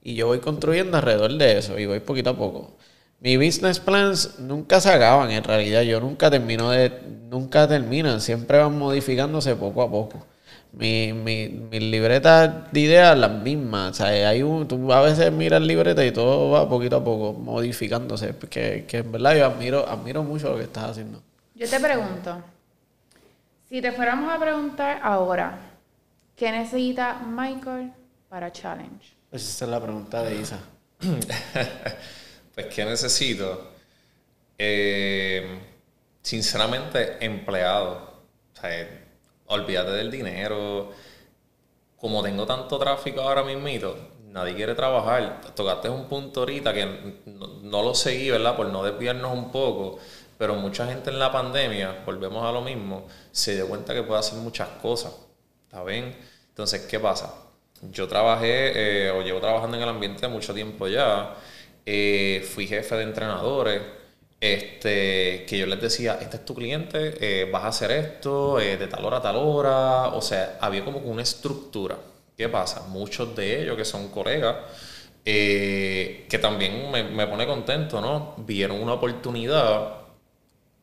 Y 0.03 0.13
yo 0.13 0.27
voy 0.27 0.41
construyendo 0.41 0.95
alrededor 0.95 1.33
de 1.39 1.57
eso 1.57 1.79
y 1.79 1.87
voy 1.87 2.01
poquito 2.01 2.29
a 2.29 2.37
poco. 2.37 2.77
Mis 3.19 3.37
business 3.39 3.79
plans 3.79 4.37
nunca 4.37 4.79
se 4.79 4.91
acaban 4.91 5.31
en 5.31 5.43
realidad. 5.43 5.81
Yo 5.81 5.99
nunca 5.99 6.29
termino 6.29 6.69
de... 6.69 6.91
Nunca 7.27 7.67
terminan. 7.67 8.21
Siempre 8.21 8.59
van 8.59 8.77
modificándose 8.77 9.55
poco 9.55 9.81
a 9.81 9.89
poco. 9.89 10.27
Mi, 10.73 11.11
mi, 11.11 11.49
mis 11.49 11.81
libretas 11.81 12.71
de 12.71 12.79
ideas 12.79 13.17
las 13.17 13.31
mismas. 13.31 13.91
O 13.91 13.93
sea, 13.93 14.29
hay 14.29 14.41
un, 14.41 14.67
tú 14.67 14.91
a 14.93 15.01
veces 15.01 15.31
miras 15.31 15.61
libreta 15.61 16.05
y 16.05 16.11
todo 16.11 16.51
va 16.51 16.69
poquito 16.69 16.97
a 16.97 17.03
poco 17.03 17.33
modificándose. 17.33 18.35
Que, 18.49 18.85
que 18.87 18.97
en 18.97 19.11
verdad 19.11 19.35
yo 19.35 19.45
admiro, 19.45 19.87
admiro 19.87 20.23
mucho 20.23 20.49
lo 20.49 20.57
que 20.57 20.63
estás 20.63 20.91
haciendo. 20.91 21.21
Yo 21.55 21.69
te 21.69 21.79
pregunto, 21.79 22.41
si 23.69 23.81
te 23.81 23.91
fuéramos 23.91 24.33
a 24.33 24.39
preguntar 24.39 24.99
ahora, 25.03 25.57
¿qué 26.35 26.51
necesita 26.51 27.19
Michael 27.19 27.91
para 28.29 28.51
Challenge? 28.51 29.05
Esa 29.31 29.65
es 29.65 29.71
la 29.71 29.81
pregunta 29.81 30.23
de 30.23 30.35
Isa. 30.35 30.59
Pues, 32.53 32.65
¿qué 32.65 32.83
necesito? 32.83 33.71
Eh, 34.57 35.57
sinceramente, 36.21 37.23
empleado. 37.23 37.93
O 38.53 38.59
sea, 38.59 39.00
olvídate 39.51 39.91
del 39.91 40.09
dinero. 40.09 40.91
Como 41.97 42.23
tengo 42.23 42.45
tanto 42.45 42.79
tráfico 42.79 43.21
ahora 43.21 43.43
mismito, 43.43 43.95
nadie 44.27 44.55
quiere 44.55 44.73
trabajar. 44.75 45.41
Tocaste 45.55 45.89
un 45.89 46.07
punto 46.07 46.41
ahorita 46.41 46.73
que 46.73 47.19
no, 47.25 47.83
lo 47.83 47.93
seguí, 47.93 48.29
¿verdad? 48.31 48.55
Por 48.55 48.67
no 48.67 48.83
desviarnos 48.83 49.31
un 49.33 49.51
poco. 49.51 49.99
Pero 50.37 50.55
mucha 50.55 50.87
gente 50.87 51.11
en 51.11 51.19
la 51.19 51.31
pandemia, 51.31 52.01
volvemos 52.05 52.43
a 52.43 52.51
lo 52.51 52.61
mismo, 52.61 53.05
se 53.31 53.55
dio 53.55 53.67
cuenta 53.67 53.93
que 53.93 54.01
puede 54.01 54.19
hacer 54.19 54.39
muchas 54.39 54.69
cosas. 54.81 55.13
¿Está 55.65 55.83
bien? 55.83 56.17
Entonces, 56.49 56.81
¿qué 56.87 56.99
pasa? 56.99 57.33
Yo 57.91 58.07
trabajé, 58.07 59.07
eh, 59.07 59.11
o 59.11 59.21
llevo 59.21 59.39
trabajando 59.39 59.77
en 59.77 59.83
el 59.83 59.89
ambiente 59.89 60.27
mucho 60.27 60.53
tiempo 60.53 60.87
ya. 60.87 61.35
Eh, 61.85 62.47
fui 62.53 62.67
jefe 62.67 62.95
de 62.95 63.03
entrenadores. 63.03 63.81
Este, 64.41 65.45
que 65.47 65.57
yo 65.59 65.67
les 65.67 65.79
decía, 65.79 66.17
este 66.19 66.37
es 66.37 66.45
tu 66.45 66.55
cliente, 66.55 67.13
eh, 67.21 67.49
vas 67.51 67.63
a 67.63 67.67
hacer 67.67 67.91
esto, 67.91 68.59
eh, 68.59 68.75
de 68.75 68.87
tal 68.87 69.05
hora 69.05 69.17
a 69.17 69.21
tal 69.21 69.35
hora. 69.37 70.07
O 70.09 70.21
sea, 70.21 70.57
había 70.59 70.83
como 70.83 70.99
una 70.99 71.21
estructura. 71.21 71.97
¿Qué 72.35 72.49
pasa? 72.49 72.87
Muchos 72.87 73.35
de 73.35 73.61
ellos 73.61 73.77
que 73.77 73.85
son 73.85 74.09
colegas, 74.09 74.55
eh, 75.23 76.25
que 76.27 76.39
también 76.39 76.91
me, 76.91 77.03
me 77.03 77.27
pone 77.27 77.45
contento, 77.45 78.01
¿no? 78.01 78.33
Vieron 78.37 78.81
una 78.81 78.93
oportunidad 78.93 80.01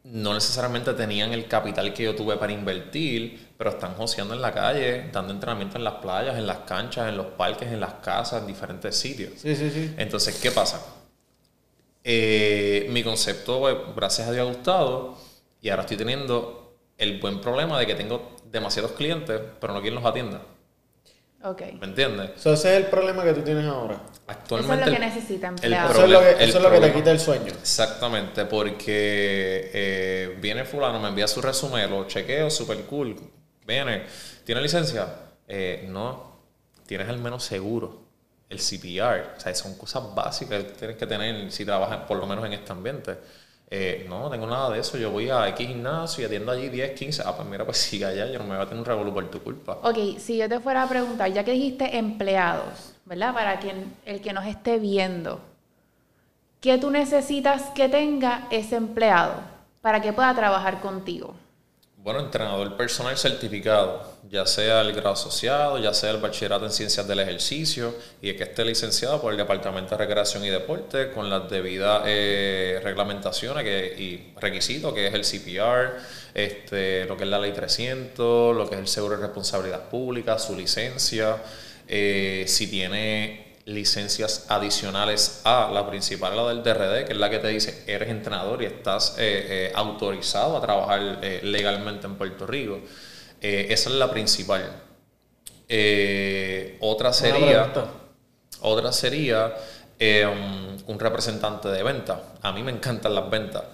no 0.05 0.33
necesariamente 0.33 0.95
tenían 0.95 1.33
el 1.33 1.47
capital 1.49 1.93
que 1.93 2.05
yo 2.05 2.15
tuve 2.15 2.37
para 2.37 2.53
invertir, 2.53 3.49
pero 3.59 3.71
están 3.71 3.95
joseando 3.95 4.35
en 4.35 4.41
la 4.41 4.53
calle, 4.53 5.11
dando 5.13 5.35
entrenamiento 5.35 5.77
en 5.77 5.85
las 5.85 5.95
playas, 5.95 6.37
en 6.39 6.47
las 6.47 6.59
canchas, 6.59 7.09
en 7.09 7.17
los 7.17 7.27
parques, 7.27 7.69
en 7.71 7.81
las 7.81 7.95
casas, 7.95 8.41
en 8.41 8.47
diferentes 8.47 8.97
sitios. 8.97 9.33
Sí, 9.37 9.55
sí, 9.55 9.71
sí. 9.71 9.95
Entonces, 9.99 10.39
¿qué 10.41 10.51
pasa? 10.51 10.81
Eh, 12.11 12.87
mi 12.89 13.03
concepto, 13.05 13.61
pues, 13.61 13.77
gracias 13.95 14.29
a 14.29 14.33
Dios, 14.33 14.49
ha 14.49 14.51
gustado 14.51 15.15
y 15.61 15.69
ahora 15.69 15.83
estoy 15.83 15.99
teniendo 15.99 16.79
el 16.97 17.21
buen 17.21 17.39
problema 17.43 17.79
de 17.79 17.87
que 17.87 17.95
tengo 17.95 18.35
demasiados 18.51 18.93
clientes, 18.93 19.39
pero 19.61 19.75
no 19.75 19.83
quien 19.83 19.95
los 19.95 20.03
atienda. 20.07 20.41
Ok. 21.45 21.61
¿Me 21.79 21.87
entiendes? 21.87 22.31
So, 22.41 22.55
ese 22.55 22.71
es 22.73 22.77
el 22.85 22.87
problema 22.87 23.23
que 23.25 23.35
tú 23.35 23.43
tienes 23.43 23.67
ahora. 23.67 23.97
Eso 23.97 24.11
es 24.15 24.21
Actualmente. 24.27 24.87
lo 24.87 24.91
que 24.91 24.97
el- 24.97 25.01
necesita 25.03 25.49
el 25.49 25.55
empleado. 25.55 25.91
Eso 25.91 26.05
es 26.05 26.11
lo 26.11 26.19
que, 26.19 26.25
problema- 26.25 26.43
el 26.43 26.49
eso 26.49 26.59
es 26.59 26.65
lo 26.65 26.71
que 26.71 26.75
te 26.77 26.81
problema- 26.81 26.95
quita 26.99 27.11
el 27.11 27.21
sueño. 27.21 27.47
Exactamente, 27.47 28.45
porque 28.47 29.71
eh, 29.75 30.39
viene 30.41 30.65
fulano, 30.65 30.99
me 31.01 31.09
envía 31.09 31.29
su 31.29 31.43
resumen, 31.43 31.91
lo 31.91 32.07
chequeo, 32.07 32.49
super 32.51 32.79
cool. 32.87 33.17
Viene, 33.67 34.05
¿tiene 34.45 34.63
licencia? 34.63 35.07
Eh, 35.47 35.85
no, 35.91 36.39
tienes 36.87 37.07
al 37.09 37.19
menos 37.19 37.45
seguro. 37.45 38.08
El 38.49 38.59
CPR. 38.59 39.37
O 39.37 39.41
sea, 39.41 39.55
son 39.55 39.77
cosas 39.77 40.03
básicas 40.15 40.65
que 40.65 40.73
tienes 40.73 40.97
que 40.97 41.07
tener 41.07 41.51
si 41.53 41.65
trabajas 41.65 42.01
por 42.07 42.19
lo 42.19 42.27
menos 42.27 42.45
en 42.47 42.55
este 42.55 42.73
ambiente. 42.73 43.17
Eh, 43.71 44.07
no, 44.09 44.21
no 44.21 44.31
tengo 44.31 44.47
nada 44.47 44.71
de 44.71 44.81
eso. 44.81 44.97
Yo 44.97 45.11
voy 45.11 45.29
a 45.29 45.47
X 45.49 45.67
gimnasio 45.67 46.23
y 46.23 46.27
atiendo 46.27 46.53
allí 46.53 46.69
10, 46.69 46.93
15. 46.93 47.23
Ah, 47.27 47.37
pues 47.37 47.47
mira, 47.47 47.65
pues 47.65 47.77
sigue 47.79 48.07
allá. 48.07 48.27
Yo 48.27 48.39
no 48.39 48.45
me 48.45 48.57
voy 48.57 48.65
a 48.65 48.67
tener 48.67 48.81
un 48.81 48.87
revolú 48.87 49.13
por 49.13 49.31
tu 49.31 49.43
culpa. 49.43 49.79
Ok, 49.83 50.19
si 50.19 50.39
yo 50.39 50.49
te 50.49 50.61
fuera 50.61 50.85
a 50.85 50.89
preguntar, 50.89 51.31
ya 51.33 51.45
que 51.45 51.53
dijiste 51.53 51.99
empleados, 51.99 52.95
¿verdad? 53.05 53.35
Para 53.35 53.59
quien, 53.61 53.95
el 54.07 54.21
que 54.21 54.33
nos 54.33 54.47
esté 54.47 54.79
viendo, 54.79 55.41
¿qué 56.61 56.79
tú 56.79 56.91
necesitas 56.91 57.63
que 57.75 57.89
tenga 57.89 58.49
ese 58.51 58.77
empleado 58.77 59.35
para 59.83 60.01
que 60.01 60.13
pueda 60.13 60.35
trabajar 60.35 60.81
contigo? 60.81 61.35
Bueno, 61.99 62.21
entrenador 62.21 62.77
personal 62.77 63.19
certificado, 63.19 64.18
ya 64.31 64.45
sea 64.47 64.83
el 64.83 64.93
grado 64.93 65.13
asociado, 65.13 65.79
ya 65.79 65.95
sea 65.95 66.11
el 66.11 66.19
bachillerato 66.19 66.65
en 66.67 66.73
ciencias 66.73 67.07
del 67.09 67.21
ejercicio 67.21 67.95
y 68.21 68.35
que 68.35 68.43
esté 68.45 68.65
licenciado 68.65 69.21
por 69.21 69.33
el 69.33 69.39
Departamento 69.39 69.91
de 69.93 69.97
Recreación 69.99 70.45
y 70.45 70.49
Deporte 70.49 71.11
con 71.13 71.31
las 71.31 71.49
debidas 71.49 72.03
eh, 72.07 72.81
reglamentaciones 72.83 73.65
que- 73.65 73.95
y 73.99 74.35
requisitos, 74.41 74.93
que 74.93 75.07
es 75.07 75.15
el 75.15 75.25
CPR, 75.25 75.97
este, 76.35 77.05
lo 77.07 77.17
que 77.17 77.25
es 77.25 77.31
la 77.31 77.39
ley 77.39 77.53
300, 77.53 78.55
lo 78.57 78.69
que 78.69 78.75
es 78.75 78.81
el 78.83 78.89
seguro 78.89 79.17
de 79.17 79.23
responsabilidad 79.23 79.89
pública, 79.89 80.39
su 80.39 80.55
licencia, 80.57 81.37
eh, 81.89 82.45
si 82.49 82.67
tiene 82.67 83.57
licencias 83.65 84.47
adicionales 84.49 85.43
a 85.45 85.71
la 85.73 85.87
principal, 85.89 86.35
la 86.37 86.49
del 86.49 86.63
DRD, 86.63 87.05
que 87.05 87.13
es 87.13 87.19
la 87.19 87.29
que 87.31 87.39
te 87.39 87.49
dice 87.49 87.85
eres 87.87 88.09
entrenador 88.09 88.63
y 88.63 88.67
estás 88.67 89.17
eh, 89.19 89.69
eh, 89.69 89.73
autorizado 89.75 90.57
a 90.57 90.61
trabajar 90.61 91.19
eh, 91.23 91.41
legalmente 91.43 92.07
en 92.07 92.17
Puerto 92.17 92.47
Rico. 92.47 92.81
Eh, 93.41 93.67
esa 93.71 93.91
es 93.91 93.97
la 93.97 94.11
principal. 94.11 94.83
Eh, 95.69 96.77
otra 96.81 97.13
sería, 97.13 97.73
otra 98.61 98.93
sería 98.93 99.55
eh, 99.99 100.27
un, 100.27 100.83
un 100.87 100.99
representante 100.99 101.69
de 101.69 101.83
venta. 101.83 102.35
A 102.43 102.53
mí 102.53 102.63
me 102.63 102.73
encantan 102.73 103.15
las 103.15 103.29
ventas. 103.31 103.65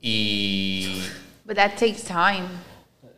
Y 0.00 1.02
But 1.44 1.56
that 1.56 1.76
takes 1.78 2.02
time. 2.02 2.48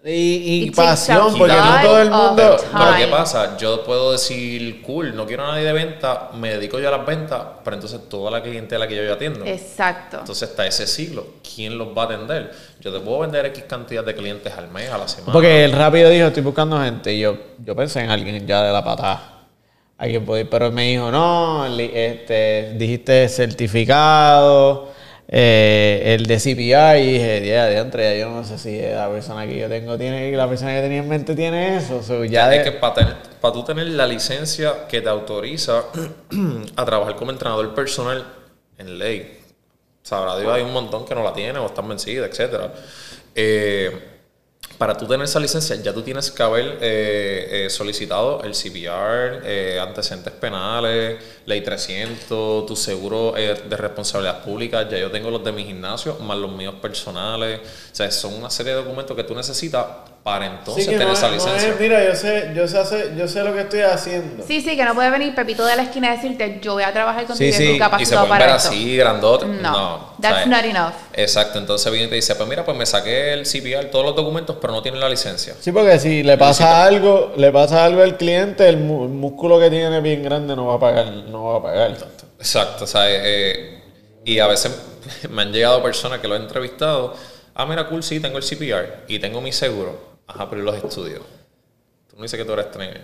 Y, 0.09 0.71
pasión, 0.71 1.35
porque 1.37 1.55
no 1.55 1.83
todo 1.83 2.01
el 2.01 2.11
mundo. 2.11 2.57
Pero 2.73 2.97
¿qué 2.97 3.07
pasa? 3.09 3.57
Yo 3.57 3.83
puedo 3.83 4.13
decir, 4.13 4.81
cool, 4.83 5.17
no 5.17 5.27
quiero 5.27 5.45
a 5.45 5.49
nadie 5.49 5.65
de 5.65 5.73
venta, 5.73 6.31
me 6.35 6.51
dedico 6.51 6.79
yo 6.79 6.89
a 6.89 6.97
las 6.97 7.05
ventas, 7.05 7.43
pero 7.65 7.75
entonces 7.75 8.09
toda 8.09 8.31
la 8.31 8.41
clientela 8.41 8.87
que 8.87 8.95
yo 8.95 9.13
atiendo. 9.13 9.45
Exacto. 9.45 10.19
Entonces 10.21 10.49
está 10.49 10.65
ese 10.65 10.87
ciclo. 10.87 11.27
¿Quién 11.43 11.77
los 11.77 11.89
va 11.89 12.03
a 12.03 12.05
atender? 12.05 12.53
Yo 12.81 12.93
te 12.93 13.01
puedo 13.01 13.19
vender 13.21 13.47
X 13.47 13.65
cantidad 13.67 14.05
de 14.05 14.15
clientes 14.15 14.53
al 14.57 14.69
mes, 14.69 14.91
a 14.91 14.99
la 14.99 15.09
semana. 15.09 15.33
Porque 15.33 15.65
él 15.65 15.73
rápido 15.73 16.09
dijo, 16.09 16.29
estoy 16.29 16.43
buscando 16.45 16.81
gente. 16.81 17.13
Y 17.13 17.21
yo, 17.21 17.37
yo 17.65 17.75
pensé 17.75 18.01
en 18.01 18.11
alguien 18.11 18.47
ya 18.47 18.63
de 18.63 18.73
la 18.73 18.85
patada. 18.85 19.33
Alguien 19.99 20.25
puede 20.25 20.43
ir. 20.43 20.51
Pero 20.51 20.67
él 20.67 20.73
me 20.73 20.89
dijo, 20.89 21.11
no, 21.11 21.67
este, 21.67 22.75
dijiste 22.77 23.29
certificado, 23.29 24.93
eh, 25.29 26.15
el 26.19 26.27
de 26.27 26.37
CPI. 26.39 27.01
Y 27.03 27.13
dije, 27.15 27.47
ya, 27.47 27.67
de 27.67 27.79
entre, 27.79 28.19
yo 28.19 28.31
no 28.31 28.45
sé 28.45 28.59
si 28.59 28.81
la 28.81 29.09
persona 29.11 29.47
que 29.47 29.59
yo 29.59 29.69
tengo 29.69 29.97
tiene, 29.99 30.31
la 30.33 30.49
persona 30.49 30.75
que 30.75 30.81
tenía 30.83 30.99
en 30.99 31.09
mente 31.09 31.35
tiene 31.35 31.77
eso. 31.77 32.03
So, 32.03 32.25
ya 32.25 32.53
es 32.55 32.65
de- 32.65 32.71
que 32.71 32.79
para, 32.79 33.19
tú 33.53 33.65
tener 33.65 33.87
la 33.89 34.07
licencia 34.07 34.87
que 34.89 35.01
te 35.01 35.09
autoriza 35.09 35.85
a 36.77 36.85
trabajar 36.85 37.17
como 37.17 37.31
entrenador 37.31 37.75
personal 37.75 38.25
en 38.79 38.99
ley, 38.99 39.41
sabrá 40.03 40.39
Dios, 40.39 40.53
hay 40.53 40.63
un 40.63 40.73
montón 40.73 41.05
que 41.05 41.15
no 41.15 41.23
la 41.23 41.33
tienen 41.33 41.57
o 41.59 41.67
están 41.67 41.89
vencidas, 41.89 42.29
etcétera. 42.31 42.73
Eh, 43.35 43.91
para 44.79 44.97
tú 44.97 45.07
tener 45.07 45.25
esa 45.25 45.41
licencia, 45.41 45.77
ya 45.77 45.93
tú 45.93 46.03
tienes 46.03 46.31
que 46.31 46.43
haber 46.43 46.79
eh, 46.81 47.65
eh, 47.67 47.71
solicitado 47.71 48.43
el 48.43 48.53
CPR, 48.53 49.43
eh, 49.45 49.81
antecedentes 49.81 50.33
penales, 50.35 51.17
ley 51.47 51.63
300, 51.63 52.67
tu 52.67 52.77
seguro 52.77 53.37
eh, 53.37 53.63
de 53.69 53.77
responsabilidad 53.77 54.43
pública. 54.45 54.89
Ya 54.89 54.99
yo 54.99 55.11
tengo 55.11 55.31
los 55.31 55.43
de 55.43 55.53
mi 55.53 55.65
gimnasio, 55.65 56.17
más 56.21 56.37
los 56.37 56.53
míos 56.53 56.75
personales. 56.81 57.61
O 57.61 57.95
sea, 57.95 58.11
son 58.11 58.35
una 58.35 58.51
serie 58.51 58.73
de 58.73 58.79
documentos 58.83 59.17
que 59.17 59.25
tú 59.25 59.35
necesitas 59.35 59.87
para 60.27 60.47
entonces 60.47 60.87
Sí, 60.87 60.91
tener 60.91 61.07
no 61.07 61.13
esa 61.13 61.29
no 61.29 61.35
licencia. 61.35 61.69
es, 61.69 61.79
mira, 61.79 62.05
yo 62.05 62.13
sé, 62.17 62.51
yo 62.53 62.67
sé, 62.67 62.79
hacer- 62.79 63.15
yo 63.17 63.29
sé 63.29 63.45
lo 63.45 63.55
que 63.55 63.61
estoy 63.61 63.83
haciendo. 63.83 64.45
Sí, 64.45 64.61
sí, 64.61 64.75
que 64.77 64.85
no 64.85 64.93
puede 64.93 65.09
venir 65.09 65.33
Pepito 65.37 65.65
de 65.65 65.77
la 65.77 65.83
esquina 65.85 66.09
y 66.13 66.17
decirte, 66.17 66.59
yo 66.61 66.73
voy 66.73 66.83
a 66.83 66.93
trabajar 66.93 67.27
contigo 67.27 67.53
Sí, 67.53 67.57
sí, 67.57 67.79
y 67.81 68.03
y 68.03 68.05
se 68.07 68.17
pueden 68.17 68.31
ver 68.37 68.49
esto. 68.49 68.69
así, 68.71 68.97
grandote. 68.97 69.47
No, 69.47 69.61
No. 69.71 70.15
that's 70.21 70.43
¿sabes? 70.43 70.47
not 70.49 70.65
enough. 70.65 70.93
Exacto, 71.13 71.61
entonces 71.61 71.93
viene 71.93 72.09
y 72.09 72.11
te 72.11 72.17
dice, 72.17 72.35
pues 72.35 72.49
mira, 72.49 72.65
pues 72.65 72.77
me 72.77 72.85
saqué 72.87 73.35
el 73.35 73.47
CPR, 73.47 73.85
todos 73.89 74.05
los 74.05 74.17
documentos, 74.17 74.57
pero 74.61 74.73
no 74.73 74.83
tiene 74.83 74.99
la 74.99 75.09
licencia. 75.09 75.55
Sí, 75.61 75.71
porque 75.71 75.97
si 76.01 76.25
le 76.25 76.37
pasa 76.37 76.83
algo, 76.85 77.33
le 77.37 77.53
pasa 77.53 77.85
algo 77.85 78.03
al 78.03 78.17
cliente, 78.17 78.69
el, 78.69 78.79
mu- 78.79 79.05
el 79.05 79.11
músculo 79.11 79.61
que 79.61 79.71
tiene 79.71 80.01
bien 80.01 80.25
grande 80.25 80.57
no 80.57 80.67
va 80.67 80.75
a 80.75 80.81
pagar, 80.81 81.07
no 81.07 81.45
va 81.45 81.59
a 81.59 81.63
pagar. 81.63 81.97
Exacto, 82.41 82.83
o 82.83 82.87
sea, 82.89 83.09
eh, 83.09 83.21
eh, 83.23 83.83
y 84.25 84.41
a 84.41 84.49
veces 84.49 84.77
me 85.31 85.43
han 85.43 85.53
llegado 85.53 85.81
personas 85.85 86.19
que 86.19 86.27
lo 86.27 86.35
he 86.35 86.39
entrevistado, 86.39 87.15
ah, 87.55 87.65
mira, 87.65 87.87
cool, 87.87 88.03
sí, 88.03 88.19
tengo 88.19 88.39
el 88.39 88.43
CPR 88.43 89.05
y 89.07 89.21
tengo 89.21 89.41
mi 89.41 89.53
seguro. 89.53 90.16
Ajá, 90.27 90.49
pero 90.51 90.63
¿y 90.63 90.65
los 90.65 90.77
estudios? 90.77 91.23
Tú 92.11 92.17
no 92.17 92.23
dices 92.23 92.39
que 92.39 92.45
tú 92.45 92.53
eres 92.53 92.67
tre- 92.73 93.01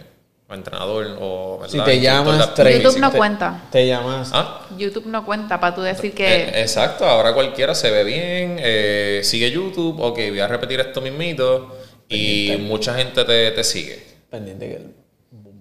o 0.49 0.55
entrenador 0.55 1.17
o... 1.21 1.63
Si 1.67 1.79
¿verdad? 1.79 1.85
te 1.87 1.95
Instructor 1.95 1.95
de 1.95 2.01
llamas 2.33 2.55
trainer, 2.55 2.83
YouTube 2.83 3.01
no 3.01 3.13
cuenta. 3.13 3.63
Te 3.71 3.87
llamas. 3.87 4.31
¿Ah? 4.33 4.67
YouTube 4.77 5.07
no 5.07 5.25
cuenta 5.25 5.61
para 5.61 5.75
tú 5.75 5.81
decir 5.83 6.11
Eh, 6.11 6.15
que... 6.15 6.61
exacto, 6.61 7.07
ahora 7.07 7.33
cualquiera 7.33 7.75
se 7.75 7.91
ve 7.91 8.05
bien, 8.05 8.57
eh, 8.59 9.21
sigue 9.25 9.51
YouTube, 9.51 10.01
ok, 10.01 10.17
voy 10.29 10.41
a 10.41 10.49
repetir 10.49 10.81
esto 10.81 11.01
mismito 11.01 11.77
y 12.09 12.57
mucha 12.61 12.95
gente 12.95 13.25
te, 13.25 13.51
te 13.53 13.65
sigue. 13.65 14.03
Pendiente 14.31 14.69
que 14.69 14.77
el 14.77 14.95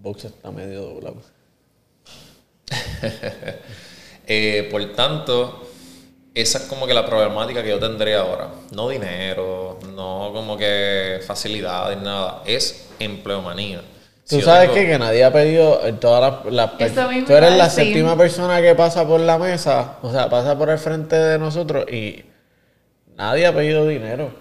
box 0.01 0.25
está 0.25 0.51
medio 0.51 0.81
doblado. 0.81 1.17
Eh, 4.27 4.67
por 4.71 4.93
tanto, 4.93 5.70
esa 6.33 6.57
es 6.59 6.63
como 6.65 6.87
que 6.87 6.93
la 6.93 7.05
problemática 7.05 7.61
que 7.63 7.69
yo 7.69 7.79
tendré 7.79 8.15
ahora. 8.15 8.49
No 8.73 8.87
dinero, 8.89 9.77
no 9.95 10.31
como 10.33 10.57
que 10.57 11.19
facilidades, 11.25 11.99
nada. 12.01 12.41
Es 12.45 12.89
empleomanía. 12.99 13.81
Tú 14.29 14.39
sabes 14.39 14.69
tengo- 14.69 14.75
que, 14.75 14.87
que 14.87 14.99
nadie 14.99 15.23
ha 15.25 15.33
pedido 15.33 15.85
eh, 15.85 15.91
todas 15.93 16.45
las, 16.45 16.53
las 16.53 16.71
per- 16.71 16.87
Eso 16.91 17.09
mismo 17.09 17.27
Tú 17.27 17.33
eres 17.33 17.57
la 17.57 17.65
decir. 17.65 17.83
séptima 17.85 18.15
persona 18.15 18.61
que 18.61 18.73
pasa 18.75 19.05
por 19.05 19.19
la 19.19 19.37
mesa, 19.37 19.97
o 20.01 20.11
sea, 20.11 20.29
pasa 20.29 20.57
por 20.57 20.69
el 20.69 20.77
frente 20.77 21.17
de 21.17 21.37
nosotros 21.37 21.85
y 21.91 22.23
nadie 23.17 23.45
ha 23.45 23.53
pedido 23.53 23.85
dinero. 23.87 24.31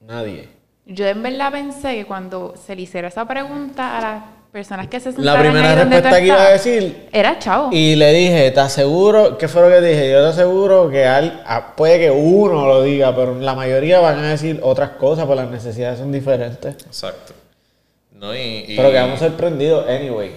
Nadie. 0.00 0.48
Yo 0.86 1.06
en 1.06 1.22
verdad 1.22 1.52
pensé 1.52 1.94
que 1.94 2.06
cuando 2.06 2.54
se 2.56 2.74
le 2.74 2.82
hiciera 2.82 3.08
esa 3.08 3.24
pregunta 3.26 3.96
a 3.98 4.00
las 4.00 4.24
personas 4.54 4.86
que 4.86 5.00
se 5.00 5.08
La 5.10 5.14
sentaran 5.16 5.42
primera 5.42 5.70
ahí 5.72 5.76
donde 5.78 5.96
tú 5.96 6.02
respuesta 6.04 6.20
que 6.20 6.26
iba 6.28 6.42
a 6.46 6.50
decir 6.50 7.08
Era 7.10 7.38
chavo. 7.40 7.70
y 7.72 7.96
le 7.96 8.12
dije, 8.12 8.52
¿te 8.52 8.60
aseguro? 8.60 9.36
¿Qué 9.36 9.48
fue 9.48 9.62
lo 9.62 9.68
que 9.68 9.80
dije? 9.80 10.12
Yo 10.12 10.22
te 10.22 10.28
aseguro 10.28 10.88
que 10.90 11.04
al- 11.04 11.42
a- 11.44 11.74
puede 11.74 11.98
que 11.98 12.10
uno 12.12 12.64
lo 12.68 12.80
diga, 12.84 13.12
pero 13.16 13.34
la 13.40 13.56
mayoría 13.56 13.98
van 13.98 14.20
a 14.20 14.30
decir 14.30 14.60
otras 14.62 14.90
cosas, 14.90 15.26
porque 15.26 15.42
las 15.42 15.50
necesidades 15.50 15.98
son 15.98 16.12
diferentes. 16.12 16.76
Exacto. 16.86 17.32
No, 18.12 18.32
y, 18.32 18.64
y 18.68 18.76
Pero 18.76 18.92
quedamos 18.92 19.18
sorprendidos, 19.18 19.88
anyway. 19.88 20.30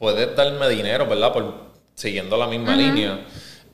puedes 0.00 0.34
darme 0.34 0.68
dinero, 0.68 1.06
¿verdad? 1.06 1.32
Por 1.32 1.54
siguiendo 1.94 2.36
la 2.36 2.48
misma 2.48 2.74
línea. 2.74 3.20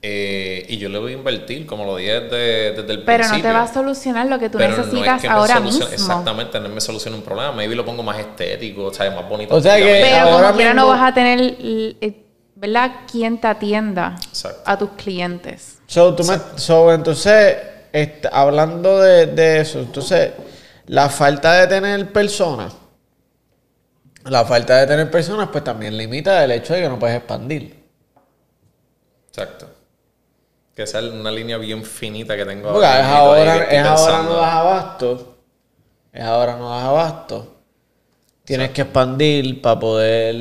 Eh, 0.05 0.67
y 0.69 0.79
yo 0.79 0.89
le 0.89 0.99
voy 0.99 1.13
a 1.13 1.15
invertir, 1.15 1.65
como 1.65 1.85
lo 1.85 1.95
dije 1.95 2.23
desde, 2.23 2.73
desde 2.73 2.93
el 2.93 3.05
Pero 3.05 3.19
principio. 3.19 3.37
no 3.37 3.43
te 3.43 3.53
va 3.53 3.63
a 3.63 3.73
solucionar 3.73 4.27
lo 4.27 4.37
que 4.41 4.51
tú 4.51 4.59
Pero 4.59 4.71
no 4.71 4.83
es 4.83 4.87
necesitas 4.89 5.21
que 5.23 5.29
ahora 5.29 5.61
mismo. 5.61 5.87
Exactamente, 5.87 6.59
no 6.59 6.69
me 6.71 6.81
soluciona 6.81 7.17
un 7.17 7.23
problema. 7.23 7.53
Maybe 7.53 7.77
lo 7.77 7.85
pongo 7.85 8.03
más 8.03 8.19
estético, 8.19 8.87
o 8.87 8.93
sea, 8.93 9.09
más 9.13 9.29
bonito. 9.29 9.55
O 9.55 9.61
sea 9.61 9.77
que-. 9.77 10.01
Pero 10.03 10.17
ahora 10.29 10.47
como 10.49 10.57
quiera 10.57 10.75
no 10.75 10.89
vas 10.89 11.01
a 11.09 11.15
tener, 11.15 11.39
eh, 11.61 12.25
¿verdad? 12.57 12.91
Quien 13.11 13.41
te 13.41 13.47
atienda 13.47 14.17
Exacto. 14.29 14.63
a 14.65 14.77
tus 14.77 14.91
clientes. 14.91 15.79
So, 15.87 16.13
tú 16.17 16.25
me- 16.25 16.41
so, 16.57 16.93
entonces, 16.93 17.57
hablando 18.33 18.99
de, 19.01 19.27
de 19.27 19.61
eso, 19.61 19.79
entonces, 19.79 20.33
la 20.87 21.11
falta 21.11 21.53
de 21.61 21.69
tener 21.69 22.13
personas, 22.13 22.75
la 24.25 24.45
falta 24.45 24.79
de 24.79 24.87
tener 24.89 25.09
personas, 25.13 25.49
pues 25.53 25.63
también 25.63 25.97
limita 25.97 26.43
el 26.43 26.51
hecho 26.51 26.75
de 26.75 26.83
que 26.83 26.89
no 26.89 26.99
puedes 26.99 27.17
expandir. 27.19 27.85
Exacto. 29.29 29.67
Que 30.75 30.85
esa 30.85 31.01
es 31.01 31.13
una 31.13 31.31
línea 31.31 31.59
bien 31.59 31.85
finita 31.85 32.37
que 32.37 32.47
tengo 32.47 32.73
Porque 32.73 32.87
es 32.87 33.05
ahora, 33.05 33.65
es 33.65 33.85
ahora 33.85 34.23
no 34.23 34.35
das 34.35 34.55
abasto. 34.55 35.37
Es 36.13 36.23
ahora 36.23 36.57
no 36.57 36.71
das 36.71 36.85
abasto. 36.85 37.57
Tienes 38.45 38.71
que 38.71 38.83
expandir 38.83 39.63
para 39.63 39.79
poder, 39.79 40.35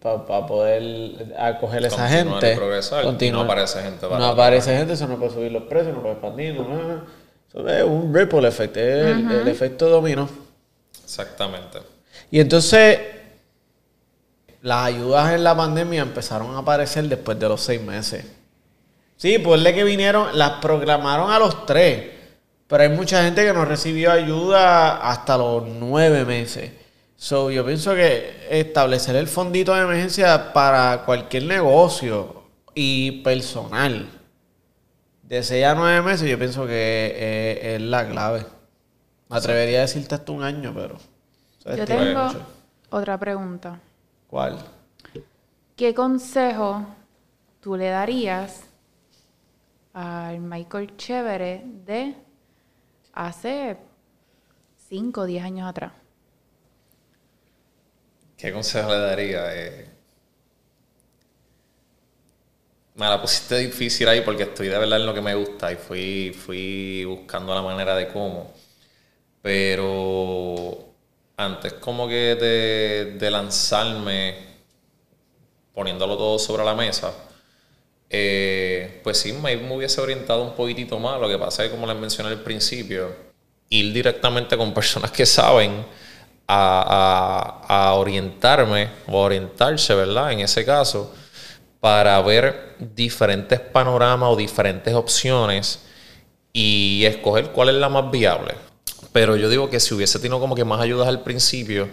para 0.00 0.46
poder 0.46 1.34
acoger 1.38 1.84
a 1.84 1.86
esa 1.86 1.96
Continuar 1.96 2.40
gente. 2.40 2.52
y 2.52 2.56
progresar, 2.56 3.04
y 3.22 3.30
no 3.30 3.40
aparece 3.40 3.80
gente 3.82 4.06
para 4.06 4.18
No 4.18 4.26
aparece 4.26 4.76
gente, 4.76 4.92
eso 4.92 5.06
no 5.08 5.16
puede 5.16 5.32
subir 5.32 5.52
los 5.52 5.62
precios, 5.62 5.94
no 5.94 6.02
puede 6.02 6.14
expandir, 6.14 6.54
no, 6.54 6.68
no, 6.68 6.82
no. 6.82 7.02
Eso 7.48 7.68
es 7.68 7.84
un 7.84 8.14
ripple 8.14 8.46
effect, 8.46 8.76
es 8.76 9.06
el, 9.06 9.30
el 9.30 9.48
efecto 9.48 9.88
dominó. 9.88 10.28
Exactamente. 11.02 11.78
Y 12.30 12.40
entonces, 12.40 12.98
las 14.60 14.86
ayudas 14.86 15.32
en 15.32 15.42
la 15.42 15.56
pandemia 15.56 16.02
empezaron 16.02 16.54
a 16.56 16.58
aparecer 16.58 17.04
después 17.04 17.38
de 17.38 17.48
los 17.48 17.60
seis 17.62 17.80
meses. 17.80 18.24
Sí, 19.16 19.38
pues 19.38 19.62
de 19.62 19.74
que 19.74 19.84
vinieron, 19.84 20.36
las 20.36 20.60
programaron 20.60 21.30
a 21.30 21.38
los 21.38 21.66
tres. 21.66 22.10
Pero 22.66 22.82
hay 22.82 22.88
mucha 22.88 23.22
gente 23.22 23.44
que 23.44 23.52
no 23.52 23.64
recibió 23.64 24.12
ayuda 24.12 25.08
hasta 25.08 25.38
los 25.38 25.66
nueve 25.66 26.24
meses. 26.24 26.72
So, 27.16 27.50
yo 27.50 27.64
pienso 27.64 27.94
que 27.94 28.46
establecer 28.50 29.16
el 29.16 29.28
fondito 29.28 29.74
de 29.74 29.82
emergencia 29.82 30.52
para 30.52 31.04
cualquier 31.06 31.44
negocio 31.44 32.42
y 32.74 33.22
personal 33.22 34.06
de 35.28 35.42
6 35.42 35.64
a 35.64 35.74
9 35.74 36.02
meses, 36.02 36.28
yo 36.28 36.38
pienso 36.38 36.66
que 36.66 37.58
es, 37.60 37.74
es 37.74 37.80
la 37.80 38.08
clave. 38.08 38.46
Me 39.28 39.36
atrevería 39.36 39.78
a 39.78 39.82
decirte 39.82 40.14
hasta 40.14 40.32
un 40.32 40.42
año, 40.42 40.72
pero... 40.74 40.98
Yo 41.76 41.84
tengo 41.84 42.26
mucho. 42.26 42.40
otra 42.90 43.18
pregunta. 43.18 43.80
¿Cuál? 44.28 44.58
¿Qué 45.74 45.92
consejo 45.94 46.86
tú 47.60 47.76
le 47.76 47.88
darías 47.88 48.65
al 49.96 50.40
Michael 50.40 50.94
Chévere 50.98 51.62
de 51.64 52.14
hace 53.14 53.78
5 54.90 55.22
o 55.22 55.24
10 55.24 55.42
años 55.42 55.66
atrás? 55.66 55.92
¿Qué 58.36 58.52
consejo 58.52 58.90
le 58.90 58.98
daría? 58.98 59.54
Eh, 59.54 59.90
me 62.96 63.06
la 63.06 63.18
pusiste 63.20 63.56
difícil 63.56 64.06
ahí 64.08 64.20
porque 64.20 64.42
estoy 64.42 64.68
de 64.68 64.78
verdad 64.78 65.00
en 65.00 65.06
lo 65.06 65.14
que 65.14 65.22
me 65.22 65.34
gusta 65.34 65.72
y 65.72 65.76
fui, 65.76 66.36
fui 66.38 67.04
buscando 67.06 67.54
la 67.54 67.62
manera 67.62 67.96
de 67.96 68.08
cómo. 68.08 68.52
Pero 69.40 70.92
antes 71.38 71.72
como 71.74 72.06
que 72.06 72.34
de, 72.34 73.16
de 73.18 73.30
lanzarme 73.30 74.56
poniéndolo 75.72 76.18
todo 76.18 76.38
sobre 76.38 76.64
la 76.66 76.74
mesa, 76.74 77.14
eh, 78.10 79.00
pues 79.02 79.18
sí, 79.18 79.32
me, 79.32 79.56
hubiese 79.74 80.00
orientado 80.00 80.42
un 80.42 80.54
poquitito 80.54 80.98
más. 80.98 81.20
Lo 81.20 81.28
que 81.28 81.38
pasa 81.38 81.64
es 81.64 81.70
que, 81.70 81.74
como 81.76 81.86
les 81.86 81.96
mencioné 81.96 82.30
al 82.30 82.40
principio, 82.42 83.14
ir 83.68 83.92
directamente 83.92 84.56
con 84.56 84.72
personas 84.72 85.10
que 85.10 85.26
saben 85.26 85.84
a, 86.46 87.62
a- 87.68 87.94
orientarme 87.94 88.88
o 89.08 89.18
orientarse, 89.20 89.94
¿verdad? 89.94 90.32
En 90.32 90.40
ese 90.40 90.64
caso, 90.64 91.12
para 91.80 92.20
ver 92.22 92.76
diferentes 92.94 93.58
panoramas 93.60 94.30
o 94.30 94.36
diferentes 94.36 94.94
opciones 94.94 95.80
y 96.52 97.04
escoger 97.04 97.50
cuál 97.50 97.70
es 97.70 97.74
la 97.76 97.88
más 97.88 98.10
viable. 98.10 98.54
Pero 99.12 99.36
yo 99.36 99.48
digo 99.48 99.68
que 99.70 99.80
si 99.80 99.94
hubiese 99.94 100.18
tenido 100.18 100.38
como 100.40 100.54
que 100.54 100.64
más 100.64 100.80
ayudas 100.80 101.08
al 101.08 101.22
principio 101.22 101.88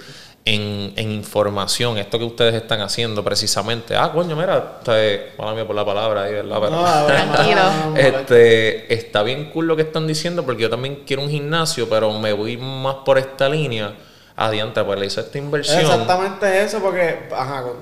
en, 0.45 0.93
en 0.97 1.11
información, 1.11 1.97
esto 1.97 2.19
que 2.19 2.25
ustedes 2.25 2.53
están 2.55 2.81
haciendo 2.81 3.23
precisamente. 3.23 3.95
Ah, 3.95 4.11
coño, 4.11 4.35
mira, 4.35 4.81
para 4.83 5.53
mí 5.53 5.63
por 5.63 5.75
la 5.75 5.85
palabra 5.85 6.23
ahí, 6.23 6.33
¿verdad? 6.33 6.57
Pero- 6.59 6.71
No, 6.71 7.05
Tranquilo. 7.05 7.61
este, 7.97 8.93
está 8.93 9.23
bien 9.23 9.49
cool 9.51 9.67
lo 9.67 9.75
que 9.75 9.83
están 9.83 10.05
diciendo 10.05 10.43
porque 10.43 10.63
yo 10.63 10.69
también 10.69 11.03
quiero 11.07 11.21
un 11.23 11.29
gimnasio, 11.29 11.87
pero 11.89 12.11
me 12.19 12.33
voy 12.33 12.57
más 12.57 12.95
por 13.05 13.17
esta 13.17 13.47
línea. 13.47 13.93
Adiante, 14.35 14.83
pues 14.83 14.99
le 14.99 15.05
hice 15.05 15.21
esta 15.21 15.37
inversión. 15.37 15.79
Exactamente 15.79 16.63
eso, 16.63 16.79
porque... 16.81 17.29
Ajá, 17.31 17.61
con- 17.63 17.77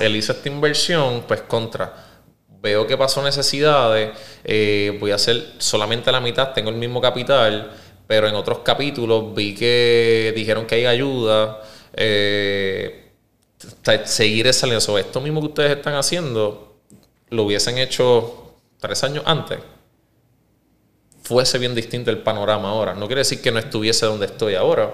Él 0.00 0.16
hizo 0.16 0.32
esta 0.32 0.48
inversión, 0.48 1.24
pues 1.26 1.42
contra. 1.42 1.92
Veo 2.60 2.86
que 2.86 2.96
pasó 2.96 3.22
necesidades, 3.22 4.10
eh, 4.44 4.96
voy 5.00 5.10
a 5.10 5.16
hacer 5.16 5.44
solamente 5.58 6.10
la 6.10 6.20
mitad, 6.20 6.52
tengo 6.52 6.70
el 6.70 6.76
mismo 6.76 7.00
capital, 7.00 7.70
pero 8.06 8.26
en 8.28 8.34
otros 8.34 8.60
capítulos 8.60 9.34
vi 9.34 9.54
que 9.54 10.32
dijeron 10.34 10.66
que 10.66 10.76
hay 10.76 10.86
ayuda. 10.86 11.60
Eh, 11.92 13.12
seguir 14.04 14.46
esa 14.46 14.66
línea. 14.66 14.80
Sobre 14.80 15.02
esto 15.02 15.20
mismo 15.20 15.40
que 15.40 15.46
ustedes 15.48 15.76
están 15.76 15.94
haciendo, 15.94 16.76
lo 17.30 17.42
hubiesen 17.44 17.78
hecho 17.78 18.54
tres 18.80 19.02
años 19.04 19.24
antes. 19.26 19.58
Fuese 21.22 21.58
bien 21.58 21.74
distinto 21.74 22.10
el 22.10 22.18
panorama 22.18 22.70
ahora. 22.70 22.94
No 22.94 23.06
quiere 23.06 23.20
decir 23.20 23.42
que 23.42 23.52
no 23.52 23.58
estuviese 23.58 24.06
donde 24.06 24.26
estoy 24.26 24.54
ahora, 24.54 24.92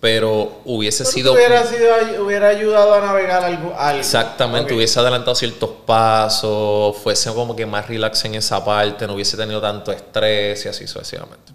pero 0.00 0.62
hubiese 0.64 1.04
Pero 1.04 1.12
sido. 1.12 1.32
Hubiera, 1.34 1.64
sido, 1.64 2.24
hubiera 2.24 2.48
ayudado 2.48 2.94
a 2.94 3.00
navegar 3.00 3.44
algo. 3.44 3.74
algo. 3.76 4.00
Exactamente, 4.00 4.74
hubiese 4.74 4.98
adelantado 4.98 5.34
ciertos 5.34 5.70
pasos, 5.84 6.96
fuese 6.96 7.32
como 7.34 7.54
que 7.54 7.66
más 7.66 7.86
relax 7.88 8.24
en 8.24 8.36
esa 8.36 8.64
parte, 8.64 9.06
no 9.06 9.14
hubiese 9.14 9.36
tenido 9.36 9.60
tanto 9.60 9.92
estrés 9.92 10.64
y 10.64 10.68
así 10.68 10.86
sucesivamente. 10.86 11.52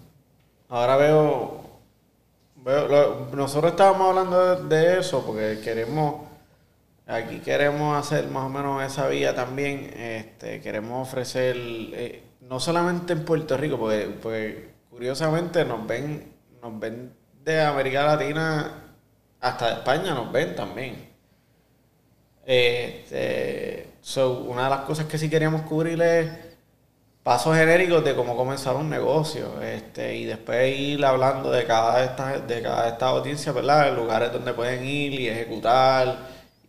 Ahora 0.68 0.96
veo. 0.96 1.65
Nosotros 3.32 3.72
estábamos 3.72 4.08
hablando 4.08 4.56
de, 4.64 4.98
eso 4.98 5.24
porque 5.24 5.60
queremos. 5.62 6.26
Aquí 7.06 7.38
queremos 7.38 7.96
hacer 7.96 8.26
más 8.28 8.44
o 8.46 8.48
menos 8.48 8.82
esa 8.82 9.06
vía 9.06 9.34
también. 9.34 9.92
Este, 9.96 10.60
queremos 10.60 11.06
ofrecer. 11.08 11.56
eh, 11.56 12.22
no 12.48 12.60
solamente 12.60 13.12
en 13.12 13.24
Puerto 13.24 13.56
Rico, 13.56 13.78
porque, 13.78 14.16
porque 14.22 14.68
curiosamente 14.90 15.64
nos 15.64 15.86
ven, 15.86 16.32
nos 16.62 16.78
ven 16.78 17.12
de 17.44 17.62
América 17.62 18.04
Latina 18.04 18.70
hasta 19.40 19.72
España, 19.72 20.14
nos 20.14 20.30
ven 20.32 20.54
también. 20.54 21.08
Este, 22.44 23.94
so, 24.00 24.40
una 24.44 24.64
de 24.64 24.70
las 24.70 24.80
cosas 24.80 25.06
que 25.06 25.18
sí 25.18 25.28
queríamos 25.28 25.62
cubrir 25.62 26.00
es 26.00 26.45
pasos 27.26 27.56
genéricos 27.56 28.04
de 28.04 28.14
cómo 28.14 28.36
comenzar 28.36 28.76
un 28.76 28.88
negocio 28.88 29.60
este, 29.60 30.14
y 30.14 30.26
después 30.26 30.78
ir 30.78 31.04
hablando 31.04 31.50
de 31.50 31.64
cada 31.64 31.98
de 31.98 32.04
estas 32.04 32.46
de 32.46 32.62
cada 32.62 32.82
de 32.84 32.88
estas 32.90 33.08
audiencias, 33.08 33.52
¿verdad? 33.52 33.92
Lugares 33.96 34.32
donde 34.32 34.52
pueden 34.52 34.84
ir 34.86 35.12
y 35.20 35.26
ejecutar 35.26 36.18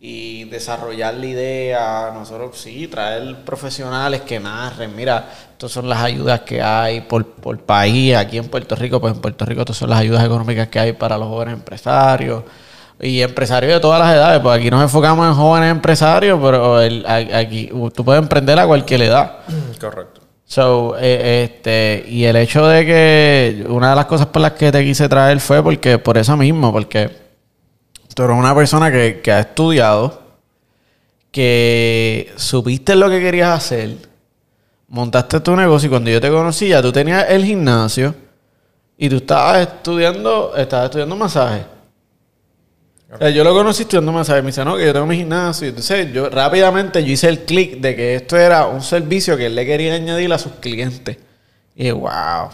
y 0.00 0.44
desarrollar 0.46 1.14
la 1.14 1.26
idea. 1.26 2.10
Nosotros 2.12 2.58
sí, 2.58 2.88
traer 2.88 3.44
profesionales 3.44 4.22
que 4.22 4.40
narren. 4.40 4.96
Mira, 4.96 5.28
estas 5.52 5.70
son 5.70 5.88
las 5.88 6.02
ayudas 6.02 6.40
que 6.40 6.60
hay 6.60 7.02
por, 7.02 7.24
por 7.24 7.56
país. 7.60 8.16
Aquí 8.16 8.38
en 8.38 8.48
Puerto 8.48 8.74
Rico, 8.74 9.00
pues 9.00 9.14
en 9.14 9.20
Puerto 9.20 9.44
Rico 9.44 9.60
estas 9.60 9.76
son 9.76 9.90
las 9.90 10.00
ayudas 10.00 10.24
económicas 10.24 10.66
que 10.66 10.80
hay 10.80 10.92
para 10.92 11.16
los 11.16 11.28
jóvenes 11.28 11.54
empresarios. 11.54 12.42
Y 13.00 13.22
empresarios 13.22 13.74
de 13.74 13.78
todas 13.78 14.00
las 14.00 14.12
edades, 14.12 14.40
pues 14.40 14.58
aquí 14.58 14.70
nos 14.72 14.82
enfocamos 14.82 15.24
en 15.24 15.34
jóvenes 15.34 15.70
empresarios, 15.70 16.36
pero 16.42 16.80
el- 16.80 17.06
aquí 17.06 17.70
tú 17.94 18.04
puedes 18.04 18.20
emprender 18.20 18.58
a 18.58 18.66
cualquier 18.66 19.02
edad. 19.02 19.36
Correcto. 19.80 20.17
So, 20.48 20.96
eh, 20.98 21.44
este, 21.44 22.06
y 22.08 22.24
el 22.24 22.34
hecho 22.36 22.66
de 22.66 22.86
que 22.86 23.66
una 23.68 23.90
de 23.90 23.96
las 23.96 24.06
cosas 24.06 24.28
por 24.28 24.40
las 24.40 24.52
que 24.52 24.72
te 24.72 24.82
quise 24.82 25.06
traer 25.06 25.40
fue 25.40 25.62
porque, 25.62 25.98
por 25.98 26.16
eso 26.16 26.38
mismo, 26.38 26.72
porque 26.72 27.10
tú 28.14 28.22
eres 28.22 28.34
una 28.34 28.54
persona 28.54 28.90
que, 28.90 29.20
que 29.22 29.30
ha 29.30 29.40
estudiado, 29.40 30.22
que 31.30 32.32
supiste 32.36 32.96
lo 32.96 33.10
que 33.10 33.20
querías 33.20 33.50
hacer, 33.50 33.96
montaste 34.88 35.38
tu 35.40 35.54
negocio 35.54 35.88
y 35.88 35.90
cuando 35.90 36.08
yo 36.08 36.18
te 36.18 36.30
conocí 36.30 36.68
ya 36.68 36.80
tú 36.80 36.92
tenías 36.92 37.26
el 37.28 37.44
gimnasio 37.44 38.14
y 38.96 39.10
tú 39.10 39.16
estabas 39.16 39.58
estudiando, 39.68 40.56
estabas 40.56 40.86
estudiando 40.86 41.14
masaje. 41.14 41.77
O 43.10 43.16
sea, 43.18 43.30
yo 43.30 43.42
lo 43.42 43.54
conocí 43.54 43.82
estudiando 43.82 44.12
masaje. 44.12 44.42
Me 44.42 44.48
dice, 44.48 44.64
no, 44.64 44.76
que 44.76 44.84
yo 44.84 44.92
tengo 44.92 45.06
mi 45.06 45.16
gimnasio. 45.16 45.68
Entonces, 45.68 46.12
yo 46.12 46.28
rápidamente 46.28 47.02
yo 47.02 47.12
hice 47.12 47.28
el 47.28 47.40
clic 47.40 47.78
de 47.80 47.96
que 47.96 48.14
esto 48.16 48.36
era 48.36 48.66
un 48.66 48.82
servicio 48.82 49.36
que 49.36 49.46
él 49.46 49.54
le 49.54 49.64
quería 49.64 49.94
añadir 49.94 50.30
a 50.32 50.38
sus 50.38 50.52
clientes. 50.60 51.16
Y 51.74 51.84
dije, 51.84 51.92
wow. 51.92 52.50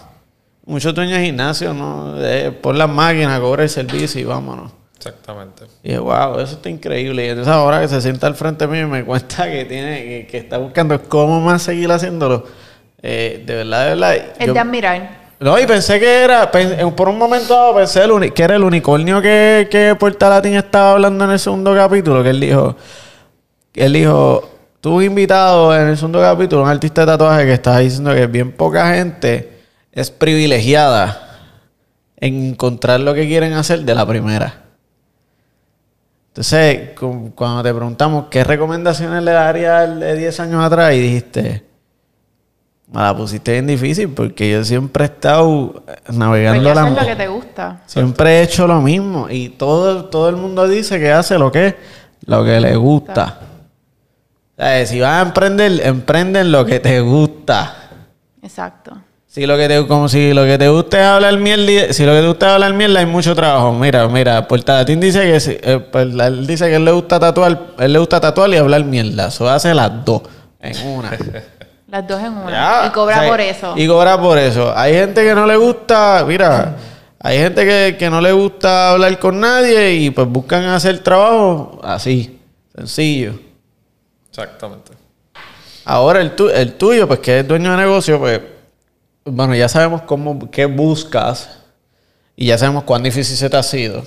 Muchos 0.67 0.95
dueños 0.95 1.19
de 1.19 1.25
gimnasio, 1.27 1.75
¿no? 1.75 2.15
Eh, 2.25 2.51
pon 2.53 2.79
las 2.79 2.89
máquinas, 2.89 3.39
cobra 3.41 3.65
el 3.65 3.69
servicio 3.69 4.21
y 4.21 4.25
vámonos. 4.25 4.71
Exactamente. 4.97 5.65
Y 5.83 5.89
dije, 5.89 5.99
wow, 6.01 6.39
eso 6.39 6.55
está 6.55 6.71
increíble. 6.71 7.27
Y 7.27 7.29
entonces 7.31 7.53
ahora 7.53 7.81
que 7.81 7.89
se 7.89 8.01
sienta 8.01 8.27
al 8.29 8.35
frente 8.37 8.67
mío 8.69 8.83
y 8.83 8.87
me 8.87 9.05
cuenta 9.05 9.51
que 9.51 9.65
tiene, 9.65 10.05
que, 10.05 10.27
que 10.31 10.39
está 10.39 10.57
buscando 10.59 11.03
cómo 11.03 11.41
más 11.41 11.63
seguir 11.63 11.91
haciéndolo. 11.91 12.47
eh, 13.03 13.43
de 13.45 13.55
verdad, 13.57 13.83
de 13.85 13.89
verdad. 13.91 14.15
Es 14.39 14.47
yo- 14.47 14.55
de 14.55 14.61
admirar. 14.61 15.24
No, 15.45 15.59
y 15.61 15.67
pensé 15.67 16.01
que 16.01 16.23
era, 16.25 16.51
por 16.51 17.09
un 17.09 17.19
momento 17.19 17.55
dado 17.55 17.75
pensé 17.75 18.01
que 18.35 18.43
era 18.43 18.57
el 18.57 18.65
unicornio 18.65 19.21
que, 19.21 19.69
que 19.71 19.95
Puerta 19.95 20.31
Latín 20.31 20.55
estaba 20.55 20.93
hablando 20.93 21.27
en 21.27 21.33
el 21.33 21.39
segundo 21.39 21.75
capítulo, 21.75 22.23
que 22.23 22.31
él 22.31 22.41
dijo, 22.41 22.75
él 23.75 23.93
dijo, 23.93 24.49
tuvo 24.81 24.97
un 24.97 25.03
invitado 25.05 25.77
en 25.77 25.89
el 25.89 25.97
segundo 25.99 26.21
capítulo, 26.23 26.63
un 26.63 26.69
artista 26.71 27.03
de 27.03 27.09
tatuaje 27.09 27.45
que 27.45 27.53
estaba 27.53 27.81
diciendo 27.81 28.15
que 28.15 28.27
bien 28.27 28.53
poca 28.53 28.95
gente 28.95 29.61
es 29.93 30.11
privilegiada 30.11 31.21
en 32.17 32.49
encontrar 32.51 33.01
lo 33.01 33.13
que 33.13 33.27
quieren 33.27 33.53
hacer 33.53 33.81
de 33.81 33.95
la 33.95 34.07
primera. 34.07 34.63
Entonces, 36.29 36.99
cu- 36.99 37.33
cuando 37.35 37.63
te 37.63 37.75
preguntamos 37.75 38.27
qué 38.31 38.45
recomendaciones 38.45 39.23
le 39.23 39.33
darías 39.33 40.01
de 40.01 40.17
10 40.17 40.41
años 40.41 40.65
atrás 40.65 40.95
y 40.95 41.01
dijiste, 41.01 41.65
me 42.93 43.01
la 43.03 43.17
pusiste 43.17 43.53
bien 43.53 43.67
difícil 43.67 44.09
porque 44.11 44.51
yo 44.51 44.65
siempre 44.65 45.05
he 45.05 45.07
estado 45.09 45.83
navegando 46.13 46.63
Porque 46.63 46.75
la 46.81 46.91
lo 46.91 47.07
que 47.07 47.17
te 47.17 47.29
gusta. 47.29 47.81
Siempre 47.87 48.39
he 48.39 48.43
hecho 48.43 48.67
lo 48.67 48.81
mismo 48.81 49.29
y 49.29 49.49
todo, 49.51 50.05
todo 50.07 50.29
el 50.29 50.37
mundo 50.37 50.69
dice 50.69 50.99
que 51.01 51.11
hace 51.11 51.39
lo 51.39 51.51
que 51.51 51.77
lo 52.27 52.45
que 52.45 52.61
le 52.61 52.77
gusta. 52.77 53.39
O 54.57 54.63
sea, 54.63 54.87
si 54.87 55.01
vas 55.01 55.19
a 55.19 55.23
emprender, 55.27 55.81
emprende 55.85 56.41
en 56.41 56.53
lo 56.53 56.65
que 56.65 56.79
te 56.79 57.01
gusta. 57.01 57.75
Exacto. 58.43 58.93
Si 59.27 59.47
lo 59.47 59.57
que 59.57 59.67
te, 59.67 59.85
como 59.89 60.09
si 60.09 60.33
lo 60.33 60.45
que 60.45 60.57
te 60.57 60.69
gusta 60.69 61.01
es 61.01 61.07
hablar 61.07 61.37
mierda, 61.39 61.93
si 61.93 62.05
lo 62.07 62.13
que 62.13 62.21
te 62.21 62.27
gusta 62.29 62.47
es 62.47 62.53
hablar 62.53 62.73
mierda, 62.75 63.01
hay 63.01 63.07
mucho 63.07 63.35
trabajo. 63.35 63.73
Mira, 63.73 64.07
mira, 64.07 64.47
Puerta 64.47 64.75
Latín 64.75 65.01
dice 65.01 65.23
que 65.23 65.41
si- 65.41 65.59
eh, 65.61 65.85
él 65.95 66.47
dice 66.47 66.69
que 66.69 66.77
él 66.77 66.85
le 66.85 66.93
gusta 66.93 67.19
tatuar, 67.19 67.61
él 67.81 67.93
le 67.93 67.99
gusta 67.99 68.21
tatuar 68.21 68.49
y 68.51 68.57
hablar 68.59 68.85
mierda. 68.85 69.27
Eso 69.27 69.49
hace 69.51 69.75
las 69.75 70.05
dos 70.05 70.23
en 70.61 70.87
una. 70.87 71.11
Las 71.95 72.09
dos 72.09 72.21
en 72.21 72.33
una. 72.33 72.51
Ya, 72.51 72.87
y 72.89 72.91
cobra 72.91 73.19
o 73.19 73.21
sea, 73.21 73.29
por 73.31 73.41
eso. 73.41 73.75
Y 73.77 73.87
cobra 73.87 74.21
por 74.21 74.37
eso. 74.37 74.73
Hay 74.77 74.95
gente 74.95 75.23
que 75.23 75.33
no 75.33 75.47
le 75.47 75.57
gusta, 75.57 76.25
mira, 76.27 76.75
Hay 77.21 77.39
gente 77.39 77.65
que, 77.65 77.97
que 77.97 78.11
no 78.11 78.21
le 78.21 78.33
gusta 78.33 78.91
hablar 78.91 79.17
con 79.21 79.39
nadie 79.39 79.93
y 79.95 80.11
pues 80.11 80.27
buscan 80.27 80.65
hacer 80.65 80.99
trabajo 81.05 81.79
así, 81.85 82.41
sencillo. 82.77 83.35
Exactamente. 84.29 84.91
Ahora 85.85 86.21
el, 86.21 86.35
tu- 86.35 86.49
el 86.49 86.75
tuyo, 86.75 87.07
pues 87.07 87.21
que 87.21 87.39
es 87.39 87.47
dueño 87.47 87.71
de 87.71 87.77
negocio, 87.77 88.19
pues 88.19 88.41
bueno, 89.25 89.55
ya 89.55 89.69
sabemos 89.69 90.03
cómo, 90.03 90.51
qué 90.51 90.67
buscas 90.67 91.61
y 92.35 92.47
ya 92.47 92.59
sabemos 92.59 92.83
cuán 92.83 93.05
difícil 93.05 93.37
se 93.37 93.49
te 93.49 93.57
ha 93.57 93.63
sido. 93.63 94.03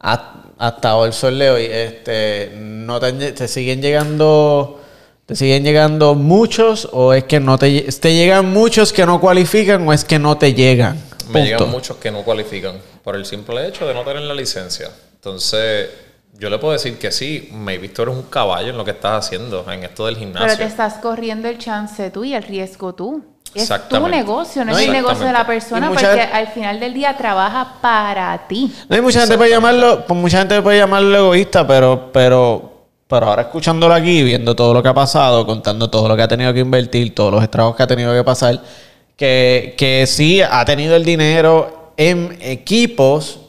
Ha- 0.00 0.42
Hasta 0.58 0.96
hoy 0.96 1.06
el 1.06 1.12
sol 1.12 1.38
de 1.38 1.50
hoy, 1.50 1.66
este, 1.70 2.50
no 2.58 2.98
te 2.98 3.46
siguen 3.46 3.80
llegando, 3.80 4.80
te 5.28 5.36
siguen 5.36 5.62
llegando 5.62 6.14
muchos 6.14 6.88
o 6.90 7.12
es 7.12 7.24
que 7.24 7.38
no 7.38 7.58
te, 7.58 7.82
te 7.82 8.14
llegan 8.14 8.50
muchos 8.50 8.94
que 8.94 9.04
no 9.04 9.20
cualifican 9.20 9.86
o 9.86 9.92
es 9.92 10.02
que 10.02 10.18
no 10.18 10.38
te 10.38 10.54
llegan. 10.54 10.98
Me 11.28 11.44
llegan 11.44 11.70
muchos 11.70 11.98
que 11.98 12.10
no 12.10 12.22
cualifican 12.22 12.76
por 13.04 13.14
el 13.14 13.26
simple 13.26 13.68
hecho 13.68 13.86
de 13.86 13.92
no 13.92 14.04
tener 14.04 14.22
la 14.22 14.32
licencia. 14.32 14.88
Entonces, 15.16 15.90
yo 16.32 16.48
le 16.48 16.56
puedo 16.56 16.72
decir 16.72 16.96
que 16.96 17.12
sí, 17.12 17.50
maybe 17.52 17.90
tú 17.90 18.00
eres 18.00 18.14
un 18.14 18.22
caballo 18.22 18.70
en 18.70 18.78
lo 18.78 18.86
que 18.86 18.92
estás 18.92 19.26
haciendo, 19.26 19.70
en 19.70 19.84
esto 19.84 20.06
del 20.06 20.14
Pero 20.14 20.26
gimnasio. 20.28 20.56
te 20.56 20.64
estás 20.64 20.94
corriendo 20.94 21.46
el 21.46 21.58
chance 21.58 22.10
tú 22.10 22.24
y 22.24 22.32
el 22.32 22.42
riesgo 22.42 22.94
tú. 22.94 23.22
Es 23.54 23.68
tu 23.90 24.08
negocio, 24.08 24.64
no, 24.64 24.72
No, 24.72 24.78
es 24.78 24.86
el 24.86 24.92
negocio 24.92 25.26
de 25.26 25.32
la 25.34 25.46
persona, 25.46 25.88
porque 25.88 26.06
gente- 26.06 26.22
al 26.32 26.48
final 26.48 26.80
del 26.80 26.94
día 26.94 27.14
trabaja 27.18 27.74
para 27.82 28.48
ti. 28.48 28.72
No 28.88 28.96
hay 28.96 29.02
mucha 29.02 29.20
gente 29.20 29.36
puede 29.36 29.50
llamarlo, 29.50 30.06
pues 30.06 30.18
mucha 30.18 30.38
gente 30.38 30.62
puede 30.62 30.78
llamarlo 30.78 31.14
egoísta, 31.18 31.66
pero, 31.66 32.10
pero, 32.14 32.77
pero 33.08 33.26
ahora 33.26 33.42
escuchándolo 33.42 33.94
aquí, 33.94 34.22
viendo 34.22 34.54
todo 34.54 34.72
lo 34.74 34.82
que 34.82 34.88
ha 34.90 34.94
pasado, 34.94 35.44
contando 35.46 35.88
todo 35.90 36.08
lo 36.08 36.14
que 36.16 36.22
ha 36.22 36.28
tenido 36.28 36.52
que 36.52 36.60
invertir, 36.60 37.14
todos 37.14 37.32
los 37.32 37.42
estragos 37.42 37.74
que 37.74 37.82
ha 37.82 37.86
tenido 37.86 38.12
que 38.14 38.22
pasar, 38.22 38.60
que, 39.16 39.74
que 39.76 40.06
sí 40.06 40.40
ha 40.42 40.64
tenido 40.64 40.94
el 40.94 41.04
dinero 41.04 41.92
en 41.96 42.38
equipos, 42.40 43.40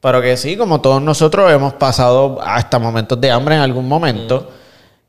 pero 0.00 0.22
que 0.22 0.36
sí, 0.36 0.56
como 0.56 0.80
todos 0.80 1.02
nosotros 1.02 1.50
hemos 1.52 1.72
pasado 1.74 2.38
hasta 2.42 2.78
momentos 2.78 3.20
de 3.20 3.30
hambre 3.30 3.56
en 3.56 3.60
algún 3.62 3.86
momento, 3.88 4.50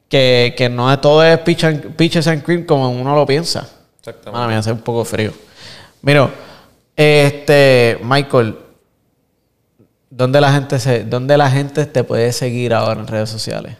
que, 0.09 0.53
que 0.57 0.67
no 0.69 0.91
es 0.91 0.99
todo 0.99 1.23
es 1.23 1.37
peach 1.39 1.63
and- 1.63 1.95
peaches 1.95 2.27
and 2.27 2.43
cream 2.43 2.65
como 2.65 2.89
uno 2.89 3.15
lo 3.15 3.25
piensa. 3.25 3.69
Exactamente. 3.99 4.47
Mía, 4.47 4.57
hace 4.59 4.71
un 4.71 4.79
poco 4.79 5.03
frío. 5.05 5.31
Mira, 6.01 6.29
este, 6.95 7.97
Michael, 8.03 8.55
¿dónde 10.15 10.39
la 10.39 10.51
gente 10.53 10.79
se, 10.79 11.03
dónde 11.03 11.37
la 11.37 11.51
gente 11.51 11.85
te 11.85 12.03
puede 12.03 12.31
seguir 12.31 12.73
ahora 12.73 12.99
en 12.99 13.07
redes 13.07 13.29
sociales? 13.29 13.75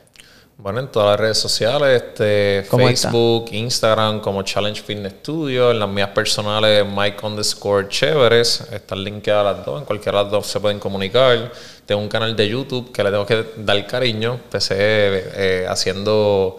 Bueno, 0.58 0.80
en 0.80 0.88
todas 0.88 1.12
las 1.12 1.20
redes 1.20 1.38
sociales, 1.38 2.02
este. 2.02 2.64
Facebook, 2.64 3.50
Instagram, 3.52 4.20
como 4.20 4.42
Challenge 4.42 4.82
Fitness 4.82 5.14
Studio. 5.20 5.72
En 5.72 5.80
las 5.80 5.88
mías 5.88 6.10
personales, 6.10 6.84
Mike 6.86 7.24
underscore 7.26 7.88
Chéveres. 7.88 8.68
Están 8.72 9.04
linkeadas 9.04 9.58
las 9.58 9.66
dos. 9.66 9.80
En 9.80 9.86
cualquiera 9.86 10.18
de 10.18 10.24
las 10.24 10.32
dos 10.32 10.48
se 10.48 10.60
pueden 10.60 10.80
comunicar. 10.80 11.52
Tengo 11.86 12.02
un 12.02 12.10
canal 12.10 12.36
de 12.36 12.50
YouTube 12.50 12.92
que 12.92 13.04
le 13.04 13.12
tengo 13.12 13.26
que 13.26 13.46
dar 13.58 13.86
cariño. 13.86 14.34
Empecé 14.34 14.76
eh, 14.78 15.66
haciendo 15.70 16.58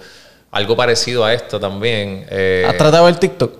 algo 0.53 0.77
parecido 0.77 1.24
a 1.24 1.35
esto 1.35 1.59
también. 1.59 2.27
Eh, 2.31 2.65
¿Has 2.69 2.77
tratado 2.77 3.09
el 3.09 3.19
TikTok? 3.19 3.53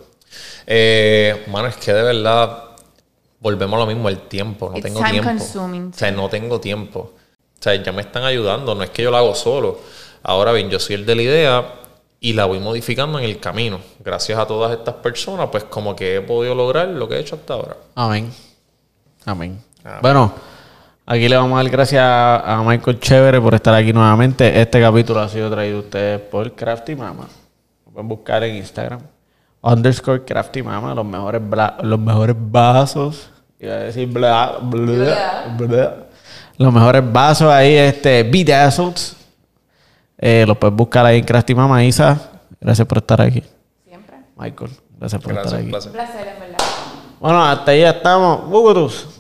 eh, 0.67 1.45
mano, 1.49 1.69
es 1.69 1.77
que 1.77 1.93
de 1.93 2.03
verdad 2.03 2.66
volvemos 3.47 3.77
a 3.77 3.81
lo 3.81 3.87
mismo, 3.87 4.09
el 4.09 4.19
tiempo. 4.29 4.69
No 4.71 4.77
It's 4.77 4.85
tengo 4.87 4.99
time 4.99 5.11
tiempo. 5.13 5.31
consuming, 5.31 5.91
O 5.95 5.97
sea, 5.97 6.11
no 6.11 6.29
tengo 6.29 6.59
tiempo. 6.61 6.99
O 7.59 7.63
sea, 7.63 7.75
ya 7.81 7.93
me 7.93 8.03
están 8.03 8.25
ayudando. 8.25 8.75
No 8.75 8.83
es 8.83 8.91
que 8.91 9.03
yo 9.03 9.11
lo 9.11 9.17
hago 9.17 9.35
solo. 9.35 9.79
Ahora 10.25 10.53
bien, 10.53 10.69
yo 10.69 10.79
soy 10.81 10.97
el 10.97 11.07
de 11.07 11.15
la 11.15 11.23
idea 11.23 11.65
y 12.19 12.33
la 12.33 12.45
voy 12.47 12.59
modificando 12.59 13.19
en 13.21 13.25
el 13.25 13.39
camino. 13.39 13.79
Gracias 14.05 14.37
a 14.39 14.47
todas 14.47 14.73
estas 14.77 14.95
personas, 14.97 15.49
pues 15.53 15.65
como 15.65 15.95
que 15.95 16.17
he 16.17 16.21
podido 16.21 16.55
lograr 16.55 16.89
lo 16.89 17.09
que 17.09 17.15
he 17.17 17.21
hecho 17.21 17.37
hasta 17.37 17.55
ahora. 17.55 17.77
Amén. 17.95 18.33
Amén. 19.25 19.61
Bueno, 20.03 20.33
aquí 21.07 21.29
le 21.29 21.37
vamos 21.37 21.53
a 21.59 21.63
dar 21.63 21.71
gracias 21.71 22.03
a 22.03 22.55
a 22.59 22.63
Michael 22.65 22.99
Chévere 22.99 23.41
por 23.41 23.55
estar 23.55 23.75
aquí 23.75 23.93
nuevamente. 23.93 24.61
Este 24.61 24.81
capítulo 24.81 25.21
ha 25.21 25.29
sido 25.29 25.49
traído 25.51 25.77
a 25.79 25.81
ustedes 25.81 26.21
por 26.21 26.53
Crafty 26.53 26.97
Mama. 26.97 27.29
Lo 27.87 27.93
pueden 27.93 28.09
buscar 28.09 28.43
en 28.43 28.57
Instagram. 28.57 29.01
Underscore 29.63 30.25
Crafty 30.25 30.63
Mama. 30.63 30.95
Los 30.95 31.05
mejores, 31.07 31.41
bla- 31.43 31.77
los 31.83 31.99
mejores 31.99 32.37
vasos. 32.39 33.31
Iba 33.59 33.73
a 33.75 33.79
decir 33.79 34.09
bla, 34.09 34.59
bla, 34.63 35.47
bla. 35.57 35.97
Los 36.59 36.73
mejores 36.73 37.03
vasos 37.13 37.51
ahí, 37.51 37.75
este, 37.75 38.23
Bedazzled. 38.23 38.97
Eh, 40.19 40.45
los 40.47 40.57
puedes 40.57 40.75
buscar 40.75 41.05
ahí 41.05 41.19
en 41.19 41.25
Crafty 41.25 41.55
Mama. 41.55 41.85
Isa, 41.85 42.19
gracias 42.61 42.87
por 42.87 42.99
estar 42.99 43.21
aquí. 43.21 43.43
Siempre. 43.87 44.17
Michael, 44.37 44.71
gracias 44.99 45.21
por 45.23 45.33
Gracias, 45.33 45.53
estar 45.55 45.61
un 45.61 45.65
aquí. 45.67 45.71
placer. 45.71 45.91
Un 45.91 45.97
placer, 45.97 46.29
en 46.29 46.41
verdad. 46.41 46.59
Bueno, 47.21 47.45
hasta 47.45 47.71
ahí 47.71 47.81
ya 47.81 47.91
estamos. 47.91 48.49
Bugutus. 48.49 49.16